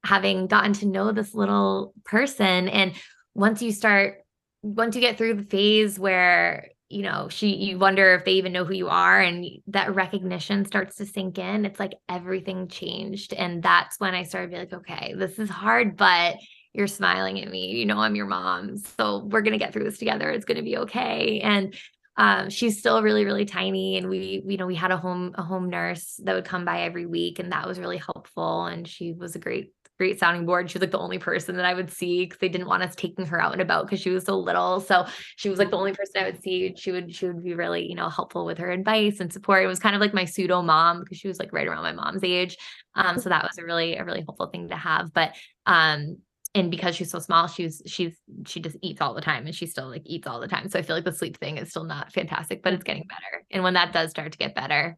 having 0.06 0.48
gotten 0.48 0.74
to 0.74 0.86
know 0.86 1.12
this 1.12 1.34
little 1.34 1.94
person 2.04 2.70
and 2.70 2.94
once 3.34 3.62
you 3.62 3.72
start 3.72 4.24
once 4.62 4.96
you 4.96 5.02
get 5.02 5.18
through 5.18 5.34
the 5.34 5.44
phase 5.44 5.98
where 6.00 6.70
you 6.90 7.02
know 7.02 7.28
she 7.30 7.56
you 7.56 7.80
wonder 7.80 8.14
if 8.14 8.24
they 8.24 8.34
even 8.34 8.52
know 8.52 8.64
who 8.64 8.74
you 8.74 8.88
are 8.88 9.20
and 9.20 9.46
that 9.68 9.94
recognition 9.96 10.64
starts 10.64 10.98
to 10.98 11.06
sink 11.06 11.40
in 11.40 11.66
it's 11.66 11.80
like 11.80 11.94
everything 12.08 12.68
changed 12.68 13.34
and 13.34 13.64
that's 13.64 14.00
when 14.00 14.14
i 14.14 14.24
started 14.24 14.52
to 14.52 14.56
be 14.56 14.60
like 14.60 14.74
okay 14.74 15.16
this 15.18 15.40
is 15.40 15.50
hard 15.50 15.98
but 15.98 16.36
you're 16.76 16.88
smiling 16.88 17.42
at 17.42 17.50
me 17.50 17.72
you 17.72 17.86
know 17.86 17.98
i'm 18.00 18.16
your 18.16 18.26
mom 18.26 18.78
so 18.78 19.24
we're 19.26 19.42
going 19.42 19.54
to 19.54 19.64
get 19.64 19.74
through 19.74 19.84
this 19.84 19.98
together 19.98 20.30
it's 20.30 20.46
going 20.46 20.58
to 20.58 20.64
be 20.64 20.78
okay 20.78 21.40
and 21.42 21.76
um, 22.18 22.50
she's 22.50 22.80
still 22.80 23.04
really 23.04 23.26
really 23.26 23.46
tiny 23.46 23.98
and 23.98 24.08
we 24.08 24.42
you 24.46 24.58
know 24.58 24.66
we 24.66 24.76
had 24.76 24.92
a 24.92 24.98
home 24.98 25.34
a 25.36 25.44
home 25.44 25.70
nurse 25.70 26.20
that 26.24 26.34
would 26.34 26.46
come 26.46 26.64
by 26.64 26.84
every 26.84 27.06
week 27.06 27.40
and 27.40 27.52
that 27.52 27.68
was 27.68 27.78
really 27.78 27.98
helpful 27.98 28.66
and 28.66 28.88
she 28.88 29.12
was 29.12 29.36
a 29.36 29.40
great 29.40 29.72
great 29.98 30.20
sounding 30.20 30.46
board. 30.46 30.70
She 30.70 30.78
was 30.78 30.82
like 30.82 30.92
the 30.92 31.00
only 31.00 31.20
person 31.20 31.56
that 31.56 31.66
I 31.66 31.74
would 31.74 31.92
see 31.92 32.26
because 32.26 32.40
they 32.40 32.50
didn't 32.50 32.68
want 32.68 32.84
us 32.84 32.96
taking 32.96 33.26
her 33.26 33.42
out 33.42 33.54
and 33.54 33.62
about 33.62 33.86
because 33.86 34.02
she 34.02 34.10
was 34.10 34.26
so 34.26 34.38
little. 34.38 34.82
So 34.82 35.06
she 35.38 35.50
was 35.50 35.58
like 35.58 35.70
the 35.70 35.78
only 35.78 35.94
person 35.94 36.22
I 36.22 36.26
would 36.26 36.42
see. 36.42 36.74
She 36.76 36.92
would 36.92 37.14
she 37.14 37.28
would 37.28 37.44
be 37.44 37.54
really, 37.54 37.88
you 37.88 37.96
know, 37.96 38.10
helpful 38.10 38.46
with 38.46 38.58
her 38.58 38.72
advice 38.72 39.20
and 39.20 39.32
support. 39.32 39.64
It 39.64 39.68
was 39.68 39.80
kind 39.80 39.96
of 39.96 40.02
like 40.02 40.14
my 40.14 40.26
pseudo 40.26 40.62
mom 40.62 41.02
because 41.02 41.18
she 41.18 41.28
was 41.28 41.40
like 41.40 41.54
right 41.54 41.68
around 41.68 41.84
my 41.84 41.94
mom's 41.94 42.24
age. 42.24 42.58
Um, 42.96 43.20
so 43.20 43.30
that 43.30 43.44
was 43.44 43.58
a 43.58 43.64
really, 43.64 43.96
a 43.96 44.04
really 44.04 44.22
helpful 44.22 44.48
thing 44.48 44.70
to 44.70 44.76
have. 44.76 45.14
But 45.14 45.36
um, 45.66 46.18
and 46.56 46.72
because 46.72 46.96
she's 46.96 47.12
so 47.12 47.20
small, 47.20 47.48
she's 47.48 47.82
she's 47.86 48.16
she 48.48 48.62
just 48.62 48.78
eats 48.82 49.02
all 49.02 49.14
the 49.14 49.22
time 49.22 49.46
and 49.46 49.54
she 49.54 49.66
still 49.66 49.90
like 49.90 50.04
eats 50.06 50.26
all 50.26 50.40
the 50.40 50.48
time. 50.48 50.70
So 50.70 50.80
I 50.80 50.82
feel 50.82 50.96
like 50.96 51.04
the 51.04 51.12
sleep 51.12 51.38
thing 51.38 51.58
is 51.58 51.70
still 51.70 51.84
not 51.84 52.14
fantastic, 52.14 52.64
but 52.64 52.72
it's 52.72 52.86
getting 52.86 53.06
better. 53.08 53.46
And 53.52 53.62
when 53.62 53.74
that 53.74 53.92
does 53.92 54.10
start 54.10 54.32
to 54.32 54.38
get 54.38 54.56
better, 54.56 54.98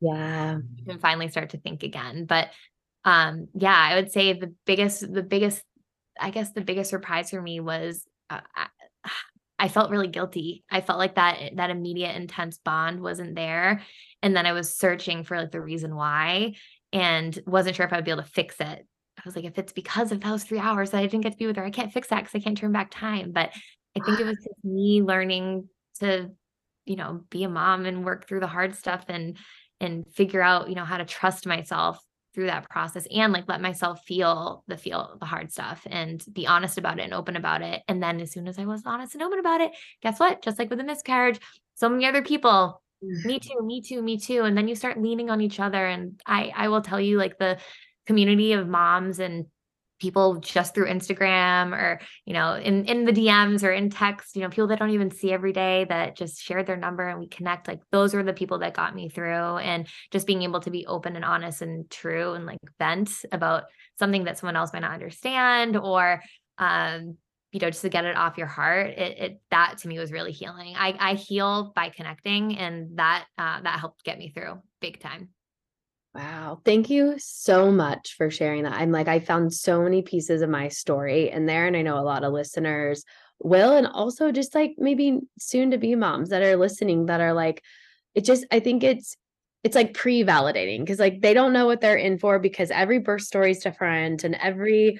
yeah, 0.00 0.58
you 0.76 0.84
can 0.84 0.98
finally 0.98 1.28
start 1.28 1.50
to 1.50 1.58
think 1.58 1.84
again. 1.84 2.26
But 2.26 2.48
um 3.04 3.46
yeah, 3.54 3.76
I 3.76 3.94
would 3.94 4.10
say 4.10 4.32
the 4.32 4.52
biggest 4.66 5.00
the 5.12 5.22
biggest 5.22 5.62
I 6.20 6.30
guess 6.30 6.52
the 6.52 6.62
biggest 6.62 6.90
surprise 6.90 7.30
for 7.30 7.40
me 7.40 7.60
was 7.60 8.04
uh, 8.28 8.40
I, 8.56 8.66
I 9.60 9.68
felt 9.68 9.92
really 9.92 10.08
guilty. 10.08 10.64
I 10.68 10.80
felt 10.80 10.98
like 10.98 11.14
that 11.14 11.52
that 11.54 11.70
immediate 11.70 12.16
intense 12.16 12.58
bond 12.58 13.00
wasn't 13.00 13.36
there 13.36 13.82
and 14.20 14.36
then 14.36 14.46
I 14.46 14.52
was 14.52 14.74
searching 14.74 15.22
for 15.22 15.38
like 15.38 15.52
the 15.52 15.60
reason 15.60 15.94
why 15.94 16.54
and 16.92 17.38
wasn't 17.46 17.76
sure 17.76 17.86
if 17.86 17.92
I 17.92 17.96
would 17.96 18.04
be 18.04 18.10
able 18.10 18.24
to 18.24 18.28
fix 18.28 18.56
it 18.58 18.84
I 19.18 19.22
was 19.24 19.36
like, 19.36 19.44
if 19.44 19.58
it's 19.58 19.72
because 19.72 20.12
of 20.12 20.20
those 20.20 20.44
three 20.44 20.58
hours 20.58 20.90
that 20.90 20.98
I 20.98 21.06
didn't 21.06 21.22
get 21.22 21.32
to 21.32 21.38
be 21.38 21.46
with 21.46 21.56
her, 21.56 21.64
I 21.64 21.70
can't 21.70 21.92
fix 21.92 22.08
that 22.08 22.24
because 22.24 22.34
I 22.34 22.42
can't 22.42 22.56
turn 22.56 22.72
back 22.72 22.90
time. 22.90 23.32
But 23.32 23.50
I 23.96 24.04
think 24.04 24.20
it 24.20 24.26
was 24.26 24.36
just 24.44 24.64
me 24.64 25.02
learning 25.02 25.68
to, 26.00 26.30
you 26.84 26.96
know, 26.96 27.22
be 27.30 27.44
a 27.44 27.48
mom 27.48 27.86
and 27.86 28.04
work 28.04 28.26
through 28.26 28.40
the 28.40 28.46
hard 28.46 28.74
stuff 28.74 29.04
and 29.08 29.36
and 29.80 30.04
figure 30.12 30.42
out, 30.42 30.68
you 30.68 30.74
know, 30.74 30.84
how 30.84 30.98
to 30.98 31.04
trust 31.04 31.46
myself 31.46 32.00
through 32.34 32.46
that 32.46 32.68
process 32.68 33.06
and 33.10 33.32
like 33.32 33.48
let 33.48 33.60
myself 33.60 34.00
feel 34.04 34.62
the 34.66 34.76
feel 34.76 35.16
the 35.18 35.26
hard 35.26 35.50
stuff 35.50 35.86
and 35.90 36.24
be 36.32 36.46
honest 36.46 36.78
about 36.78 36.98
it 36.98 37.02
and 37.02 37.14
open 37.14 37.36
about 37.36 37.62
it. 37.62 37.82
And 37.88 38.02
then 38.02 38.20
as 38.20 38.32
soon 38.32 38.48
as 38.48 38.58
I 38.58 38.64
was 38.64 38.82
honest 38.86 39.14
and 39.14 39.22
open 39.22 39.38
about 39.38 39.60
it, 39.60 39.72
guess 40.02 40.20
what? 40.20 40.42
Just 40.42 40.58
like 40.58 40.70
with 40.70 40.80
a 40.80 40.84
miscarriage, 40.84 41.40
so 41.74 41.88
many 41.88 42.06
other 42.06 42.22
people 42.22 42.82
mm. 43.02 43.24
me 43.24 43.38
too 43.38 43.60
me 43.62 43.80
too 43.80 44.02
me 44.02 44.18
too 44.18 44.42
and 44.42 44.56
then 44.56 44.68
you 44.68 44.74
start 44.74 45.00
leaning 45.00 45.30
on 45.30 45.40
each 45.40 45.60
other 45.60 45.86
and 45.86 46.20
i 46.26 46.52
i 46.56 46.68
will 46.68 46.80
tell 46.82 47.00
you 47.00 47.16
like 47.16 47.38
the 47.38 47.56
community 48.08 48.54
of 48.54 48.66
moms 48.66 49.20
and 49.20 49.44
people 50.00 50.36
just 50.36 50.74
through 50.74 50.86
Instagram 50.86 51.72
or, 51.72 52.00
you 52.24 52.32
know, 52.32 52.54
in, 52.54 52.84
in 52.86 53.04
the 53.04 53.12
DMs 53.12 53.62
or 53.62 53.70
in 53.70 53.90
text, 53.90 54.34
you 54.34 54.42
know, 54.42 54.48
people 54.48 54.68
that 54.68 54.78
don't 54.78 54.90
even 54.90 55.10
see 55.10 55.30
every 55.30 55.52
day 55.52 55.84
that 55.88 56.16
just 56.16 56.40
shared 56.40 56.66
their 56.66 56.76
number 56.76 57.06
and 57.06 57.18
we 57.18 57.26
connect. 57.28 57.68
Like 57.68 57.80
those 57.90 58.14
are 58.14 58.22
the 58.22 58.32
people 58.32 58.60
that 58.60 58.74
got 58.74 58.94
me 58.94 59.08
through 59.08 59.58
and 59.58 59.86
just 60.10 60.26
being 60.26 60.42
able 60.42 60.60
to 60.60 60.70
be 60.70 60.86
open 60.86 61.16
and 61.16 61.24
honest 61.24 61.62
and 61.62 61.90
true 61.90 62.32
and 62.32 62.46
like 62.46 62.58
vent 62.78 63.10
about 63.30 63.64
something 63.98 64.24
that 64.24 64.38
someone 64.38 64.56
else 64.56 64.72
might 64.72 64.80
not 64.80 64.92
understand 64.92 65.76
or, 65.76 66.22
um, 66.58 67.16
you 67.52 67.60
know, 67.60 67.70
just 67.70 67.82
to 67.82 67.88
get 67.88 68.04
it 68.04 68.16
off 68.16 68.38
your 68.38 68.46
heart, 68.46 68.88
it, 68.90 69.18
it 69.18 69.40
that 69.50 69.78
to 69.78 69.88
me 69.88 69.98
was 69.98 70.12
really 70.12 70.32
healing. 70.32 70.74
I, 70.76 70.96
I 70.98 71.14
heal 71.14 71.72
by 71.74 71.88
connecting 71.88 72.56
and 72.56 72.98
that, 72.98 73.26
uh, 73.36 73.60
that 73.62 73.80
helped 73.80 74.04
get 74.04 74.18
me 74.18 74.30
through 74.30 74.62
big 74.80 75.00
time. 75.00 75.30
Wow. 76.14 76.60
Thank 76.64 76.90
you 76.90 77.14
so 77.18 77.70
much 77.70 78.14
for 78.16 78.30
sharing 78.30 78.64
that. 78.64 78.72
I'm 78.72 78.90
like, 78.90 79.08
I 79.08 79.20
found 79.20 79.52
so 79.52 79.82
many 79.82 80.02
pieces 80.02 80.42
of 80.42 80.50
my 80.50 80.68
story 80.68 81.30
in 81.30 81.46
there. 81.46 81.66
And 81.66 81.76
I 81.76 81.82
know 81.82 81.98
a 81.98 82.02
lot 82.02 82.24
of 82.24 82.32
listeners 82.32 83.04
will, 83.40 83.76
and 83.76 83.86
also 83.86 84.32
just 84.32 84.54
like 84.54 84.74
maybe 84.78 85.20
soon 85.38 85.70
to 85.70 85.78
be 85.78 85.94
moms 85.94 86.30
that 86.30 86.42
are 86.42 86.56
listening 86.56 87.06
that 87.06 87.20
are 87.20 87.34
like, 87.34 87.62
it 88.14 88.24
just, 88.24 88.46
I 88.50 88.58
think 88.60 88.82
it's, 88.82 89.16
it's 89.62 89.76
like 89.76 89.94
pre-validating 89.94 90.80
because 90.80 90.98
like 90.98 91.20
they 91.20 91.34
don't 91.34 91.52
know 91.52 91.66
what 91.66 91.80
they're 91.80 91.96
in 91.96 92.18
for 92.18 92.38
because 92.38 92.70
every 92.70 92.98
birth 92.98 93.22
story 93.22 93.50
is 93.50 93.58
different 93.58 94.24
and 94.24 94.34
every 94.36 94.98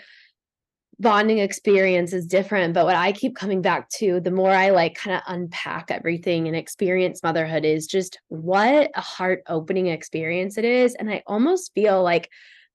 bonding 1.01 1.39
experience 1.39 2.13
is 2.13 2.27
different 2.27 2.75
but 2.75 2.85
what 2.85 2.97
i 2.97 3.13
keep 3.13 3.37
coming 3.37 3.63
back 3.63 3.89
to 3.89 4.21
the 4.21 4.31
more 4.31 4.51
i 4.51 4.71
like 4.71 4.95
kind 4.95 5.17
of 5.17 5.23
unpack 5.29 5.91
everything 5.91 6.49
and 6.49 6.57
experience 6.57 7.23
motherhood 7.23 7.65
is 7.65 7.87
just 7.87 8.19
what 8.29 8.91
a 8.95 9.01
heart 9.01 9.43
opening 9.49 9.87
experience 9.87 10.59
it 10.59 10.65
is. 10.65 10.95
And 10.95 11.09
i 11.11 11.23
almost 11.27 11.73
feel 11.75 12.03
like 12.03 12.29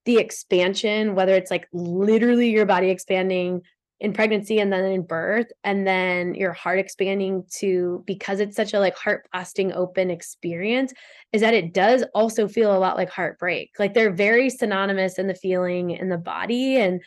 the 0.06 0.18
expansion 0.18 1.16
whether 1.16 1.36
it's 1.36 1.52
like 1.52 1.68
literally 1.74 2.50
your 2.50 2.66
body 2.66 2.90
expanding 2.90 3.62
in 4.04 4.12
pregnancy 4.12 4.60
and 4.60 4.72
then 4.72 4.84
in 4.84 5.02
birth 5.02 5.48
and 5.64 5.88
then 5.88 6.36
your 6.36 6.52
heart 6.52 6.78
expanding 6.78 7.46
to 7.50 8.04
because 8.06 8.42
it's 8.42 8.56
such 8.56 8.74
a 8.74 8.80
like 8.80 8.98
heart 8.98 9.26
blasting 9.32 9.72
open 9.72 10.12
experience 10.12 10.94
is 11.32 11.40
that 11.40 11.54
it 11.54 11.74
does 11.74 12.04
also 12.14 12.50
feel 12.50 12.76
a 12.76 12.78
lot 12.78 12.98
like 12.98 13.10
heartbreak. 13.10 13.72
Like 13.80 13.94
they're 13.94 14.12
very 14.12 14.50
synonymous 14.50 15.18
in 15.18 15.28
the 15.28 15.36
feeling 15.36 15.92
in 15.92 16.10
the 16.10 16.18
body 16.18 16.76
and 16.76 17.02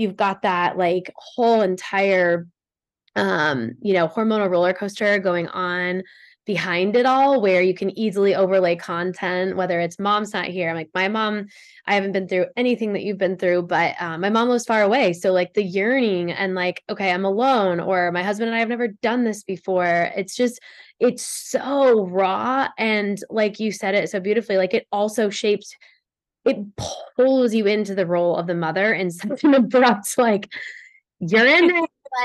you've 0.00 0.16
got 0.16 0.42
that 0.42 0.78
like 0.78 1.12
whole 1.16 1.60
entire 1.60 2.48
um 3.16 3.72
you 3.82 3.92
know 3.92 4.08
hormonal 4.08 4.48
roller 4.50 4.72
coaster 4.72 5.18
going 5.18 5.48
on 5.48 6.02
behind 6.46 6.96
it 6.96 7.06
all 7.06 7.40
where 7.40 7.60
you 7.60 7.74
can 7.74 7.96
easily 7.98 8.34
overlay 8.34 8.74
content 8.74 9.56
whether 9.56 9.78
it's 9.78 9.98
mom's 9.98 10.32
not 10.32 10.46
here. 10.46 10.70
I'm 10.70 10.74
like 10.74 10.90
my 10.94 11.06
mom 11.06 11.46
i 11.86 11.94
haven't 11.94 12.12
been 12.12 12.28
through 12.28 12.46
anything 12.56 12.94
that 12.94 13.02
you've 13.02 13.18
been 13.18 13.36
through 13.36 13.62
but 13.62 13.94
um, 14.00 14.20
my 14.20 14.30
mom 14.30 14.48
was 14.48 14.64
far 14.64 14.82
away. 14.82 15.12
So 15.12 15.32
like 15.32 15.54
the 15.54 15.62
yearning 15.62 16.32
and 16.32 16.54
like 16.54 16.82
okay 16.88 17.12
i'm 17.12 17.24
alone 17.24 17.78
or 17.78 18.10
my 18.10 18.22
husband 18.22 18.48
and 18.48 18.56
i 18.56 18.60
have 18.60 18.68
never 18.68 18.88
done 18.88 19.24
this 19.24 19.42
before. 19.42 20.10
It's 20.16 20.34
just 20.34 20.60
it's 20.98 21.24
so 21.24 22.06
raw 22.06 22.68
and 22.78 23.18
like 23.28 23.60
you 23.60 23.70
said 23.70 23.94
it 23.94 24.08
so 24.08 24.18
beautifully 24.18 24.56
like 24.56 24.74
it 24.74 24.86
also 24.90 25.30
shapes 25.30 25.74
it 26.44 26.58
pulls 27.16 27.54
you 27.54 27.66
into 27.66 27.94
the 27.94 28.06
role 28.06 28.36
of 28.36 28.46
the 28.46 28.54
mother 28.54 28.92
in 28.92 29.10
such 29.10 29.44
an 29.44 29.54
abrupt 29.54 30.16
like 30.16 30.50
you're 31.20 31.46
in 31.46 31.66
there 31.68 31.82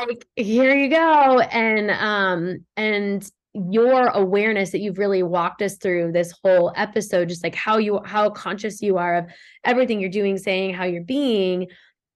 like 0.08 0.26
here 0.36 0.76
you 0.76 0.90
go. 0.90 1.40
And 1.40 1.92
um 1.92 2.66
and 2.76 3.30
your 3.54 4.08
awareness 4.08 4.72
that 4.72 4.80
you've 4.80 4.98
really 4.98 5.24
walked 5.24 5.62
us 5.62 5.78
through 5.78 6.12
this 6.12 6.34
whole 6.44 6.74
episode 6.76 7.30
just 7.30 7.44
like 7.44 7.56
how 7.56 7.78
you 7.78 8.02
how 8.04 8.30
conscious 8.30 8.82
you 8.82 8.98
are 8.98 9.16
of 9.16 9.26
everything 9.64 10.02
you're 10.02 10.10
doing 10.10 10.38
saying 10.38 10.74
how 10.74 10.84
you're 10.84 11.04
being 11.04 11.68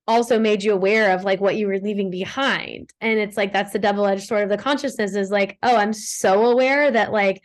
also 0.05 0.37
made 0.39 0.63
you 0.63 0.73
aware 0.73 1.13
of 1.15 1.23
like 1.23 1.39
what 1.39 1.55
you 1.55 1.67
were 1.67 1.79
leaving 1.79 2.09
behind. 2.09 2.91
And 2.99 3.19
it's 3.19 3.37
like 3.37 3.53
that's 3.53 3.71
the 3.71 3.79
double-edged 3.79 4.27
sword 4.27 4.43
of 4.43 4.49
the 4.49 4.57
consciousness 4.57 5.15
is 5.15 5.29
like 5.29 5.57
oh 5.63 5.75
i'm 5.75 5.93
so 5.93 6.47
aware 6.47 6.91
that 6.91 7.11
like 7.11 7.41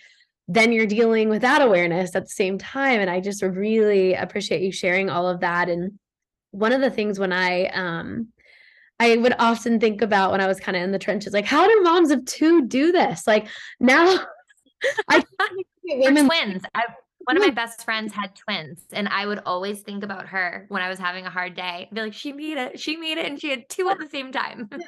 then 0.47 0.73
you're 0.73 0.87
dealing 0.87 1.29
with 1.29 1.43
that 1.43 1.63
awareness 1.63 2.15
at 2.15 2.25
the 2.25 2.29
same 2.29 2.59
time 2.59 3.01
and 3.01 3.11
i 3.11 3.21
just 3.21 3.43
really 3.43 4.15
appreciate 4.15 4.63
you 4.63 4.73
sharing 4.73 5.09
all 5.09 5.29
of 5.29 5.41
that 5.41 5.69
and 5.69 5.99
one 6.51 6.73
of 6.73 6.81
the 6.81 6.91
things 6.91 7.19
when 7.19 7.33
i 7.33 7.67
um 7.69 8.29
i 9.01 9.17
would 9.17 9.35
often 9.39 9.81
think 9.81 10.03
about 10.03 10.31
when 10.31 10.41
i 10.41 10.47
was 10.47 10.61
kind 10.61 10.77
of 10.77 10.83
in 10.83 10.93
the 10.93 10.99
trenches 10.99 11.33
like 11.33 11.47
how 11.47 11.67
do 11.67 11.81
moms 11.83 12.11
of 12.11 12.25
two 12.25 12.67
do 12.67 12.93
this? 12.93 13.27
Like 13.27 13.49
now 13.81 14.19
i 15.09 15.23
women 15.85 16.27
twins. 16.27 16.63
I, 16.75 16.85
one 17.25 17.37
of 17.37 17.43
my 17.43 17.51
best 17.51 17.85
friends 17.85 18.13
had 18.13 18.35
twins 18.35 18.83
and 18.93 19.09
i 19.09 19.27
would 19.27 19.41
always 19.47 19.81
think 19.81 20.05
about 20.05 20.27
her 20.27 20.67
when 20.69 20.83
i 20.83 20.89
was 20.89 20.99
having 20.99 21.27
a 21.27 21.31
hard 21.31 21.55
day. 21.55 21.89
I'd 21.89 21.95
be 21.95 22.01
like 22.01 22.15
she 22.15 22.33
made 22.33 22.59
it 22.59 22.81
she 22.81 22.97
made 22.97 23.19
it 23.19 23.27
and 23.27 23.41
she 23.41 23.51
had 23.51 23.69
two 23.69 23.89
at 23.89 23.99
the 23.99 24.09
same 24.09 24.33
time. 24.33 24.69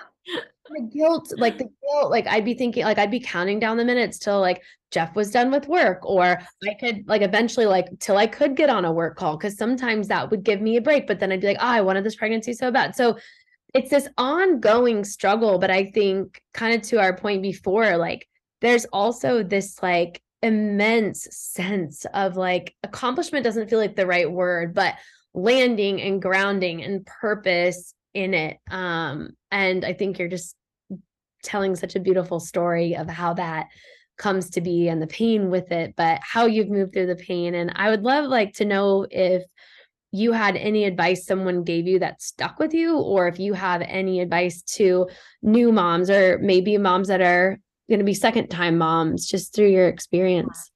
The 0.69 0.91
guilt 0.93 1.33
like 1.37 1.59
the 1.59 1.69
guilt 1.81 2.11
like 2.11 2.27
i'd 2.27 2.45
be 2.45 2.55
thinking 2.55 2.83
like 2.83 2.99
i'd 2.99 3.09
be 3.09 3.21
counting 3.21 3.61
down 3.61 3.77
the 3.77 3.85
minutes 3.85 4.19
till 4.19 4.41
like 4.41 4.65
jeff 4.91 5.15
was 5.15 5.31
done 5.31 5.53
with 5.53 5.69
work 5.69 6.05
or 6.05 6.41
i 6.69 6.75
could 6.75 7.07
like 7.07 7.23
eventually 7.23 7.67
like 7.67 7.87
till 8.01 8.17
i 8.17 8.27
could 8.27 8.57
get 8.57 8.69
on 8.69 8.85
a 8.85 8.91
work 8.91 9.17
call 9.17 9.37
because 9.37 9.57
sometimes 9.57 10.09
that 10.09 10.29
would 10.29 10.43
give 10.43 10.61
me 10.61 10.77
a 10.77 10.81
break 10.81 11.07
but 11.07 11.21
then 11.21 11.31
i'd 11.31 11.41
be 11.41 11.47
like 11.47 11.59
oh 11.61 11.67
i 11.67 11.81
wanted 11.81 12.03
this 12.03 12.17
pregnancy 12.17 12.53
so 12.53 12.73
bad. 12.73 12.97
So 12.97 13.17
it's 13.75 13.91
this 13.91 14.09
ongoing 14.19 15.05
struggle 15.05 15.61
but 15.61 15.71
i 15.71 15.85
think 15.85 16.43
kind 16.53 16.75
of 16.75 16.83
to 16.89 16.99
our 16.99 17.17
point 17.17 17.43
before 17.43 17.97
like 17.97 18.27
there's 18.61 18.87
also 18.87 19.45
this 19.45 19.81
like 19.85 20.21
immense 20.43 21.27
sense 21.31 22.07
of 22.13 22.37
like 22.37 22.75
accomplishment 22.83 23.45
doesn't 23.45 23.69
feel 23.69 23.79
like 23.79 23.97
the 23.97 24.07
right 24.07 24.31
word, 24.31 24.75
but 24.75 24.95
landing 25.35 26.01
and 26.01 26.23
grounding 26.23 26.83
and 26.83 27.07
purpose 27.07 27.95
in 28.15 28.35
it. 28.35 28.59
Um, 28.71 29.31
and 29.51 29.85
I 29.85 29.93
think 29.93 30.19
you're 30.19 30.29
just 30.29 30.55
telling 31.43 31.77
such 31.77 31.97
a 31.97 32.01
beautiful 32.01 32.41
story 32.41 32.97
of 32.97 33.09
how 33.09 33.35
that 33.35 33.69
comes 34.17 34.51
to 34.51 34.61
be 34.61 34.89
and 34.89 35.01
the 35.01 35.07
pain 35.07 35.51
with 35.51 35.71
it, 35.73 35.95
but 35.97 36.21
how 36.23 36.47
you've 36.47 36.71
moved 36.71 36.95
through 36.95 37.07
the 37.07 37.17
pain. 37.17 37.55
And 37.55 37.73
I 37.77 37.91
would 37.91 38.03
love 38.03 38.25
like 38.25 38.55
to 38.55 38.65
know 38.65 39.07
if 39.11 39.43
you 40.13 40.33
had 40.33 40.57
any 40.57 40.85
advice 40.85 41.27
someone 41.27 41.65
gave 41.65 41.87
you 41.87 41.99
that 41.99 42.23
stuck 42.23 42.59
with 42.59 42.73
you, 42.73 42.99
or 42.99 43.29
if 43.29 43.39
you 43.39 43.53
have 43.53 43.83
any 43.83 44.21
advice 44.21 44.63
to 44.63 45.09
new 45.43 45.73
moms 45.73 46.09
or 46.09 46.39
maybe 46.39 46.79
moms 46.79 47.09
that 47.09 47.21
are 47.21 47.59
going 47.89 47.99
to 47.99 48.05
be 48.05 48.15
second 48.15 48.49
time 48.49 48.79
moms 48.79 49.27
just 49.27 49.55
through 49.55 49.71
your 49.71 49.89
experience? 49.89 50.71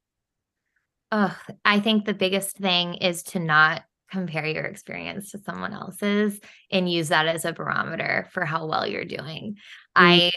Oh, 1.12 1.36
I 1.64 1.80
think 1.80 2.04
the 2.04 2.14
biggest 2.14 2.56
thing 2.56 2.94
is 2.94 3.22
to 3.24 3.40
not 3.40 3.82
compare 4.10 4.46
your 4.46 4.64
experience 4.64 5.30
to 5.30 5.38
someone 5.38 5.72
else's 5.72 6.38
and 6.70 6.90
use 6.90 7.08
that 7.08 7.26
as 7.26 7.44
a 7.44 7.52
barometer 7.52 8.28
for 8.32 8.44
how 8.44 8.66
well 8.66 8.86
you're 8.86 9.04
doing. 9.04 9.56
Mm-hmm. 9.96 10.04
I 10.04 10.32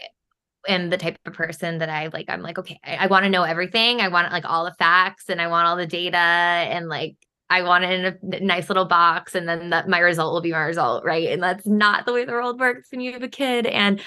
am 0.68 0.90
the 0.90 0.98
type 0.98 1.18
of 1.26 1.34
person 1.34 1.80
that 1.80 1.90
I 1.90 2.08
like, 2.08 2.26
I'm 2.30 2.42
like, 2.42 2.58
okay, 2.60 2.80
I, 2.84 2.96
I 2.96 3.08
want 3.08 3.24
to 3.24 3.30
know 3.30 3.44
everything. 3.44 4.00
I 4.00 4.08
want 4.08 4.32
like 4.32 4.46
all 4.46 4.66
the 4.66 4.76
facts 4.80 5.30
and 5.30 5.42
I 5.42 5.48
want 5.48 5.68
all 5.68 5.76
the 5.76 5.88
data 5.88 6.18
and 6.18 6.88
like 6.88 7.16
I 7.50 7.62
want 7.64 7.84
it 7.84 8.20
in 8.24 8.34
a 8.34 8.40
nice 8.40 8.70
little 8.70 8.86
box 8.86 9.36
and 9.36 9.48
then 9.48 9.72
that 9.72 9.88
my 9.88 10.00
result 10.00 10.34
will 10.34 10.42
be 10.42 10.52
my 10.52 10.62
result, 10.64 11.04
right? 11.04 11.30
And 11.30 11.44
that's 11.44 11.68
not 11.68 12.06
the 12.06 12.14
way 12.14 12.26
the 12.26 12.32
world 12.32 12.60
works 12.60 12.88
when 12.92 13.02
you 13.02 13.14
have 13.14 13.24
a 13.24 13.28
kid. 13.28 13.68
And 13.68 14.02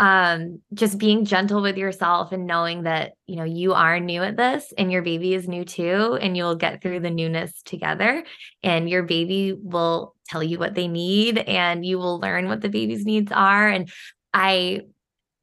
um 0.00 0.60
just 0.74 0.98
being 0.98 1.24
gentle 1.24 1.60
with 1.60 1.76
yourself 1.76 2.30
and 2.30 2.46
knowing 2.46 2.84
that 2.84 3.12
you 3.26 3.36
know 3.36 3.44
you 3.44 3.74
are 3.74 3.98
new 3.98 4.22
at 4.22 4.36
this 4.36 4.72
and 4.78 4.92
your 4.92 5.02
baby 5.02 5.34
is 5.34 5.48
new 5.48 5.64
too 5.64 6.16
and 6.20 6.36
you'll 6.36 6.54
get 6.54 6.82
through 6.82 7.00
the 7.00 7.10
newness 7.10 7.62
together. 7.64 8.24
And 8.62 8.88
your 8.88 9.02
baby 9.02 9.54
will 9.54 10.14
tell 10.28 10.42
you 10.42 10.58
what 10.58 10.74
they 10.74 10.88
need 10.88 11.38
and 11.38 11.84
you 11.84 11.98
will 11.98 12.20
learn 12.20 12.48
what 12.48 12.60
the 12.60 12.68
baby's 12.68 13.04
needs 13.04 13.32
are. 13.32 13.68
And 13.68 13.90
i 14.34 14.82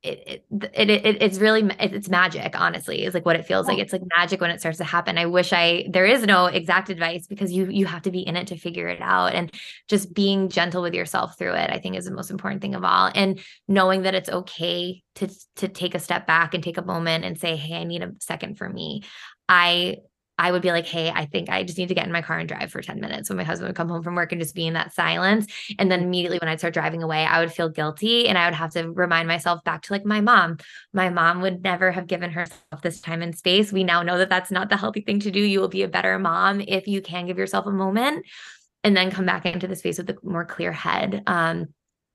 it, 0.06 0.46
it, 0.74 0.90
it, 0.90 1.22
it's 1.22 1.40
really 1.40 1.70
it's 1.80 2.10
magic 2.10 2.60
honestly 2.60 3.04
is 3.04 3.14
like 3.14 3.26
what 3.26 3.36
it 3.36 3.46
feels 3.46 3.68
like. 3.68 3.78
Oh. 3.78 3.82
It's 3.82 3.94
like 3.94 4.04
magic 4.18 4.42
when 4.42 4.52
it 4.52 4.60
starts 4.60 4.78
to 4.78 4.84
happen. 4.84 5.18
I 5.18 5.26
wish 5.26 5.54
i 5.54 5.86
there 5.90 6.06
is 6.06 6.24
no 6.24 6.46
exact 6.46 6.90
advice 6.90 7.28
because 7.28 7.52
you 7.52 7.68
you 7.70 7.86
have 7.86 8.02
to 8.04 8.12
be 8.12 8.22
in 8.22 8.36
it 8.36 8.48
to 8.48 8.58
figure 8.58 8.88
it 8.88 9.02
out 9.02 9.34
and 9.34 9.52
just 9.88 10.14
being 10.14 10.50
gentle 10.50 10.82
with 10.82 10.94
yourself 10.94 11.38
through 11.38 11.54
it 11.54 11.70
i 11.70 11.78
think 11.80 11.96
is 11.96 12.06
the 12.06 12.12
most 12.12 12.32
important 12.32 12.62
thing 12.62 12.76
of 12.76 12.84
all 12.84 13.12
and 13.16 13.40
knowing 13.68 14.04
that 14.04 14.16
it's 14.16 14.30
okay 14.30 15.04
to 15.16 15.28
to 15.56 15.68
take 15.68 15.96
a 15.96 16.00
step 16.00 16.28
back 16.28 16.54
and 16.54 16.64
take 16.64 16.78
a 16.78 16.86
moment 16.86 17.26
and 17.26 17.40
say 17.40 17.56
hey 17.56 17.76
i 17.76 17.84
need 17.84 18.04
a 18.04 18.12
second 18.20 18.58
for 18.58 18.70
me. 18.70 19.04
I 19.48 19.98
I 20.38 20.52
would 20.52 20.62
be 20.62 20.72
like, 20.72 20.86
hey, 20.86 21.10
I 21.10 21.26
think 21.26 21.50
I 21.50 21.64
just 21.64 21.78
need 21.78 21.88
to 21.88 21.96
get 21.96 22.06
in 22.06 22.12
my 22.12 22.22
car 22.22 22.38
and 22.38 22.48
drive 22.48 22.72
for 22.72 22.82
10 22.82 23.00
minutes 23.00 23.30
when 23.30 23.38
my 23.38 23.44
husband 23.44 23.70
would 23.70 23.76
come 23.76 23.88
home 23.88 24.04
from 24.04 24.16
work 24.16 24.32
and 24.32 24.42
just 24.42 24.54
be 24.54 24.68
in 24.68 24.74
that 24.74 24.94
silence. 24.94 25.48
And 25.80 25.90
then 25.90 26.02
immediately 26.02 26.40
when 26.40 26.50
I'd 26.50 26.60
start 26.60 26.74
driving 26.74 27.04
away, 27.04 27.24
I 27.24 27.40
would 27.40 27.54
feel 27.54 27.70
guilty 27.70 28.28
and 28.28 28.38
I 28.38 28.46
would 28.46 28.54
have 28.54 28.72
to 28.72 28.92
remind 28.92 29.28
myself 29.28 29.64
back 29.64 29.84
to 29.84 29.94
like 29.94 30.06
my 30.06 30.20
mom. 30.20 30.58
My 30.94 31.10
mom 31.10 31.42
would 31.42 31.64
never 31.64 31.92
have 31.92 32.08
given 32.08 32.32
herself 32.32 32.82
this 32.82 33.00
time 33.00 33.22
and 33.22 33.38
space. 33.38 33.72
We 33.72 33.84
now 33.84 34.04
know 34.04 34.18
that 34.18 34.30
that's 34.30 34.52
not 34.52 34.70
the 34.70 34.78
healthy 34.78 35.02
thing 35.02 35.20
to 35.22 35.32
do. 35.32 35.40
You 35.40 35.62
will 35.62 35.70
be 35.70 35.84
a 35.84 35.88
better 35.88 36.20
mom 36.20 36.62
if 36.62 36.88
you 36.88 37.02
can 37.02 37.28
give 37.28 37.38
yourself 37.38 37.66
a 37.66 37.72
moment 37.72 38.26
and 38.84 38.96
then 38.96 39.12
come 39.12 39.26
back 39.26 39.46
into 39.46 39.68
the 39.68 39.76
space 39.76 39.98
with 39.98 40.10
a 40.10 40.18
more 40.22 40.46
clear 40.46 40.72
head 40.72 41.24
um, 41.28 41.68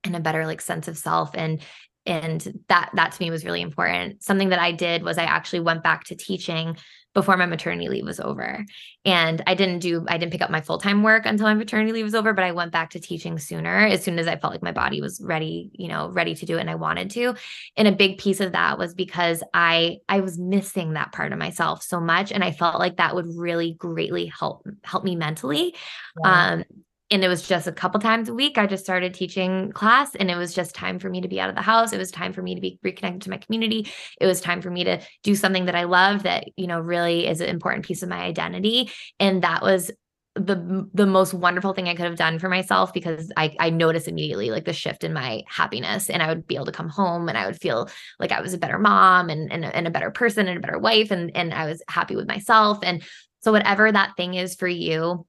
and 0.03 0.15
a 0.15 0.19
better 0.19 0.45
like 0.45 0.61
sense 0.61 0.87
of 0.87 0.97
self 0.97 1.31
and 1.35 1.61
and 2.07 2.59
that 2.67 2.89
that 2.95 3.11
to 3.11 3.21
me 3.21 3.29
was 3.29 3.45
really 3.45 3.61
important 3.61 4.23
something 4.23 4.49
that 4.49 4.57
i 4.57 4.71
did 4.71 5.03
was 5.03 5.19
i 5.19 5.23
actually 5.23 5.59
went 5.59 5.83
back 5.83 6.03
to 6.03 6.15
teaching 6.15 6.75
before 7.13 7.35
my 7.35 7.45
maternity 7.45 7.89
leave 7.89 8.05
was 8.05 8.19
over. 8.19 8.65
And 9.03 9.41
I 9.45 9.53
didn't 9.53 9.79
do, 9.79 10.05
I 10.07 10.17
didn't 10.17 10.31
pick 10.31 10.41
up 10.41 10.49
my 10.49 10.61
full 10.61 10.77
time 10.77 11.03
work 11.03 11.25
until 11.25 11.47
my 11.47 11.53
maternity 11.53 11.91
leave 11.91 12.05
was 12.05 12.15
over, 12.15 12.33
but 12.33 12.45
I 12.45 12.51
went 12.51 12.71
back 12.71 12.91
to 12.91 12.99
teaching 12.99 13.37
sooner 13.37 13.85
as 13.87 14.03
soon 14.03 14.17
as 14.17 14.27
I 14.27 14.37
felt 14.37 14.53
like 14.53 14.63
my 14.63 14.71
body 14.71 15.01
was 15.01 15.21
ready, 15.21 15.71
you 15.73 15.87
know, 15.87 16.09
ready 16.09 16.35
to 16.35 16.45
do 16.45 16.57
it 16.57 16.61
and 16.61 16.69
I 16.69 16.75
wanted 16.75 17.09
to. 17.11 17.35
And 17.75 17.87
a 17.87 17.91
big 17.91 18.17
piece 18.17 18.39
of 18.39 18.53
that 18.53 18.77
was 18.77 18.93
because 18.93 19.43
I, 19.53 19.97
I 20.07 20.21
was 20.21 20.37
missing 20.37 20.93
that 20.93 21.11
part 21.11 21.33
of 21.33 21.39
myself 21.39 21.83
so 21.83 21.99
much. 21.99 22.31
And 22.31 22.43
I 22.43 22.51
felt 22.51 22.79
like 22.79 22.97
that 22.97 23.15
would 23.15 23.27
really 23.35 23.73
greatly 23.73 24.27
help, 24.27 24.65
help 24.83 25.03
me 25.03 25.15
mentally. 25.15 25.75
Yeah. 26.23 26.51
Um, 26.51 26.63
and 27.11 27.23
it 27.23 27.27
was 27.27 27.47
just 27.47 27.67
a 27.67 27.71
couple 27.71 27.99
times 27.99 28.29
a 28.29 28.33
week 28.33 28.57
i 28.57 28.65
just 28.65 28.83
started 28.83 29.13
teaching 29.13 29.71
class 29.73 30.15
and 30.15 30.31
it 30.31 30.35
was 30.35 30.53
just 30.53 30.73
time 30.73 30.97
for 30.97 31.09
me 31.09 31.21
to 31.21 31.27
be 31.27 31.39
out 31.39 31.49
of 31.49 31.55
the 31.55 31.61
house. 31.61 31.93
It 31.93 31.97
was 31.97 32.11
time 32.11 32.33
for 32.33 32.41
me 32.41 32.55
to 32.55 32.61
be 32.61 32.79
reconnected 32.83 33.23
to 33.23 33.29
my 33.29 33.37
community. 33.37 33.87
It 34.19 34.25
was 34.25 34.41
time 34.41 34.61
for 34.61 34.71
me 34.71 34.83
to 34.83 35.01
do 35.23 35.35
something 35.35 35.65
that 35.65 35.75
i 35.75 35.83
love 35.83 36.23
that 36.23 36.45
you 36.55 36.67
know 36.67 36.79
really 36.79 37.27
is 37.27 37.41
an 37.41 37.49
important 37.49 37.85
piece 37.85 38.03
of 38.03 38.09
my 38.09 38.21
identity. 38.21 38.91
And 39.19 39.43
that 39.43 39.61
was 39.61 39.91
the 40.35 40.87
the 40.93 41.05
most 41.05 41.33
wonderful 41.33 41.73
thing 41.73 41.89
I 41.89 41.95
could 41.95 42.05
have 42.05 42.15
done 42.15 42.39
for 42.39 42.47
myself 42.47 42.93
because 42.93 43.31
I 43.35 43.53
I 43.59 43.69
noticed 43.69 44.07
immediately 44.07 44.49
like 44.49 44.63
the 44.63 44.73
shift 44.73 45.03
in 45.03 45.11
my 45.13 45.43
happiness 45.47 46.09
and 46.09 46.23
I 46.23 46.29
would 46.29 46.47
be 46.47 46.55
able 46.55 46.67
to 46.67 46.71
come 46.71 46.87
home 46.87 47.27
and 47.27 47.37
I 47.37 47.45
would 47.45 47.59
feel 47.59 47.89
like 48.17 48.31
I 48.31 48.39
was 48.39 48.53
a 48.53 48.57
better 48.57 48.79
mom 48.79 49.29
and 49.29 49.51
and, 49.51 49.65
and 49.65 49.87
a 49.87 49.91
better 49.91 50.11
person 50.11 50.47
and 50.47 50.57
a 50.57 50.61
better 50.61 50.79
wife 50.79 51.11
and 51.11 51.35
and 51.35 51.53
I 51.53 51.65
was 51.65 51.83
happy 51.89 52.15
with 52.15 52.27
myself. 52.27 52.79
And 52.83 53.03
so 53.41 53.51
whatever 53.51 53.91
that 53.91 54.15
thing 54.15 54.35
is 54.35 54.55
for 54.55 54.67
you 54.67 55.25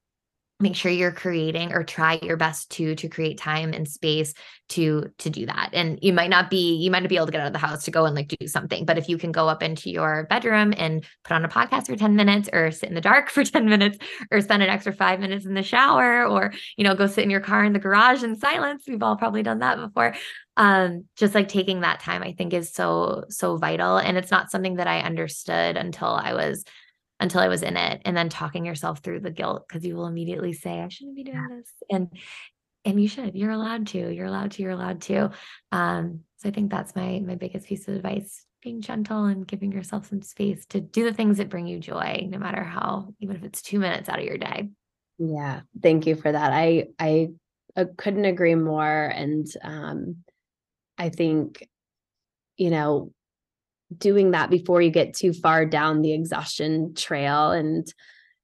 make 0.59 0.75
sure 0.75 0.91
you're 0.91 1.11
creating 1.11 1.73
or 1.73 1.83
try 1.83 2.19
your 2.21 2.37
best 2.37 2.69
to 2.71 2.95
to 2.95 3.09
create 3.09 3.37
time 3.37 3.73
and 3.73 3.87
space 3.87 4.33
to 4.69 5.11
to 5.17 5.29
do 5.29 5.45
that. 5.45 5.71
And 5.73 5.99
you 6.01 6.13
might 6.13 6.29
not 6.29 6.49
be 6.49 6.75
you 6.75 6.89
might 6.89 7.01
not 7.01 7.09
be 7.09 7.15
able 7.15 7.25
to 7.25 7.31
get 7.31 7.41
out 7.41 7.47
of 7.47 7.53
the 7.53 7.59
house 7.59 7.83
to 7.85 7.91
go 7.91 8.05
and 8.05 8.15
like 8.15 8.27
do 8.27 8.47
something 8.47 8.85
but 8.85 8.97
if 8.97 9.09
you 9.09 9.17
can 9.17 9.31
go 9.31 9.47
up 9.49 9.61
into 9.61 9.89
your 9.89 10.25
bedroom 10.29 10.73
and 10.77 11.05
put 11.23 11.33
on 11.33 11.43
a 11.43 11.49
podcast 11.49 11.87
for 11.87 11.95
10 11.95 12.15
minutes 12.15 12.49
or 12.53 12.71
sit 12.71 12.89
in 12.89 12.95
the 12.95 13.01
dark 13.01 13.29
for 13.31 13.43
10 13.43 13.67
minutes 13.67 13.97
or 14.31 14.41
spend 14.41 14.63
an 14.63 14.69
extra 14.69 14.93
5 14.93 15.19
minutes 15.19 15.45
in 15.45 15.53
the 15.53 15.63
shower 15.63 16.25
or 16.25 16.53
you 16.77 16.83
know 16.83 16.95
go 16.95 17.07
sit 17.07 17.23
in 17.23 17.29
your 17.29 17.41
car 17.41 17.63
in 17.65 17.73
the 17.73 17.79
garage 17.79 18.23
in 18.23 18.37
silence 18.37 18.85
we've 18.87 19.03
all 19.03 19.15
probably 19.15 19.43
done 19.43 19.59
that 19.59 19.77
before. 19.77 20.15
Um 20.55 21.05
just 21.17 21.35
like 21.35 21.47
taking 21.47 21.81
that 21.81 21.99
time 21.99 22.21
i 22.23 22.33
think 22.33 22.53
is 22.53 22.71
so 22.71 23.25
so 23.29 23.57
vital. 23.57 23.97
And 23.97 24.17
it's 24.17 24.31
not 24.31 24.51
something 24.51 24.75
that 24.75 24.87
i 24.87 24.99
understood 24.99 25.77
until 25.77 26.09
i 26.09 26.33
was 26.33 26.63
until 27.19 27.41
I 27.41 27.47
was 27.47 27.63
in 27.63 27.77
it 27.77 28.01
and 28.05 28.15
then 28.15 28.29
talking 28.29 28.65
yourself 28.65 28.99
through 28.99 29.21
the 29.21 29.31
guilt 29.31 29.65
because 29.67 29.85
you 29.85 29.95
will 29.95 30.07
immediately 30.07 30.53
say 30.53 30.81
I 30.81 30.89
shouldn't 30.89 31.15
be 31.15 31.23
doing 31.23 31.47
this 31.49 31.71
and 31.89 32.09
and 32.85 33.01
you 33.01 33.07
should 33.07 33.35
you're 33.35 33.51
allowed 33.51 33.87
to 33.87 34.13
you're 34.13 34.25
allowed 34.25 34.51
to 34.51 34.61
you're 34.61 34.71
allowed 34.71 35.01
to 35.03 35.31
um 35.71 36.21
so 36.37 36.49
I 36.49 36.51
think 36.51 36.71
that's 36.71 36.95
my 36.95 37.21
my 37.25 37.35
biggest 37.35 37.67
piece 37.67 37.87
of 37.87 37.95
advice 37.95 38.45
being 38.61 38.81
gentle 38.81 39.25
and 39.25 39.47
giving 39.47 39.71
yourself 39.71 40.07
some 40.07 40.21
space 40.21 40.65
to 40.67 40.79
do 40.79 41.03
the 41.03 41.13
things 41.13 41.37
that 41.37 41.49
bring 41.49 41.67
you 41.67 41.79
joy 41.79 42.27
no 42.29 42.37
matter 42.37 42.63
how 42.63 43.13
even 43.19 43.35
if 43.35 43.43
it's 43.43 43.61
2 43.61 43.79
minutes 43.79 44.09
out 44.09 44.19
of 44.19 44.25
your 44.25 44.37
day. 44.37 44.69
Yeah 45.17 45.61
thank 45.81 46.07
you 46.07 46.15
for 46.15 46.31
that 46.31 46.51
I 46.53 46.87
I 46.99 47.29
uh, 47.75 47.85
couldn't 47.97 48.25
agree 48.25 48.55
more 48.55 49.05
and 49.05 49.47
um 49.63 50.17
I 50.97 51.09
think 51.09 51.67
you 52.57 52.69
know 52.69 53.11
doing 53.99 54.31
that 54.31 54.49
before 54.49 54.81
you 54.81 54.91
get 54.91 55.13
too 55.13 55.33
far 55.33 55.65
down 55.65 56.01
the 56.01 56.13
exhaustion 56.13 56.93
trail 56.95 57.51
and 57.51 57.87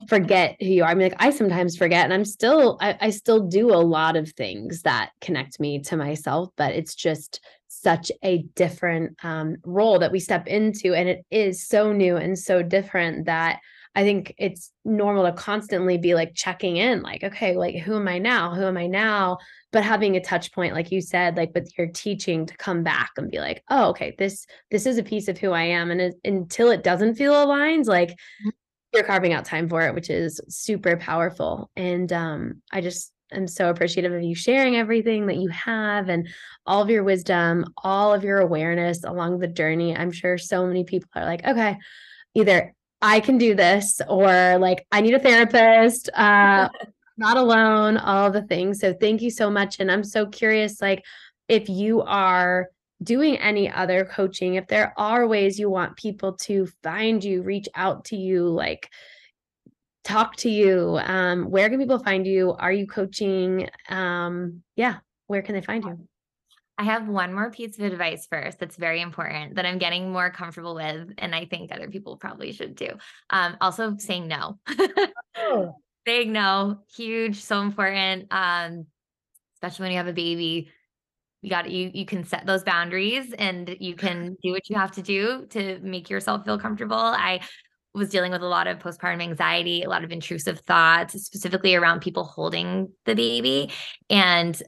forget 0.08 0.56
who 0.60 0.68
you 0.68 0.84
are. 0.84 0.90
I 0.90 0.96
mean, 0.96 1.10
like 1.10 1.22
I 1.22 1.30
sometimes 1.32 1.76
forget, 1.76 2.06
and 2.06 2.14
I'm 2.14 2.26
still, 2.26 2.78
I, 2.80 2.98
I 3.02 3.10
still 3.10 3.48
do 3.48 3.74
a 3.74 3.78
lot 3.78 4.16
of 4.16 4.32
things 4.32 4.84
that 4.84 5.12
connect 5.22 5.60
me 5.60 5.80
to 5.84 5.98
myself, 5.98 6.50
but 6.56 6.74
it's 6.74 6.96
just 6.96 7.42
such 7.68 8.12
a 8.24 8.44
different 8.56 9.18
um, 9.24 9.58
role 9.64 10.00
that 10.00 10.12
we 10.12 10.20
step 10.20 10.48
into. 10.48 10.94
And 10.94 11.10
it 11.10 11.26
is 11.30 11.68
so 11.68 11.92
new 11.92 12.16
and 12.18 12.38
so 12.38 12.62
different 12.62 13.26
that 13.26 13.60
I 13.96 14.04
think 14.04 14.34
it's 14.38 14.72
normal 14.86 15.26
to 15.26 15.34
constantly 15.34 15.98
be 15.98 16.14
like 16.14 16.36
checking 16.36 16.78
in, 16.78 17.02
like, 17.02 17.24
okay, 17.24 17.56
like, 17.56 17.76
who 17.78 17.96
am 17.96 18.08
I 18.08 18.20
now? 18.20 18.54
Who 18.54 18.64
am 18.64 18.78
I 18.78 18.88
now? 18.88 19.40
But 19.72 19.84
having 19.84 20.16
a 20.16 20.22
touch 20.22 20.52
point, 20.54 20.74
like 20.74 20.92
you 20.92 21.02
said, 21.02 21.38
like 21.38 21.52
with 21.54 21.72
your 21.78 21.88
teaching 21.88 22.46
to 22.46 22.58
come 22.58 22.84
back 22.84 23.12
and 23.18 23.32
be 23.32 23.40
like, 23.40 23.64
oh, 23.70 23.90
okay, 23.90 24.16
this, 24.18 24.46
this 24.72 24.86
is 24.86 24.98
a 24.98 25.04
piece 25.04 25.28
of 25.28 25.38
who 25.38 25.52
I 25.52 25.64
am. 25.64 25.92
And 25.92 26.02
it, 26.02 26.16
until 26.24 26.70
it 26.70 26.84
doesn't 26.84 27.16
feel 27.16 27.44
aligned, 27.44 27.88
like 27.88 28.10
mm-hmm. 28.10 28.50
you're 28.94 29.04
carving 29.04 29.34
out 29.34 29.46
time 29.46 29.68
for 29.68 29.82
it, 29.82 29.96
which 29.96 30.10
is 30.10 30.40
super 30.48 30.96
powerful. 30.98 31.70
And 31.76 32.12
um, 32.14 32.62
I 32.72 32.82
just, 32.82 33.12
am 33.32 33.48
so 33.48 33.70
appreciative 33.70 34.12
of 34.12 34.24
you 34.24 34.34
sharing 34.34 34.76
everything 34.76 35.28
that 35.28 35.38
you 35.38 35.50
have 35.50 36.10
and 36.10 36.28
all 36.66 36.82
of 36.82 36.90
your 36.90 37.04
wisdom, 37.04 37.64
all 37.78 38.12
of 38.12 38.24
your 38.24 38.40
awareness 38.40 39.04
along 39.04 39.38
the 39.38 39.48
journey. 39.48 39.96
I'm 39.96 40.12
sure 40.12 40.40
so 40.40 40.66
many 40.66 40.84
people 40.84 41.10
are 41.16 41.26
like, 41.26 41.46
okay, 41.46 41.78
either 42.34 42.74
I 43.02 43.20
can 43.20 43.38
do 43.38 43.56
this, 43.56 44.02
or 44.08 44.58
like, 44.58 44.86
I 44.92 45.02
need 45.02 45.14
a 45.14 45.20
therapist, 45.20 46.10
uh, 46.14 46.70
not 47.18 47.38
alone, 47.38 47.98
all 47.98 48.32
the 48.32 48.42
things. 48.44 48.80
So 48.80 48.94
thank 48.94 49.22
you 49.22 49.30
so 49.30 49.50
much. 49.50 49.80
And 49.80 49.92
I'm 49.92 50.04
so 50.04 50.26
curious, 50.26 50.82
like, 50.82 51.04
if 51.48 51.70
you 51.70 52.02
are 52.02 52.68
doing 53.02 53.38
any 53.38 53.72
other 53.72 54.06
coaching, 54.06 54.56
if 54.56 54.68
there 54.68 54.94
are 54.98 55.28
ways 55.28 55.58
you 55.58 55.70
want 55.70 55.96
people 55.96 56.34
to 56.34 56.68
find 56.84 57.24
you, 57.24 57.42
reach 57.42 57.68
out 57.76 58.06
to 58.06 58.18
you, 58.18 58.48
like, 58.50 58.90
talk 60.04 60.36
to 60.38 60.50
you, 60.50 61.00
um, 61.04 61.50
where 61.50 61.70
can 61.70 61.80
people 61.80 62.00
find 62.00 62.28
you? 62.28 62.54
Are 62.54 62.72
you 62.72 62.88
coaching? 62.88 63.70
Um, 63.88 64.64
yeah, 64.76 64.98
where 65.28 65.42
can 65.42 65.56
they 65.56 65.62
find 65.62 65.84
you? 65.84 66.09
I 66.80 66.84
have 66.84 67.10
one 67.10 67.34
more 67.34 67.52
piece 67.52 67.78
of 67.78 67.84
advice 67.84 68.26
first 68.26 68.58
that's 68.58 68.78
very 68.78 69.02
important 69.02 69.56
that 69.56 69.66
I'm 69.66 69.80
getting 69.80 70.14
more 70.14 70.32
comfortable 70.32 70.76
with, 70.76 71.14
and 71.18 71.36
I 71.36 71.44
think 71.44 71.74
other 71.74 71.90
people 71.90 72.16
probably 72.16 72.54
should 72.54 72.78
too. 72.78 72.94
Um, 73.30 73.58
also 73.60 73.98
saying 73.98 74.30
no. 74.30 74.58
oh. 75.36 75.76
Saying 76.08 76.32
no, 76.32 76.80
huge, 76.96 77.44
so 77.44 77.62
important. 77.62 78.28
Um, 78.32 78.88
especially 79.56 79.84
when 79.84 79.92
you 79.92 79.98
have 79.98 80.08
a 80.08 80.14
baby. 80.14 80.72
You 81.42 81.50
got 81.50 81.70
you 81.70 81.92
you 81.94 82.06
can 82.06 82.24
set 82.24 82.46
those 82.46 82.64
boundaries 82.64 83.34
and 83.34 83.76
you 83.80 83.96
can 83.96 84.38
do 84.42 84.52
what 84.52 84.70
you 84.70 84.78
have 84.78 84.92
to 84.94 85.02
do 85.02 85.46
to 85.50 85.80
make 85.82 86.10
yourself 86.10 86.46
feel 86.46 86.58
comfortable. 86.58 86.96
I 86.96 87.42
was 87.94 88.10
dealing 88.10 88.32
with 88.32 88.42
a 88.42 88.48
lot 88.48 88.66
of 88.66 88.80
postpartum 88.80 89.22
anxiety, 89.22 89.84
a 89.84 89.90
lot 89.90 90.06
of 90.06 90.12
intrusive 90.12 90.62
thoughts, 90.62 91.22
specifically 91.22 91.76
around 91.76 92.00
people 92.00 92.24
holding 92.24 92.92
the 93.06 93.14
baby. 93.14 93.72
And 94.10 94.60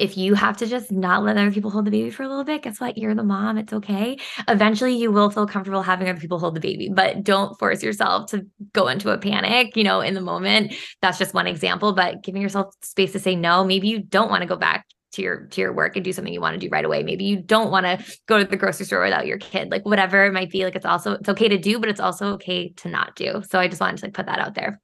if 0.00 0.16
you 0.16 0.34
have 0.34 0.56
to 0.56 0.66
just 0.66 0.90
not 0.90 1.22
let 1.22 1.36
other 1.36 1.52
people 1.52 1.70
hold 1.70 1.84
the 1.84 1.90
baby 1.90 2.10
for 2.10 2.22
a 2.22 2.28
little 2.28 2.42
bit, 2.42 2.62
guess 2.62 2.80
what? 2.80 2.96
You're 2.96 3.14
the 3.14 3.22
mom. 3.22 3.58
It's 3.58 3.72
okay. 3.72 4.16
Eventually, 4.48 4.96
you 4.96 5.12
will 5.12 5.30
feel 5.30 5.46
comfortable 5.46 5.82
having 5.82 6.08
other 6.08 6.18
people 6.18 6.38
hold 6.38 6.56
the 6.56 6.60
baby, 6.60 6.88
but 6.88 7.22
don't 7.22 7.58
force 7.58 7.82
yourself 7.82 8.30
to 8.30 8.46
go 8.72 8.88
into 8.88 9.10
a 9.10 9.18
panic, 9.18 9.76
you 9.76 9.84
know, 9.84 10.00
in 10.00 10.14
the 10.14 10.20
moment. 10.22 10.72
That's 11.02 11.18
just 11.18 11.34
one 11.34 11.46
example, 11.46 11.92
but 11.92 12.22
giving 12.22 12.40
yourself 12.40 12.74
space 12.82 13.12
to 13.12 13.18
say 13.18 13.36
no. 13.36 13.62
Maybe 13.62 13.88
you 13.88 14.00
don't 14.02 14.30
want 14.30 14.40
to 14.40 14.48
go 14.48 14.56
back 14.56 14.86
to 15.12 15.22
your 15.22 15.46
to 15.48 15.60
your 15.60 15.72
work 15.74 15.96
and 15.96 16.04
do 16.04 16.12
something 16.12 16.32
you 16.32 16.40
want 16.40 16.58
to 16.58 16.66
do 16.66 16.70
right 16.72 16.84
away. 16.84 17.02
Maybe 17.02 17.24
you 17.24 17.36
don't 17.36 17.70
want 17.70 17.84
to 17.84 18.02
go 18.26 18.38
to 18.38 18.44
the 18.44 18.56
grocery 18.56 18.86
store 18.86 19.02
without 19.02 19.26
your 19.26 19.38
kid. 19.38 19.70
Like 19.70 19.84
whatever 19.84 20.24
it 20.24 20.32
might 20.32 20.50
be, 20.50 20.64
like 20.64 20.76
it's 20.76 20.86
also 20.86 21.12
it's 21.12 21.28
okay 21.28 21.48
to 21.48 21.58
do, 21.58 21.78
but 21.78 21.90
it's 21.90 22.00
also 22.00 22.32
okay 22.34 22.70
to 22.78 22.88
not 22.88 23.16
do. 23.16 23.42
So 23.50 23.58
I 23.58 23.68
just 23.68 23.80
wanted 23.80 23.98
to 23.98 24.06
like 24.06 24.14
put 24.14 24.26
that 24.26 24.38
out 24.38 24.54
there 24.54 24.80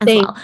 as 0.00 0.06
Thanks. 0.06 0.40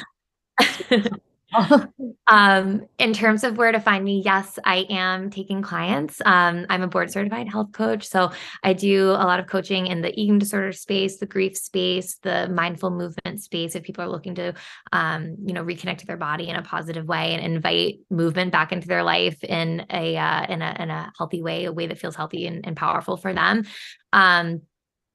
well. 0.91 1.11
um, 2.27 2.87
in 2.99 3.13
terms 3.13 3.45
of 3.45 3.57
where 3.57 3.73
to 3.73 3.81
find 3.81 4.05
me, 4.05 4.23
yes, 4.25 4.59
I 4.65 4.87
am 4.91 5.31
taking 5.31 5.63
clients. 5.63 6.21
Um, 6.25 6.67
I'm 6.69 6.83
a 6.83 6.89
board 6.89 7.11
certified 7.11 7.49
health 7.49 7.73
coach. 7.73 8.07
So 8.07 8.33
I 8.63 8.73
do 8.73 9.11
a 9.11 9.25
lot 9.25 9.41
of 9.41 9.47
coaching 9.47 9.87
in 9.87 10.03
the 10.03 10.13
eating 10.19 10.39
disorder 10.39 10.73
space, 10.73 11.19
the 11.19 11.27
grief 11.27 11.57
space, 11.57 12.19
the 12.23 12.49
mindful 12.49 12.91
movement 12.91 13.41
space. 13.41 13.75
If 13.75 13.83
people 13.83 14.05
are 14.05 14.09
looking 14.09 14.35
to, 14.37 14.55
um, 14.93 15.37
you 15.45 15.53
know, 15.53 15.65
reconnect 15.65 15.99
to 15.99 16.07
their 16.07 16.17
body 16.17 16.49
in 16.49 16.57
a 16.57 16.63
positive 16.63 17.07
way 17.07 17.35
and 17.35 17.45
invite 17.45 18.01
movement 18.11 18.53
back 18.53 18.73
into 18.73 18.89
their 18.89 19.03
life 19.03 19.43
in 19.45 19.87
a, 19.91 20.17
uh, 20.17 20.47
in 20.49 20.63
a, 20.63 20.77
in 20.79 20.91
a 20.91 21.13
healthy 21.17 21.43
way, 21.43 21.65
a 21.65 21.73
way 21.73 21.87
that 21.87 21.99
feels 21.99 22.17
healthy 22.17 22.47
and, 22.47 22.67
and 22.67 22.77
powerful 22.77 23.17
for 23.17 23.33
them. 23.33 23.65
Um, 24.13 24.63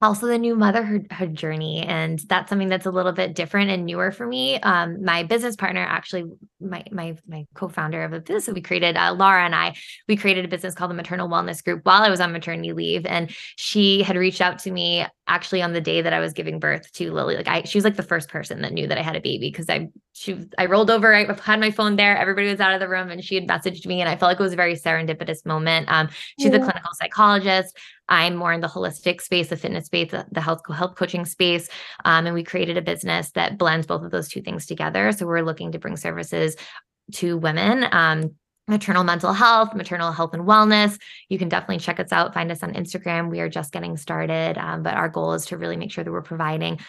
also 0.02 0.28
the 0.28 0.38
new 0.38 0.56
motherhood 0.56 1.36
journey 1.36 1.82
and 1.82 2.20
that's 2.20 2.50
something 2.50 2.70
that's 2.70 2.86
a 2.86 2.92
little 2.92 3.12
bit 3.12 3.36
different 3.36 3.70
and 3.70 3.86
newer 3.86 4.12
for 4.12 4.26
me. 4.26 4.60
Um, 4.62 5.04
my 5.04 5.24
business 5.24 5.56
partner 5.56 5.82
actually 5.82 6.26
my 6.62 6.84
my 6.92 7.16
my 7.28 7.46
co-founder 7.54 8.04
of 8.04 8.14
a 8.14 8.20
business 8.20 8.46
that 8.46 8.56
we 8.56 8.62
created 8.62 8.96
uh, 8.96 9.12
laura 9.14 9.44
and 9.44 9.56
i 9.56 9.76
we 10.08 10.16
created 10.16 10.46
a 10.46 10.48
business 10.48 10.76
called 10.76 10.92
the 10.92 10.96
maternal 10.96 11.28
wellness 11.28 11.64
group 11.64 11.84
while 11.84 12.04
i 12.04 12.10
was 12.10 12.20
on 12.20 12.32
maternity 12.32 12.74
leave 12.74 13.06
and 13.06 13.32
she 13.56 14.04
had 14.04 14.16
reached 14.16 14.42
out 14.42 14.60
to 14.60 14.72
me 14.72 15.06
actually 15.28 15.62
on 15.62 15.74
the 15.74 15.82
day 15.82 16.02
that 16.02 16.14
i 16.14 16.20
was 16.20 16.34
giving 16.34 16.60
birth 16.60 16.92
to 16.92 17.12
lily. 17.12 17.36
Like 17.36 17.48
i 17.48 17.64
she 17.64 17.78
was 17.78 17.84
like 17.84 17.96
the 17.96 18.04
first 18.04 18.30
person 18.30 18.62
that 18.62 18.74
knew 18.74 18.88
that 18.88 18.98
i 18.98 19.02
had 19.02 19.16
a 19.16 19.22
baby 19.22 19.50
because 19.50 19.70
i 19.70 19.90
she 20.14 20.38
i 20.58 20.66
rolled 20.66 20.92
over 20.92 21.14
i 21.14 21.26
had 21.42 21.60
my 21.60 21.72
phone 21.72 21.96
there 21.96 22.18
everybody 22.18 22.50
was 22.50 22.60
out 22.60 22.74
of 22.74 22.80
the 22.80 22.90
room 22.90 23.10
and 23.10 23.24
she 23.24 23.36
had 23.36 23.48
messaged 23.48 23.86
me 23.86 24.02
and 24.02 24.10
i 24.10 24.16
felt 24.16 24.30
like 24.30 24.40
it 24.40 24.44
was 24.44 24.54
a 24.54 24.58
very 24.58 24.76
serendipitous 24.76 25.46
moment. 25.46 25.90
Um, 25.90 26.10
she's 26.40 26.52
yeah. 26.52 26.58
a 26.58 26.60
clinical 26.60 26.92
psychologist 26.94 27.78
I'm 28.10 28.36
more 28.36 28.52
in 28.52 28.62
the 28.62 28.68
holistic 28.68 29.22
space, 29.22 29.48
the 29.50 29.58
fitness 29.58 29.86
space, 29.86 30.12
the 30.12 30.42
health 30.42 30.62
health 30.74 30.96
coaching 30.96 31.26
space, 31.26 31.70
um, 32.04 32.26
and 32.26 32.36
we 32.36 32.44
created 32.44 32.78
a 32.78 32.82
business 32.82 33.32
that 33.32 33.58
blends 33.58 33.88
both 33.88 34.04
of 34.04 34.12
those 34.12 34.28
two 34.28 34.42
things 34.42 34.66
together. 34.66 35.12
So 35.12 35.26
we're 35.26 35.42
looking 35.42 35.72
to 35.72 35.80
bring 35.80 35.98
services 35.98 36.56
to 37.14 37.38
women. 37.38 37.86
Um, 37.92 38.36
maternal 38.68 39.04
mental 39.04 39.34
health, 39.34 39.76
maternal 39.76 40.12
health 40.12 40.34
and 40.34 40.44
wellness. 40.44 40.98
You 41.30 41.38
can 41.38 41.50
definitely 41.50 41.80
check 41.80 42.00
us 42.00 42.12
out. 42.12 42.34
Find 42.34 42.52
us 42.52 42.64
on 42.64 42.74
Instagram. 42.74 43.30
We 43.30 43.42
are 43.42 43.50
just 43.50 43.74
getting 43.74 43.98
started, 43.98 44.58
um, 44.58 44.84
but 44.84 44.94
our 44.94 45.10
goal 45.10 45.34
is 45.34 45.48
to 45.48 45.58
really 45.58 45.78
make 45.78 45.92
sure 45.92 46.04
that 46.04 46.12
we're 46.12 46.22
providing 46.22 46.80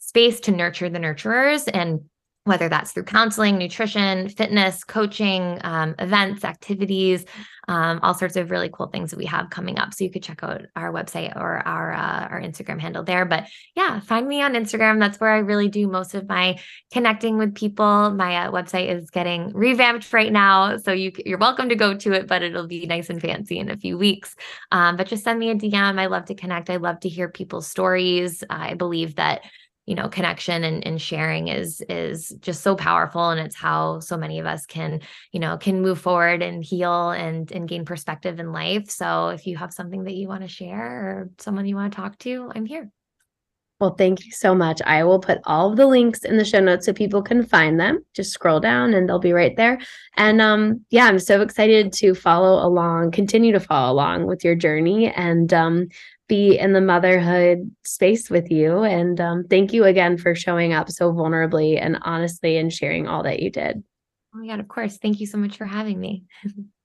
space 0.00 0.40
to 0.40 0.50
nurture 0.50 0.90
the 0.90 0.98
nurturers 0.98 1.68
and 1.72 2.09
whether 2.44 2.68
that's 2.68 2.92
through 2.92 3.04
counseling, 3.04 3.58
nutrition, 3.58 4.28
fitness, 4.28 4.82
coaching, 4.82 5.58
um, 5.62 5.94
events, 5.98 6.44
activities, 6.44 7.24
um, 7.68 8.00
all 8.02 8.14
sorts 8.14 8.34
of 8.36 8.50
really 8.50 8.70
cool 8.72 8.88
things 8.88 9.10
that 9.10 9.18
we 9.18 9.26
have 9.26 9.50
coming 9.50 9.78
up. 9.78 9.94
So 9.94 10.04
you 10.04 10.10
could 10.10 10.22
check 10.22 10.42
out 10.42 10.62
our 10.74 10.92
website 10.92 11.36
or 11.36 11.58
our 11.58 11.92
uh, 11.92 12.28
our 12.28 12.40
Instagram 12.40 12.80
handle 12.80 13.04
there. 13.04 13.24
But 13.24 13.46
yeah, 13.76 14.00
find 14.00 14.26
me 14.26 14.42
on 14.42 14.54
Instagram. 14.54 14.98
That's 14.98 15.20
where 15.20 15.30
I 15.30 15.38
really 15.38 15.68
do 15.68 15.86
most 15.86 16.14
of 16.14 16.28
my 16.28 16.58
connecting 16.92 17.38
with 17.38 17.54
people. 17.54 18.10
My 18.10 18.46
uh, 18.46 18.50
website 18.50 18.88
is 18.88 19.10
getting 19.10 19.52
revamped 19.52 20.12
right 20.12 20.32
now, 20.32 20.78
so 20.78 20.92
you 20.92 21.12
you're 21.24 21.38
welcome 21.38 21.68
to 21.68 21.76
go 21.76 21.94
to 21.94 22.12
it, 22.12 22.26
but 22.26 22.42
it'll 22.42 22.66
be 22.66 22.86
nice 22.86 23.10
and 23.10 23.20
fancy 23.20 23.58
in 23.58 23.70
a 23.70 23.76
few 23.76 23.96
weeks. 23.96 24.34
Um, 24.72 24.96
but 24.96 25.06
just 25.06 25.24
send 25.24 25.38
me 25.38 25.50
a 25.50 25.54
DM. 25.54 26.00
I 26.00 26.06
love 26.06 26.24
to 26.26 26.34
connect. 26.34 26.70
I 26.70 26.76
love 26.76 27.00
to 27.00 27.08
hear 27.08 27.28
people's 27.28 27.68
stories. 27.68 28.42
I 28.48 28.74
believe 28.74 29.16
that 29.16 29.42
you 29.90 29.96
know 29.96 30.08
connection 30.08 30.62
and, 30.62 30.86
and 30.86 31.02
sharing 31.02 31.48
is 31.48 31.82
is 31.88 32.28
just 32.38 32.62
so 32.62 32.76
powerful 32.76 33.30
and 33.30 33.40
it's 33.40 33.56
how 33.56 33.98
so 33.98 34.16
many 34.16 34.38
of 34.38 34.46
us 34.46 34.64
can 34.64 35.00
you 35.32 35.40
know 35.40 35.58
can 35.58 35.82
move 35.82 36.00
forward 36.00 36.42
and 36.42 36.64
heal 36.64 37.10
and 37.10 37.50
and 37.50 37.68
gain 37.68 37.84
perspective 37.84 38.38
in 38.38 38.52
life 38.52 38.88
so 38.88 39.30
if 39.30 39.48
you 39.48 39.56
have 39.56 39.72
something 39.72 40.04
that 40.04 40.14
you 40.14 40.28
want 40.28 40.42
to 40.42 40.48
share 40.48 40.78
or 40.78 41.30
someone 41.38 41.66
you 41.66 41.74
want 41.74 41.92
to 41.92 41.96
talk 41.96 42.16
to 42.18 42.52
i'm 42.54 42.64
here 42.64 42.88
well, 43.80 43.94
thank 43.94 44.26
you 44.26 44.32
so 44.32 44.54
much. 44.54 44.82
I 44.84 45.04
will 45.04 45.18
put 45.20 45.38
all 45.44 45.70
of 45.70 45.78
the 45.78 45.86
links 45.86 46.22
in 46.22 46.36
the 46.36 46.44
show 46.44 46.60
notes 46.60 46.84
so 46.84 46.92
people 46.92 47.22
can 47.22 47.42
find 47.42 47.80
them. 47.80 48.04
Just 48.14 48.30
scroll 48.30 48.60
down 48.60 48.92
and 48.92 49.08
they'll 49.08 49.18
be 49.18 49.32
right 49.32 49.56
there. 49.56 49.78
And 50.18 50.38
um, 50.42 50.84
yeah, 50.90 51.06
I'm 51.06 51.18
so 51.18 51.40
excited 51.40 51.90
to 51.94 52.14
follow 52.14 52.62
along, 52.62 53.12
continue 53.12 53.52
to 53.52 53.58
follow 53.58 53.94
along 53.94 54.26
with 54.26 54.44
your 54.44 54.54
journey. 54.54 55.10
And 55.10 55.54
um, 55.54 55.88
be 56.30 56.56
in 56.56 56.72
the 56.72 56.80
motherhood 56.80 57.74
space 57.84 58.30
with 58.30 58.52
you. 58.52 58.84
And 58.84 59.20
um, 59.20 59.44
thank 59.50 59.72
you 59.72 59.82
again 59.84 60.16
for 60.16 60.36
showing 60.36 60.72
up 60.72 60.88
so 60.88 61.12
vulnerably 61.12 61.76
and 61.82 61.98
honestly 62.02 62.56
and 62.56 62.72
sharing 62.72 63.08
all 63.08 63.24
that 63.24 63.40
you 63.40 63.50
did. 63.50 63.82
Oh 64.32 64.38
my 64.38 64.46
God, 64.46 64.60
of 64.60 64.68
course. 64.68 64.96
Thank 64.96 65.18
you 65.18 65.26
so 65.26 65.38
much 65.38 65.58
for 65.58 65.66
having 65.66 65.98
me. 65.98 66.24